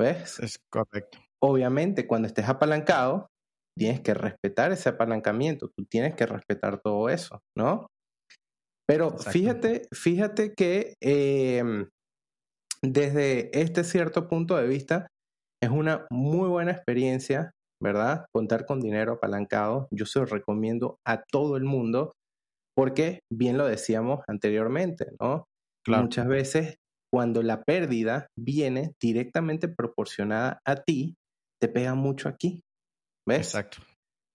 ¿ves? 0.00 0.40
Es 0.40 0.56
correcto. 0.72 1.18
Obviamente, 1.42 2.06
cuando 2.06 2.26
estés 2.26 2.48
apalancado, 2.48 3.26
tienes 3.78 4.00
que 4.00 4.14
respetar 4.14 4.72
ese 4.72 4.88
apalancamiento, 4.88 5.68
tú 5.76 5.84
tienes 5.84 6.14
que 6.14 6.24
respetar 6.24 6.80
todo 6.80 7.10
eso, 7.10 7.38
¿no? 7.54 7.88
Pero 8.88 9.08
Exacto. 9.08 9.30
fíjate, 9.30 9.88
fíjate 9.92 10.54
que 10.54 10.94
eh, 11.02 11.62
desde 12.80 13.60
este 13.60 13.84
cierto 13.84 14.26
punto 14.26 14.56
de 14.56 14.66
vista 14.66 15.06
es 15.62 15.68
una 15.68 16.06
muy 16.10 16.48
buena 16.48 16.72
experiencia, 16.72 17.50
¿verdad? 17.82 18.26
Contar 18.34 18.66
con 18.66 18.80
dinero 18.80 19.14
apalancado. 19.14 19.88
Yo 19.90 20.06
se 20.06 20.18
lo 20.20 20.26
recomiendo 20.26 20.98
a 21.06 21.22
todo 21.30 21.56
el 21.56 21.64
mundo 21.64 22.12
porque, 22.76 23.20
bien 23.32 23.56
lo 23.56 23.66
decíamos 23.66 24.20
anteriormente, 24.28 25.06
¿no? 25.20 25.46
Claro. 25.84 26.04
Muchas 26.04 26.26
veces 26.26 26.76
cuando 27.12 27.42
la 27.42 27.62
pérdida 27.62 28.26
viene 28.38 28.92
directamente 29.00 29.68
proporcionada 29.68 30.60
a 30.66 30.76
ti, 30.76 31.14
te 31.60 31.68
pega 31.68 31.94
mucho 31.94 32.28
aquí, 32.28 32.60
¿ves? 33.26 33.48
Exacto. 33.54 33.78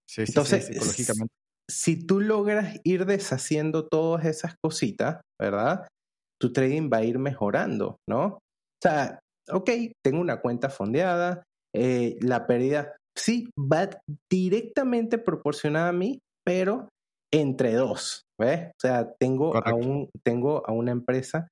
Sí, 0.08 0.26
sí, 0.26 0.32
Entonces, 0.32 0.66
sí, 0.66 0.72
psicológicamente. 0.72 1.34
si 1.70 2.06
tú 2.06 2.20
logras 2.20 2.80
ir 2.84 3.06
deshaciendo 3.06 3.86
todas 3.86 4.24
esas 4.24 4.54
cositas, 4.64 5.20
¿verdad? 5.40 5.86
Tu 6.40 6.52
trading 6.52 6.90
va 6.92 6.98
a 6.98 7.04
ir 7.04 7.18
mejorando, 7.18 7.98
¿no? 8.08 8.24
O 8.24 8.38
sea, 8.82 9.20
ok, 9.50 9.70
tengo 10.04 10.20
una 10.20 10.40
cuenta 10.40 10.68
fondeada, 10.68 11.44
eh, 11.74 12.16
la 12.20 12.46
pérdida 12.46 12.96
sí 13.16 13.48
va 13.56 13.90
directamente 14.30 15.18
proporcionada 15.18 15.88
a 15.88 15.92
mí, 15.92 16.20
pero 16.44 16.88
entre 17.32 17.74
dos, 17.74 18.24
¿ves? 18.38 18.68
O 18.70 18.80
sea, 18.80 19.12
tengo 19.18 19.56
a, 19.56 19.74
un, 19.74 20.10
tengo 20.24 20.66
a 20.66 20.72
una 20.72 20.92
empresa 20.92 21.48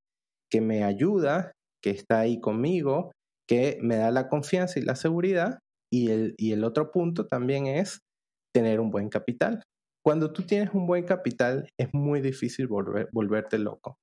que 0.50 0.60
me 0.60 0.84
ayuda, 0.84 1.52
que 1.82 1.90
está 1.90 2.20
ahí 2.20 2.40
conmigo, 2.40 3.12
que 3.48 3.78
me 3.80 3.96
da 3.96 4.10
la 4.10 4.28
confianza 4.28 4.78
y 4.78 4.82
la 4.82 4.96
seguridad, 4.96 5.58
y 5.92 6.10
el, 6.10 6.34
y 6.36 6.52
el 6.52 6.64
otro 6.64 6.90
punto 6.92 7.26
también 7.26 7.66
es 7.66 8.00
tener 8.54 8.80
un 8.80 8.90
buen 8.90 9.08
capital. 9.08 9.62
Cuando 10.04 10.32
tú 10.32 10.42
tienes 10.42 10.70
un 10.72 10.86
buen 10.86 11.04
capital, 11.04 11.68
es 11.78 11.88
muy 11.92 12.20
difícil 12.20 12.66
volver, 12.68 13.08
volverte 13.12 13.58
loco. 13.58 13.96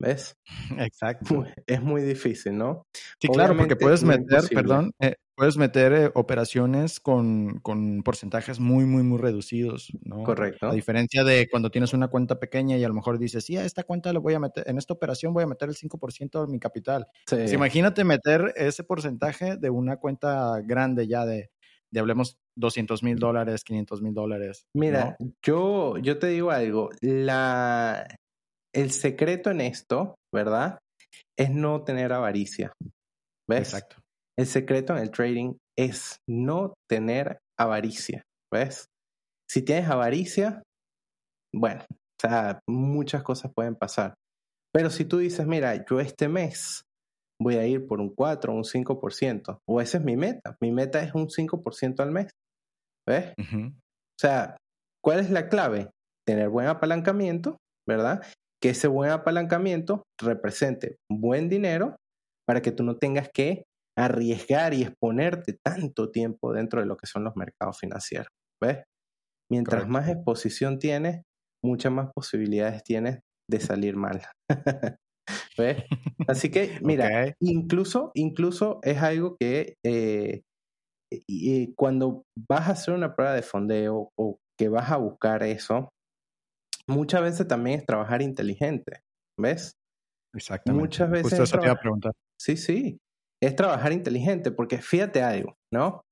¿Ves? 0.00 0.34
Exacto. 0.78 1.44
Es 1.66 1.82
muy 1.82 2.02
difícil, 2.02 2.56
¿no? 2.56 2.82
Sí, 3.20 3.28
claro, 3.28 3.56
porque 3.56 3.76
puedes 3.76 4.02
meter, 4.02 4.24
imposible. 4.24 4.62
perdón, 4.62 4.90
eh, 5.00 5.14
puedes 5.36 5.56
meter 5.56 5.92
eh, 5.92 6.10
operaciones 6.14 7.00
con, 7.00 7.60
con 7.60 8.02
porcentajes 8.02 8.60
muy, 8.60 8.84
muy, 8.84 9.02
muy 9.02 9.18
reducidos, 9.18 9.92
¿no? 10.02 10.22
Correcto. 10.22 10.68
A 10.68 10.74
diferencia 10.74 11.24
de 11.24 11.48
cuando 11.50 11.70
tienes 11.70 11.92
una 11.92 12.08
cuenta 12.08 12.38
pequeña 12.38 12.76
y 12.76 12.84
a 12.84 12.88
lo 12.88 12.94
mejor 12.94 13.18
dices, 13.18 13.44
sí, 13.44 13.56
a 13.56 13.64
esta 13.64 13.84
cuenta 13.84 14.12
le 14.12 14.18
voy 14.18 14.34
a 14.34 14.38
meter, 14.38 14.68
en 14.68 14.78
esta 14.78 14.94
operación 14.94 15.32
voy 15.32 15.44
a 15.44 15.48
meter 15.48 15.68
el 15.68 15.76
5% 15.76 16.44
de 16.44 16.52
mi 16.52 16.58
capital. 16.58 17.06
Sí, 17.26 17.36
Pues 17.36 17.52
imagínate 17.52 18.04
meter 18.04 18.52
ese 18.56 18.84
porcentaje 18.84 19.56
de 19.56 19.70
una 19.70 19.96
cuenta 19.96 20.60
grande 20.62 21.06
ya 21.06 21.26
de, 21.26 21.50
de 21.90 22.00
hablemos 22.00 22.36
200 22.56 23.02
mil 23.02 23.18
dólares, 23.18 23.64
500 23.64 24.02
mil 24.02 24.14
dólares. 24.14 24.66
Mira, 24.74 25.16
yo, 25.44 25.98
yo 25.98 26.18
te 26.18 26.28
digo 26.28 26.50
algo, 26.50 26.90
la, 27.00 28.06
el 28.72 28.90
secreto 28.90 29.50
en 29.50 29.60
esto, 29.60 30.14
¿verdad? 30.32 30.78
Es 31.36 31.50
no 31.50 31.82
tener 31.82 32.12
avaricia. 32.12 32.72
¿Ves? 33.48 33.74
Exacto. 33.74 34.03
El 34.38 34.46
secreto 34.46 34.96
en 34.96 35.02
el 35.02 35.10
trading 35.10 35.54
es 35.78 36.18
no 36.28 36.74
tener 36.88 37.38
avaricia. 37.58 38.22
¿Ves? 38.52 38.86
Si 39.50 39.62
tienes 39.62 39.88
avaricia, 39.88 40.62
bueno, 41.54 41.84
o 41.90 42.20
sea, 42.20 42.60
muchas 42.68 43.22
cosas 43.22 43.52
pueden 43.54 43.76
pasar. 43.76 44.14
Pero 44.72 44.90
si 44.90 45.04
tú 45.04 45.18
dices, 45.18 45.46
mira, 45.46 45.84
yo 45.84 46.00
este 46.00 46.28
mes 46.28 46.82
voy 47.40 47.56
a 47.56 47.66
ir 47.66 47.86
por 47.86 48.00
un 48.00 48.12
4 48.14 48.52
o 48.52 48.56
un 48.56 48.64
5%, 48.64 49.58
o 49.68 49.80
esa 49.80 49.98
es 49.98 50.04
mi 50.04 50.16
meta, 50.16 50.56
mi 50.60 50.72
meta 50.72 51.02
es 51.02 51.14
un 51.14 51.28
5% 51.28 52.00
al 52.00 52.10
mes, 52.10 52.30
¿ves? 53.08 53.34
O 53.38 54.18
sea, 54.20 54.56
¿cuál 55.04 55.20
es 55.20 55.30
la 55.30 55.48
clave? 55.48 55.90
Tener 56.26 56.48
buen 56.48 56.66
apalancamiento, 56.66 57.58
¿verdad? 57.86 58.24
Que 58.60 58.70
ese 58.70 58.88
buen 58.88 59.10
apalancamiento 59.10 60.04
represente 60.20 60.96
buen 61.10 61.48
dinero 61.48 61.96
para 62.46 62.62
que 62.62 62.72
tú 62.72 62.82
no 62.82 62.96
tengas 62.96 63.28
que 63.32 63.64
arriesgar 63.96 64.74
y 64.74 64.82
exponerte 64.82 65.58
tanto 65.64 66.10
tiempo 66.10 66.52
dentro 66.52 66.80
de 66.80 66.86
lo 66.86 66.96
que 66.96 67.06
son 67.06 67.24
los 67.24 67.36
mercados 67.36 67.78
financieros, 67.78 68.28
¿ves? 68.62 68.84
Mientras 69.50 69.88
más 69.88 70.08
exposición 70.08 70.78
tienes, 70.78 71.22
muchas 71.64 71.92
más 71.92 72.10
posibilidades 72.14 72.82
tienes 72.82 73.20
de 73.50 73.60
salir 73.60 73.96
mal. 73.96 74.22
¿Ves? 75.58 75.84
Así 76.26 76.50
que, 76.50 76.78
mira, 76.82 77.34
incluso, 77.40 78.10
incluso 78.14 78.80
es 78.82 78.98
algo 79.02 79.36
que 79.38 79.74
eh, 79.84 80.42
cuando 81.76 82.24
vas 82.48 82.68
a 82.68 82.72
hacer 82.72 82.94
una 82.94 83.14
prueba 83.14 83.34
de 83.34 83.42
fondeo 83.42 84.10
o 84.18 84.38
que 84.58 84.68
vas 84.68 84.90
a 84.90 84.96
buscar 84.96 85.42
eso, 85.42 85.88
muchas 86.88 87.22
veces 87.22 87.48
también 87.48 87.80
es 87.80 87.86
trabajar 87.86 88.22
inteligente, 88.22 89.00
¿ves? 89.38 89.74
Exactamente. 90.34 90.82
Muchas 90.82 91.10
veces. 91.10 91.30
Justo 91.30 91.42
eso 91.44 91.58
te 91.58 91.66
iba 91.66 91.74
a 91.74 91.80
preguntar. 91.80 92.12
Sí, 92.40 92.56
sí. 92.56 92.98
Es 93.44 93.56
trabajar 93.56 93.92
inteligente, 93.92 94.50
porque 94.50 94.78
fíjate 94.78 95.22
algo, 95.22 95.54
¿no? 95.72 96.02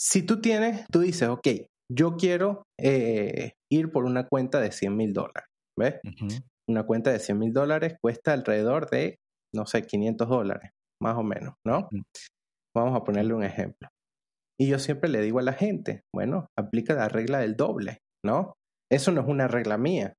Si 0.00 0.22
tú 0.22 0.40
tienes, 0.40 0.86
tú 0.90 1.00
dices, 1.00 1.28
ok, 1.28 1.46
yo 1.90 2.16
quiero 2.16 2.64
eh, 2.80 3.52
ir 3.70 3.90
por 3.90 4.04
una 4.04 4.26
cuenta 4.26 4.60
de 4.60 4.72
100 4.72 4.96
mil 4.96 5.12
dólares, 5.12 5.48
¿ves? 5.78 6.00
Una 6.68 6.84
cuenta 6.84 7.12
de 7.12 7.18
100 7.18 7.38
mil 7.38 7.52
dólares 7.52 7.94
cuesta 8.00 8.32
alrededor 8.32 8.90
de, 8.90 9.16
no 9.54 9.66
sé, 9.66 9.82
500 9.82 10.28
dólares, 10.28 10.70
más 11.02 11.16
o 11.16 11.22
menos, 11.22 11.54
¿no? 11.66 11.88
Vamos 12.76 12.96
a 12.96 13.04
ponerle 13.04 13.34
un 13.34 13.44
ejemplo. 13.44 13.88
Y 14.60 14.68
yo 14.68 14.78
siempre 14.78 15.08
le 15.08 15.20
digo 15.20 15.38
a 15.38 15.42
la 15.42 15.52
gente, 15.52 16.02
bueno, 16.14 16.48
aplica 16.58 16.94
la 16.94 17.08
regla 17.08 17.38
del 17.38 17.56
doble, 17.56 17.98
¿no? 18.24 18.54
Eso 18.90 19.12
no 19.12 19.20
es 19.20 19.28
una 19.28 19.48
regla 19.48 19.78
mía, 19.78 20.14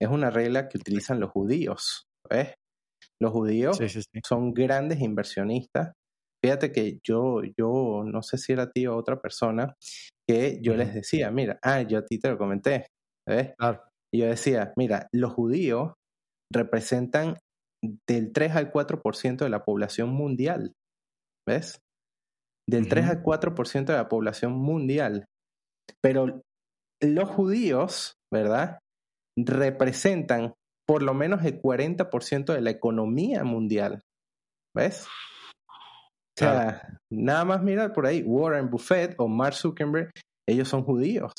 es 0.00 0.08
una 0.08 0.30
regla 0.30 0.68
que 0.68 0.78
utilizan 0.78 1.20
los 1.20 1.30
judíos, 1.30 2.04
¿ves? 2.28 2.54
Los 3.20 3.32
judíos 3.32 3.78
son 4.24 4.52
grandes 4.52 5.00
inversionistas. 5.00 5.92
Fíjate 6.44 6.70
que 6.70 7.00
yo, 7.04 7.42
yo 7.58 8.04
no 8.04 8.22
sé 8.22 8.38
si 8.38 8.52
era 8.52 8.70
ti 8.70 8.86
o 8.86 8.96
otra 8.96 9.20
persona, 9.20 9.74
que 10.28 10.60
yo 10.62 10.74
les 10.74 10.94
decía, 10.94 11.30
mira, 11.30 11.58
ah, 11.62 11.82
yo 11.82 11.98
a 11.98 12.04
ti 12.04 12.18
te 12.18 12.30
lo 12.30 12.38
comenté, 12.38 12.86
¿ves? 13.28 13.54
Claro. 13.58 13.82
Y 14.14 14.20
yo 14.20 14.26
decía, 14.26 14.72
mira, 14.76 15.08
los 15.12 15.32
judíos 15.32 15.94
representan 16.52 17.36
del 18.06 18.32
3 18.32 18.56
al 18.56 18.72
4% 18.72 19.44
de 19.44 19.50
la 19.50 19.64
población 19.64 20.10
mundial, 20.10 20.72
¿ves? 21.46 21.80
Del 22.68 22.88
3 22.88 23.06
al 23.06 23.22
4% 23.22 23.92
de 23.92 23.98
la 23.98 24.08
población 24.08 24.52
mundial. 24.52 25.26
Pero 26.02 26.42
los 27.02 27.28
judíos, 27.30 28.14
¿verdad? 28.32 28.78
Representan 29.36 30.54
por 30.88 31.02
lo 31.02 31.12
menos 31.12 31.44
el 31.44 31.60
40% 31.60 32.54
de 32.54 32.60
la 32.62 32.70
economía 32.70 33.44
mundial, 33.44 34.02
¿ves? 34.74 35.06
O 35.66 36.40
sea, 36.40 36.98
nada 37.12 37.44
más 37.44 37.62
mirar 37.62 37.92
por 37.92 38.06
ahí, 38.06 38.22
Warren 38.22 38.70
Buffett 38.70 39.14
o 39.18 39.28
Mark 39.28 39.54
Zuckerberg, 39.54 40.10
ellos 40.48 40.68
son 40.68 40.84
judíos. 40.84 41.32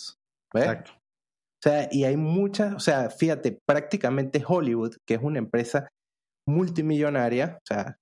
¿ves? 0.53 0.65
Exacto. 0.65 0.91
O 0.91 1.61
sea, 1.61 1.89
y 1.91 2.03
hay 2.03 2.15
muchas, 2.15 2.75
o 2.75 2.79
sea, 2.79 3.09
fíjate, 3.09 3.57
prácticamente 3.67 4.43
Hollywood, 4.45 4.95
que 5.05 5.15
es 5.15 5.21
una 5.21 5.39
empresa 5.39 5.89
multimillonaria, 6.47 7.57
o 7.57 7.65
sea, 7.65 7.97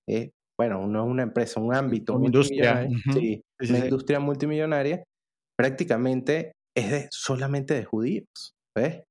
bueno, 0.58 0.86
no 0.86 1.04
es 1.04 1.10
una 1.10 1.22
empresa, 1.22 1.60
un 1.60 1.74
ámbito. 1.74 2.16
Una 2.16 2.26
industria. 2.26 2.88
Sí, 3.12 3.40
una 3.68 3.78
industria 3.78 4.20
multimillonaria, 4.20 5.02
prácticamente 5.56 6.52
es 6.76 6.90
de, 6.90 7.08
solamente 7.10 7.74
de 7.74 7.84
judíos, 7.84 8.52
¿ves? 8.76 9.02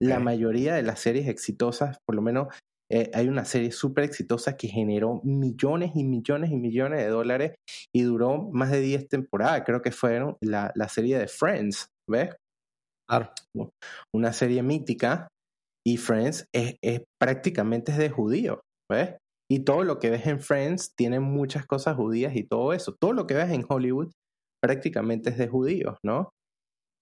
La 0.00 0.20
mayoría 0.20 0.74
de 0.74 0.82
las 0.82 1.00
series 1.00 1.28
exitosas, 1.28 1.98
por 2.06 2.14
lo 2.16 2.22
menos 2.22 2.48
eh, 2.92 3.10
hay 3.14 3.28
una 3.28 3.44
serie 3.44 3.70
súper 3.70 4.04
exitosa 4.04 4.56
que 4.56 4.66
generó 4.66 5.20
millones 5.22 5.92
y 5.94 6.02
millones 6.02 6.50
y 6.50 6.56
millones 6.56 7.00
de 7.00 7.08
dólares 7.08 7.54
y 7.94 8.02
duró 8.02 8.50
más 8.50 8.70
de 8.72 8.80
10 8.80 9.08
temporadas. 9.08 9.62
Creo 9.64 9.80
que 9.80 9.92
fueron 9.92 10.36
la, 10.40 10.72
la 10.74 10.88
serie 10.88 11.18
de 11.18 11.28
Friends, 11.28 11.88
¿ves? 12.08 12.34
Claro. 13.08 13.32
Una 14.12 14.32
serie 14.32 14.62
mítica 14.62 15.28
y 15.86 15.96
Friends 15.96 16.46
es, 16.52 16.76
es 16.82 17.02
prácticamente 17.20 17.92
es 17.92 17.98
de 17.98 18.10
judíos, 18.10 18.58
¿ves? 18.90 19.16
Y 19.50 19.60
todo 19.60 19.84
lo 19.84 19.98
que 19.98 20.10
ves 20.10 20.26
en 20.26 20.40
Friends 20.40 20.94
tiene 20.96 21.20
muchas 21.20 21.66
cosas 21.66 21.96
judías 21.96 22.36
y 22.36 22.44
todo 22.44 22.72
eso. 22.72 22.94
Todo 23.00 23.12
lo 23.12 23.26
que 23.26 23.34
ves 23.34 23.50
en 23.50 23.64
Hollywood 23.68 24.12
prácticamente 24.62 25.30
es 25.30 25.38
de 25.38 25.48
judíos, 25.48 25.98
¿no? 26.04 26.30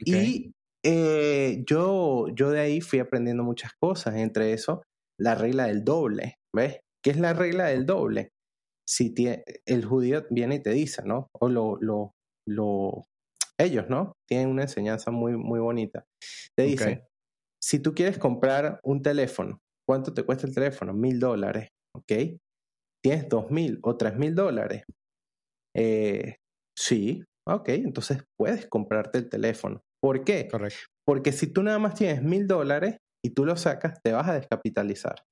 Y 0.01 0.53
eh, 0.85 1.63
yo, 1.67 2.29
yo 2.35 2.51
de 2.51 2.61
ahí 2.61 2.81
fui 2.81 2.99
aprendiendo 2.99 3.43
muchas 3.43 3.73
cosas, 3.81 4.17
entre 4.17 4.53
eso 4.53 4.83
la 5.21 5.35
regla 5.35 5.67
del 5.67 5.85
doble, 5.85 6.37
¿ves? 6.55 6.81
¿Qué 7.05 7.11
es 7.11 7.19
la 7.19 7.33
regla 7.33 7.67
del 7.67 7.87
doble? 7.87 8.31
Si 8.89 9.15
el 9.67 9.85
judío 9.85 10.25
viene 10.31 10.57
y 10.57 10.63
te 10.63 10.71
dice, 10.71 11.03
¿no? 11.05 11.29
O 11.39 11.49
lo, 11.49 11.77
lo, 11.81 12.13
lo, 12.47 13.05
ellos, 13.59 13.89
¿no? 13.89 14.13
Tienen 14.29 14.49
una 14.49 14.63
enseñanza 14.63 15.11
muy, 15.11 15.37
muy 15.37 15.61
bonita. 15.61 16.05
Te 16.57 16.65
dicen, 16.65 17.03
si 17.63 17.81
tú 17.81 17.95
quieres 17.95 18.19
comprar 18.19 18.81
un 18.85 19.03
teléfono, 19.03 19.59
¿cuánto 19.87 20.15
te 20.15 20.23
cuesta 20.23 20.47
el 20.47 20.55
teléfono? 20.55 20.95
Mil 20.95 21.19
dólares, 21.19 21.69
¿ok? 21.95 22.13
¿Tienes 23.03 23.29
dos 23.29 23.51
mil 23.51 23.79
o 23.83 23.97
tres 23.97 24.17
mil 24.17 24.35
dólares? 24.35 24.85
Eh, 25.77 26.37
sí, 26.77 27.25
ok, 27.47 27.69
entonces 27.71 28.25
puedes 28.39 28.67
comprarte 28.67 29.19
el 29.19 29.29
teléfono. 29.29 29.83
¿Por 30.01 30.25
qué? 30.25 30.49
Correcto. 30.49 30.79
Porque 31.07 31.33
si 31.33 31.47
tú 31.47 31.63
nada 31.63 31.79
más 31.79 31.95
tienes 31.95 32.23
mil 32.23 32.47
dólares, 32.47 32.99
y 33.25 33.31
tú 33.31 33.45
lo 33.45 33.57
sacas, 33.57 34.01
te 34.03 34.13
vas 34.13 34.29
a 34.29 34.35
descapitalizar. 34.35 35.23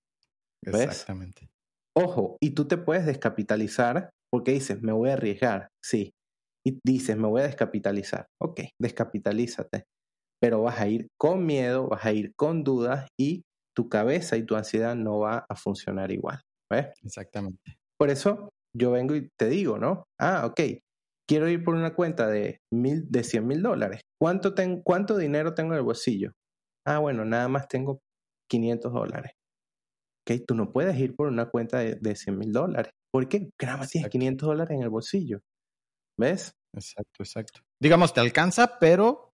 ¿Ves? 0.64 0.82
Exactamente. 0.82 1.48
Ojo, 1.97 2.36
y 2.40 2.51
tú 2.51 2.66
te 2.66 2.76
puedes 2.76 3.06
descapitalizar 3.06 4.10
porque 4.30 4.52
dices, 4.52 4.82
me 4.82 4.93
voy 4.93 5.10
a 5.10 5.14
arriesgar, 5.14 5.68
sí. 5.82 6.12
Y 6.66 6.78
dices, 6.84 7.16
me 7.16 7.28
voy 7.28 7.43
a 7.43 7.47
descapitalizar. 7.47 8.26
Ok, 8.43 8.62
descapitalízate. 8.80 9.84
Pero 10.40 10.62
vas 10.62 10.80
a 10.80 10.88
ir 10.88 11.09
con 11.18 11.47
miedo, 11.47 11.88
vas 11.88 12.05
a 12.05 12.12
ir 12.12 12.32
con 12.36 12.64
dudas 12.64 13.09
y 13.18 13.44
tu 13.74 13.88
cabeza 13.88 14.36
y 14.36 14.44
tu 14.44 14.56
ansiedad 14.56 14.94
no 14.94 15.20
va 15.20 15.47
a 15.48 15.55
funcionar 15.55 16.10
igual. 16.10 16.40
¿Ves? 16.70 16.88
Exactamente. 17.02 17.78
Por 17.98 18.10
eso 18.10 18.51
yo 18.76 18.90
vengo 18.90 19.14
y 19.14 19.28
te 19.38 19.48
digo, 19.48 19.78
¿no? 19.78 20.05
Ah, 20.20 20.44
ok, 20.44 20.60
quiero 21.28 21.48
ir 21.48 21.65
por 21.65 21.74
una 21.74 21.94
cuenta 21.94 22.28
de, 22.28 22.61
mil, 22.73 23.11
de 23.11 23.24
100 23.24 23.47
mil 23.47 23.62
dólares. 23.62 24.01
¿Cuánto, 24.20 24.55
¿Cuánto 24.85 25.16
dinero 25.16 25.55
tengo 25.55 25.73
en 25.73 25.78
el 25.78 25.85
bolsillo? 25.85 26.32
Ah, 26.86 26.98
bueno, 26.98 27.24
nada 27.24 27.48
más 27.48 27.69
tengo 27.69 28.01
500 28.51 28.93
dólares. 28.93 29.32
Ok, 30.28 30.40
tú 30.47 30.55
no 30.55 30.73
puedes 30.73 30.98
ir 30.98 31.15
por 31.15 31.28
una 31.28 31.51
cuenta 31.51 31.78
de, 31.78 31.97
de 31.97 32.16
100 32.16 32.39
mil 32.39 32.53
dólares. 32.53 32.93
¿Por 33.12 33.28
qué? 33.28 33.48
Porque 33.51 33.66
nada 33.66 33.78
más 33.78 33.90
tienes 33.90 34.11
500 34.11 34.47
dólares 34.47 34.77
en 34.77 34.82
el 34.82 34.89
bolsillo. 34.89 35.40
¿Ves? 36.19 36.53
Exacto, 36.74 37.23
exacto. 37.23 37.61
Digamos, 37.81 38.12
te 38.12 38.20
alcanza, 38.20 38.78
pero 38.78 39.31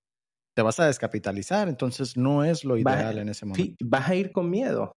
te 0.56 0.62
vas 0.62 0.80
a 0.80 0.86
descapitalizar, 0.86 1.68
entonces 1.68 2.16
no 2.16 2.44
es 2.44 2.64
lo 2.64 2.76
ideal 2.76 3.18
en 3.18 3.28
ese 3.28 3.46
momento. 3.46 3.76
Vas 3.84 4.08
a 4.08 4.16
ir 4.16 4.32
con 4.32 4.50
miedo, 4.50 4.92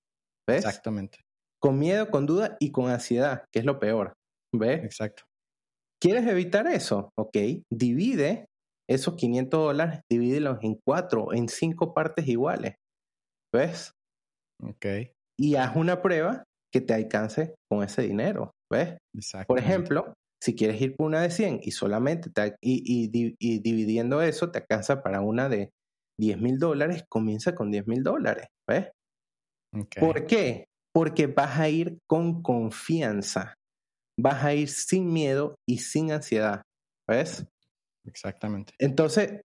¿ves? 0.49 0.65
Exactamente. 0.65 1.19
Con 1.61 1.79
miedo, 1.79 2.11
con 2.11 2.27
duda 2.27 2.57
y 2.61 2.71
con 2.71 2.89
ansiedad, 2.89 3.45
que 3.53 3.59
es 3.59 3.65
lo 3.65 3.81
peor, 3.81 4.13
¿ves? 4.55 4.85
Exacto. 4.85 5.25
¿Quieres 6.01 6.27
evitar 6.27 6.67
eso? 6.67 7.11
Ok, 7.19 7.37
divide 7.71 8.47
esos 8.89 9.17
500 9.17 9.61
dólares, 9.61 10.01
divídelos 10.11 10.59
en 10.63 10.79
cuatro, 10.85 11.33
en 11.33 11.49
cinco 11.49 11.93
partes 11.93 12.27
iguales. 12.29 12.77
¿Ves? 13.55 13.93
Ok. 14.63 14.87
Y 15.39 15.57
haz 15.57 15.77
una 15.77 16.03
prueba 16.03 16.45
que 16.73 16.81
te 16.81 16.95
alcance 16.95 17.55
con 17.71 17.83
ese 17.83 18.03
dinero. 18.03 18.53
¿Ves? 18.71 18.99
Por 19.47 19.59
ejemplo, 19.59 20.15
si 20.43 20.55
quieres 20.55 20.81
ir 20.81 20.97
por 20.97 21.07
una 21.07 21.23
de 21.23 21.31
100 21.31 21.61
y 21.63 21.71
solamente 21.73 22.31
te, 22.31 22.57
y, 22.61 23.09
dividiendo 23.61 24.23
eso 24.23 24.51
te 24.51 24.59
alcanza 24.59 25.03
para 25.03 25.21
una 25.21 25.49
de 25.49 25.71
10 26.19 26.41
mil 26.41 26.59
dólares, 26.59 27.05
comienza 27.09 27.55
con 27.55 27.71
10 27.71 27.87
mil 27.87 28.03
dólares. 28.03 28.47
¿Ves? 28.69 28.91
Okay. 29.73 30.01
¿Por 30.01 30.27
qué? 30.27 30.65
Porque 30.95 31.27
vas 31.27 31.59
a 31.59 31.69
ir 31.69 31.99
con 32.07 32.43
confianza. 32.43 33.55
Vas 34.19 34.45
a 34.45 34.55
ir 34.55 34.69
sin 34.69 35.13
miedo 35.13 35.55
y 35.67 35.79
sin 35.79 36.13
ansiedad. 36.13 36.63
¿Ves? 37.09 37.47
Exactamente. 38.05 38.75
Entonces, 38.79 39.41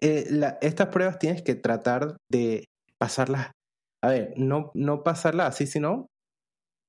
eh, 0.00 0.56
estas 0.60 0.88
pruebas 0.88 1.18
tienes 1.18 1.42
que 1.42 1.54
tratar 1.54 2.16
de 2.30 2.66
pasarlas, 2.98 3.50
a 4.02 4.08
ver, 4.08 4.34
no, 4.36 4.70
no 4.74 5.02
pasarlas 5.02 5.48
así, 5.48 5.66
sino 5.66 6.06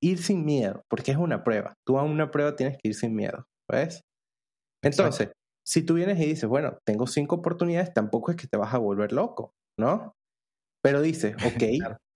ir 0.01 0.21
sin 0.21 0.45
miedo, 0.45 0.81
porque 0.89 1.11
es 1.11 1.17
una 1.17 1.43
prueba. 1.43 1.73
Tú 1.85 1.97
a 1.97 2.03
una 2.03 2.29
prueba 2.29 2.55
tienes 2.55 2.77
que 2.77 2.89
ir 2.89 2.95
sin 2.95 3.15
miedo, 3.15 3.45
¿ves? 3.71 4.01
Entonces, 4.83 5.31
si 5.65 5.83
tú 5.83 5.93
vienes 5.93 6.19
y 6.19 6.25
dices, 6.25 6.47
bueno, 6.47 6.77
tengo 6.85 7.07
cinco 7.07 7.37
oportunidades, 7.37 7.93
tampoco 7.93 8.31
es 8.31 8.37
que 8.37 8.47
te 8.47 8.57
vas 8.57 8.73
a 8.73 8.79
volver 8.79 9.13
loco, 9.13 9.51
¿no? 9.79 10.13
Pero 10.83 11.01
dices, 11.01 11.35
ok, 11.45 11.63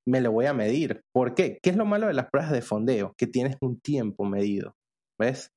me 0.08 0.22
lo 0.22 0.32
voy 0.32 0.46
a 0.46 0.54
medir. 0.54 1.02
¿Por 1.14 1.36
qué? 1.36 1.60
¿Qué 1.62 1.70
es 1.70 1.76
lo 1.76 1.86
malo 1.86 2.08
de 2.08 2.14
las 2.14 2.30
pruebas 2.30 2.52
de 2.52 2.62
fondeo? 2.62 3.14
Que 3.18 3.28
tienes 3.28 3.58
un 3.62 3.80
tiempo 3.80 4.24
medido, 4.26 4.74
¿ves? 5.20 5.50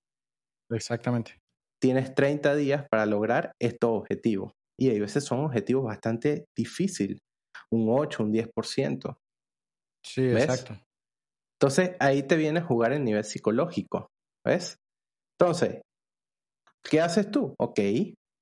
Exactamente. 0.70 1.38
Tienes 1.80 2.14
30 2.14 2.54
días 2.56 2.86
para 2.90 3.06
lograr 3.06 3.52
estos 3.60 3.90
objetivos. 3.90 4.52
Y 4.78 4.90
a 4.90 5.00
veces 5.00 5.24
son 5.24 5.44
objetivos 5.44 5.84
bastante 5.84 6.46
difíciles, 6.56 7.18
un 7.70 7.86
8, 7.90 8.24
un 8.24 8.32
10%. 8.32 9.16
Sí, 10.04 10.22
exacto. 10.30 10.78
Entonces 11.60 11.96
ahí 12.00 12.22
te 12.22 12.36
viene 12.36 12.60
a 12.60 12.64
jugar 12.64 12.92
el 12.92 13.04
nivel 13.04 13.24
psicológico, 13.24 14.08
¿ves? 14.46 14.76
Entonces, 15.38 15.82
¿qué 16.90 17.00
haces 17.00 17.30
tú? 17.30 17.54
Ok, 17.58 17.78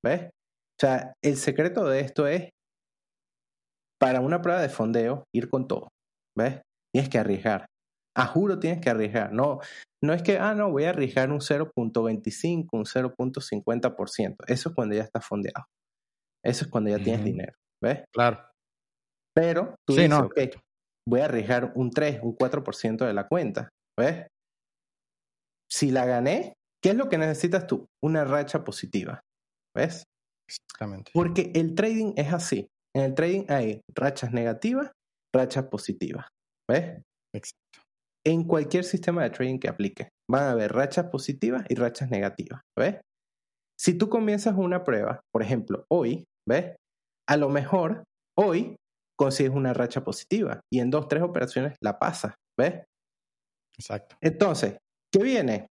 ¿ves? 0.03 0.23
O 0.23 0.79
sea, 0.79 1.13
el 1.21 1.35
secreto 1.35 1.85
de 1.85 1.99
esto 1.99 2.27
es, 2.27 2.49
para 3.99 4.21
una 4.21 4.41
prueba 4.41 4.61
de 4.61 4.69
fondeo, 4.69 5.25
ir 5.35 5.49
con 5.49 5.67
todo, 5.67 5.89
¿ves? 6.39 6.61
Tienes 6.93 7.09
que 7.09 7.19
arriesgar. 7.19 7.65
A 8.15 8.25
juro 8.25 8.59
tienes 8.59 8.81
que 8.81 8.89
arriesgar. 8.89 9.31
No, 9.31 9.59
no 10.03 10.13
es 10.13 10.23
que, 10.23 10.37
ah, 10.37 10.55
no, 10.55 10.71
voy 10.71 10.85
a 10.85 10.89
arriesgar 10.89 11.31
un 11.31 11.39
0.25, 11.39 12.67
un 12.71 12.85
0.50%. 12.85 14.35
Eso 14.47 14.69
es 14.69 14.75
cuando 14.75 14.95
ya 14.95 15.03
estás 15.03 15.25
fondeado. 15.25 15.65
Eso 16.43 16.65
es 16.65 16.71
cuando 16.71 16.89
ya 16.89 17.03
tienes 17.03 17.23
dinero, 17.23 17.53
¿ves? 17.83 18.03
Claro. 18.13 18.39
Pero 19.35 19.75
tú 19.85 19.95
dices, 19.95 20.11
ok, 20.13 20.39
voy 21.07 21.19
a 21.19 21.25
arriesgar 21.25 21.73
un 21.75 21.91
3, 21.91 22.21
un 22.23 22.35
4% 22.35 23.05
de 23.05 23.13
la 23.13 23.27
cuenta, 23.27 23.69
¿ves? 23.97 24.27
Si 25.69 25.91
la 25.91 26.05
gané, 26.05 26.53
¿qué 26.81 26.91
es 26.91 26.95
lo 26.95 27.09
que 27.09 27.17
necesitas 27.17 27.67
tú? 27.67 27.85
Una 28.03 28.23
racha 28.23 28.63
positiva, 28.63 29.21
¿ves? 29.75 30.03
Exactamente. 30.49 31.11
Porque 31.13 31.51
el 31.53 31.75
trading 31.75 32.13
es 32.15 32.33
así. 32.33 32.67
En 32.95 33.03
el 33.03 33.13
trading 33.13 33.45
hay 33.49 33.81
rachas 33.95 34.31
negativas, 34.31 34.91
rachas 35.33 35.65
positivas, 35.65 36.27
¿ves? 36.69 37.01
Exacto. 37.33 37.81
En 38.25 38.43
cualquier 38.43 38.83
sistema 38.83 39.23
de 39.23 39.29
trading 39.29 39.59
que 39.59 39.69
aplique, 39.69 40.09
van 40.29 40.43
a 40.43 40.51
haber 40.51 40.73
rachas 40.73 41.07
positivas 41.07 41.63
y 41.69 41.75
rachas 41.75 42.09
negativas, 42.09 42.61
¿ves? 42.77 42.99
Si 43.79 43.97
tú 43.97 44.09
comienzas 44.09 44.55
una 44.57 44.83
prueba, 44.83 45.21
por 45.33 45.41
ejemplo, 45.41 45.85
hoy, 45.89 46.25
¿ves? 46.47 46.75
A 47.29 47.37
lo 47.37 47.49
mejor 47.49 48.03
hoy 48.37 48.75
consigues 49.17 49.53
una 49.53 49.73
racha 49.73 50.03
positiva 50.03 50.61
y 50.71 50.79
en 50.79 50.89
dos, 50.89 51.07
tres 51.07 51.23
operaciones 51.23 51.75
la 51.81 51.97
pasas, 51.97 52.35
¿ves? 52.57 52.83
Exacto. 53.77 54.17
Entonces, 54.21 54.77
¿qué 55.13 55.23
viene? 55.23 55.67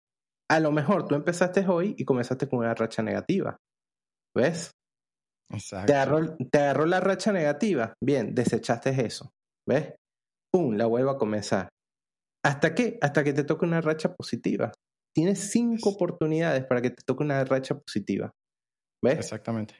A 0.49 0.59
lo 0.59 0.71
mejor 0.71 1.07
tú 1.07 1.15
empezaste 1.15 1.67
hoy 1.67 1.95
y 1.97 2.05
comenzaste 2.05 2.47
con 2.47 2.59
una 2.59 2.73
racha 2.73 3.03
negativa, 3.03 3.57
¿ves? 4.35 4.71
Exacto. 5.51 5.85
Te 5.87 5.93
agarró, 5.93 6.37
te 6.37 6.59
agarró 6.59 6.85
la 6.85 6.99
racha 6.99 7.31
negativa, 7.31 7.93
bien, 8.03 8.33
desechaste 8.33 8.89
eso, 9.05 9.29
¿ves? 9.69 9.93
¡Pum! 10.51 10.75
La 10.75 10.87
vuelvo 10.87 11.11
a 11.11 11.17
comenzar. 11.17 11.69
¿Hasta 12.43 12.73
qué? 12.73 12.97
Hasta 13.01 13.23
que 13.23 13.33
te 13.33 13.43
toque 13.43 13.65
una 13.65 13.81
racha 13.81 14.13
positiva. 14.15 14.71
Tienes 15.15 15.51
cinco 15.51 15.91
oportunidades 15.91 16.65
para 16.65 16.81
que 16.81 16.89
te 16.89 17.03
toque 17.05 17.23
una 17.23 17.43
racha 17.45 17.77
positiva. 17.77 18.31
¿Ves? 19.03 19.19
Exactamente. 19.19 19.75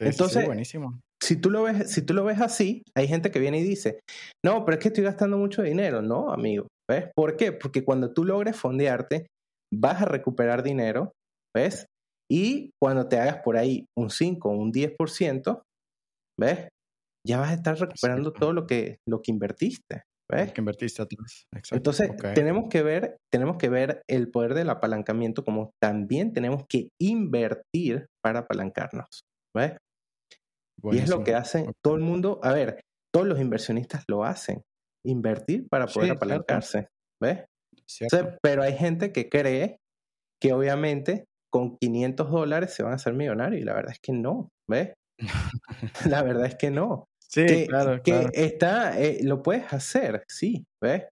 Entonces, 0.00 0.46
buenísimo 0.46 1.00
si 1.22 1.36
tú, 1.36 1.50
lo 1.50 1.62
ves, 1.62 1.90
si 1.90 2.02
tú 2.02 2.14
lo 2.14 2.24
ves 2.24 2.40
así, 2.40 2.82
hay 2.96 3.06
gente 3.06 3.30
que 3.30 3.38
viene 3.38 3.60
y 3.60 3.64
dice, 3.64 4.00
no, 4.44 4.64
pero 4.64 4.76
es 4.76 4.82
que 4.82 4.88
estoy 4.88 5.04
gastando 5.04 5.36
mucho 5.36 5.62
dinero. 5.62 6.02
No, 6.02 6.32
amigo. 6.32 6.66
¿Ves? 6.90 7.10
¿Por 7.14 7.36
qué? 7.36 7.52
Porque 7.52 7.84
cuando 7.84 8.12
tú 8.12 8.24
logres 8.24 8.56
fondearte, 8.56 9.26
vas 9.72 10.02
a 10.02 10.06
recuperar 10.06 10.62
dinero, 10.62 11.12
¿ves? 11.54 11.86
Y 12.28 12.70
cuando 12.80 13.06
te 13.08 13.18
hagas 13.18 13.42
por 13.44 13.56
ahí 13.56 13.86
un 13.96 14.10
5 14.10 14.48
o 14.48 14.52
un 14.52 14.72
10%, 14.72 15.62
¿ves? 16.38 16.68
Ya 17.26 17.38
vas 17.38 17.50
a 17.50 17.54
estar 17.54 17.78
recuperando 17.78 18.32
todo 18.32 18.52
lo 18.52 18.66
que, 18.66 18.98
lo 19.06 19.20
que 19.20 19.30
invertiste. 19.30 20.02
¿ves? 20.30 20.48
Lo 20.48 20.54
que 20.54 20.60
invertiste 20.60 21.02
atrás. 21.02 21.46
Exacto. 21.54 21.76
Entonces, 21.76 22.10
tenemos, 22.34 22.68
que 22.70 22.82
ver, 22.82 23.16
tenemos 23.32 23.56
que 23.56 23.68
ver 23.68 24.02
el 24.08 24.30
poder 24.30 24.54
del 24.54 24.70
apalancamiento 24.70 25.44
como 25.44 25.72
también 25.82 26.32
tenemos 26.32 26.64
que 26.68 26.88
invertir 27.00 28.06
para 28.22 28.40
apalancarnos. 28.40 29.24
¿Ves? 29.54 29.76
Y 30.92 30.98
es 30.98 31.10
lo 31.10 31.24
que 31.24 31.34
hacen 31.34 31.72
todo 31.84 31.94
el 31.94 32.02
mundo. 32.02 32.40
A 32.42 32.52
ver, 32.52 32.80
todos 33.12 33.26
los 33.26 33.40
inversionistas 33.40 34.04
lo 34.08 34.24
hacen. 34.24 34.62
Invertir 35.04 35.66
para 35.68 35.86
poder 35.86 36.12
apalancarse. 36.12 36.88
¿Ves? 37.22 37.44
pero 38.40 38.62
hay 38.62 38.76
gente 38.76 39.12
que 39.12 39.28
cree 39.28 39.78
que 40.40 40.52
obviamente 40.52 41.24
con 41.52 41.76
500 41.76 42.30
dólares 42.30 42.72
se 42.72 42.84
van 42.84 42.92
a 42.92 42.96
hacer 42.96 43.14
millonarios 43.14 43.60
y 43.60 43.64
la 43.64 43.74
verdad 43.74 43.92
es 43.92 43.98
que 44.00 44.12
no. 44.12 44.48
¿Ves? 44.68 44.94
la 46.08 46.22
verdad 46.22 46.46
es 46.46 46.54
que 46.56 46.70
no. 46.70 47.06
Sí, 47.30 47.46
que, 47.46 47.66
claro, 47.66 48.02
que 48.02 48.26
está, 48.34 49.00
eh, 49.00 49.20
lo 49.22 49.42
puedes 49.42 49.72
hacer, 49.72 50.24
sí, 50.28 50.64
¿ves? 50.82 51.04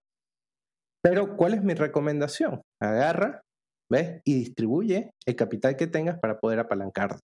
Pero 1.01 1.37
¿cuál 1.37 1.53
es 1.53 1.63
mi 1.63 1.73
recomendación? 1.73 2.61
Agarra, 2.81 3.41
¿ves? 3.89 4.21
Y 4.25 4.35
distribuye 4.35 5.11
el 5.25 5.35
capital 5.35 5.77
que 5.77 5.87
tengas 5.87 6.19
para 6.19 6.39
poder 6.39 6.59
apalancarte 6.59 7.19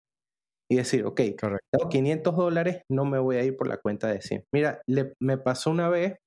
y 0.71 0.77
decir, 0.77 1.05
ok, 1.05 1.21
Correcto. 1.39 1.67
tengo 1.71 1.89
500 1.89 2.35
dólares, 2.35 2.81
no 2.91 3.05
me 3.05 3.19
voy 3.19 3.37
a 3.37 3.43
ir 3.43 3.57
por 3.57 3.67
la 3.67 3.77
cuenta 3.77 4.07
de 4.09 4.21
100. 4.21 4.45
Mira, 4.53 4.81
me 5.19 5.37
pasó 5.37 5.71
una 5.71 5.89
vez 5.89 6.17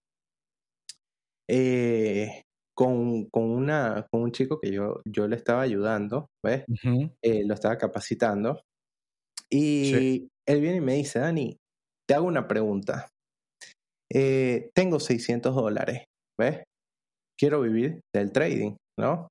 eh, 1.48 2.42
con, 2.74 3.26
con, 3.26 3.44
una, 3.44 4.06
con 4.10 4.22
un 4.22 4.32
chico 4.32 4.58
que 4.60 4.72
yo, 4.72 5.00
yo 5.06 5.28
le 5.28 5.36
estaba 5.36 5.62
ayudando, 5.62 6.28
¿ves? 6.44 6.64
Eh, 7.22 7.44
lo 7.46 7.54
estaba 7.54 7.78
capacitando. 7.78 8.60
Y 9.50 10.28
él 10.46 10.60
viene 10.60 10.78
y 10.78 10.80
me 10.80 10.94
dice, 10.94 11.20
Dani, 11.20 11.56
te 12.08 12.14
hago 12.14 12.26
una 12.26 12.48
pregunta. 12.48 13.08
Eh, 14.12 14.70
tengo 14.74 15.00
600 15.00 15.54
dólares, 15.54 16.04
¿ves? 16.38 16.62
Quiero 17.38 17.60
vivir 17.60 18.00
del 18.14 18.32
trading, 18.32 18.76
¿no? 18.98 19.28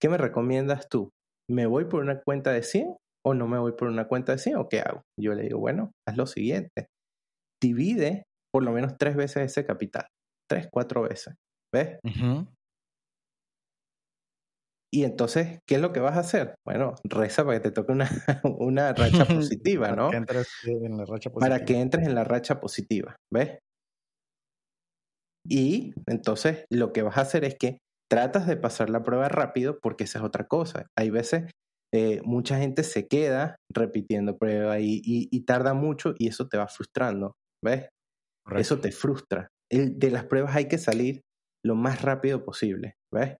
¿Qué 0.00 0.08
me 0.08 0.18
recomiendas 0.18 0.88
tú? 0.88 1.10
¿Me 1.50 1.66
voy 1.66 1.84
por 1.86 2.02
una 2.02 2.20
cuenta 2.20 2.52
de 2.52 2.62
100 2.62 2.96
o 3.24 3.34
no 3.34 3.46
me 3.46 3.58
voy 3.58 3.72
por 3.72 3.88
una 3.88 4.08
cuenta 4.08 4.32
de 4.32 4.38
100 4.38 4.56
o 4.56 4.68
qué 4.68 4.80
hago? 4.80 5.02
Yo 5.18 5.34
le 5.34 5.44
digo, 5.44 5.60
bueno, 5.60 5.92
haz 6.08 6.16
lo 6.16 6.26
siguiente, 6.26 6.86
divide 7.62 8.24
por 8.52 8.64
lo 8.64 8.72
menos 8.72 8.96
tres 8.98 9.16
veces 9.16 9.50
ese 9.50 9.64
capital, 9.64 10.06
tres, 10.50 10.68
cuatro 10.70 11.02
veces, 11.02 11.34
¿ves? 11.72 11.98
Y 14.94 15.04
entonces, 15.04 15.58
¿qué 15.66 15.76
es 15.76 15.80
lo 15.80 15.92
que 15.92 16.00
vas 16.00 16.16
a 16.16 16.20
hacer? 16.20 16.54
Bueno, 16.66 16.94
reza 17.04 17.44
para 17.44 17.58
que 17.58 17.70
te 17.70 17.70
toque 17.70 17.92
una, 17.92 18.08
una 18.58 18.92
racha 18.92 19.24
positiva, 19.50 19.92
¿no? 19.92 20.10
Para 20.10 20.14
que 20.14 20.16
entres 20.18 20.48
en 20.66 20.96
la 20.96 21.04
racha 21.06 21.30
positiva. 21.30 21.40
Para 21.40 21.64
que 21.64 21.80
entres 21.80 22.06
en 22.06 22.14
la 22.14 22.24
racha 22.24 22.60
positiva, 22.60 23.16
¿ves? 23.32 23.58
Y 25.48 25.94
entonces 26.06 26.66
lo 26.70 26.92
que 26.92 27.02
vas 27.02 27.18
a 27.18 27.22
hacer 27.22 27.44
es 27.44 27.56
que 27.58 27.78
tratas 28.10 28.46
de 28.46 28.56
pasar 28.56 28.90
la 28.90 29.02
prueba 29.02 29.28
rápido 29.28 29.78
porque 29.80 30.04
esa 30.04 30.18
es 30.18 30.24
otra 30.24 30.46
cosa. 30.46 30.86
Hay 30.98 31.10
veces 31.10 31.50
eh, 31.94 32.20
mucha 32.24 32.58
gente 32.58 32.84
se 32.84 33.08
queda 33.08 33.56
repitiendo 33.74 34.36
pruebas 34.38 34.78
y, 34.82 35.44
tarda 35.44 35.74
mucho 35.74 36.14
y 36.18 36.28
eso 36.28 36.48
te 36.48 36.58
va 36.58 36.68
frustrando, 36.68 37.32
¿ves? 37.64 37.88
Eso 38.56 38.78
te 38.78 38.92
frustra. 38.92 39.48
de 39.70 40.10
las 40.10 40.24
pruebas 40.24 40.54
hay 40.54 40.68
que 40.68 40.78
salir 40.78 41.22
lo 41.64 41.74
más 41.74 42.02
rápido 42.02 42.44
posible, 42.44 42.94
¿ves? 43.12 43.36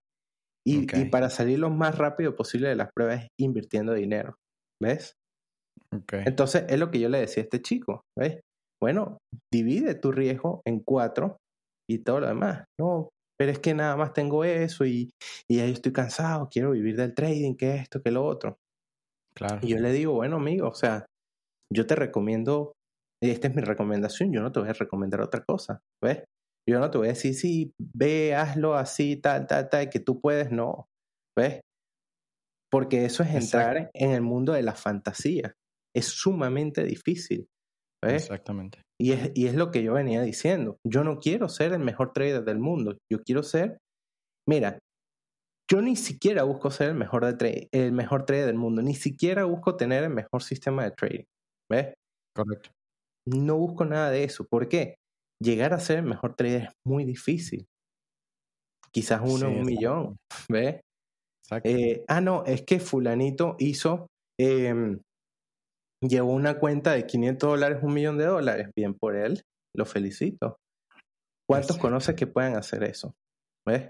Y, 0.65 0.85
para 1.05 1.29
salir 1.29 1.59
lo 1.59 1.69
más 1.69 1.97
rápido 1.97 2.35
posible 2.35 2.69
de 2.69 2.75
las 2.75 2.89
pruebas 2.93 3.23
es 3.23 3.27
invirtiendo 3.37 3.93
dinero, 3.93 4.37
¿ves? 4.81 5.15
Entonces 6.11 6.65
es 6.69 6.79
lo 6.79 6.89
que 6.89 6.99
yo 6.99 7.09
le 7.09 7.19
decía 7.19 7.43
a 7.43 7.45
este 7.45 7.61
chico, 7.61 8.01
¿ves? 8.17 8.39
Bueno, 8.81 9.17
divide 9.51 9.95
tu 9.95 10.11
riesgo 10.11 10.61
en 10.65 10.79
cuatro 10.79 11.37
y 11.89 11.99
todo 11.99 12.21
lo 12.21 12.27
demás. 12.27 12.65
No, 12.79 13.09
pero 13.37 13.51
es 13.51 13.59
que 13.59 13.73
nada 13.73 13.95
más 13.95 14.13
tengo 14.13 14.43
eso 14.43 14.85
y, 14.85 15.11
y 15.49 15.57
yo 15.57 15.63
estoy 15.65 15.91
cansado, 15.91 16.47
quiero 16.49 16.71
vivir 16.71 16.95
del 16.95 17.13
trading, 17.13 17.55
que 17.55 17.75
esto, 17.75 18.01
que 18.01 18.11
lo 18.11 18.25
otro. 18.25 18.57
Claro. 19.35 19.59
Y 19.61 19.69
yo 19.69 19.79
le 19.79 19.91
digo, 19.91 20.13
bueno, 20.13 20.37
amigo, 20.37 20.69
o 20.69 20.73
sea, 20.73 21.05
yo 21.73 21.87
te 21.87 21.95
recomiendo, 21.95 22.73
esta 23.21 23.47
es 23.47 23.55
mi 23.55 23.61
recomendación, 23.61 24.31
yo 24.31 24.41
no 24.41 24.51
te 24.51 24.59
voy 24.59 24.69
a 24.69 24.73
recomendar 24.73 25.21
otra 25.21 25.43
cosa, 25.43 25.79
¿ves? 26.01 26.23
Yo 26.67 26.79
no 26.79 26.89
te 26.89 26.97
voy 26.97 27.07
a 27.07 27.11
decir, 27.11 27.33
sí, 27.33 27.73
ve, 27.77 28.35
hazlo 28.35 28.75
así, 28.75 29.17
tal, 29.17 29.47
tal, 29.47 29.69
tal, 29.69 29.89
que 29.89 29.99
tú 29.99 30.21
puedes, 30.21 30.51
no, 30.51 30.87
¿ves? 31.37 31.59
Porque 32.71 33.05
eso 33.05 33.23
es 33.23 33.35
entrar 33.35 33.91
en 33.93 34.11
el 34.11 34.21
mundo 34.21 34.53
de 34.53 34.63
la 34.63 34.73
fantasía. 34.73 35.53
Es 35.95 36.07
sumamente 36.07 36.83
difícil. 36.83 37.47
¿ves? 38.03 38.23
Exactamente. 38.23 38.81
Y 38.99 39.11
es, 39.11 39.31
y 39.35 39.47
es 39.47 39.55
lo 39.55 39.71
que 39.71 39.83
yo 39.83 39.93
venía 39.93 40.21
diciendo. 40.21 40.77
Yo 40.87 41.03
no 41.03 41.19
quiero 41.19 41.49
ser 41.49 41.73
el 41.73 41.79
mejor 41.79 42.13
trader 42.13 42.43
del 42.43 42.59
mundo. 42.59 42.97
Yo 43.11 43.21
quiero 43.21 43.43
ser, 43.43 43.77
mira, 44.47 44.79
yo 45.69 45.81
ni 45.81 45.95
siquiera 45.95 46.43
busco 46.43 46.71
ser 46.71 46.89
el 46.89 46.95
mejor, 46.95 47.25
de 47.25 47.33
trade, 47.33 47.67
el 47.71 47.91
mejor 47.91 48.25
trader 48.25 48.47
del 48.47 48.57
mundo, 48.57 48.81
ni 48.81 48.95
siquiera 48.95 49.45
busco 49.45 49.75
tener 49.75 50.03
el 50.03 50.09
mejor 50.09 50.43
sistema 50.43 50.83
de 50.83 50.91
trading. 50.91 51.23
¿Ves? 51.71 51.93
Correcto. 52.35 52.71
No 53.25 53.57
busco 53.57 53.85
nada 53.85 54.09
de 54.11 54.23
eso. 54.23 54.45
¿Por 54.49 54.67
qué? 54.67 54.95
Llegar 55.43 55.73
a 55.73 55.79
ser 55.79 55.99
el 55.99 56.05
mejor 56.05 56.35
trader 56.35 56.63
es 56.63 56.69
muy 56.85 57.03
difícil. 57.03 57.67
Quizás 58.91 59.21
uno 59.23 59.47
en 59.47 59.57
un 59.59 59.65
millón. 59.65 60.17
¿Ves? 60.47 60.79
Eh, 61.63 62.05
ah, 62.07 62.21
no, 62.21 62.45
es 62.45 62.63
que 62.63 62.79
fulanito 62.79 63.55
hizo, 63.59 64.07
em, 64.39 65.01
llevó 66.01 66.31
una 66.31 66.59
cuenta 66.59 66.93
de 66.93 67.05
500 67.05 67.49
dólares, 67.49 67.79
un 67.81 67.93
millón 67.93 68.17
de 68.17 68.25
dólares. 68.25 68.69
Bien 68.75 68.93
por 68.93 69.15
él, 69.15 69.41
lo 69.75 69.85
felicito. 69.85 70.57
¿Cuántos 71.49 71.77
conoces 71.77 72.15
que 72.15 72.27
pueden 72.27 72.55
hacer 72.55 72.83
eso? 72.83 73.13
¿Ves? 73.67 73.89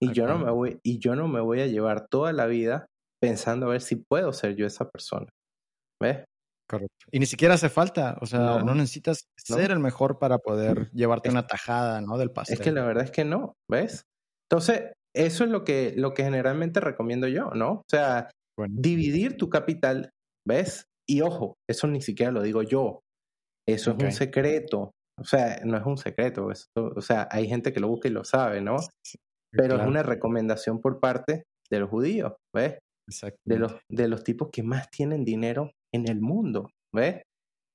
Y 0.00 0.12
yo, 0.12 0.26
no 0.26 0.38
me 0.38 0.50
voy, 0.52 0.78
y 0.84 0.98
yo 0.98 1.16
no 1.16 1.26
me 1.26 1.40
voy 1.40 1.62
a 1.62 1.66
llevar 1.66 2.06
toda 2.08 2.32
la 2.32 2.46
vida 2.46 2.86
pensando 3.20 3.66
a 3.66 3.70
ver 3.70 3.80
si 3.80 3.96
puedo 3.96 4.32
ser 4.32 4.54
yo 4.54 4.66
esa 4.66 4.88
persona. 4.88 5.26
¿Ves? 6.00 6.24
Correcto. 6.68 7.06
Y 7.12 7.20
ni 7.20 7.26
siquiera 7.26 7.54
hace 7.54 7.68
falta, 7.68 8.18
o 8.20 8.26
sea, 8.26 8.40
no, 8.40 8.74
necesitas 8.74 9.28
ser 9.36 9.70
el 9.70 9.78
mejor 9.78 10.18
para 10.18 10.38
poder 10.38 10.90
llevarte 10.92 11.30
una 11.30 11.46
tajada, 11.46 12.00
¿no? 12.00 12.18
Del 12.18 12.32
pastel. 12.32 12.54
Es 12.54 12.60
que 12.60 12.72
la 12.72 12.84
verdad 12.84 13.04
es 13.04 13.12
que 13.12 13.24
no, 13.24 13.54
¿ves? 13.70 14.02
Entonces, 14.50 14.92
eso 15.14 15.44
es 15.44 15.50
lo 15.50 15.64
que, 15.64 15.94
lo 15.96 16.12
que 16.12 16.24
generalmente 16.24 16.80
recomiendo 16.80 17.28
yo, 17.28 17.50
¿no? 17.50 17.72
O 17.72 17.84
sea, 17.88 18.30
dividir 18.68 19.36
tu 19.36 19.48
capital, 19.48 20.10
¿ves? 20.46 20.86
Y 21.08 21.20
ojo, 21.20 21.54
eso 21.68 21.86
ni 21.86 22.00
siquiera 22.00 22.32
lo 22.32 22.42
digo 22.42 22.62
yo, 22.62 23.00
eso 23.68 23.92
es 23.92 24.02
un 24.02 24.12
secreto, 24.12 24.90
o 25.18 25.24
sea, 25.24 25.60
no 25.64 25.76
es 25.76 25.86
un 25.86 25.96
secreto, 25.96 26.48
o 26.76 27.00
sea, 27.00 27.28
hay 27.30 27.48
gente 27.48 27.72
que 27.72 27.80
lo 27.80 27.88
busca 27.88 28.08
y 28.08 28.12
lo 28.12 28.24
sabe, 28.24 28.60
¿no? 28.60 28.76
Pero 29.52 29.80
es 29.80 29.86
una 29.86 30.02
recomendación 30.02 30.80
por 30.80 31.00
parte 31.00 31.44
de 31.70 31.80
los 31.80 31.88
judíos, 31.88 32.34
¿ves? 32.54 32.78
De 33.46 33.58
los, 33.58 33.76
de 33.88 34.08
los 34.08 34.24
tipos 34.24 34.48
que 34.52 34.64
más 34.64 34.90
tienen 34.90 35.24
dinero 35.24 35.70
en 35.96 36.08
el 36.08 36.20
mundo, 36.20 36.70
¿ves? 36.94 37.22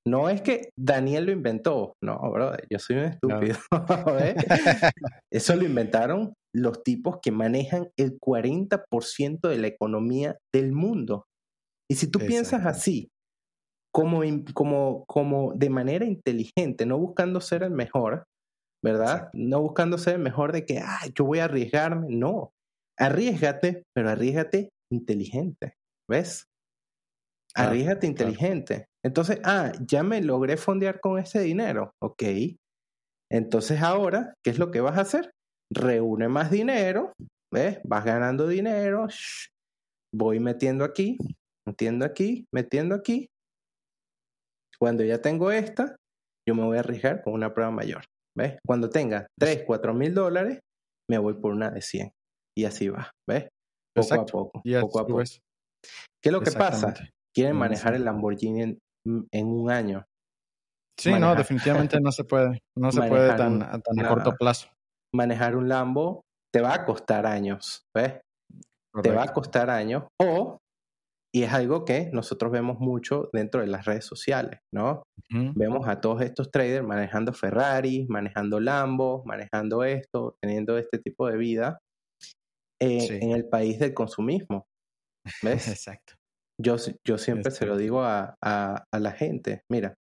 No 0.07 0.29
es 0.29 0.41
que 0.41 0.69
Daniel 0.77 1.25
lo 1.25 1.31
inventó, 1.31 1.93
no, 2.03 2.19
bro, 2.31 2.53
yo 2.69 2.79
soy 2.79 2.97
un 2.97 3.03
estúpido. 3.03 3.57
Eso 5.31 5.55
lo 5.55 5.63
inventaron 5.63 6.33
los 6.55 6.83
tipos 6.83 7.19
que 7.21 7.31
manejan 7.31 7.89
el 7.97 8.19
40% 8.19 9.47
de 9.47 9.57
la 9.57 9.67
economía 9.67 10.37
del 10.53 10.71
mundo. 10.71 11.25
Y 11.89 11.95
si 11.95 12.07
tú 12.07 12.19
piensas 12.19 12.65
así, 12.65 13.09
como, 13.93 14.21
como, 14.53 15.05
como 15.05 15.53
de 15.53 15.69
manera 15.69 16.05
inteligente, 16.05 16.85
no 16.85 16.97
buscando 16.97 17.41
ser 17.41 17.63
el 17.63 17.71
mejor, 17.71 18.23
¿verdad? 18.83 19.29
No 19.33 19.61
buscando 19.61 19.97
ser 19.97 20.15
el 20.15 20.21
mejor 20.21 20.51
de 20.51 20.65
que, 20.65 20.79
ah, 20.79 21.01
yo 21.13 21.25
voy 21.25 21.39
a 21.39 21.45
arriesgarme, 21.45 22.07
no. 22.09 22.51
Arriesgate, 22.97 23.83
pero 23.95 24.09
arriesgate 24.09 24.69
inteligente, 24.91 25.75
¿ves? 26.09 26.45
Arriesgate 27.55 28.07
inteligente. 28.07 28.85
Entonces, 29.03 29.39
ah, 29.43 29.71
ya 29.85 30.03
me 30.03 30.21
logré 30.21 30.57
fondear 30.57 30.99
con 30.99 31.19
ese 31.19 31.41
dinero, 31.41 31.91
ok. 32.01 32.23
Entonces 33.31 33.81
ahora, 33.81 34.33
¿qué 34.43 34.51
es 34.51 34.59
lo 34.59 34.71
que 34.71 34.81
vas 34.81 34.97
a 34.97 35.01
hacer? 35.01 35.31
Reúne 35.73 36.27
más 36.27 36.51
dinero, 36.51 37.13
¿ves? 37.53 37.79
Vas 37.83 38.05
ganando 38.05 38.47
dinero, 38.47 39.07
voy 40.13 40.39
metiendo 40.39 40.83
aquí, 40.83 41.17
metiendo 41.65 42.05
aquí, 42.05 42.45
metiendo 42.53 42.95
aquí. 42.95 43.27
Cuando 44.77 45.03
ya 45.03 45.21
tengo 45.21 45.51
esta, 45.51 45.95
yo 46.47 46.55
me 46.55 46.63
voy 46.63 46.77
a 46.77 46.81
arriesgar 46.81 47.23
con 47.23 47.33
una 47.33 47.53
prueba 47.53 47.71
mayor. 47.71 48.03
¿Ves? 48.35 48.57
Cuando 48.65 48.89
tenga 48.89 49.27
3, 49.39 49.63
4 49.65 49.93
mil 49.93 50.13
dólares, 50.13 50.59
me 51.09 51.17
voy 51.17 51.33
por 51.33 51.53
una 51.53 51.69
de 51.69 51.81
100. 51.81 52.11
Y 52.57 52.65
así 52.65 52.89
va, 52.89 53.11
¿ves? 53.27 53.47
Poco 53.93 54.13
a 54.13 54.25
poco, 54.25 54.61
poco 54.63 54.99
a 54.99 55.07
poco. 55.07 55.23
¿Qué 55.23 56.29
es 56.29 56.31
lo 56.31 56.41
que 56.41 56.51
pasa? 56.51 56.93
Quieren 57.33 57.55
manejar 57.55 57.95
el 57.95 58.05
Lamborghini 58.05 58.77
en, 59.05 59.47
un 59.47 59.71
año. 59.71 60.05
Sí, 60.99 61.13
no, 61.13 61.35
definitivamente 61.35 61.99
no 62.01 62.11
se 62.11 62.23
puede. 62.23 62.59
No 62.77 62.91
se 62.91 63.01
puede 63.01 63.35
tan, 63.35 63.59
tan 63.59 63.99
a 63.99 64.09
corto 64.09 64.33
plazo. 64.35 64.69
Manejar 65.13 65.55
un 65.55 65.69
Lambo 65.69 66.21
te 66.53 66.61
va 66.61 66.73
a 66.73 66.85
costar 66.85 67.25
años, 67.25 67.83
¿ves? 67.95 68.19
Te 69.01 69.11
va 69.11 69.23
a 69.23 69.33
costar 69.33 69.69
años. 69.69 70.03
O 70.21 70.61
y 71.33 71.43
es 71.43 71.53
algo 71.53 71.85
que 71.85 72.09
nosotros 72.11 72.51
vemos 72.51 72.79
mucho 72.79 73.29
dentro 73.31 73.61
de 73.61 73.67
las 73.67 73.85
redes 73.85 74.05
sociales, 74.05 74.59
¿no? 74.73 75.03
Vemos 75.29 75.87
a 75.87 76.01
todos 76.01 76.21
estos 76.21 76.51
traders 76.51 76.85
manejando 76.85 77.31
Ferrari, 77.31 78.05
manejando 78.09 78.59
Lambo, 78.59 79.23
manejando 79.25 79.85
esto, 79.85 80.35
teniendo 80.41 80.77
este 80.77 80.99
tipo 80.99 81.29
de 81.29 81.37
vida 81.37 81.79
eh, 82.81 83.19
en 83.21 83.31
el 83.31 83.47
país 83.47 83.79
del 83.79 83.93
consumismo. 83.93 84.65
¿Ves? 85.41 85.67
Exacto. 85.69 86.15
Yo, 86.61 86.75
yo 87.05 87.17
siempre 87.17 87.51
se 87.51 87.65
lo 87.65 87.77
digo 87.77 88.01
a, 88.03 88.35
a, 88.41 88.83
a 88.91 88.99
la 88.99 89.11
gente, 89.11 89.63
mira, 89.69 89.95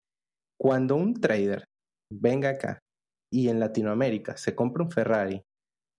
cuando 0.59 0.95
un 0.95 1.13
trader 1.13 1.65
venga 2.11 2.49
acá 2.49 2.79
y 3.31 3.49
en 3.49 3.59
Latinoamérica 3.59 4.35
se 4.37 4.55
compra 4.55 4.83
un 4.83 4.91
Ferrari, 4.91 5.41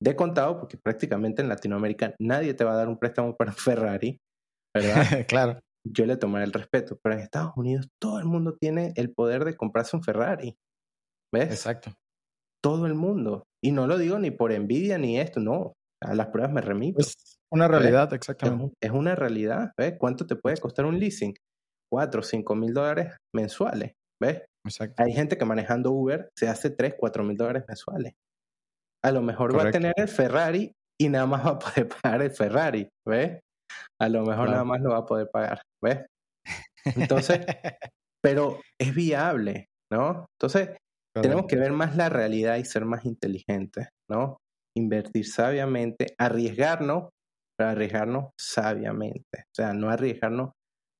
de 0.02 0.16
contado, 0.16 0.58
porque 0.58 0.78
prácticamente 0.78 1.42
en 1.42 1.48
Latinoamérica 1.48 2.14
nadie 2.18 2.54
te 2.54 2.64
va 2.64 2.72
a 2.72 2.76
dar 2.76 2.88
un 2.88 2.98
préstamo 2.98 3.36
para 3.36 3.50
un 3.50 3.56
Ferrari, 3.56 4.18
¿verdad? 4.74 5.04
claro. 5.28 5.60
Yo 5.86 6.04
le 6.04 6.16
tomaré 6.16 6.44
el 6.44 6.52
respeto, 6.52 6.98
pero 7.02 7.14
en 7.14 7.22
Estados 7.22 7.52
Unidos 7.56 7.88
todo 7.98 8.18
el 8.18 8.26
mundo 8.26 8.56
tiene 8.60 8.92
el 8.96 9.12
poder 9.12 9.44
de 9.44 9.56
comprarse 9.56 9.96
un 9.96 10.02
Ferrari. 10.02 10.56
¿Ves? 11.32 11.50
Exacto. 11.50 11.94
Todo 12.62 12.86
el 12.86 12.94
mundo. 12.94 13.44
Y 13.62 13.72
no 13.72 13.86
lo 13.86 13.96
digo 13.96 14.18
ni 14.18 14.30
por 14.30 14.52
envidia 14.52 14.98
ni 14.98 15.18
esto, 15.18 15.40
no. 15.40 15.72
A 16.02 16.14
las 16.14 16.28
pruebas 16.28 16.52
me 16.52 16.60
remito. 16.60 17.00
Es 17.00 17.39
una 17.52 17.68
realidad, 17.68 18.12
exactamente. 18.14 18.74
Es, 18.80 18.90
una 18.90 19.14
realidad. 19.14 19.72
¿Ves? 19.78 19.94
¿Cuánto 19.98 20.26
te 20.26 20.36
puede 20.36 20.56
costar 20.58 20.86
un 20.86 20.98
leasing? 20.98 21.34
Cuatro, 21.90 22.22
cinco 22.22 22.54
mil 22.54 22.72
dólares 22.72 23.16
mensuales. 23.34 23.92
¿Ves? 24.22 24.44
Exacto. 24.64 25.02
Hay 25.02 25.12
gente 25.12 25.36
que 25.36 25.44
manejando 25.44 25.92
Uber 25.92 26.28
se 26.38 26.48
hace 26.48 26.70
tres, 26.70 26.94
cuatro 26.98 27.24
mil 27.24 27.36
dólares 27.36 27.64
mensuales. 27.66 28.12
A 29.02 29.10
lo 29.10 29.22
mejor 29.22 29.56
va 29.56 29.68
a 29.68 29.70
tener 29.70 29.94
el 29.96 30.08
Ferrari 30.08 30.72
y 31.00 31.08
nada 31.08 31.26
más 31.26 31.44
va 31.44 31.50
a 31.50 31.58
poder 31.58 31.88
pagar 32.02 32.22
el 32.22 32.30
Ferrari. 32.30 32.88
¿Ves? 33.06 33.40
a 34.00 34.08
lo 34.08 34.24
mejor 34.24 34.50
nada 34.50 34.64
más 34.64 34.80
lo 34.80 34.90
va 34.90 34.98
a 34.98 35.06
poder 35.06 35.30
pagar, 35.30 35.62
¿ves? 35.82 36.06
Entonces, 36.84 37.40
pero 38.22 38.60
es 38.80 38.94
viable, 38.94 39.66
¿no? 39.92 40.26
Entonces, 40.38 40.76
tenemos 41.14 41.46
que 41.46 41.56
ver 41.56 41.72
más 41.72 41.96
la 41.96 42.08
realidad 42.08 42.56
y 42.56 42.64
ser 42.64 42.84
más 42.84 43.04
inteligentes, 43.04 43.88
¿no? 44.10 44.38
Invertir 44.76 45.26
sabiamente, 45.26 46.14
arriesgarnos, 46.18 47.10
pero 47.60 47.72
arriesgarnos 47.72 48.32
sabiamente, 48.38 49.40
o 49.40 49.54
sea, 49.54 49.74
no 49.74 49.90
arriesgarnos 49.90 50.52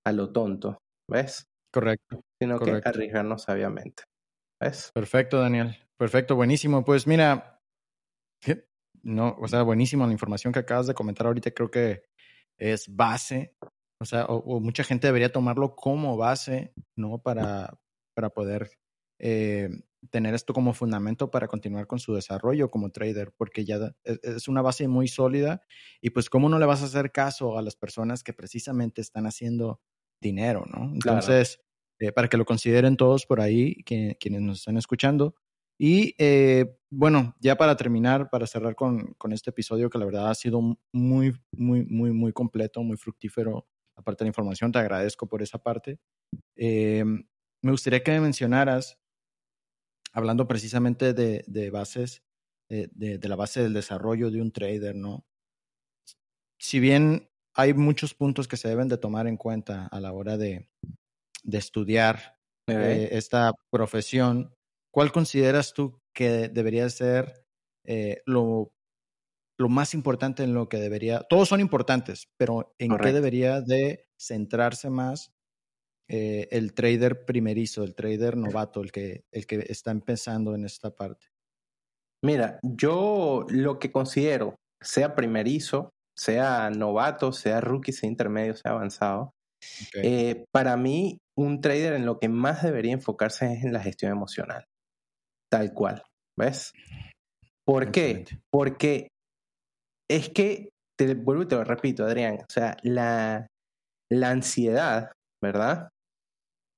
a 0.06 0.12
lo 0.12 0.30
tonto, 0.30 0.76
¿ves? 1.10 1.46
Correcto. 1.72 2.20
Sino 2.38 2.58
que 2.58 2.82
arriesgarnos 2.84 3.44
sabiamente, 3.44 4.02
¿ves? 4.60 4.90
Perfecto, 4.92 5.40
Daniel. 5.40 5.74
Perfecto, 5.98 6.36
buenísimo. 6.36 6.84
Pues 6.84 7.06
mira, 7.06 7.62
no, 9.02 9.36
o 9.40 9.48
sea, 9.48 9.62
buenísimo 9.62 10.04
la 10.04 10.12
información 10.12 10.52
que 10.52 10.58
acabas 10.58 10.86
de 10.86 10.92
comentar 10.92 11.26
ahorita. 11.26 11.50
Creo 11.52 11.70
que 11.70 12.02
es 12.58 12.94
base, 12.94 13.54
o 13.98 14.04
sea, 14.04 14.26
o, 14.26 14.60
mucha 14.60 14.84
gente 14.84 15.06
debería 15.06 15.32
tomarlo 15.32 15.74
como 15.74 16.18
base, 16.18 16.74
¿no? 16.94 17.22
Para, 17.22 17.72
para 18.14 18.28
poder 18.28 18.70
eh, 19.18 19.70
tener 20.10 20.34
esto 20.34 20.54
como 20.54 20.72
fundamento 20.72 21.30
para 21.30 21.46
continuar 21.48 21.86
con 21.86 21.98
su 21.98 22.14
desarrollo 22.14 22.70
como 22.70 22.90
trader, 22.90 23.32
porque 23.36 23.64
ya 23.64 23.92
e, 24.04 24.18
es 24.22 24.48
una 24.48 24.62
base 24.62 24.88
muy 24.88 25.08
sólida 25.08 25.62
y 26.00 26.10
pues 26.10 26.30
cómo 26.30 26.48
no 26.48 26.58
le 26.58 26.66
vas 26.66 26.82
a 26.82 26.86
hacer 26.86 27.12
caso 27.12 27.58
a 27.58 27.62
las 27.62 27.76
personas 27.76 28.22
que 28.22 28.32
precisamente 28.32 29.00
están 29.00 29.26
haciendo 29.26 29.80
dinero, 30.20 30.64
¿no? 30.66 30.90
Entonces, 30.92 31.60
eh, 31.98 32.12
para 32.12 32.28
que 32.28 32.36
lo 32.36 32.44
consideren 32.44 32.96
todos 32.96 33.26
por 33.26 33.40
ahí, 33.40 33.82
quienes 33.84 34.40
nos 34.40 34.60
están 34.60 34.76
escuchando, 34.76 35.34
y 35.82 36.14
eh, 36.18 36.76
bueno, 36.90 37.34
ya 37.40 37.56
para 37.56 37.74
terminar, 37.74 38.28
para 38.28 38.46
cerrar 38.46 38.74
con, 38.74 39.14
con, 39.14 39.32
este 39.32 39.48
episodio 39.48 39.88
que 39.88 39.98
la 39.98 40.04
verdad 40.04 40.28
ha 40.28 40.34
sido 40.34 40.60
muy, 40.92 41.32
muy, 41.52 41.86
muy, 41.86 42.12
muy 42.12 42.34
completo, 42.34 42.82
muy 42.82 42.98
fructífero, 42.98 43.66
aparte 43.96 44.22
de 44.22 44.26
la 44.26 44.30
información, 44.30 44.72
te 44.72 44.78
agradezco 44.78 45.26
por 45.26 45.40
esa 45.40 45.56
parte. 45.56 45.98
Eh, 46.54 47.02
me 47.62 47.70
gustaría 47.70 48.02
que 48.02 48.10
me 48.10 48.20
mencionaras, 48.20 48.99
hablando 50.12 50.46
precisamente 50.48 51.12
de, 51.12 51.44
de 51.46 51.70
bases, 51.70 52.22
de, 52.68 52.88
de, 53.18 53.28
la 53.28 53.36
base 53.36 53.62
del 53.62 53.74
desarrollo 53.74 54.30
de 54.30 54.40
un 54.40 54.52
trader, 54.52 54.94
¿no? 54.94 55.24
Si 56.58 56.78
bien 56.78 57.28
hay 57.54 57.74
muchos 57.74 58.14
puntos 58.14 58.46
que 58.46 58.56
se 58.56 58.68
deben 58.68 58.88
de 58.88 58.98
tomar 58.98 59.26
en 59.26 59.36
cuenta 59.36 59.86
a 59.86 60.00
la 60.00 60.12
hora 60.12 60.36
de, 60.36 60.68
de 61.42 61.58
estudiar 61.58 62.38
eh, 62.68 63.08
esta 63.12 63.52
profesión, 63.70 64.54
¿cuál 64.92 65.12
consideras 65.12 65.72
tú 65.72 66.00
que 66.14 66.48
debería 66.48 66.88
ser 66.90 67.44
eh, 67.86 68.22
lo, 68.26 68.72
lo, 69.58 69.68
más 69.68 69.94
importante 69.94 70.42
en 70.44 70.54
lo 70.54 70.68
que 70.68 70.76
debería, 70.76 71.20
todos 71.28 71.48
son 71.48 71.60
importantes, 71.60 72.28
pero 72.36 72.74
en 72.78 72.96
qué 72.98 73.12
debería 73.12 73.60
de 73.60 74.06
centrarse 74.18 74.90
más 74.90 75.32
eh, 76.12 76.48
el 76.50 76.74
trader 76.74 77.24
primerizo, 77.24 77.84
el 77.84 77.94
trader 77.94 78.36
novato, 78.36 78.80
el 78.80 78.90
que, 78.90 79.22
el 79.30 79.46
que 79.46 79.64
está 79.68 79.92
empezando 79.92 80.56
en 80.56 80.64
esta 80.64 80.90
parte? 80.90 81.26
Mira, 82.24 82.58
yo 82.62 83.46
lo 83.48 83.78
que 83.78 83.92
considero, 83.92 84.56
sea 84.80 85.14
primerizo, 85.14 85.90
sea 86.18 86.68
novato, 86.70 87.32
sea 87.32 87.60
rookie, 87.60 87.92
sea 87.92 88.10
intermedio, 88.10 88.56
sea 88.56 88.72
avanzado. 88.72 89.30
Eh, 90.02 90.46
para 90.52 90.76
mí, 90.76 91.18
un 91.38 91.60
trader 91.60 91.92
en 91.92 92.06
lo 92.06 92.18
que 92.18 92.28
más 92.28 92.64
debería 92.64 92.92
enfocarse 92.92 93.52
es 93.52 93.62
en 93.62 93.72
la 93.72 93.80
gestión 93.80 94.10
emocional. 94.10 94.64
Tal 95.48 95.72
cual. 95.72 96.02
¿Ves? 96.36 96.72
¿Por 97.64 97.92
qué? 97.92 98.24
Porque 98.50 99.06
es 100.10 100.28
que, 100.30 100.70
te 100.98 101.14
vuelvo 101.14 101.44
y 101.44 101.46
te 101.46 101.54
lo 101.54 101.62
repito, 101.62 102.04
Adrián, 102.04 102.40
o 102.40 102.52
sea, 102.52 102.76
la, 102.82 103.46
la 104.10 104.30
ansiedad, 104.30 105.12
¿verdad? 105.40 105.88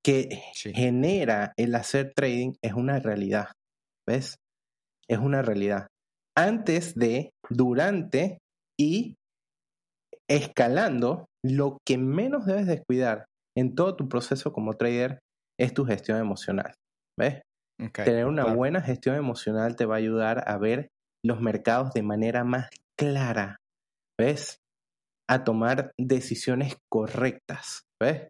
Que 0.05 0.43
genera 0.55 1.53
el 1.57 1.75
hacer 1.75 2.13
trading 2.15 2.55
es 2.63 2.73
una 2.75 2.99
realidad. 2.99 3.49
¿Ves? 4.09 4.37
Es 5.09 5.19
una 5.19 5.43
realidad. 5.43 5.87
Antes 6.37 6.95
de, 6.95 7.31
durante 7.51 8.39
y 8.79 9.15
escalando, 10.29 11.27
lo 11.45 11.79
que 11.87 11.99
menos 11.99 12.47
debes 12.47 12.67
descuidar 12.67 13.27
en 13.57 13.75
todo 13.75 13.97
tu 13.97 14.09
proceso 14.09 14.53
como 14.53 14.75
trader 14.75 15.21
es 15.59 15.75
tu 15.75 15.85
gestión 15.85 16.19
emocional. 16.19 16.75
¿Ves? 17.19 17.43
Tener 18.05 18.27
una 18.27 18.55
buena 18.55 18.81
gestión 18.81 19.17
emocional 19.17 19.77
te 19.77 19.87
va 19.87 19.97
a 19.97 19.99
ayudar 19.99 20.45
a 20.49 20.57
ver 20.57 20.89
los 21.25 21.41
mercados 21.41 21.93
de 21.93 22.03
manera 22.03 22.45
más 22.45 22.69
clara. 22.97 23.57
¿Ves? 24.19 24.59
A 25.29 25.45
tomar 25.45 25.93
decisiones 25.99 26.77
correctas. 26.91 27.83
¿Ves? 28.01 28.29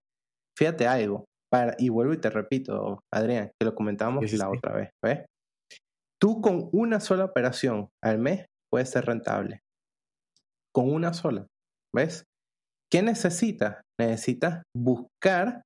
Fíjate 0.59 0.87
algo. 0.87 1.27
Para, 1.53 1.75
y 1.79 1.91
vuelvo 1.91 2.15
y 2.15 2.21
te 2.21 2.31
repito, 2.31 3.03
Adrián, 3.13 3.51
que 3.61 3.67
lo 3.67 3.75
comentábamos 3.75 4.33
la 4.33 4.49
otra 4.49 4.75
vez. 4.75 4.91
¿Ves? 5.05 5.27
Tú 6.19 6.41
con 6.41 6.71
una 6.73 6.99
sola 6.99 7.27
operación 7.27 7.89
al 8.03 8.19
mes 8.19 8.47
puedes 8.71 8.89
ser 8.89 9.05
rentable. 9.05 9.61
Con 10.75 10.91
una 10.91 11.13
sola. 11.13 11.47
¿Ves? 11.95 12.25
¿Qué 12.91 13.03
necesitas? 13.03 13.83
Necesitas 14.01 14.63
buscar, 14.75 15.63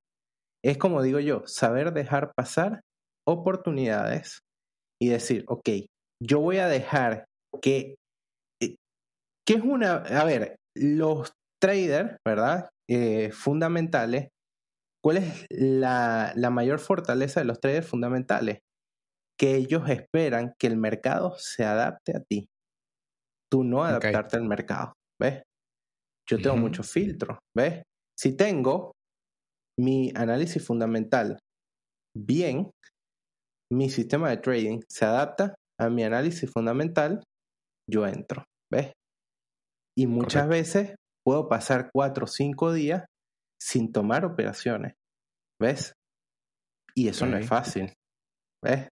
es 0.63 0.77
como 0.77 1.01
digo 1.01 1.19
yo, 1.19 1.43
saber 1.45 1.93
dejar 1.93 2.33
pasar 2.35 2.81
oportunidades 3.25 4.39
y 5.01 5.09
decir, 5.09 5.45
ok, 5.47 5.69
yo 6.21 6.39
voy 6.39 6.57
a 6.57 6.67
dejar 6.67 7.25
que, 7.61 7.95
eh, 8.61 8.75
¿qué 9.47 9.53
es 9.53 9.63
una, 9.63 9.97
a 9.97 10.25
ver, 10.25 10.57
los 10.75 11.31
traders, 11.61 12.17
¿verdad? 12.25 12.69
Eh, 12.89 13.31
fundamentales, 13.31 14.29
¿cuál 15.03 15.17
es 15.17 15.45
la, 15.49 16.33
la 16.35 16.49
mayor 16.49 16.79
fortaleza 16.79 17.39
de 17.39 17.45
los 17.45 17.59
traders 17.59 17.87
fundamentales? 17.87 18.59
Que 19.39 19.55
ellos 19.55 19.89
esperan 19.89 20.53
que 20.59 20.67
el 20.67 20.77
mercado 20.77 21.35
se 21.37 21.63
adapte 21.63 22.15
a 22.15 22.21
ti. 22.21 22.47
Tú 23.51 23.63
no 23.63 23.83
adaptarte 23.83 24.37
al 24.37 24.43
mercado, 24.43 24.93
¿ves? 25.21 25.43
Yo 26.29 26.37
tengo 26.41 26.57
muchos 26.57 26.91
filtros, 26.91 27.37
¿ves? 27.55 27.83
Si 28.19 28.35
tengo 28.35 28.91
mi 29.79 30.11
análisis 30.15 30.65
fundamental 30.65 31.39
bien, 32.17 32.71
mi 33.71 33.89
sistema 33.89 34.29
de 34.29 34.37
trading 34.37 34.81
se 34.89 35.05
adapta 35.05 35.55
a 35.79 35.89
mi 35.89 36.03
análisis 36.03 36.51
fundamental, 36.51 37.23
yo 37.89 38.07
entro, 38.07 38.43
¿ves? 38.71 38.91
Y 39.97 40.07
muchas 40.07 40.47
veces 40.47 40.95
puedo 41.25 41.47
pasar 41.47 41.89
cuatro 41.93 42.25
o 42.25 42.27
cinco 42.27 42.73
días 42.73 43.05
sin 43.61 43.91
tomar 43.91 44.25
operaciones, 44.25 44.93
¿ves? 45.61 45.93
Y 46.95 47.07
eso 47.09 47.25
no 47.25 47.37
es 47.37 47.47
fácil, 47.47 47.93
¿ves? 48.63 48.89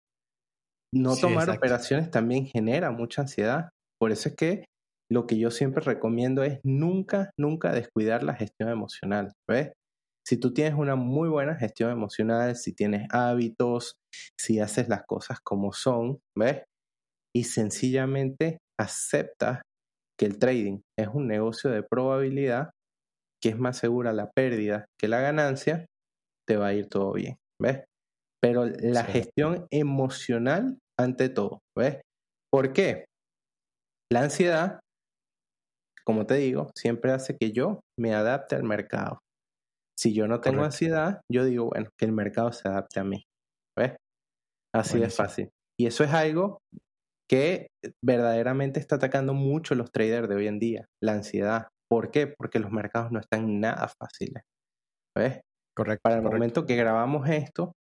No 0.94 1.16
tomar 1.16 1.50
operaciones 1.50 2.12
también 2.12 2.46
genera 2.46 2.92
mucha 2.92 3.24
ansiedad. 3.24 3.70
Por 4.00 4.12
eso 4.12 4.30
es 4.30 4.36
que 4.36 4.66
lo 5.12 5.28
que 5.28 5.38
yo 5.38 5.52
siempre 5.52 5.84
recomiendo 5.84 6.44
es 6.44 6.60
nunca, 6.64 7.32
nunca 7.38 7.72
descuidar 7.72 8.24
la 8.24 8.36
gestión 8.36 8.70
emocional, 8.70 9.34
¿ves? 9.50 9.74
Si 10.28 10.38
tú 10.38 10.54
tienes 10.54 10.74
una 10.74 10.96
muy 10.96 11.30
buena 11.30 11.56
gestión 11.56 11.92
emocional, 11.92 12.56
si 12.56 12.74
tienes 12.74 13.08
hábitos, 13.12 13.96
si 14.40 14.60
haces 14.60 14.90
las 14.90 15.04
cosas 15.06 15.40
como 15.44 15.72
son, 15.74 16.20
¿ves? 16.36 16.64
Y 17.36 17.44
sencillamente 17.44 18.58
aceptas 18.80 19.62
que 20.20 20.26
el 20.26 20.40
trading 20.40 20.80
es 20.98 21.08
un 21.14 21.28
negocio 21.28 21.70
de 21.70 21.84
probabilidad, 21.84 22.72
que 23.46 23.50
es 23.50 23.60
más 23.60 23.78
segura 23.78 24.12
la 24.12 24.32
pérdida 24.32 24.86
que 25.00 25.08
la 25.08 25.22
ganancia, 25.22 25.86
te 26.48 26.58
va 26.58 26.68
a 26.68 26.74
ir 26.74 26.88
todo 26.88 27.14
bien, 27.14 27.36
¿ves? 27.62 27.84
Pero 28.42 28.66
la 28.66 29.04
gestión 29.04 29.68
emocional 29.72 30.80
ante 31.00 31.30
todo, 31.30 31.60
¿ves? 31.78 32.02
¿Por 32.52 32.74
qué? 32.74 33.06
La 34.12 34.22
ansiedad 34.24 34.80
como 36.06 36.26
te 36.26 36.36
digo, 36.36 36.70
siempre 36.76 37.12
hace 37.12 37.36
que 37.36 37.52
yo 37.52 37.82
me 38.00 38.14
adapte 38.14 38.56
al 38.56 38.64
mercado. 38.64 39.20
Si 39.98 40.14
yo 40.14 40.28
no 40.28 40.40
tengo 40.40 40.64
ansiedad, 40.64 41.22
yo 41.32 41.46
digo, 41.46 41.70
bueno, 41.70 41.90
que 41.98 42.06
el 42.06 42.12
mercado 42.12 42.52
se 42.52 42.68
adapte 42.68 43.00
a 43.00 43.04
mí. 43.04 43.24
¿Ves? 43.78 43.96
Así 44.74 45.00
de 45.00 45.10
fácil. 45.10 45.50
Y 45.80 45.88
eso 45.88 46.04
es 46.04 46.12
algo 46.12 46.60
que 47.30 47.68
verdaderamente 48.04 48.80
está 48.80 48.98
atacando 48.98 49.34
mucho 49.34 49.74
los 49.74 49.92
traders 49.92 50.30
de 50.30 50.36
hoy 50.36 50.48
en 50.48 50.60
día, 50.60 50.86
la 51.02 51.14
ansiedad. 51.14 51.70
¿Por 51.90 52.12
qué? 52.12 52.28
Porque 52.28 52.60
los 52.60 52.72
mercados 52.72 53.12
no 53.12 53.20
están 53.20 53.60
nada 53.60 53.88
fáciles. 53.88 54.44
¿Ves? 55.16 55.42
Correcto. 55.76 56.02
Para 56.04 56.18
el 56.18 56.22
momento 56.24 56.66
que 56.66 56.76
grabamos 56.76 57.30
esto, 57.30 57.74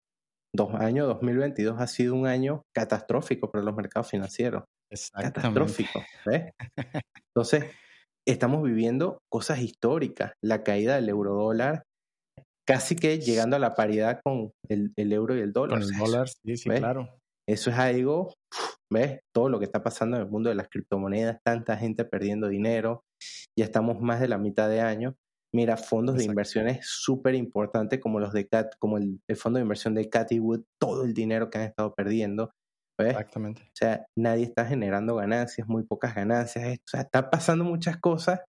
dos 0.55 0.73
años 0.75 1.07
2022 1.07 1.79
ha 1.79 1.87
sido 1.87 2.15
un 2.15 2.27
año 2.27 2.63
catastrófico 2.73 3.49
para 3.51 3.63
los 3.63 3.75
mercados 3.75 4.09
financieros. 4.09 4.63
Catastrófico. 5.13 6.03
¿Ves? 6.25 6.51
Entonces, 7.29 7.65
estamos 8.27 8.63
viviendo 8.63 9.19
cosas 9.31 9.59
históricas, 9.59 10.33
la 10.43 10.63
caída 10.63 10.95
del 10.95 11.09
euro 11.09 11.33
dólar, 11.33 11.83
casi 12.67 12.95
que 12.95 13.19
llegando 13.19 13.55
a 13.55 13.59
la 13.59 13.75
paridad 13.75 14.19
con 14.23 14.51
el, 14.69 14.91
euro 14.97 15.35
y 15.35 15.41
el 15.41 15.53
dólar. 15.53 15.79
Con 15.79 15.93
el 15.93 15.97
dólar, 15.97 16.29
sí, 16.29 16.57
sí, 16.57 16.69
claro. 16.69 17.09
Eso 17.47 17.69
es 17.69 17.77
algo, 17.77 18.33
¿ves? 18.91 19.19
Todo 19.33 19.49
lo 19.49 19.59
que 19.59 19.65
está 19.65 19.83
pasando 19.83 20.17
en 20.17 20.23
el 20.23 20.29
mundo 20.29 20.49
de 20.49 20.55
las 20.55 20.69
criptomonedas, 20.69 21.39
tanta 21.43 21.77
gente 21.77 22.05
perdiendo 22.05 22.47
dinero, 22.47 23.03
ya 23.57 23.65
estamos 23.65 23.99
más 24.01 24.19
de 24.19 24.27
la 24.27 24.37
mitad 24.37 24.69
de 24.69 24.81
año. 24.81 25.15
Mira, 25.53 25.77
fondos 25.77 26.17
de 26.17 26.25
inversiones 26.25 26.85
súper 26.85 27.33
importantes 27.33 27.99
como 28.01 28.19
los 28.19 28.33
de 28.33 28.47
Cat, 28.47 28.73
como 28.77 28.97
el, 28.97 29.21
el, 29.29 29.37
fondo 29.37 29.57
de 29.57 29.63
inversión 29.63 29.93
de 29.93 30.09
Cathy 30.09 30.39
Wood, 30.39 30.63
todo 30.81 31.05
el 31.05 31.13
dinero 31.13 31.49
que 31.49 31.59
han 31.59 31.63
estado 31.63 31.93
perdiendo. 31.93 32.51
Exactamente. 32.99 33.61
O 33.61 33.75
sea, 33.75 34.05
nadie 34.17 34.43
está 34.43 34.65
generando 34.65 35.15
ganancias, 35.15 35.67
muy 35.67 35.83
pocas 35.83 36.13
ganancias. 36.13 36.77
O 36.79 36.87
sea, 36.87 37.01
está 37.01 37.29
pasando 37.29 37.63
muchas 37.63 37.97
cosas 37.97 38.41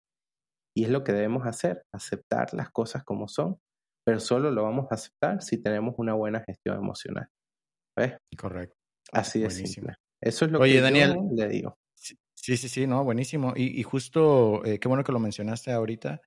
y 0.76 0.84
es 0.84 0.90
lo 0.90 1.04
que 1.04 1.12
debemos 1.12 1.46
hacer, 1.46 1.84
aceptar 1.92 2.52
las 2.52 2.70
cosas 2.70 3.02
como 3.04 3.28
son, 3.28 3.58
pero 4.04 4.20
solo 4.20 4.50
lo 4.50 4.62
vamos 4.62 4.86
a 4.90 4.96
aceptar 4.96 5.42
si 5.42 5.62
tenemos 5.62 5.94
una 5.98 6.14
buena 6.14 6.40
gestión 6.40 6.76
emocional. 6.76 7.28
¿Ves? 7.96 8.18
Correcto. 8.38 8.76
Así 9.12 9.40
de 9.40 9.50
simple. 9.50 9.94
Eso 10.20 10.44
es 10.44 10.50
lo 10.50 10.60
que 10.60 10.80
Daniel, 10.80 11.14
yo 11.14 11.28
le 11.34 11.48
digo. 11.48 11.78
Sí, 11.94 12.56
sí, 12.56 12.68
sí, 12.68 12.86
no, 12.86 13.02
buenísimo. 13.02 13.54
Y, 13.56 13.82
justo, 13.82 14.64
eh, 14.64 14.78
qué 14.78 14.88
bueno 14.88 15.02
que 15.02 15.12
lo 15.12 15.18
mencionaste 15.18 15.72
ahorita. 15.72 16.20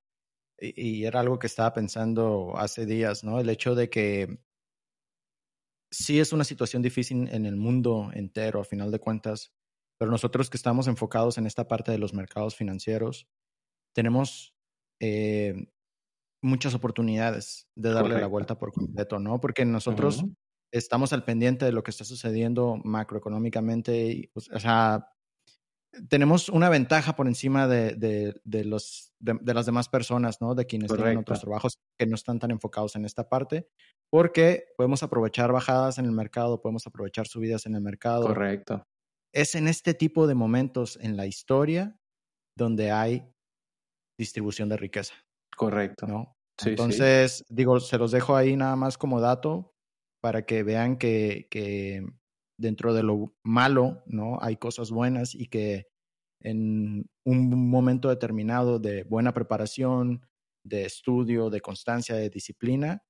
y, 0.59 1.05
era 1.05 1.21
algo 1.21 1.39
que 1.39 1.47
estaba 1.47 1.73
pensando 1.73 2.53
hace 2.57 2.85
días, 2.85 3.23
¿no? 3.23 3.39
El 3.39 3.49
hecho 3.49 3.75
de 3.75 3.89
que 3.89 4.39
sí 5.91 6.19
es 6.19 6.33
una 6.33 6.43
situación 6.43 6.81
difícil 6.81 7.29
en 7.31 7.45
el 7.45 7.55
mundo 7.55 8.11
entero, 8.13 8.61
a 8.61 8.65
final 8.65 8.91
de 8.91 8.99
cuentas, 8.99 9.53
pero 9.97 10.11
nosotros 10.11 10.49
que 10.49 10.57
estamos 10.57 10.87
enfocados 10.87 11.37
en 11.37 11.45
esta 11.45 11.67
parte 11.67 11.91
de 11.91 11.97
los 11.97 12.13
mercados 12.13 12.55
financieros, 12.55 13.27
tenemos 13.93 14.53
eh, 15.01 15.67
muchas 16.41 16.73
oportunidades 16.73 17.67
de 17.75 17.91
darle 17.91 18.19
la 18.19 18.27
vuelta 18.27 18.57
por 18.57 18.71
completo, 18.71 19.19
¿no? 19.19 19.39
Porque 19.39 19.65
nosotros 19.65 20.23
estamos 20.71 21.13
al 21.13 21.23
pendiente 21.23 21.65
de 21.65 21.71
lo 21.71 21.83
que 21.83 21.91
está 21.91 22.03
sucediendo 22.03 22.77
macroeconómicamente, 22.83 24.07
y, 24.07 24.27
pues, 24.27 24.49
o 24.51 24.59
sea, 24.59 25.11
tenemos 26.07 26.49
una 26.49 26.69
ventaja 26.69 27.15
por 27.15 27.27
encima 27.27 27.67
de, 27.67 27.95
de, 28.43 28.63
los, 28.65 29.13
de, 29.19 29.53
las 29.53 29.65
demás 29.65 29.89
personas, 29.89 30.39
¿no? 30.41 30.55
De 30.55 30.65
quienes 30.65 30.91
tienen 30.91 31.17
otros 31.17 31.41
trabajos 31.41 31.79
que 31.97 32.05
no 32.05 32.15
están 32.15 32.39
tan 32.39 32.51
enfocados 32.51 32.95
en 32.95 33.05
esta 33.05 33.27
parte, 33.27 33.69
porque 34.09 34.65
podemos 34.77 35.03
aprovechar 35.03 35.51
bajadas 35.51 35.97
en 35.97 36.05
el 36.05 36.11
mercado, 36.11 36.61
podemos 36.61 36.85
aprovechar 36.85 37.27
subidas 37.27 37.65
en 37.65 37.75
el 37.75 37.81
mercado. 37.81 38.27
Correcto. 38.27 38.87
Es 39.33 39.55
en 39.55 39.67
este 39.67 39.93
tipo 39.93 40.27
de 40.27 40.35
momentos 40.35 40.97
en 41.01 41.17
la 41.17 41.25
historia 41.25 41.99
donde 42.55 42.91
hay 42.91 43.31
distribución 44.17 44.69
de 44.69 44.77
riqueza. 44.77 45.13
Correcto. 45.55 46.07
¿no? 46.07 46.35
Entonces, 46.65 47.45
digo, 47.49 47.79
se 47.79 47.97
los 47.97 48.11
dejo 48.11 48.35
ahí 48.35 48.55
nada 48.55 48.75
más 48.75 48.97
como 48.97 49.21
dato 49.21 49.75
para 50.21 50.45
que 50.45 50.63
vean 50.63 50.97
que, 50.97 51.47
que 51.49 52.05
dentro 52.57 52.93
de 52.93 53.03
lo 53.03 53.33
malo, 53.43 54.03
¿no? 54.05 54.37
Hay 54.41 54.57
cosas 54.57 54.91
buenas 54.91 55.33
y 55.33 55.47
que 55.47 55.87
en 56.41 57.09
un 57.25 57.69
momento 57.69 58.09
determinado 58.09 58.79
de 58.79 59.03
buena 59.03 59.33
preparación, 59.33 60.25
de 60.63 60.85
estudio, 60.85 61.49
de 61.49 61.61
constancia, 61.61 62.15
de 62.15 62.29
disciplina, 62.29 63.03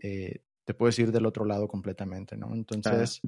eh, 0.00 0.42
te 0.66 0.74
puedes 0.74 0.98
ir 0.98 1.12
del 1.12 1.26
otro 1.26 1.44
lado 1.44 1.66
completamente, 1.68 2.36
¿no? 2.36 2.54
Entonces, 2.54 3.20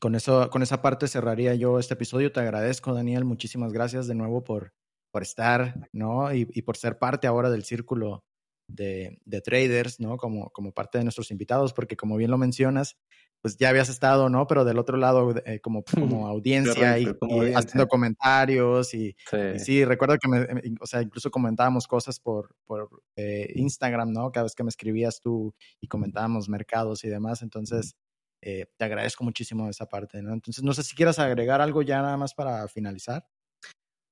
con, 0.00 0.14
eso, 0.14 0.48
con 0.50 0.62
esa 0.62 0.80
parte 0.82 1.08
cerraría 1.08 1.54
yo 1.54 1.78
este 1.78 1.94
episodio. 1.94 2.32
Te 2.32 2.40
agradezco, 2.40 2.94
Daniel. 2.94 3.24
Muchísimas 3.24 3.72
gracias 3.72 4.06
de 4.06 4.14
nuevo 4.14 4.44
por, 4.44 4.72
por 5.10 5.22
estar, 5.22 5.88
¿no? 5.92 6.32
Y, 6.34 6.48
y, 6.52 6.62
por 6.62 6.76
ser 6.76 6.98
parte 6.98 7.26
ahora 7.26 7.50
del 7.50 7.64
círculo 7.64 8.24
de, 8.68 9.18
de, 9.24 9.40
traders, 9.40 10.00
¿no? 10.00 10.16
Como, 10.16 10.50
como 10.50 10.72
parte 10.72 10.98
de 10.98 11.04
nuestros 11.04 11.30
invitados, 11.30 11.72
porque 11.72 11.96
como 11.96 12.16
bien 12.16 12.30
lo 12.30 12.38
mencionas, 12.38 12.96
pues 13.42 13.56
ya 13.56 13.68
habías 13.68 13.88
estado, 13.88 14.28
¿no? 14.28 14.46
Pero 14.46 14.64
del 14.64 14.78
otro 14.78 14.96
lado, 14.96 15.34
eh, 15.44 15.60
como, 15.60 15.84
como 16.24 16.28
audiencia 16.28 16.98
y, 16.98 17.06
haciendo 17.54 17.88
comentarios 17.88 18.94
y 18.94 19.16
sí. 19.58 19.84
recuerdo 19.84 20.16
que, 20.18 20.28
me, 20.28 20.46
o 20.80 20.86
sea, 20.86 21.02
incluso 21.02 21.30
comentábamos 21.30 21.86
cosas 21.86 22.20
por, 22.20 22.54
por 22.64 22.88
eh, 23.16 23.52
Instagram, 23.56 24.12
¿no? 24.12 24.30
Cada 24.30 24.44
vez 24.44 24.54
que 24.54 24.62
me 24.62 24.70
escribías 24.70 25.20
tú 25.20 25.54
y 25.80 25.88
comentábamos 25.88 26.48
mercados 26.48 27.04
y 27.04 27.08
demás, 27.08 27.42
entonces 27.42 27.96
eh, 28.40 28.66
te 28.76 28.84
agradezco 28.84 29.24
muchísimo 29.24 29.68
esa 29.68 29.86
parte, 29.86 30.22
¿no? 30.22 30.32
Entonces, 30.32 30.64
no 30.64 30.72
sé 30.72 30.84
si 30.84 30.94
quieras 30.94 31.18
agregar 31.18 31.60
algo 31.60 31.82
ya 31.82 32.00
nada 32.00 32.16
más 32.16 32.34
para 32.34 32.66
finalizar. 32.68 33.26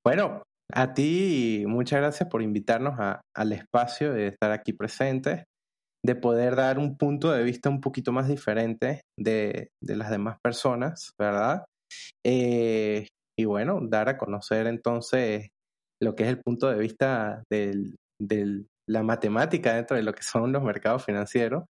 Bueno, 0.04 0.42
a 0.72 0.94
ti 0.94 1.64
muchas 1.66 2.00
gracias 2.00 2.28
por 2.28 2.42
invitarnos 2.42 2.98
a, 2.98 3.20
al 3.36 3.52
espacio 3.52 4.12
de 4.12 4.28
estar 4.28 4.52
aquí 4.52 4.72
presentes 4.72 5.44
de 6.04 6.14
poder 6.14 6.56
dar 6.56 6.78
un 6.78 6.96
punto 6.96 7.30
de 7.30 7.42
vista 7.42 7.68
un 7.68 7.80
poquito 7.80 8.12
más 8.12 8.28
diferente 8.28 9.02
de, 9.18 9.68
las 9.82 10.10
demás 10.10 10.38
personas, 10.42 11.12
¿verdad? 11.18 11.64
Eh, 12.24 13.06
y 13.38 13.44
bueno, 13.44 13.80
dar 13.82 14.08
a 14.08 14.16
conocer 14.16 14.66
entonces 14.66 15.48
lo 16.02 16.14
que 16.14 16.24
es 16.24 16.30
el 16.30 16.40
punto 16.40 16.70
de 16.70 16.78
vista 16.78 17.42
de 17.50 18.64
la 18.88 19.02
matemática 19.02 19.74
dentro 19.74 19.96
de 19.96 20.02
lo 20.02 20.12
que 20.12 20.22
son 20.22 20.52
los 20.52 20.62
mercados 20.62 21.04
financieros, 21.04 21.64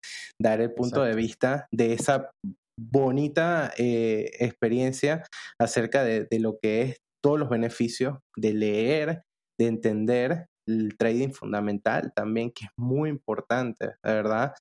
dar 0.41 0.61
el 0.61 0.73
punto 0.75 1.03
de 1.03 1.15
vista 1.15 1.67
de 1.73 1.93
esa 1.93 2.31
bonita 2.79 3.73
eh, 3.79 4.31
experiencia 4.39 5.25
acerca 5.59 6.05
de, 6.05 6.27
de 6.31 6.39
lo 6.41 6.59
que 6.61 6.83
es 6.83 6.97
todos 7.23 7.39
los 7.39 7.49
beneficios 7.49 8.19
de 8.37 8.55
leer, 8.55 9.23
de 9.59 9.67
entender 9.67 10.47
el 10.69 10.97
trading 10.99 11.31
fundamental 11.31 12.13
también, 12.15 12.51
que 12.51 12.67
es 12.67 12.71
muy 12.77 13.09
importante, 13.11 13.95
verdad. 14.03 14.55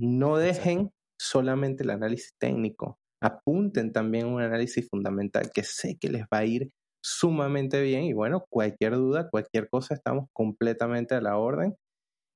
No 0.00 0.36
dejen 0.36 0.90
solamente 1.20 1.84
el 1.84 1.90
análisis 1.90 2.32
técnico, 2.40 2.98
apunten 3.22 3.92
también 3.92 4.26
un 4.26 4.42
análisis 4.42 4.88
fundamental 4.88 5.50
que 5.54 5.62
sé 5.62 5.96
que 6.00 6.08
les 6.08 6.22
va 6.22 6.38
a 6.38 6.44
ir 6.44 6.70
sumamente 7.04 7.80
bien 7.82 8.04
y 8.04 8.12
bueno, 8.12 8.44
cualquier 8.48 8.94
duda, 8.94 9.28
cualquier 9.28 9.68
cosa, 9.68 9.94
estamos 9.94 10.26
completamente 10.32 11.14
a 11.14 11.20
la 11.20 11.36
orden 11.36 11.74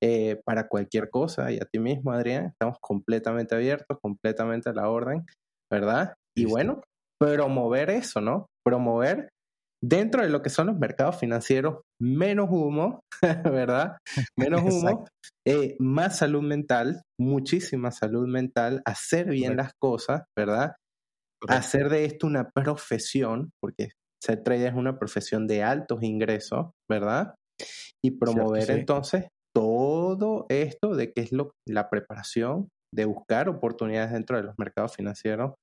eh, 0.03 0.41
para 0.45 0.69
cualquier 0.69 1.11
cosa 1.11 1.51
y 1.53 1.57
a 1.57 1.65
ti 1.65 1.79
mismo, 1.79 2.13
Adrián, 2.13 2.47
estamos 2.47 2.77
completamente 2.81 3.55
abiertos, 3.55 3.99
completamente 4.03 4.69
a 4.69 4.73
la 4.73 4.91
orden, 4.91 5.25
¿verdad? 5.73 6.15
Y 6.37 6.45
bueno, 6.45 6.83
promover 7.19 7.91
eso, 7.91 8.21
¿no? 8.21 8.47
Promover 8.65 9.31
dentro 9.83 10.23
de 10.23 10.29
lo 10.29 10.43
que 10.43 10.51
son 10.51 10.69
los 10.69 10.79
mercados 10.79 11.19
financieros, 11.19 11.83
menos 12.01 12.49
humo, 12.51 13.01
¿verdad? 13.45 13.99
Menos 14.37 14.63
humo, 14.63 15.07
eh, 15.47 15.77
más 15.79 16.19
salud 16.19 16.43
mental, 16.43 17.03
muchísima 17.21 17.91
salud 17.91 18.27
mental, 18.27 18.83
hacer 18.85 19.31
bien 19.31 19.57
las 19.57 19.73
cosas, 19.81 20.23
¿verdad? 20.37 20.75
Hacer 21.49 21.89
de 21.91 22.05
esto 22.05 22.27
una 22.27 22.51
profesión, 22.51 23.51
porque 23.63 23.91
ser 24.23 24.43
trader 24.43 24.69
es 24.69 24.75
una 24.75 24.99
profesión 24.99 25.47
de 25.47 25.63
altos 25.63 26.03
ingresos, 26.03 26.71
¿verdad? 26.91 27.35
Y 28.05 28.13
promover 28.13 28.71
entonces 28.71 29.29
todo 29.55 30.47
esto 30.49 30.95
de 30.95 31.13
qué 31.13 31.23
es 31.23 31.33
lo, 31.33 31.53
la 31.67 31.89
preparación 31.89 32.69
de 32.95 33.05
buscar 33.05 33.49
oportunidades 33.49 34.13
dentro 34.13 34.37
de 34.37 34.45
los 34.45 34.55
mercados 34.59 34.95
financieros 34.97 35.55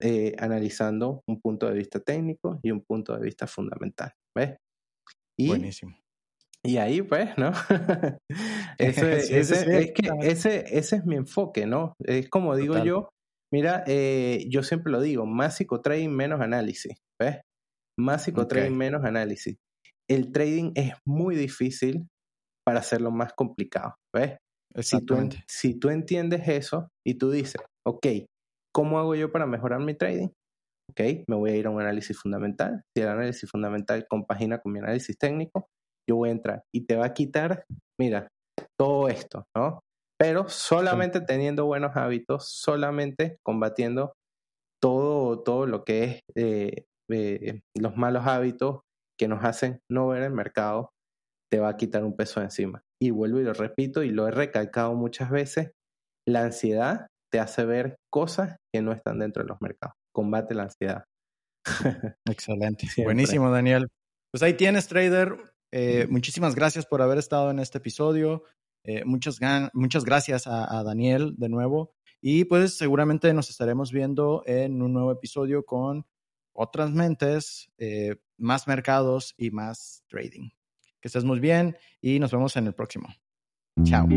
eh, 0.00 0.34
analizando 0.38 1.22
un 1.26 1.40
punto 1.40 1.66
de 1.66 1.74
vista 1.74 2.00
técnico 2.00 2.60
y 2.62 2.70
un 2.70 2.82
punto 2.82 3.14
de 3.16 3.22
vista 3.22 3.46
fundamental. 3.46 4.12
¿Ves? 4.36 4.56
Y, 5.38 5.48
Buenísimo. 5.48 5.96
Y 6.62 6.78
ahí, 6.78 7.02
pues, 7.02 7.36
¿no? 7.38 7.52
ese, 8.78 9.38
ese, 9.38 9.80
es 9.80 9.92
que 9.92 10.10
ese, 10.22 10.64
ese 10.76 10.96
es 10.96 11.04
mi 11.06 11.16
enfoque, 11.16 11.66
¿no? 11.66 11.94
Es 12.00 12.28
como 12.28 12.56
digo 12.56 12.82
yo, 12.84 13.08
mira, 13.52 13.84
eh, 13.86 14.46
yo 14.50 14.62
siempre 14.62 14.92
lo 14.92 15.00
digo, 15.00 15.26
más 15.26 15.56
psicotrading, 15.56 16.14
menos 16.14 16.40
análisis, 16.40 16.98
¿ves? 17.20 17.40
Más 17.98 18.24
psicotrading, 18.24 18.76
menos 18.76 19.04
análisis. 19.04 19.56
El 20.08 20.32
trading 20.32 20.72
es 20.74 20.92
muy 21.06 21.36
difícil 21.36 22.06
para 22.66 22.80
hacerlo 22.80 23.10
más 23.10 23.32
complicado, 23.32 23.94
¿ves? 24.14 24.36
Si 24.80 25.00
tú, 25.00 25.16
si 25.48 25.78
tú 25.78 25.88
entiendes 25.88 26.48
eso 26.48 26.88
y 27.06 27.14
tú 27.14 27.30
dices, 27.30 27.62
ok, 27.86 28.06
¿Cómo 28.76 28.98
hago 28.98 29.14
yo 29.14 29.32
para 29.32 29.46
mejorar 29.46 29.80
mi 29.80 29.94
trading? 29.94 30.28
Ok, 30.90 31.00
me 31.28 31.34
voy 31.34 31.50
a 31.52 31.56
ir 31.56 31.66
a 31.66 31.70
un 31.70 31.80
análisis 31.80 32.20
fundamental. 32.20 32.82
Si 32.94 33.02
el 33.02 33.08
análisis 33.08 33.50
fundamental 33.50 34.06
compagina 34.06 34.58
con 34.58 34.70
mi 34.70 34.80
análisis 34.80 35.16
técnico, 35.16 35.68
yo 36.06 36.16
voy 36.16 36.28
a 36.28 36.32
entrar 36.32 36.62
y 36.74 36.84
te 36.84 36.94
va 36.94 37.06
a 37.06 37.14
quitar, 37.14 37.64
mira, 37.98 38.28
todo 38.78 39.08
esto, 39.08 39.46
¿no? 39.56 39.80
Pero 40.20 40.50
solamente 40.50 41.22
teniendo 41.22 41.64
buenos 41.64 41.96
hábitos, 41.96 42.50
solamente 42.50 43.38
combatiendo 43.42 44.12
todo, 44.82 45.42
todo 45.42 45.64
lo 45.64 45.82
que 45.82 46.04
es 46.04 46.20
eh, 46.34 46.84
eh, 47.10 47.60
los 47.78 47.96
malos 47.96 48.26
hábitos 48.26 48.80
que 49.18 49.26
nos 49.26 49.42
hacen 49.42 49.78
no 49.90 50.08
ver 50.08 50.22
el 50.22 50.32
mercado, 50.32 50.90
te 51.50 51.60
va 51.60 51.70
a 51.70 51.76
quitar 51.78 52.04
un 52.04 52.14
peso 52.14 52.42
encima. 52.42 52.82
Y 53.02 53.10
vuelvo 53.10 53.40
y 53.40 53.44
lo 53.44 53.54
repito 53.54 54.02
y 54.02 54.10
lo 54.10 54.28
he 54.28 54.32
recalcado 54.32 54.92
muchas 54.92 55.30
veces, 55.30 55.70
la 56.28 56.42
ansiedad 56.42 57.06
te 57.36 57.40
hace 57.40 57.66
ver 57.66 57.98
cosas 58.08 58.56
que 58.72 58.80
no 58.80 58.92
están 58.92 59.18
dentro 59.18 59.42
de 59.42 59.50
los 59.50 59.60
mercados. 59.60 59.94
Combate 60.10 60.54
la 60.54 60.62
ansiedad. 60.62 61.04
Excelente. 62.24 62.88
Buenísimo, 63.04 63.50
Daniel. 63.50 63.88
Pues 64.30 64.42
ahí 64.42 64.54
tienes, 64.54 64.88
trader. 64.88 65.36
Eh, 65.70 66.06
muchísimas 66.08 66.54
gracias 66.54 66.86
por 66.86 67.02
haber 67.02 67.18
estado 67.18 67.50
en 67.50 67.58
este 67.58 67.76
episodio. 67.76 68.44
Eh, 68.84 69.04
muchas, 69.04 69.38
muchas 69.74 70.06
gracias 70.06 70.46
a, 70.46 70.82
Daniel 70.82 71.34
de 71.36 71.50
nuevo. 71.50 71.92
Y 72.22 72.44
pues 72.44 72.78
seguramente 72.78 73.34
nos 73.34 73.50
estaremos 73.50 73.92
viendo 73.92 74.42
en 74.46 74.80
un 74.80 74.94
nuevo 74.94 75.12
episodio 75.12 75.66
con 75.66 76.06
otras 76.54 76.90
mentes, 76.92 77.70
eh, 77.76 78.16
más 78.38 78.66
mercados 78.66 79.34
y 79.36 79.50
más 79.50 80.04
trading. 80.08 80.48
Que 81.02 81.08
estés 81.08 81.24
muy 81.24 81.40
bien 81.40 81.76
y 82.00 82.18
nos 82.18 82.32
vemos 82.32 82.56
en 82.56 82.66
el 82.66 82.72
próximo. 82.72 83.08
Chao. 83.84 84.08